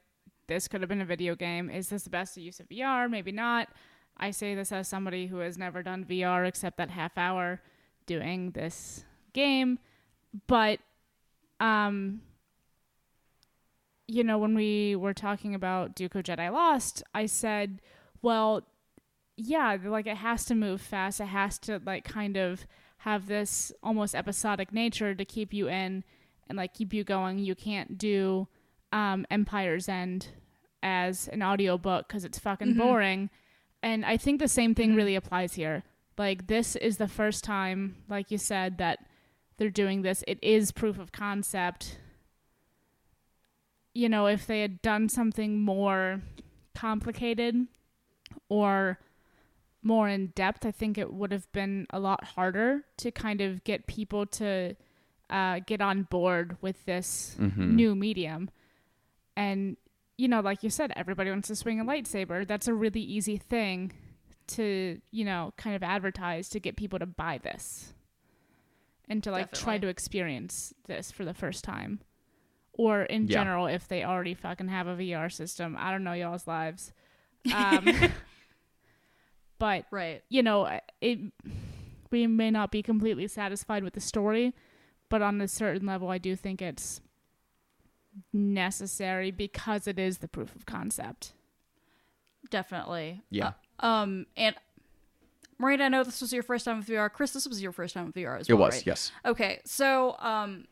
this 0.50 0.66
could 0.66 0.80
have 0.80 0.88
been 0.88 1.00
a 1.00 1.06
video 1.06 1.36
game. 1.36 1.70
Is 1.70 1.90
this 1.90 2.02
the 2.02 2.10
best 2.10 2.36
use 2.36 2.58
of 2.58 2.68
VR? 2.68 3.08
Maybe 3.08 3.30
not. 3.30 3.68
I 4.16 4.32
say 4.32 4.56
this 4.56 4.72
as 4.72 4.88
somebody 4.88 5.28
who 5.28 5.38
has 5.38 5.56
never 5.56 5.80
done 5.80 6.04
VR 6.04 6.44
except 6.46 6.76
that 6.78 6.90
half 6.90 7.16
hour 7.16 7.62
doing 8.06 8.50
this 8.50 9.04
game, 9.32 9.78
but 10.48 10.80
um 11.60 12.22
you 14.08 14.24
know, 14.24 14.38
when 14.38 14.56
we 14.56 14.96
were 14.96 15.14
talking 15.14 15.54
about 15.54 15.94
Dooku 15.94 16.24
Jedi 16.24 16.52
Lost, 16.52 17.04
I 17.14 17.26
said, 17.26 17.80
well, 18.22 18.66
yeah, 19.36 19.76
like 19.84 20.08
it 20.08 20.16
has 20.16 20.44
to 20.46 20.56
move 20.56 20.80
fast. 20.80 21.20
It 21.20 21.26
has 21.26 21.60
to 21.60 21.80
like 21.86 22.02
kind 22.02 22.36
of 22.36 22.66
have 22.98 23.28
this 23.28 23.70
almost 23.84 24.16
episodic 24.16 24.72
nature 24.72 25.14
to 25.14 25.24
keep 25.24 25.54
you 25.54 25.68
in 25.68 26.02
and 26.48 26.58
like 26.58 26.74
keep 26.74 26.92
you 26.92 27.04
going. 27.04 27.38
You 27.38 27.54
can't 27.54 27.96
do 27.96 28.48
um, 28.92 29.26
Empire's 29.30 29.88
End 29.88 30.28
as 30.82 31.28
an 31.28 31.42
audiobook 31.42 32.08
because 32.08 32.24
it's 32.24 32.38
fucking 32.38 32.74
boring. 32.74 33.30
And 33.82 34.04
I 34.04 34.16
think 34.16 34.40
the 34.40 34.48
same 34.48 34.74
thing 34.74 34.94
really 34.94 35.14
applies 35.14 35.54
here. 35.54 35.82
Like, 36.18 36.46
this 36.48 36.76
is 36.76 36.98
the 36.98 37.08
first 37.08 37.44
time, 37.44 37.96
like 38.08 38.30
you 38.30 38.38
said, 38.38 38.78
that 38.78 39.06
they're 39.56 39.70
doing 39.70 40.02
this. 40.02 40.22
It 40.28 40.38
is 40.42 40.70
proof 40.72 40.98
of 40.98 41.12
concept. 41.12 41.98
You 43.94 44.08
know, 44.08 44.26
if 44.26 44.46
they 44.46 44.60
had 44.60 44.82
done 44.82 45.08
something 45.08 45.60
more 45.60 46.20
complicated 46.74 47.66
or 48.48 48.98
more 49.82 50.08
in 50.08 50.28
depth, 50.28 50.64
I 50.66 50.70
think 50.70 50.98
it 50.98 51.12
would 51.12 51.32
have 51.32 51.50
been 51.52 51.86
a 51.90 51.98
lot 51.98 52.22
harder 52.24 52.84
to 52.98 53.10
kind 53.10 53.40
of 53.40 53.64
get 53.64 53.86
people 53.86 54.26
to 54.26 54.76
uh, 55.30 55.60
get 55.64 55.80
on 55.80 56.02
board 56.02 56.56
with 56.60 56.84
this 56.86 57.36
Mhm. 57.40 57.74
new 57.74 57.94
medium. 57.94 58.50
And, 59.36 59.76
you 60.18 60.28
know, 60.28 60.40
like 60.40 60.62
you 60.62 60.70
said, 60.70 60.92
everybody 60.96 61.30
wants 61.30 61.48
to 61.48 61.56
swing 61.56 61.80
a 61.80 61.84
lightsaber. 61.84 62.46
That's 62.46 62.68
a 62.68 62.74
really 62.74 63.00
easy 63.00 63.36
thing 63.36 63.92
to, 64.48 65.00
you 65.10 65.24
know, 65.24 65.52
kind 65.56 65.76
of 65.76 65.82
advertise 65.82 66.48
to 66.50 66.60
get 66.60 66.76
people 66.76 66.98
to 66.98 67.06
buy 67.06 67.38
this 67.38 67.94
and 69.08 69.22
to 69.24 69.30
like 69.30 69.52
try 69.52 69.78
to 69.78 69.86
experience 69.88 70.74
this 70.86 71.10
for 71.10 71.24
the 71.24 71.34
first 71.34 71.64
time. 71.64 72.00
Or 72.72 73.02
in 73.02 73.26
Yeah. 73.28 73.34
general, 73.34 73.66
if 73.66 73.88
they 73.88 74.04
already 74.04 74.34
fucking 74.34 74.68
have 74.68 74.86
a 74.86 74.96
VR 74.96 75.30
system. 75.32 75.76
I 75.78 75.90
don't 75.90 76.04
know 76.04 76.12
y'all's 76.12 76.46
lives. 76.46 76.92
Um, 77.52 77.92
but 79.58 79.84
Right. 79.90 80.22
you 80.28 80.42
know, 80.42 80.80
it 81.00 81.18
we 82.10 82.26
may 82.26 82.50
not 82.50 82.70
be 82.72 82.82
completely 82.82 83.28
satisfied 83.28 83.84
with 83.84 83.94
the 83.94 84.00
story, 84.00 84.54
but 85.08 85.22
on 85.22 85.40
a 85.40 85.46
certain 85.48 85.86
level, 85.86 86.08
I 86.08 86.18
do 86.18 86.34
think 86.34 86.60
it's 86.60 87.00
necessary 88.32 89.30
because 89.30 89.86
it 89.86 89.98
is 89.98 90.18
the 90.18 90.28
proof 90.28 90.54
of 90.56 90.66
concept. 90.66 91.32
Definitely. 92.50 93.22
Yeah. 93.30 93.52
Uh, 93.80 93.86
um, 93.86 94.26
and 94.36 94.54
Miranda, 95.58 95.84
I 95.84 95.88
know 95.88 96.04
this 96.04 96.20
was 96.20 96.32
your 96.32 96.42
first 96.42 96.64
time 96.64 96.78
with 96.78 96.86
VR. 96.88 97.10
Chris, 97.12 97.32
this 97.32 97.46
was 97.46 97.62
your 97.62 97.72
first 97.72 97.94
time 97.94 98.06
with 98.06 98.14
VR 98.14 98.40
as 98.40 98.48
It 98.48 98.54
well. 98.54 98.62
It 98.64 98.66
was, 98.66 98.74
right? 98.76 98.86
yes. 98.86 99.12
Okay, 99.26 99.60
so 99.64 100.16
um, 100.18 100.66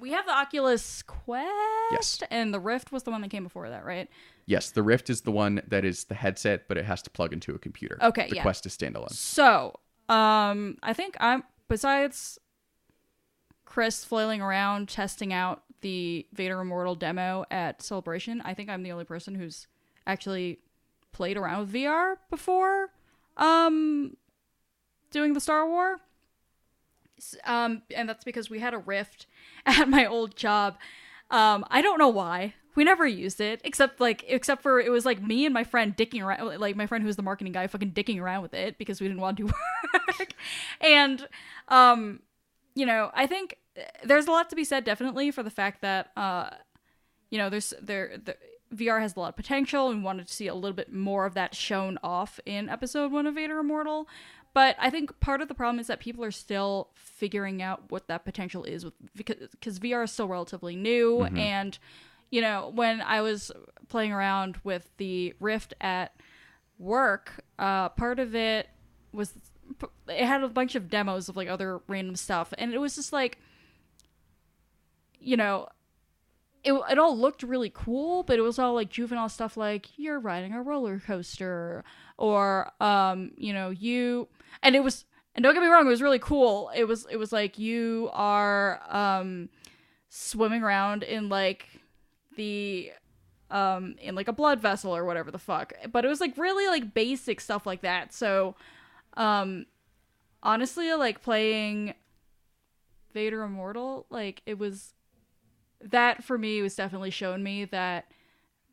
we 0.00 0.12
have 0.12 0.26
the 0.26 0.32
Oculus 0.32 1.02
Quest. 1.02 1.50
Yes. 1.90 2.22
And 2.30 2.54
the 2.54 2.60
Rift 2.60 2.92
was 2.92 3.02
the 3.02 3.10
one 3.10 3.20
that 3.22 3.30
came 3.30 3.42
before 3.44 3.68
that, 3.68 3.84
right? 3.84 4.08
Yes, 4.46 4.70
the 4.70 4.82
Rift 4.82 5.10
is 5.10 5.22
the 5.22 5.32
one 5.32 5.60
that 5.66 5.84
is 5.84 6.04
the 6.04 6.14
headset, 6.14 6.68
but 6.68 6.76
it 6.78 6.84
has 6.84 7.02
to 7.02 7.10
plug 7.10 7.32
into 7.32 7.52
a 7.54 7.58
computer. 7.58 7.98
Okay, 8.00 8.28
The 8.28 8.36
yeah. 8.36 8.42
Quest 8.42 8.64
is 8.66 8.76
standalone. 8.76 9.10
So, 9.10 9.80
um, 10.08 10.78
I 10.84 10.92
think 10.92 11.16
I'm 11.18 11.42
besides 11.68 12.38
Chris 13.64 14.04
flailing 14.04 14.40
around 14.40 14.88
testing 14.88 15.32
out 15.32 15.64
the 15.86 16.26
Vader 16.32 16.60
Immortal 16.60 16.96
demo 16.96 17.44
at 17.48 17.80
Celebration. 17.80 18.42
I 18.44 18.54
think 18.54 18.68
I'm 18.68 18.82
the 18.82 18.90
only 18.90 19.04
person 19.04 19.36
who's 19.36 19.68
actually 20.04 20.58
played 21.12 21.36
around 21.36 21.60
with 21.60 21.72
VR 21.72 22.16
before, 22.28 22.90
um, 23.36 24.16
doing 25.12 25.32
the 25.32 25.40
Star 25.40 25.68
War. 25.68 25.98
Um, 27.44 27.82
and 27.94 28.08
that's 28.08 28.24
because 28.24 28.50
we 28.50 28.58
had 28.58 28.74
a 28.74 28.78
Rift 28.78 29.28
at 29.66 29.88
my 29.88 30.06
old 30.06 30.34
job. 30.34 30.76
Um, 31.30 31.64
I 31.70 31.82
don't 31.82 32.00
know 32.00 32.08
why. 32.08 32.54
We 32.74 32.82
never 32.82 33.06
used 33.06 33.40
it, 33.40 33.60
except 33.62 34.00
like 34.00 34.24
except 34.26 34.62
for 34.62 34.80
it 34.80 34.90
was 34.90 35.06
like 35.06 35.22
me 35.22 35.44
and 35.44 35.54
my 35.54 35.62
friend 35.62 35.96
dicking 35.96 36.20
around, 36.20 36.58
like 36.60 36.74
my 36.74 36.88
friend 36.88 37.02
who 37.02 37.06
was 37.06 37.16
the 37.16 37.22
marketing 37.22 37.52
guy, 37.52 37.68
fucking 37.68 37.92
dicking 37.92 38.20
around 38.20 38.42
with 38.42 38.54
it 38.54 38.76
because 38.76 39.00
we 39.00 39.06
didn't 39.06 39.20
want 39.20 39.36
to 39.36 39.44
work. 40.18 40.34
and 40.80 41.28
um, 41.68 42.20
you 42.74 42.84
know, 42.84 43.12
I 43.14 43.28
think 43.28 43.56
there's 44.04 44.26
a 44.26 44.30
lot 44.30 44.50
to 44.50 44.56
be 44.56 44.64
said 44.64 44.84
definitely 44.84 45.30
for 45.30 45.42
the 45.42 45.50
fact 45.50 45.82
that 45.82 46.10
uh, 46.16 46.50
you 47.30 47.38
know, 47.38 47.50
there's 47.50 47.74
there 47.80 48.18
the 48.22 48.36
VR 48.74 49.00
has 49.00 49.16
a 49.16 49.20
lot 49.20 49.30
of 49.30 49.36
potential 49.36 49.90
and 49.90 50.02
wanted 50.02 50.26
to 50.26 50.32
see 50.32 50.46
a 50.46 50.54
little 50.54 50.74
bit 50.74 50.92
more 50.92 51.26
of 51.26 51.34
that 51.34 51.54
shown 51.54 51.98
off 52.02 52.40
in 52.46 52.68
episode 52.68 53.12
one 53.12 53.26
of 53.26 53.34
Vader 53.34 53.58
Immortal. 53.58 54.08
But 54.54 54.76
I 54.78 54.90
think 54.90 55.20
part 55.20 55.42
of 55.42 55.48
the 55.48 55.54
problem 55.54 55.78
is 55.78 55.86
that 55.88 56.00
people 56.00 56.24
are 56.24 56.30
still 56.30 56.88
figuring 56.94 57.60
out 57.60 57.90
what 57.90 58.08
that 58.08 58.24
potential 58.24 58.64
is 58.64 58.84
with 58.84 58.94
because 59.14 59.48
because 59.50 59.78
VR 59.78 60.04
is 60.04 60.12
still 60.12 60.28
relatively 60.28 60.76
new 60.76 61.22
and 61.24 61.78
you 62.30 62.40
know 62.40 62.72
when 62.74 63.02
I 63.02 63.20
was 63.20 63.52
playing 63.88 64.12
around 64.12 64.58
with 64.64 64.90
the 64.96 65.34
Rift 65.40 65.74
at 65.80 66.14
work, 66.78 67.44
uh, 67.58 67.90
part 67.90 68.18
of 68.18 68.34
it 68.34 68.68
was 69.12 69.34
it 70.08 70.24
had 70.24 70.42
a 70.42 70.48
bunch 70.48 70.74
of 70.74 70.88
demos 70.88 71.28
of 71.28 71.36
like 71.36 71.48
other 71.48 71.80
random 71.86 72.16
stuff 72.16 72.54
and 72.56 72.72
it 72.72 72.78
was 72.78 72.96
just 72.96 73.12
like 73.12 73.38
you 75.20 75.36
know 75.36 75.68
it, 76.66 76.72
it 76.90 76.98
all 76.98 77.16
looked 77.16 77.44
really 77.44 77.70
cool, 77.72 78.24
but 78.24 78.38
it 78.38 78.42
was 78.42 78.58
all 78.58 78.74
like 78.74 78.90
juvenile 78.90 79.28
stuff 79.28 79.56
like 79.56 79.96
you're 79.96 80.18
riding 80.18 80.52
a 80.52 80.60
roller 80.60 80.98
coaster 80.98 81.84
or 82.18 82.72
um, 82.82 83.30
you 83.36 83.52
know, 83.52 83.70
you 83.70 84.26
and 84.64 84.74
it 84.74 84.82
was 84.82 85.04
and 85.36 85.44
don't 85.44 85.54
get 85.54 85.62
me 85.62 85.68
wrong, 85.68 85.86
it 85.86 85.90
was 85.90 86.02
really 86.02 86.18
cool. 86.18 86.72
It 86.74 86.84
was 86.84 87.06
it 87.08 87.18
was 87.18 87.32
like 87.32 87.56
you 87.56 88.10
are 88.12 88.80
um 88.88 89.48
swimming 90.08 90.64
around 90.64 91.04
in 91.04 91.28
like 91.28 91.68
the 92.36 92.90
um 93.48 93.94
in 94.00 94.16
like 94.16 94.26
a 94.26 94.32
blood 94.32 94.60
vessel 94.60 94.94
or 94.94 95.04
whatever 95.04 95.30
the 95.30 95.38
fuck. 95.38 95.72
But 95.92 96.04
it 96.04 96.08
was 96.08 96.20
like 96.20 96.36
really 96.36 96.66
like 96.66 96.92
basic 96.94 97.40
stuff 97.40 97.64
like 97.64 97.82
that. 97.82 98.12
So 98.12 98.56
um 99.16 99.66
honestly 100.42 100.92
like 100.94 101.22
playing 101.22 101.94
Vader 103.12 103.44
Immortal, 103.44 104.06
like 104.10 104.42
it 104.46 104.58
was 104.58 104.94
that 105.82 106.24
for 106.24 106.38
me 106.38 106.62
was 106.62 106.74
definitely 106.74 107.10
shown 107.10 107.42
me 107.42 107.64
that 107.66 108.06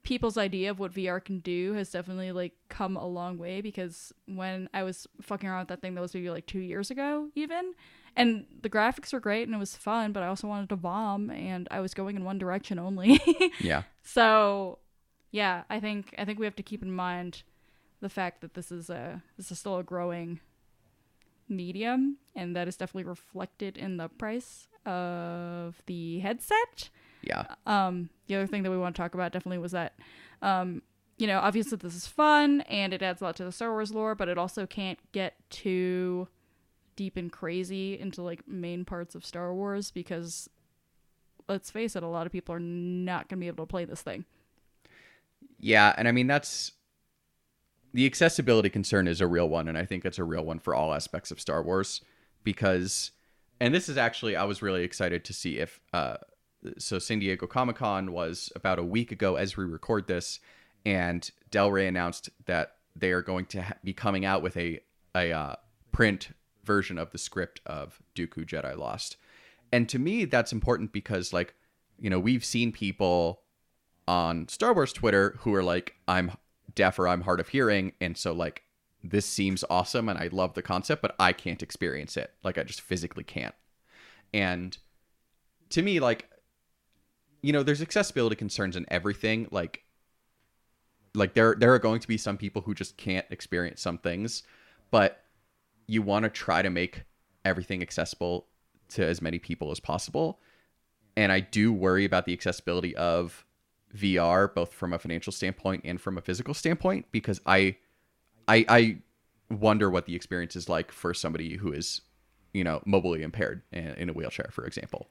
people's 0.03 0.37
idea 0.37 0.69
of 0.69 0.79
what 0.79 0.93
VR 0.93 1.23
can 1.23 1.39
do 1.39 1.73
has 1.73 1.89
definitely 1.89 2.31
like 2.31 2.53
come 2.69 2.97
a 2.97 3.05
long 3.07 3.37
way 3.37 3.61
because 3.61 4.11
when 4.25 4.67
I 4.73 4.83
was 4.83 5.07
fucking 5.21 5.47
around 5.47 5.59
with 5.61 5.67
that 5.69 5.81
thing 5.81 5.95
that 5.95 6.01
was 6.01 6.13
maybe 6.13 6.29
like 6.29 6.45
two 6.45 6.59
years 6.59 6.91
ago 6.91 7.29
even 7.35 7.73
and 8.15 8.45
the 8.61 8.69
graphics 8.69 9.13
were 9.13 9.21
great 9.21 9.47
and 9.47 9.55
it 9.55 9.59
was 9.59 9.77
fun 9.77 10.11
but 10.11 10.21
I 10.21 10.27
also 10.27 10.47
wanted 10.47 10.67
to 10.69 10.75
bomb 10.75 11.29
and 11.29 11.69
I 11.71 11.79
was 11.79 11.93
going 11.93 12.17
in 12.17 12.25
one 12.25 12.37
direction 12.37 12.79
only 12.79 13.21
Yeah. 13.61 13.83
so 14.03 14.79
yeah 15.31 15.63
I 15.69 15.79
think 15.79 16.13
I 16.17 16.25
think 16.25 16.37
we 16.37 16.45
have 16.45 16.55
to 16.57 16.63
keep 16.63 16.81
in 16.83 16.91
mind 16.91 17.43
the 18.01 18.09
fact 18.09 18.41
that 18.41 18.55
this 18.55 18.73
is 18.73 18.89
a 18.89 19.23
this 19.37 19.51
is 19.51 19.59
still 19.59 19.77
a 19.77 19.83
growing 19.83 20.41
medium 21.55 22.17
and 22.35 22.55
that 22.55 22.67
is 22.67 22.75
definitely 22.77 23.03
reflected 23.09 23.77
in 23.77 23.97
the 23.97 24.09
price 24.09 24.67
of 24.85 25.81
the 25.85 26.19
headset 26.19 26.89
Yeah. 27.21 27.45
um 27.65 28.09
the 28.27 28.35
other 28.35 28.47
thing 28.47 28.63
that 28.63 28.71
we 28.71 28.77
want 28.77 28.95
to 28.95 29.01
talk 29.01 29.13
about 29.13 29.31
definitely 29.31 29.59
was 29.59 29.71
that 29.71 29.93
um 30.41 30.81
you 31.17 31.27
know 31.27 31.39
obviously 31.39 31.77
this 31.77 31.95
is 31.95 32.07
fun 32.07 32.61
and 32.61 32.93
it 32.93 33.01
adds 33.01 33.21
a 33.21 33.25
lot 33.25 33.35
to 33.37 33.43
the 33.45 33.51
star 33.51 33.71
wars 33.71 33.93
lore 33.93 34.15
but 34.15 34.27
it 34.27 34.37
also 34.37 34.65
can't 34.65 34.99
get 35.13 35.35
too 35.49 36.27
deep 36.95 37.15
and 37.17 37.31
crazy 37.31 37.97
into 37.99 38.21
like 38.21 38.47
main 38.47 38.83
parts 38.85 39.15
of 39.15 39.25
star 39.25 39.53
wars 39.53 39.89
because 39.91 40.49
let's 41.47 41.71
face 41.71 41.95
it 41.95 42.03
a 42.03 42.07
lot 42.07 42.25
of 42.25 42.31
people 42.31 42.53
are 42.53 42.59
not 42.59 43.27
going 43.29 43.37
to 43.39 43.41
be 43.43 43.47
able 43.47 43.65
to 43.65 43.69
play 43.69 43.85
this 43.85 44.01
thing 44.01 44.25
Yeah, 45.59 45.93
and 45.97 46.07
I 46.07 46.11
mean 46.11 46.27
that's 46.27 46.71
the 47.93 48.05
accessibility 48.05 48.69
concern 48.69 49.07
is 49.07 49.21
a 49.21 49.27
real 49.27 49.47
one, 49.47 49.67
and 49.67 49.77
I 49.77 49.85
think 49.85 50.03
it's 50.03 50.19
a 50.19 50.23
real 50.23 50.43
one 50.43 50.59
for 50.59 50.73
all 50.73 50.93
aspects 50.93 51.31
of 51.31 51.39
Star 51.39 51.61
Wars 51.61 52.01
because, 52.43 53.11
and 53.59 53.73
this 53.73 53.87
is 53.87 53.97
actually 53.97 54.35
I 54.35 54.43
was 54.45 54.61
really 54.61 54.83
excited 54.83 55.23
to 55.25 55.33
see 55.33 55.59
if 55.59 55.79
uh, 55.93 56.17
so 56.77 56.97
San 56.97 57.19
Diego 57.19 57.45
Comic 57.45 57.77
Con 57.77 58.11
was 58.11 58.51
about 58.55 58.79
a 58.79 58.83
week 58.83 59.11
ago 59.11 59.35
as 59.35 59.55
we 59.55 59.65
record 59.65 60.07
this, 60.07 60.39
and 60.85 61.29
Del 61.51 61.71
Rey 61.71 61.87
announced 61.87 62.29
that 62.45 62.77
they 62.95 63.11
are 63.11 63.21
going 63.21 63.45
to 63.47 63.61
ha- 63.61 63.73
be 63.83 63.93
coming 63.93 64.25
out 64.25 64.41
with 64.41 64.57
a 64.57 64.79
a 65.15 65.31
uh, 65.31 65.55
print 65.91 66.29
version 66.63 66.97
of 66.97 67.11
the 67.11 67.17
script 67.17 67.61
of 67.65 68.01
Dooku 68.15 68.45
Jedi 68.45 68.75
Lost, 68.75 69.17
and 69.71 69.87
to 69.89 69.99
me 69.99 70.25
that's 70.25 70.51
important 70.51 70.91
because 70.91 71.31
like 71.31 71.53
you 71.99 72.09
know 72.09 72.19
we've 72.19 72.43
seen 72.43 72.71
people 72.71 73.41
on 74.07 74.47
Star 74.47 74.73
Wars 74.73 74.93
Twitter 74.93 75.35
who 75.39 75.53
are 75.53 75.63
like, 75.63 75.95
I'm 76.07 76.31
deaf 76.75 76.99
or 76.99 77.07
I'm 77.07 77.21
hard 77.21 77.39
of 77.39 77.49
hearing. 77.49 77.93
And 78.01 78.17
so, 78.17 78.33
like, 78.33 78.63
this 79.03 79.25
seems 79.25 79.63
awesome 79.69 80.07
and 80.09 80.17
I 80.17 80.29
love 80.31 80.53
the 80.53 80.61
concept, 80.61 81.01
but 81.01 81.15
I 81.19 81.33
can't 81.33 81.61
experience 81.61 82.17
it. 82.17 82.31
Like, 82.43 82.57
I 82.57 82.63
just 82.63 82.81
physically 82.81 83.23
can't. 83.23 83.55
And 84.33 84.77
to 85.69 85.81
me, 85.81 85.99
like, 85.99 86.29
you 87.41 87.51
know, 87.51 87.63
there's 87.63 87.81
accessibility 87.81 88.35
concerns 88.35 88.75
in 88.75 88.85
everything. 88.89 89.47
Like, 89.51 89.83
like 91.13 91.33
there 91.33 91.55
there 91.55 91.73
are 91.73 91.79
going 91.79 91.99
to 91.99 92.07
be 92.07 92.17
some 92.17 92.37
people 92.37 92.61
who 92.61 92.73
just 92.73 92.97
can't 92.97 93.25
experience 93.29 93.81
some 93.81 93.97
things, 93.97 94.43
but 94.89 95.23
you 95.87 96.01
want 96.01 96.23
to 96.23 96.29
try 96.29 96.61
to 96.61 96.69
make 96.69 97.03
everything 97.45 97.81
accessible 97.81 98.47
to 98.89 99.05
as 99.05 99.21
many 99.21 99.39
people 99.39 99.71
as 99.71 99.79
possible. 99.79 100.39
And 101.15 101.31
I 101.31 101.41
do 101.41 101.71
worry 101.71 102.05
about 102.05 102.25
the 102.25 102.33
accessibility 102.33 102.95
of 102.95 103.45
VR, 103.95 104.53
both 104.53 104.73
from 104.73 104.93
a 104.93 104.99
financial 104.99 105.31
standpoint 105.31 105.81
and 105.85 105.99
from 105.99 106.17
a 106.17 106.21
physical 106.21 106.53
standpoint, 106.53 107.05
because 107.11 107.39
I, 107.45 107.75
I, 108.47 108.65
I 108.67 108.97
wonder 109.49 109.89
what 109.89 110.05
the 110.05 110.15
experience 110.15 110.55
is 110.55 110.67
like 110.67 110.91
for 110.91 111.13
somebody 111.13 111.57
who 111.57 111.71
is, 111.71 112.01
you 112.53 112.63
know, 112.63 112.81
mobilely 112.85 113.21
impaired 113.21 113.61
in, 113.71 114.09
a 114.09 114.13
wheelchair, 114.13 114.49
for 114.51 114.65
example. 114.65 115.09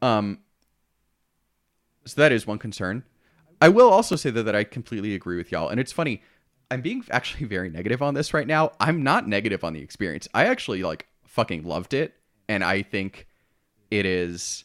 Um. 0.00 0.40
So 2.04 2.20
that 2.20 2.32
is 2.32 2.46
one 2.48 2.58
concern. 2.58 3.04
I 3.60 3.68
will 3.68 3.88
also 3.88 4.16
say 4.16 4.30
that, 4.30 4.42
that 4.42 4.56
I 4.56 4.64
completely 4.64 5.14
agree 5.14 5.36
with 5.36 5.52
y'all. 5.52 5.68
And 5.68 5.78
it's 5.78 5.92
funny, 5.92 6.20
I'm 6.68 6.80
being 6.80 7.04
actually 7.10 7.46
very 7.46 7.70
negative 7.70 8.02
on 8.02 8.14
this 8.14 8.34
right 8.34 8.46
now. 8.46 8.72
I'm 8.80 9.02
not 9.04 9.28
negative 9.28 9.62
on 9.62 9.72
the 9.72 9.80
experience. 9.80 10.26
I 10.34 10.46
actually 10.46 10.82
like 10.82 11.06
fucking 11.26 11.62
loved 11.62 11.94
it. 11.94 12.14
And 12.48 12.64
I 12.64 12.82
think 12.82 13.28
it 13.90 14.04
is 14.04 14.64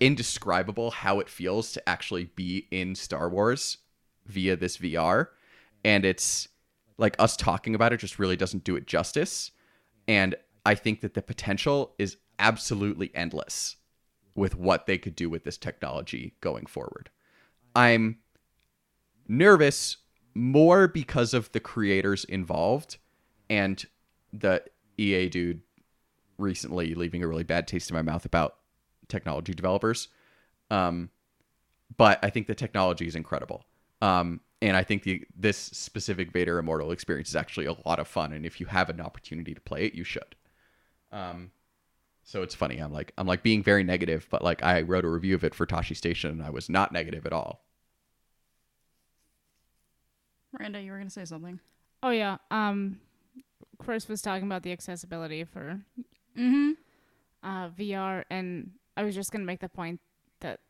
indescribable 0.00 0.90
how 0.90 1.20
it 1.20 1.28
feels 1.28 1.72
to 1.72 1.88
actually 1.88 2.24
be 2.36 2.66
in 2.70 2.94
Star 2.94 3.28
Wars 3.28 3.78
via 4.26 4.56
this 4.56 4.78
VR. 4.78 5.28
And 5.84 6.04
it's 6.04 6.48
like 6.98 7.16
us 7.18 7.36
talking 7.36 7.74
about 7.74 7.92
it 7.92 7.98
just 7.98 8.18
really 8.18 8.36
doesn't 8.36 8.64
do 8.64 8.76
it 8.76 8.86
justice. 8.86 9.50
And 10.06 10.34
I 10.66 10.74
think 10.74 11.00
that 11.00 11.14
the 11.14 11.22
potential 11.22 11.94
is 11.98 12.16
absolutely 12.38 13.10
endless 13.14 13.76
with 14.34 14.56
what 14.56 14.86
they 14.86 14.98
could 14.98 15.14
do 15.14 15.30
with 15.30 15.44
this 15.44 15.58
technology 15.58 16.34
going 16.40 16.66
forward. 16.66 17.10
I'm 17.74 18.18
nervous 19.28 19.98
more 20.34 20.88
because 20.88 21.34
of 21.34 21.52
the 21.52 21.60
creators 21.60 22.24
involved 22.24 22.98
and 23.48 23.84
the 24.32 24.64
EA 24.98 25.28
dude 25.28 25.60
recently 26.38 26.94
leaving 26.94 27.22
a 27.22 27.28
really 27.28 27.44
bad 27.44 27.68
taste 27.68 27.90
in 27.90 27.94
my 27.94 28.02
mouth 28.02 28.24
about 28.24 28.56
technology 29.08 29.54
developers. 29.54 30.08
Um, 30.70 31.10
but 31.96 32.18
I 32.22 32.30
think 32.30 32.46
the 32.46 32.54
technology 32.54 33.06
is 33.06 33.14
incredible. 33.14 33.64
Um, 34.02 34.40
and 34.62 34.76
I 34.76 34.82
think 34.82 35.02
the 35.02 35.22
this 35.36 35.56
specific 35.58 36.32
Vader 36.32 36.58
Immortal 36.58 36.90
experience 36.90 37.28
is 37.28 37.36
actually 37.36 37.66
a 37.66 37.76
lot 37.86 37.98
of 37.98 38.08
fun. 38.08 38.32
And 38.32 38.46
if 38.46 38.60
you 38.60 38.66
have 38.66 38.88
an 38.88 39.00
opportunity 39.00 39.54
to 39.54 39.60
play 39.60 39.84
it, 39.84 39.94
you 39.94 40.04
should. 40.04 40.34
Um, 41.12 41.50
so 42.22 42.42
it's 42.42 42.54
funny. 42.54 42.78
I'm 42.78 42.92
like 42.92 43.12
I'm 43.18 43.26
like 43.26 43.42
being 43.42 43.62
very 43.62 43.84
negative, 43.84 44.26
but 44.30 44.42
like 44.42 44.62
I 44.62 44.80
wrote 44.82 45.04
a 45.04 45.08
review 45.08 45.34
of 45.34 45.44
it 45.44 45.54
for 45.54 45.66
Tosche 45.66 45.94
Station, 45.96 46.30
and 46.30 46.42
I 46.42 46.50
was 46.50 46.70
not 46.70 46.92
negative 46.92 47.26
at 47.26 47.32
all. 47.32 47.62
Miranda, 50.52 50.80
you 50.80 50.92
were 50.92 50.98
gonna 50.98 51.10
say 51.10 51.24
something. 51.24 51.60
Oh 52.02 52.10
yeah. 52.10 52.38
Um, 52.50 53.00
Chris 53.78 54.08
was 54.08 54.22
talking 54.22 54.46
about 54.46 54.62
the 54.62 54.72
accessibility 54.72 55.44
for 55.44 55.80
Mm-hmm. 56.38 56.72
uh, 57.42 57.68
VR, 57.70 58.24
and 58.30 58.70
I 58.96 59.02
was 59.02 59.14
just 59.14 59.32
gonna 59.32 59.44
make 59.44 59.60
the 59.60 59.68
point 59.68 60.00
that 60.40 60.60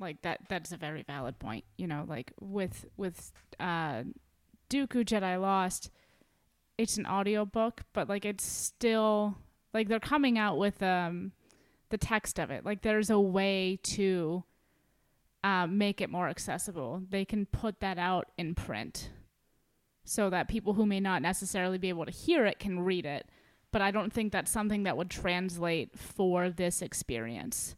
like 0.00 0.22
that 0.22 0.40
that's 0.48 0.72
a 0.72 0.76
very 0.76 1.02
valid 1.02 1.38
point. 1.38 1.64
You 1.76 1.86
know, 1.86 2.04
like 2.06 2.32
with 2.40 2.86
with 2.96 3.32
uh, 3.60 4.04
Dooku 4.70 5.04
Jedi 5.04 5.40
Lost, 5.40 5.90
it's 6.78 6.96
an 6.96 7.06
audio 7.06 7.44
book, 7.44 7.82
but 7.92 8.08
like 8.08 8.24
it's 8.24 8.44
still 8.44 9.36
like 9.72 9.88
they're 9.88 10.00
coming 10.00 10.38
out 10.38 10.58
with 10.58 10.82
um 10.82 11.32
the 11.90 11.98
text 11.98 12.40
of 12.40 12.50
it. 12.50 12.64
Like 12.64 12.82
there's 12.82 13.10
a 13.10 13.20
way 13.20 13.78
to 13.84 14.44
uh, 15.44 15.66
make 15.66 16.00
it 16.00 16.10
more 16.10 16.28
accessible. 16.28 17.02
They 17.10 17.24
can 17.24 17.46
put 17.46 17.80
that 17.80 17.98
out 17.98 18.30
in 18.38 18.54
print 18.54 19.10
so 20.04 20.30
that 20.30 20.48
people 20.48 20.74
who 20.74 20.86
may 20.86 21.00
not 21.00 21.22
necessarily 21.22 21.78
be 21.78 21.90
able 21.90 22.06
to 22.06 22.10
hear 22.10 22.46
it 22.46 22.58
can 22.58 22.80
read 22.80 23.06
it. 23.06 23.28
But 23.74 23.82
I 23.82 23.90
don't 23.90 24.12
think 24.12 24.30
that's 24.30 24.52
something 24.52 24.84
that 24.84 24.96
would 24.96 25.10
translate 25.10 25.98
for 25.98 26.48
this 26.48 26.80
experience. 26.80 27.74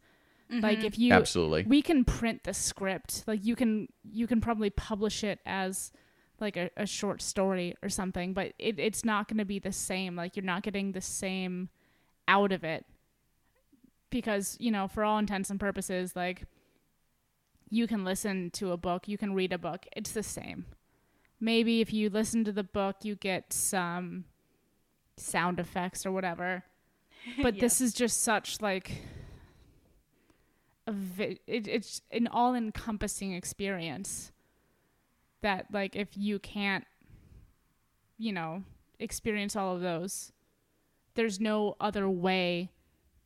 Like 0.50 0.78
mm-hmm. 0.78 0.86
if 0.86 0.98
you 0.98 1.12
Absolutely. 1.14 1.62
we 1.62 1.80
can 1.80 2.04
print 2.04 2.44
the 2.44 2.52
script 2.52 3.24
like 3.26 3.46
you 3.46 3.56
can 3.56 3.88
you 4.04 4.26
can 4.26 4.42
probably 4.42 4.68
publish 4.68 5.24
it 5.24 5.40
as 5.46 5.90
like 6.38 6.58
a, 6.58 6.70
a 6.76 6.86
short 6.86 7.22
story 7.22 7.74
or 7.82 7.88
something 7.88 8.32
but 8.32 8.52
it, 8.58 8.78
it's 8.78 9.04
not 9.04 9.26
going 9.26 9.38
to 9.38 9.44
be 9.44 9.58
the 9.58 9.72
same 9.72 10.14
like 10.14 10.36
you're 10.36 10.44
not 10.44 10.62
getting 10.62 10.92
the 10.92 11.00
same 11.00 11.68
out 12.28 12.52
of 12.52 12.62
it 12.62 12.84
because 14.10 14.56
you 14.60 14.70
know 14.70 14.86
for 14.86 15.02
all 15.02 15.18
intents 15.18 15.50
and 15.50 15.58
purposes 15.58 16.14
like 16.14 16.44
you 17.68 17.88
can 17.88 18.04
listen 18.04 18.50
to 18.50 18.70
a 18.70 18.76
book 18.76 19.08
you 19.08 19.18
can 19.18 19.34
read 19.34 19.52
a 19.52 19.58
book 19.58 19.84
it's 19.96 20.12
the 20.12 20.22
same 20.22 20.66
maybe 21.40 21.80
if 21.80 21.92
you 21.92 22.08
listen 22.08 22.44
to 22.44 22.52
the 22.52 22.62
book 22.62 22.96
you 23.02 23.16
get 23.16 23.52
some 23.52 24.26
sound 25.16 25.58
effects 25.58 26.04
or 26.04 26.12
whatever 26.12 26.64
but 27.42 27.58
this 27.58 27.80
is 27.80 27.92
just 27.92 28.22
such 28.22 28.60
like 28.60 29.02
a 30.86 30.92
vi- 30.92 31.38
it, 31.46 31.66
it's 31.66 32.02
an 32.12 32.28
all-encompassing 32.28 33.32
experience 33.32 34.30
that 35.42 35.66
like 35.72 35.96
if 35.96 36.16
you 36.16 36.38
can't 36.38 36.84
you 38.18 38.32
know 38.32 38.62
experience 38.98 39.56
all 39.56 39.74
of 39.74 39.80
those 39.80 40.32
there's 41.14 41.40
no 41.40 41.76
other 41.80 42.08
way 42.08 42.70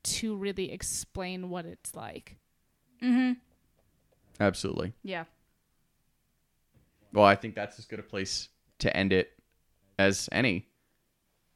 to 0.03 0.35
really 0.37 0.73
explain 0.73 1.51
what 1.51 1.67
it's 1.67 1.95
like 1.95 2.37
Mm-hmm. 3.03 3.33
Absolutely. 4.39 4.93
Yeah. 5.03 5.25
Well, 7.13 7.25
I 7.25 7.35
think 7.35 7.55
that's 7.55 7.79
as 7.79 7.87
good 7.87 7.99
a 7.99 8.03
place 8.03 8.49
to 8.79 8.95
end 8.97 9.13
it 9.13 9.31
as 9.99 10.29
any. 10.33 10.67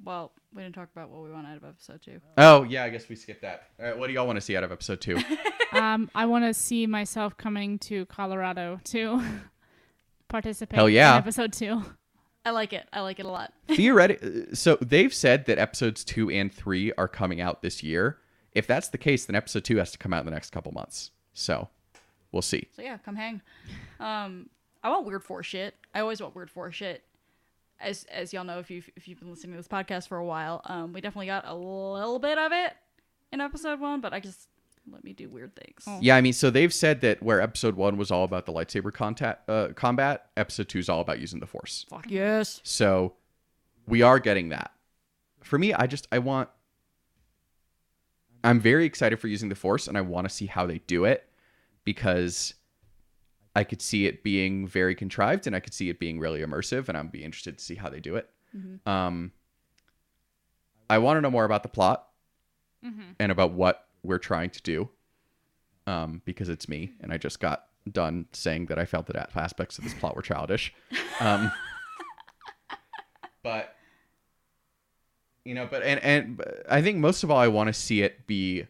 Well, 0.03 0.33
we 0.55 0.63
didn't 0.63 0.75
talk 0.75 0.89
about 0.95 1.11
what 1.11 1.23
we 1.23 1.31
want 1.31 1.47
out 1.47 1.57
of 1.57 1.65
episode 1.65 2.03
two. 2.03 2.21
Oh 2.37 2.65
yeah, 2.65 2.85
I 2.85 2.89
guess 2.89 3.09
we 3.09 3.17
skipped 3.17 3.43
that. 3.43 3.69
All 3.79 3.87
right, 3.87 3.99
what 3.99 4.09
do 4.09 4.13
y'all 4.13 4.27
want 4.27 4.37
to 4.37 4.41
see 4.41 4.57
out 4.57 4.65
of 4.65 4.73
episode 4.73 5.01
two? 5.01 5.19
um 5.75 6.09
i 6.15 6.25
want 6.25 6.45
to 6.45 6.55
see 6.55 6.87
myself 6.87 7.37
coming 7.37 7.79
to 7.81 8.07
colorado 8.07 8.81
to 8.85 9.21
participate 10.29 10.77
Hell 10.77 10.89
yeah. 10.89 11.13
in 11.13 11.19
episode 11.19 11.53
two 11.53 11.83
I 12.47 12.51
like 12.51 12.75
it. 12.75 12.87
I 12.93 13.01
like 13.01 13.19
it 13.21 13.25
a 13.25 13.31
lot. 13.31 13.55
Theoretically, 13.69 14.55
so 14.55 14.77
they've 14.83 15.15
said 15.15 15.47
that 15.47 15.59
episodes 15.59 16.05
two 16.05 16.29
and 16.29 16.53
three 16.53 16.93
are 16.99 17.09
coming 17.09 17.41
out 17.41 17.63
this 17.63 17.83
year. 17.83 18.19
If 18.53 18.67
that's 18.67 18.89
the 18.89 18.99
case, 18.99 19.25
then 19.25 19.35
episode 19.35 19.65
two 19.65 19.79
has 19.79 19.93
to 19.93 19.99
come 19.99 20.13
out 20.13 20.21
in 20.21 20.27
the 20.27 20.31
next 20.31 20.51
couple 20.51 20.71
months. 20.71 21.11
So 21.33 21.71
we'll 22.33 22.43
see. 22.43 22.69
So 22.77 22.83
yeah, 22.83 22.99
come 22.99 23.17
hang. 23.17 23.41
Um, 23.99 24.51
I 24.83 24.91
want 24.91 25.07
weird 25.07 25.25
force 25.25 25.47
shit. 25.47 25.75
I 25.95 26.01
always 26.01 26.21
want 26.21 26.37
weird 26.37 26.51
force 26.51 26.75
shit. 26.75 27.03
As 27.81 28.05
as 28.05 28.33
y'all 28.33 28.45
know, 28.45 28.59
if 28.59 28.71
you've 28.71 28.89
if 28.97 29.09
you've 29.09 29.19
been 29.19 29.31
listening 29.31 29.53
to 29.53 29.59
this 29.59 29.69
podcast 29.69 30.09
for 30.09 30.17
a 30.17 30.25
while, 30.25 30.63
um, 30.65 30.93
we 30.93 31.01
definitely 31.01 31.27
got 31.27 31.45
a 31.47 31.55
little 31.55 32.19
bit 32.19 32.39
of 32.39 32.53
it 32.53 32.73
in 33.33 33.41
episode 33.41 33.81
one, 33.81 34.01
but 34.01 34.13
I 34.13 34.21
just 34.21 34.49
let 34.91 35.03
me 35.03 35.13
do 35.13 35.29
weird 35.29 35.55
things. 35.57 35.85
Oh. 35.87 35.99
Yeah, 36.01 36.17
I 36.17 36.21
mean, 36.21 36.33
so 36.33 36.51
they've 36.51 36.73
said 36.73 37.01
that 37.01 37.23
where 37.23 37.41
episode 37.41 37.75
one 37.75 37.97
was 37.97 38.11
all 38.11 38.25
about 38.25 38.47
the 38.47 38.53
lightsaber 38.53 38.93
contact, 38.93 39.49
uh, 39.49 39.69
combat, 39.75 40.27
episode 40.37 40.69
two 40.69 40.79
is 40.79 40.89
all 40.89 41.01
about 41.01 41.19
using 41.19 41.41
the 41.41 41.47
force. 41.47 41.87
Fuck 41.89 42.11
yes. 42.11 42.61
So 42.65 43.15
we 43.87 44.03
are 44.03 44.19
getting 44.19 44.51
that. 44.51 44.73
For 45.43 45.59
me, 45.59 45.73
I 45.75 45.87
just 45.87 46.07
I 46.13 46.19
want 46.19 46.49
I'm 48.43 48.61
very 48.61 48.85
excited 48.85 49.19
for 49.19 49.29
using 49.29 49.49
the 49.49 49.55
force 49.55 49.89
and 49.89 49.97
I 49.97 50.03
want 50.03 50.29
to 50.29 50.35
see 50.35 50.47
how 50.47 50.67
they 50.67 50.79
do 50.79 51.05
it 51.05 51.29
because 51.85 52.55
I 53.57 53.65
could 53.65 53.81
see 53.81 54.07
it 54.07 54.23
being 54.25 54.67
very 54.67 54.95
contrived 54.95 55.47
and 55.47 55.55
I 55.55 55.61
could 55.61 55.75
see 55.75 55.89
it 55.89 55.99
being 55.99 56.19
really 56.19 56.41
immersive 56.41 56.89
and 56.89 56.99
I'm 56.99 57.09
be 57.09 57.23
interested 57.25 57.59
to 57.59 57.65
see 57.65 57.77
how 57.77 57.89
they 57.89 58.01
do 58.01 58.17
it. 58.17 58.29
Um 58.87 59.33
I 60.91 60.99
want 60.99 61.17
to 61.17 61.21
know 61.21 61.31
more 61.31 61.45
about 61.45 61.63
the 61.63 61.69
plot 61.69 62.09
and 63.19 63.33
about 63.33 63.53
what 63.53 63.87
we're 64.03 64.19
trying 64.19 64.51
to 64.51 64.63
do. 64.63 64.89
Um 65.87 66.23
because 66.25 66.49
it's 66.49 66.69
me 66.69 66.93
and 67.01 67.13
I 67.13 67.19
just 67.19 67.41
got 67.41 67.67
done 67.91 68.27
saying 68.33 68.67
that 68.67 68.79
I 68.79 68.85
felt 68.87 69.07
that 69.07 69.31
aspects 69.37 69.79
of 69.79 69.85
this 69.85 69.95
plot 69.95 70.17
were 70.17 70.23
childish. 70.23 70.75
Um 71.21 71.53
but 73.43 73.75
you 75.45 75.55
know 75.55 75.67
but 75.71 75.83
and 75.83 76.03
and 76.03 76.37
but 76.39 76.65
i 76.71 76.81
think 76.81 76.97
most 76.97 77.23
of 77.23 77.31
all 77.31 77.37
i 77.37 77.47
want 77.47 77.67
to 77.69 77.73
see 77.75 78.01
it 78.03 78.27
be 78.27 78.67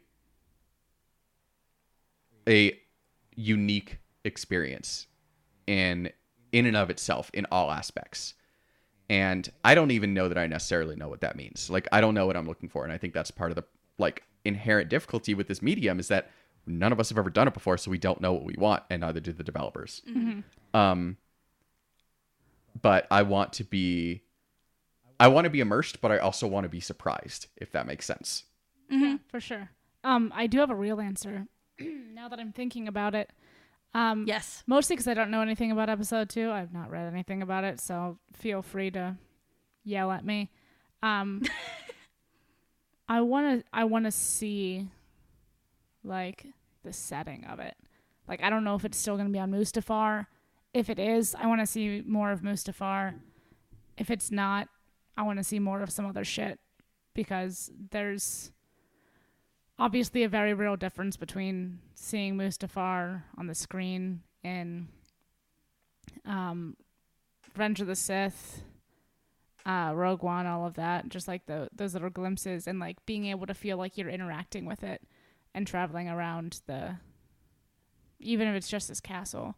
a 2.48 2.76
unique 3.36 3.98
experience 4.24 5.06
in 5.66 6.10
in 6.52 6.66
and 6.66 6.76
of 6.76 6.90
itself 6.90 7.30
in 7.34 7.46
all 7.50 7.70
aspects 7.70 8.34
and 9.08 9.50
i 9.64 9.74
don't 9.74 9.90
even 9.90 10.14
know 10.14 10.28
that 10.28 10.38
i 10.38 10.46
necessarily 10.46 10.96
know 10.96 11.08
what 11.08 11.20
that 11.20 11.36
means 11.36 11.70
like 11.70 11.86
i 11.92 12.00
don't 12.00 12.14
know 12.14 12.26
what 12.26 12.36
i'm 12.36 12.46
looking 12.46 12.68
for 12.68 12.84
and 12.84 12.92
i 12.92 12.98
think 12.98 13.12
that's 13.12 13.30
part 13.30 13.50
of 13.50 13.56
the 13.56 13.64
like 13.98 14.22
inherent 14.44 14.88
difficulty 14.88 15.34
with 15.34 15.48
this 15.48 15.62
medium 15.62 15.98
is 15.98 16.08
that 16.08 16.30
none 16.66 16.92
of 16.92 17.00
us 17.00 17.08
have 17.08 17.18
ever 17.18 17.30
done 17.30 17.48
it 17.48 17.54
before 17.54 17.76
so 17.76 17.90
we 17.90 17.98
don't 17.98 18.20
know 18.20 18.32
what 18.32 18.44
we 18.44 18.54
want 18.58 18.82
and 18.90 19.00
neither 19.00 19.20
do 19.20 19.32
the 19.32 19.44
developers 19.44 20.02
um 20.72 21.16
but 22.80 23.06
i 23.10 23.22
want 23.22 23.52
to 23.52 23.64
be 23.64 24.22
I 25.20 25.28
want 25.28 25.44
to 25.44 25.50
be 25.50 25.60
immersed, 25.60 26.00
but 26.00 26.10
I 26.10 26.18
also 26.18 26.46
want 26.46 26.64
to 26.64 26.68
be 26.68 26.80
surprised, 26.80 27.46
if 27.56 27.70
that 27.72 27.86
makes 27.86 28.04
sense. 28.04 28.44
Yeah, 28.90 29.18
for 29.28 29.40
sure. 29.40 29.70
Um, 30.02 30.32
I 30.34 30.46
do 30.46 30.58
have 30.58 30.70
a 30.70 30.74
real 30.74 31.00
answer. 31.00 31.46
now 31.78 32.28
that 32.28 32.38
I'm 32.38 32.52
thinking 32.52 32.88
about 32.88 33.14
it, 33.14 33.30
um, 33.94 34.24
Yes. 34.26 34.62
mostly 34.66 34.96
because 34.96 35.08
I 35.08 35.14
don't 35.14 35.30
know 35.30 35.40
anything 35.40 35.70
about 35.70 35.88
episode 35.88 36.28
two. 36.28 36.50
I've 36.50 36.72
not 36.72 36.90
read 36.90 37.06
anything 37.12 37.42
about 37.42 37.64
it, 37.64 37.80
so 37.80 38.18
feel 38.32 38.60
free 38.62 38.90
to 38.92 39.16
yell 39.84 40.10
at 40.10 40.24
me. 40.24 40.50
Um, 41.02 41.42
I 43.08 43.20
want 43.20 43.60
to. 43.60 43.66
I 43.72 43.84
want 43.84 44.06
to 44.06 44.10
see, 44.10 44.88
like, 46.02 46.46
the 46.82 46.92
setting 46.92 47.44
of 47.44 47.60
it. 47.60 47.76
Like, 48.26 48.42
I 48.42 48.48
don't 48.50 48.64
know 48.64 48.74
if 48.76 48.84
it's 48.84 48.96
still 48.96 49.16
going 49.16 49.26
to 49.28 49.32
be 49.32 49.38
on 49.38 49.50
Mustafar. 49.50 50.26
If 50.72 50.88
it 50.88 50.98
is, 50.98 51.34
I 51.34 51.46
want 51.46 51.60
to 51.60 51.66
see 51.66 52.02
more 52.06 52.32
of 52.32 52.40
Mustafar. 52.40 53.14
If 53.98 54.10
it's 54.10 54.30
not, 54.30 54.68
I 55.16 55.22
want 55.22 55.38
to 55.38 55.44
see 55.44 55.58
more 55.58 55.82
of 55.82 55.90
some 55.90 56.06
other 56.06 56.24
shit 56.24 56.58
because 57.14 57.70
there's 57.90 58.50
obviously 59.78 60.22
a 60.22 60.28
very 60.28 60.54
real 60.54 60.76
difference 60.76 61.16
between 61.16 61.80
seeing 61.94 62.36
Mustafar 62.36 63.22
on 63.36 63.46
the 63.46 63.54
screen 63.54 64.22
in 64.42 64.88
um, 66.24 66.76
Revenge 67.54 67.80
of 67.80 67.86
the 67.86 67.96
Sith, 67.96 68.62
uh, 69.66 69.92
Rogue 69.94 70.22
One, 70.22 70.46
all 70.46 70.66
of 70.66 70.74
that. 70.74 71.08
Just 71.08 71.28
like 71.28 71.46
the 71.46 71.68
those 71.74 71.94
little 71.94 72.10
glimpses 72.10 72.66
and 72.66 72.78
like 72.78 73.04
being 73.06 73.26
able 73.26 73.46
to 73.46 73.54
feel 73.54 73.76
like 73.76 73.96
you're 73.96 74.08
interacting 74.08 74.66
with 74.66 74.82
it 74.82 75.02
and 75.54 75.66
traveling 75.66 76.08
around 76.08 76.60
the, 76.66 76.96
even 78.18 78.48
if 78.48 78.54
it's 78.54 78.68
just 78.68 78.88
this 78.88 79.00
castle. 79.00 79.56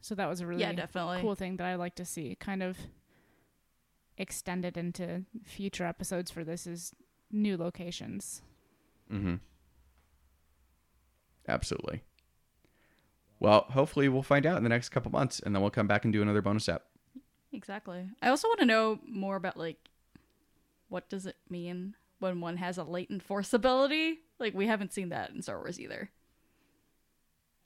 So 0.00 0.14
that 0.16 0.28
was 0.28 0.40
a 0.40 0.46
really 0.46 0.62
yeah, 0.62 0.72
definitely. 0.72 1.20
cool 1.20 1.34
thing 1.34 1.56
that 1.56 1.66
I 1.66 1.76
like 1.76 1.94
to 1.96 2.04
see 2.04 2.36
kind 2.38 2.62
of 2.62 2.76
extended 4.18 4.76
into 4.76 5.24
future 5.44 5.86
episodes 5.86 6.30
for 6.30 6.44
this 6.44 6.66
is 6.66 6.92
new 7.30 7.56
locations. 7.56 8.42
Mm-hmm. 9.12 9.34
Absolutely. 11.48 12.02
Well, 13.40 13.66
hopefully 13.70 14.08
we'll 14.08 14.22
find 14.22 14.46
out 14.46 14.56
in 14.56 14.62
the 14.62 14.68
next 14.68 14.90
couple 14.90 15.10
months, 15.10 15.40
and 15.40 15.54
then 15.54 15.60
we'll 15.62 15.70
come 15.70 15.88
back 15.88 16.04
and 16.04 16.12
do 16.12 16.22
another 16.22 16.42
bonus 16.42 16.68
app. 16.68 16.82
Exactly. 17.52 18.08
I 18.22 18.28
also 18.28 18.48
want 18.48 18.60
to 18.60 18.66
know 18.66 18.98
more 19.06 19.36
about 19.36 19.56
like 19.58 19.76
what 20.88 21.08
does 21.10 21.26
it 21.26 21.36
mean 21.50 21.94
when 22.20 22.40
one 22.40 22.56
has 22.58 22.78
a 22.78 22.84
latent 22.84 23.22
force 23.22 23.52
ability? 23.52 24.20
Like 24.38 24.54
we 24.54 24.66
haven't 24.66 24.92
seen 24.92 25.08
that 25.10 25.30
in 25.30 25.42
Star 25.42 25.58
Wars 25.58 25.80
either. 25.80 26.10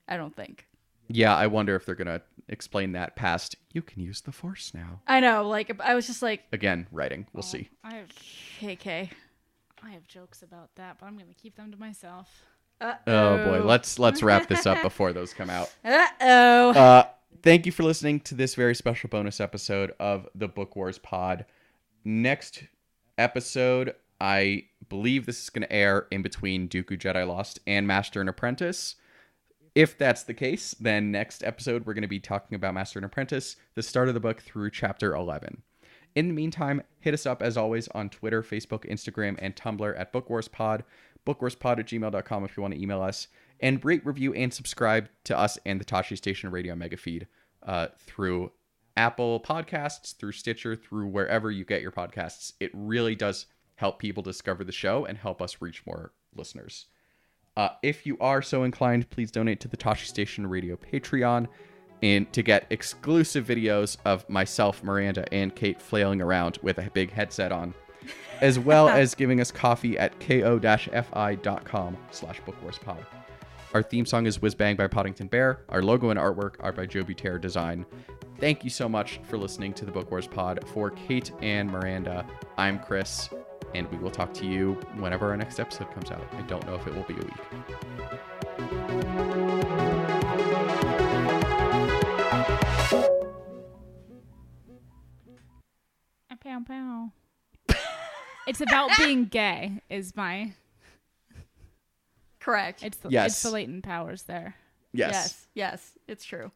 I 0.08 0.16
don't 0.16 0.34
think. 0.34 0.66
Yeah, 1.08 1.36
I 1.36 1.46
wonder 1.46 1.76
if 1.76 1.84
they're 1.86 1.94
gonna 1.94 2.22
explain 2.48 2.92
that 2.92 3.14
past. 3.14 3.54
You 3.72 3.82
can 3.82 4.02
use 4.02 4.22
the 4.22 4.32
Force 4.32 4.72
now. 4.74 5.02
I 5.06 5.20
know. 5.20 5.46
Like 5.48 5.78
I 5.80 5.94
was 5.94 6.06
just 6.06 6.22
like, 6.22 6.44
Again, 6.52 6.86
writing. 6.90 7.26
We'll 7.32 7.44
Oh, 7.44 7.46
see. 7.46 7.68
I 7.84 7.94
have 7.96 8.08
KK. 8.60 9.10
I 9.86 9.90
have 9.90 10.06
jokes 10.08 10.42
about 10.42 10.74
that, 10.76 10.96
but 10.98 11.06
I'm 11.06 11.16
gonna 11.16 11.34
keep 11.40 11.56
them 11.56 11.70
to 11.70 11.78
myself. 11.78 12.28
Oh 12.80 12.96
boy, 13.06 13.62
let's 13.64 13.98
let's 13.98 14.22
wrap 14.22 14.48
this 14.48 14.66
up 14.66 14.82
before 14.82 15.12
those 15.12 15.32
come 15.32 15.48
out. 15.48 15.72
Uh 15.84 16.06
oh. 16.20 16.70
Uh, 16.70 17.04
thank 17.42 17.66
you 17.66 17.72
for 17.72 17.84
listening 17.84 18.20
to 18.20 18.34
this 18.34 18.54
very 18.54 18.74
special 18.74 19.08
bonus 19.08 19.40
episode 19.40 19.92
of 20.00 20.28
the 20.34 20.48
Book 20.48 20.74
Wars 20.74 20.98
Pod. 20.98 21.46
Next 22.04 22.64
episode, 23.16 23.94
I 24.20 24.64
believe 24.88 25.24
this 25.26 25.42
is 25.42 25.50
going 25.50 25.62
to 25.62 25.72
air 25.72 26.06
in 26.10 26.22
between 26.22 26.68
Dooku 26.68 26.98
Jedi 26.98 27.26
Lost 27.26 27.60
and 27.66 27.86
Master 27.86 28.20
and 28.20 28.28
Apprentice. 28.28 28.96
If 29.74 29.98
that's 29.98 30.22
the 30.22 30.34
case, 30.34 30.74
then 30.80 31.10
next 31.12 31.44
episode 31.44 31.86
we're 31.86 31.94
going 31.94 32.02
to 32.02 32.08
be 32.08 32.20
talking 32.20 32.56
about 32.56 32.74
Master 32.74 32.98
and 32.98 33.06
Apprentice, 33.06 33.56
the 33.74 33.82
start 33.82 34.08
of 34.08 34.14
the 34.14 34.20
book 34.20 34.40
through 34.40 34.70
chapter 34.70 35.14
11. 35.14 35.62
In 36.16 36.28
the 36.28 36.34
meantime, 36.34 36.82
hit 36.98 37.12
us 37.12 37.26
up 37.26 37.42
as 37.42 37.58
always 37.58 37.88
on 37.88 38.08
Twitter, 38.08 38.42
Facebook, 38.42 38.90
Instagram, 38.90 39.36
and 39.38 39.54
Tumblr 39.54 40.00
at 40.00 40.14
BookWarsPod, 40.14 40.80
bookwarspod 41.26 41.78
at 41.78 41.86
gmail.com 41.86 42.44
if 42.44 42.56
you 42.56 42.62
want 42.62 42.72
to 42.72 42.82
email 42.82 43.02
us, 43.02 43.28
and 43.60 43.84
rate, 43.84 44.04
review, 44.04 44.32
and 44.32 44.52
subscribe 44.52 45.10
to 45.24 45.38
us 45.38 45.58
and 45.66 45.78
the 45.78 45.84
Tosche 45.84 46.16
Station 46.16 46.50
Radio 46.50 46.74
Mega 46.74 46.96
Feed 46.96 47.26
uh, 47.62 47.88
through 47.98 48.50
Apple 48.96 49.40
Podcasts, 49.40 50.16
through 50.16 50.32
Stitcher, 50.32 50.74
through 50.74 51.06
wherever 51.08 51.50
you 51.50 51.66
get 51.66 51.82
your 51.82 51.92
podcasts. 51.92 52.54
It 52.60 52.70
really 52.72 53.14
does 53.14 53.46
help 53.74 53.98
people 53.98 54.22
discover 54.22 54.64
the 54.64 54.72
show 54.72 55.04
and 55.04 55.18
help 55.18 55.42
us 55.42 55.60
reach 55.60 55.84
more 55.86 56.12
listeners. 56.34 56.86
Uh, 57.58 57.70
if 57.82 58.06
you 58.06 58.16
are 58.20 58.40
so 58.40 58.64
inclined, 58.64 59.10
please 59.10 59.30
donate 59.30 59.60
to 59.60 59.68
the 59.68 59.76
Tosche 59.76 60.06
Station 60.06 60.46
Radio 60.46 60.76
Patreon 60.76 61.46
and 62.02 62.30
to 62.32 62.42
get 62.42 62.66
exclusive 62.70 63.46
videos 63.46 63.96
of 64.04 64.28
myself, 64.28 64.82
Miranda, 64.82 65.32
and 65.32 65.54
Kate 65.54 65.80
flailing 65.80 66.20
around 66.20 66.58
with 66.62 66.78
a 66.78 66.90
big 66.90 67.10
headset 67.10 67.52
on, 67.52 67.74
as 68.40 68.58
well 68.58 68.88
as 68.88 69.14
giving 69.14 69.40
us 69.40 69.50
coffee 69.50 69.98
at 69.98 70.18
ko-fi.com 70.20 71.96
slash 72.10 72.40
bookwarspod. 72.42 73.04
Our 73.74 73.82
theme 73.82 74.06
song 74.06 74.26
is 74.26 74.40
Whiz 74.40 74.54
Bang 74.54 74.76
by 74.76 74.86
Poddington 74.86 75.26
Bear. 75.26 75.60
Our 75.68 75.82
logo 75.82 76.10
and 76.10 76.18
artwork 76.18 76.54
are 76.60 76.72
by 76.72 76.86
Joe 76.86 77.02
Butera 77.02 77.40
Design. 77.40 77.84
Thank 78.38 78.64
you 78.64 78.70
so 78.70 78.88
much 78.88 79.20
for 79.24 79.36
listening 79.38 79.72
to 79.74 79.84
the 79.84 79.92
Book 79.92 80.10
Wars 80.10 80.26
Pod. 80.26 80.60
For 80.72 80.90
Kate 80.90 81.30
and 81.42 81.70
Miranda, 81.70 82.26
I'm 82.56 82.78
Chris, 82.78 83.28
and 83.74 83.90
we 83.90 83.98
will 83.98 84.10
talk 84.10 84.32
to 84.34 84.46
you 84.46 84.74
whenever 84.98 85.28
our 85.30 85.36
next 85.36 85.58
episode 85.58 85.92
comes 85.92 86.10
out. 86.10 86.24
I 86.32 86.42
don't 86.42 86.64
know 86.66 86.74
if 86.74 86.86
it 86.86 86.94
will 86.94 87.02
be 87.02 87.14
a 87.14 87.16
week. 87.16 88.16
Pow 96.64 97.10
pow. 97.68 97.76
it's 98.46 98.60
about 98.62 98.90
being 98.98 99.26
gay. 99.26 99.82
Is 99.90 100.16
my 100.16 100.52
Correct. 102.40 102.82
it's 102.82 102.96
the 102.98 103.10
Yes. 103.10 103.32
it's 103.32 103.42
the 103.42 103.50
latent 103.50 103.84
powers 103.84 104.22
there. 104.22 104.54
Yes. 104.92 105.12
yes. 105.12 105.46
Yes. 105.54 105.98
It's 106.08 106.24
true. 106.24 106.50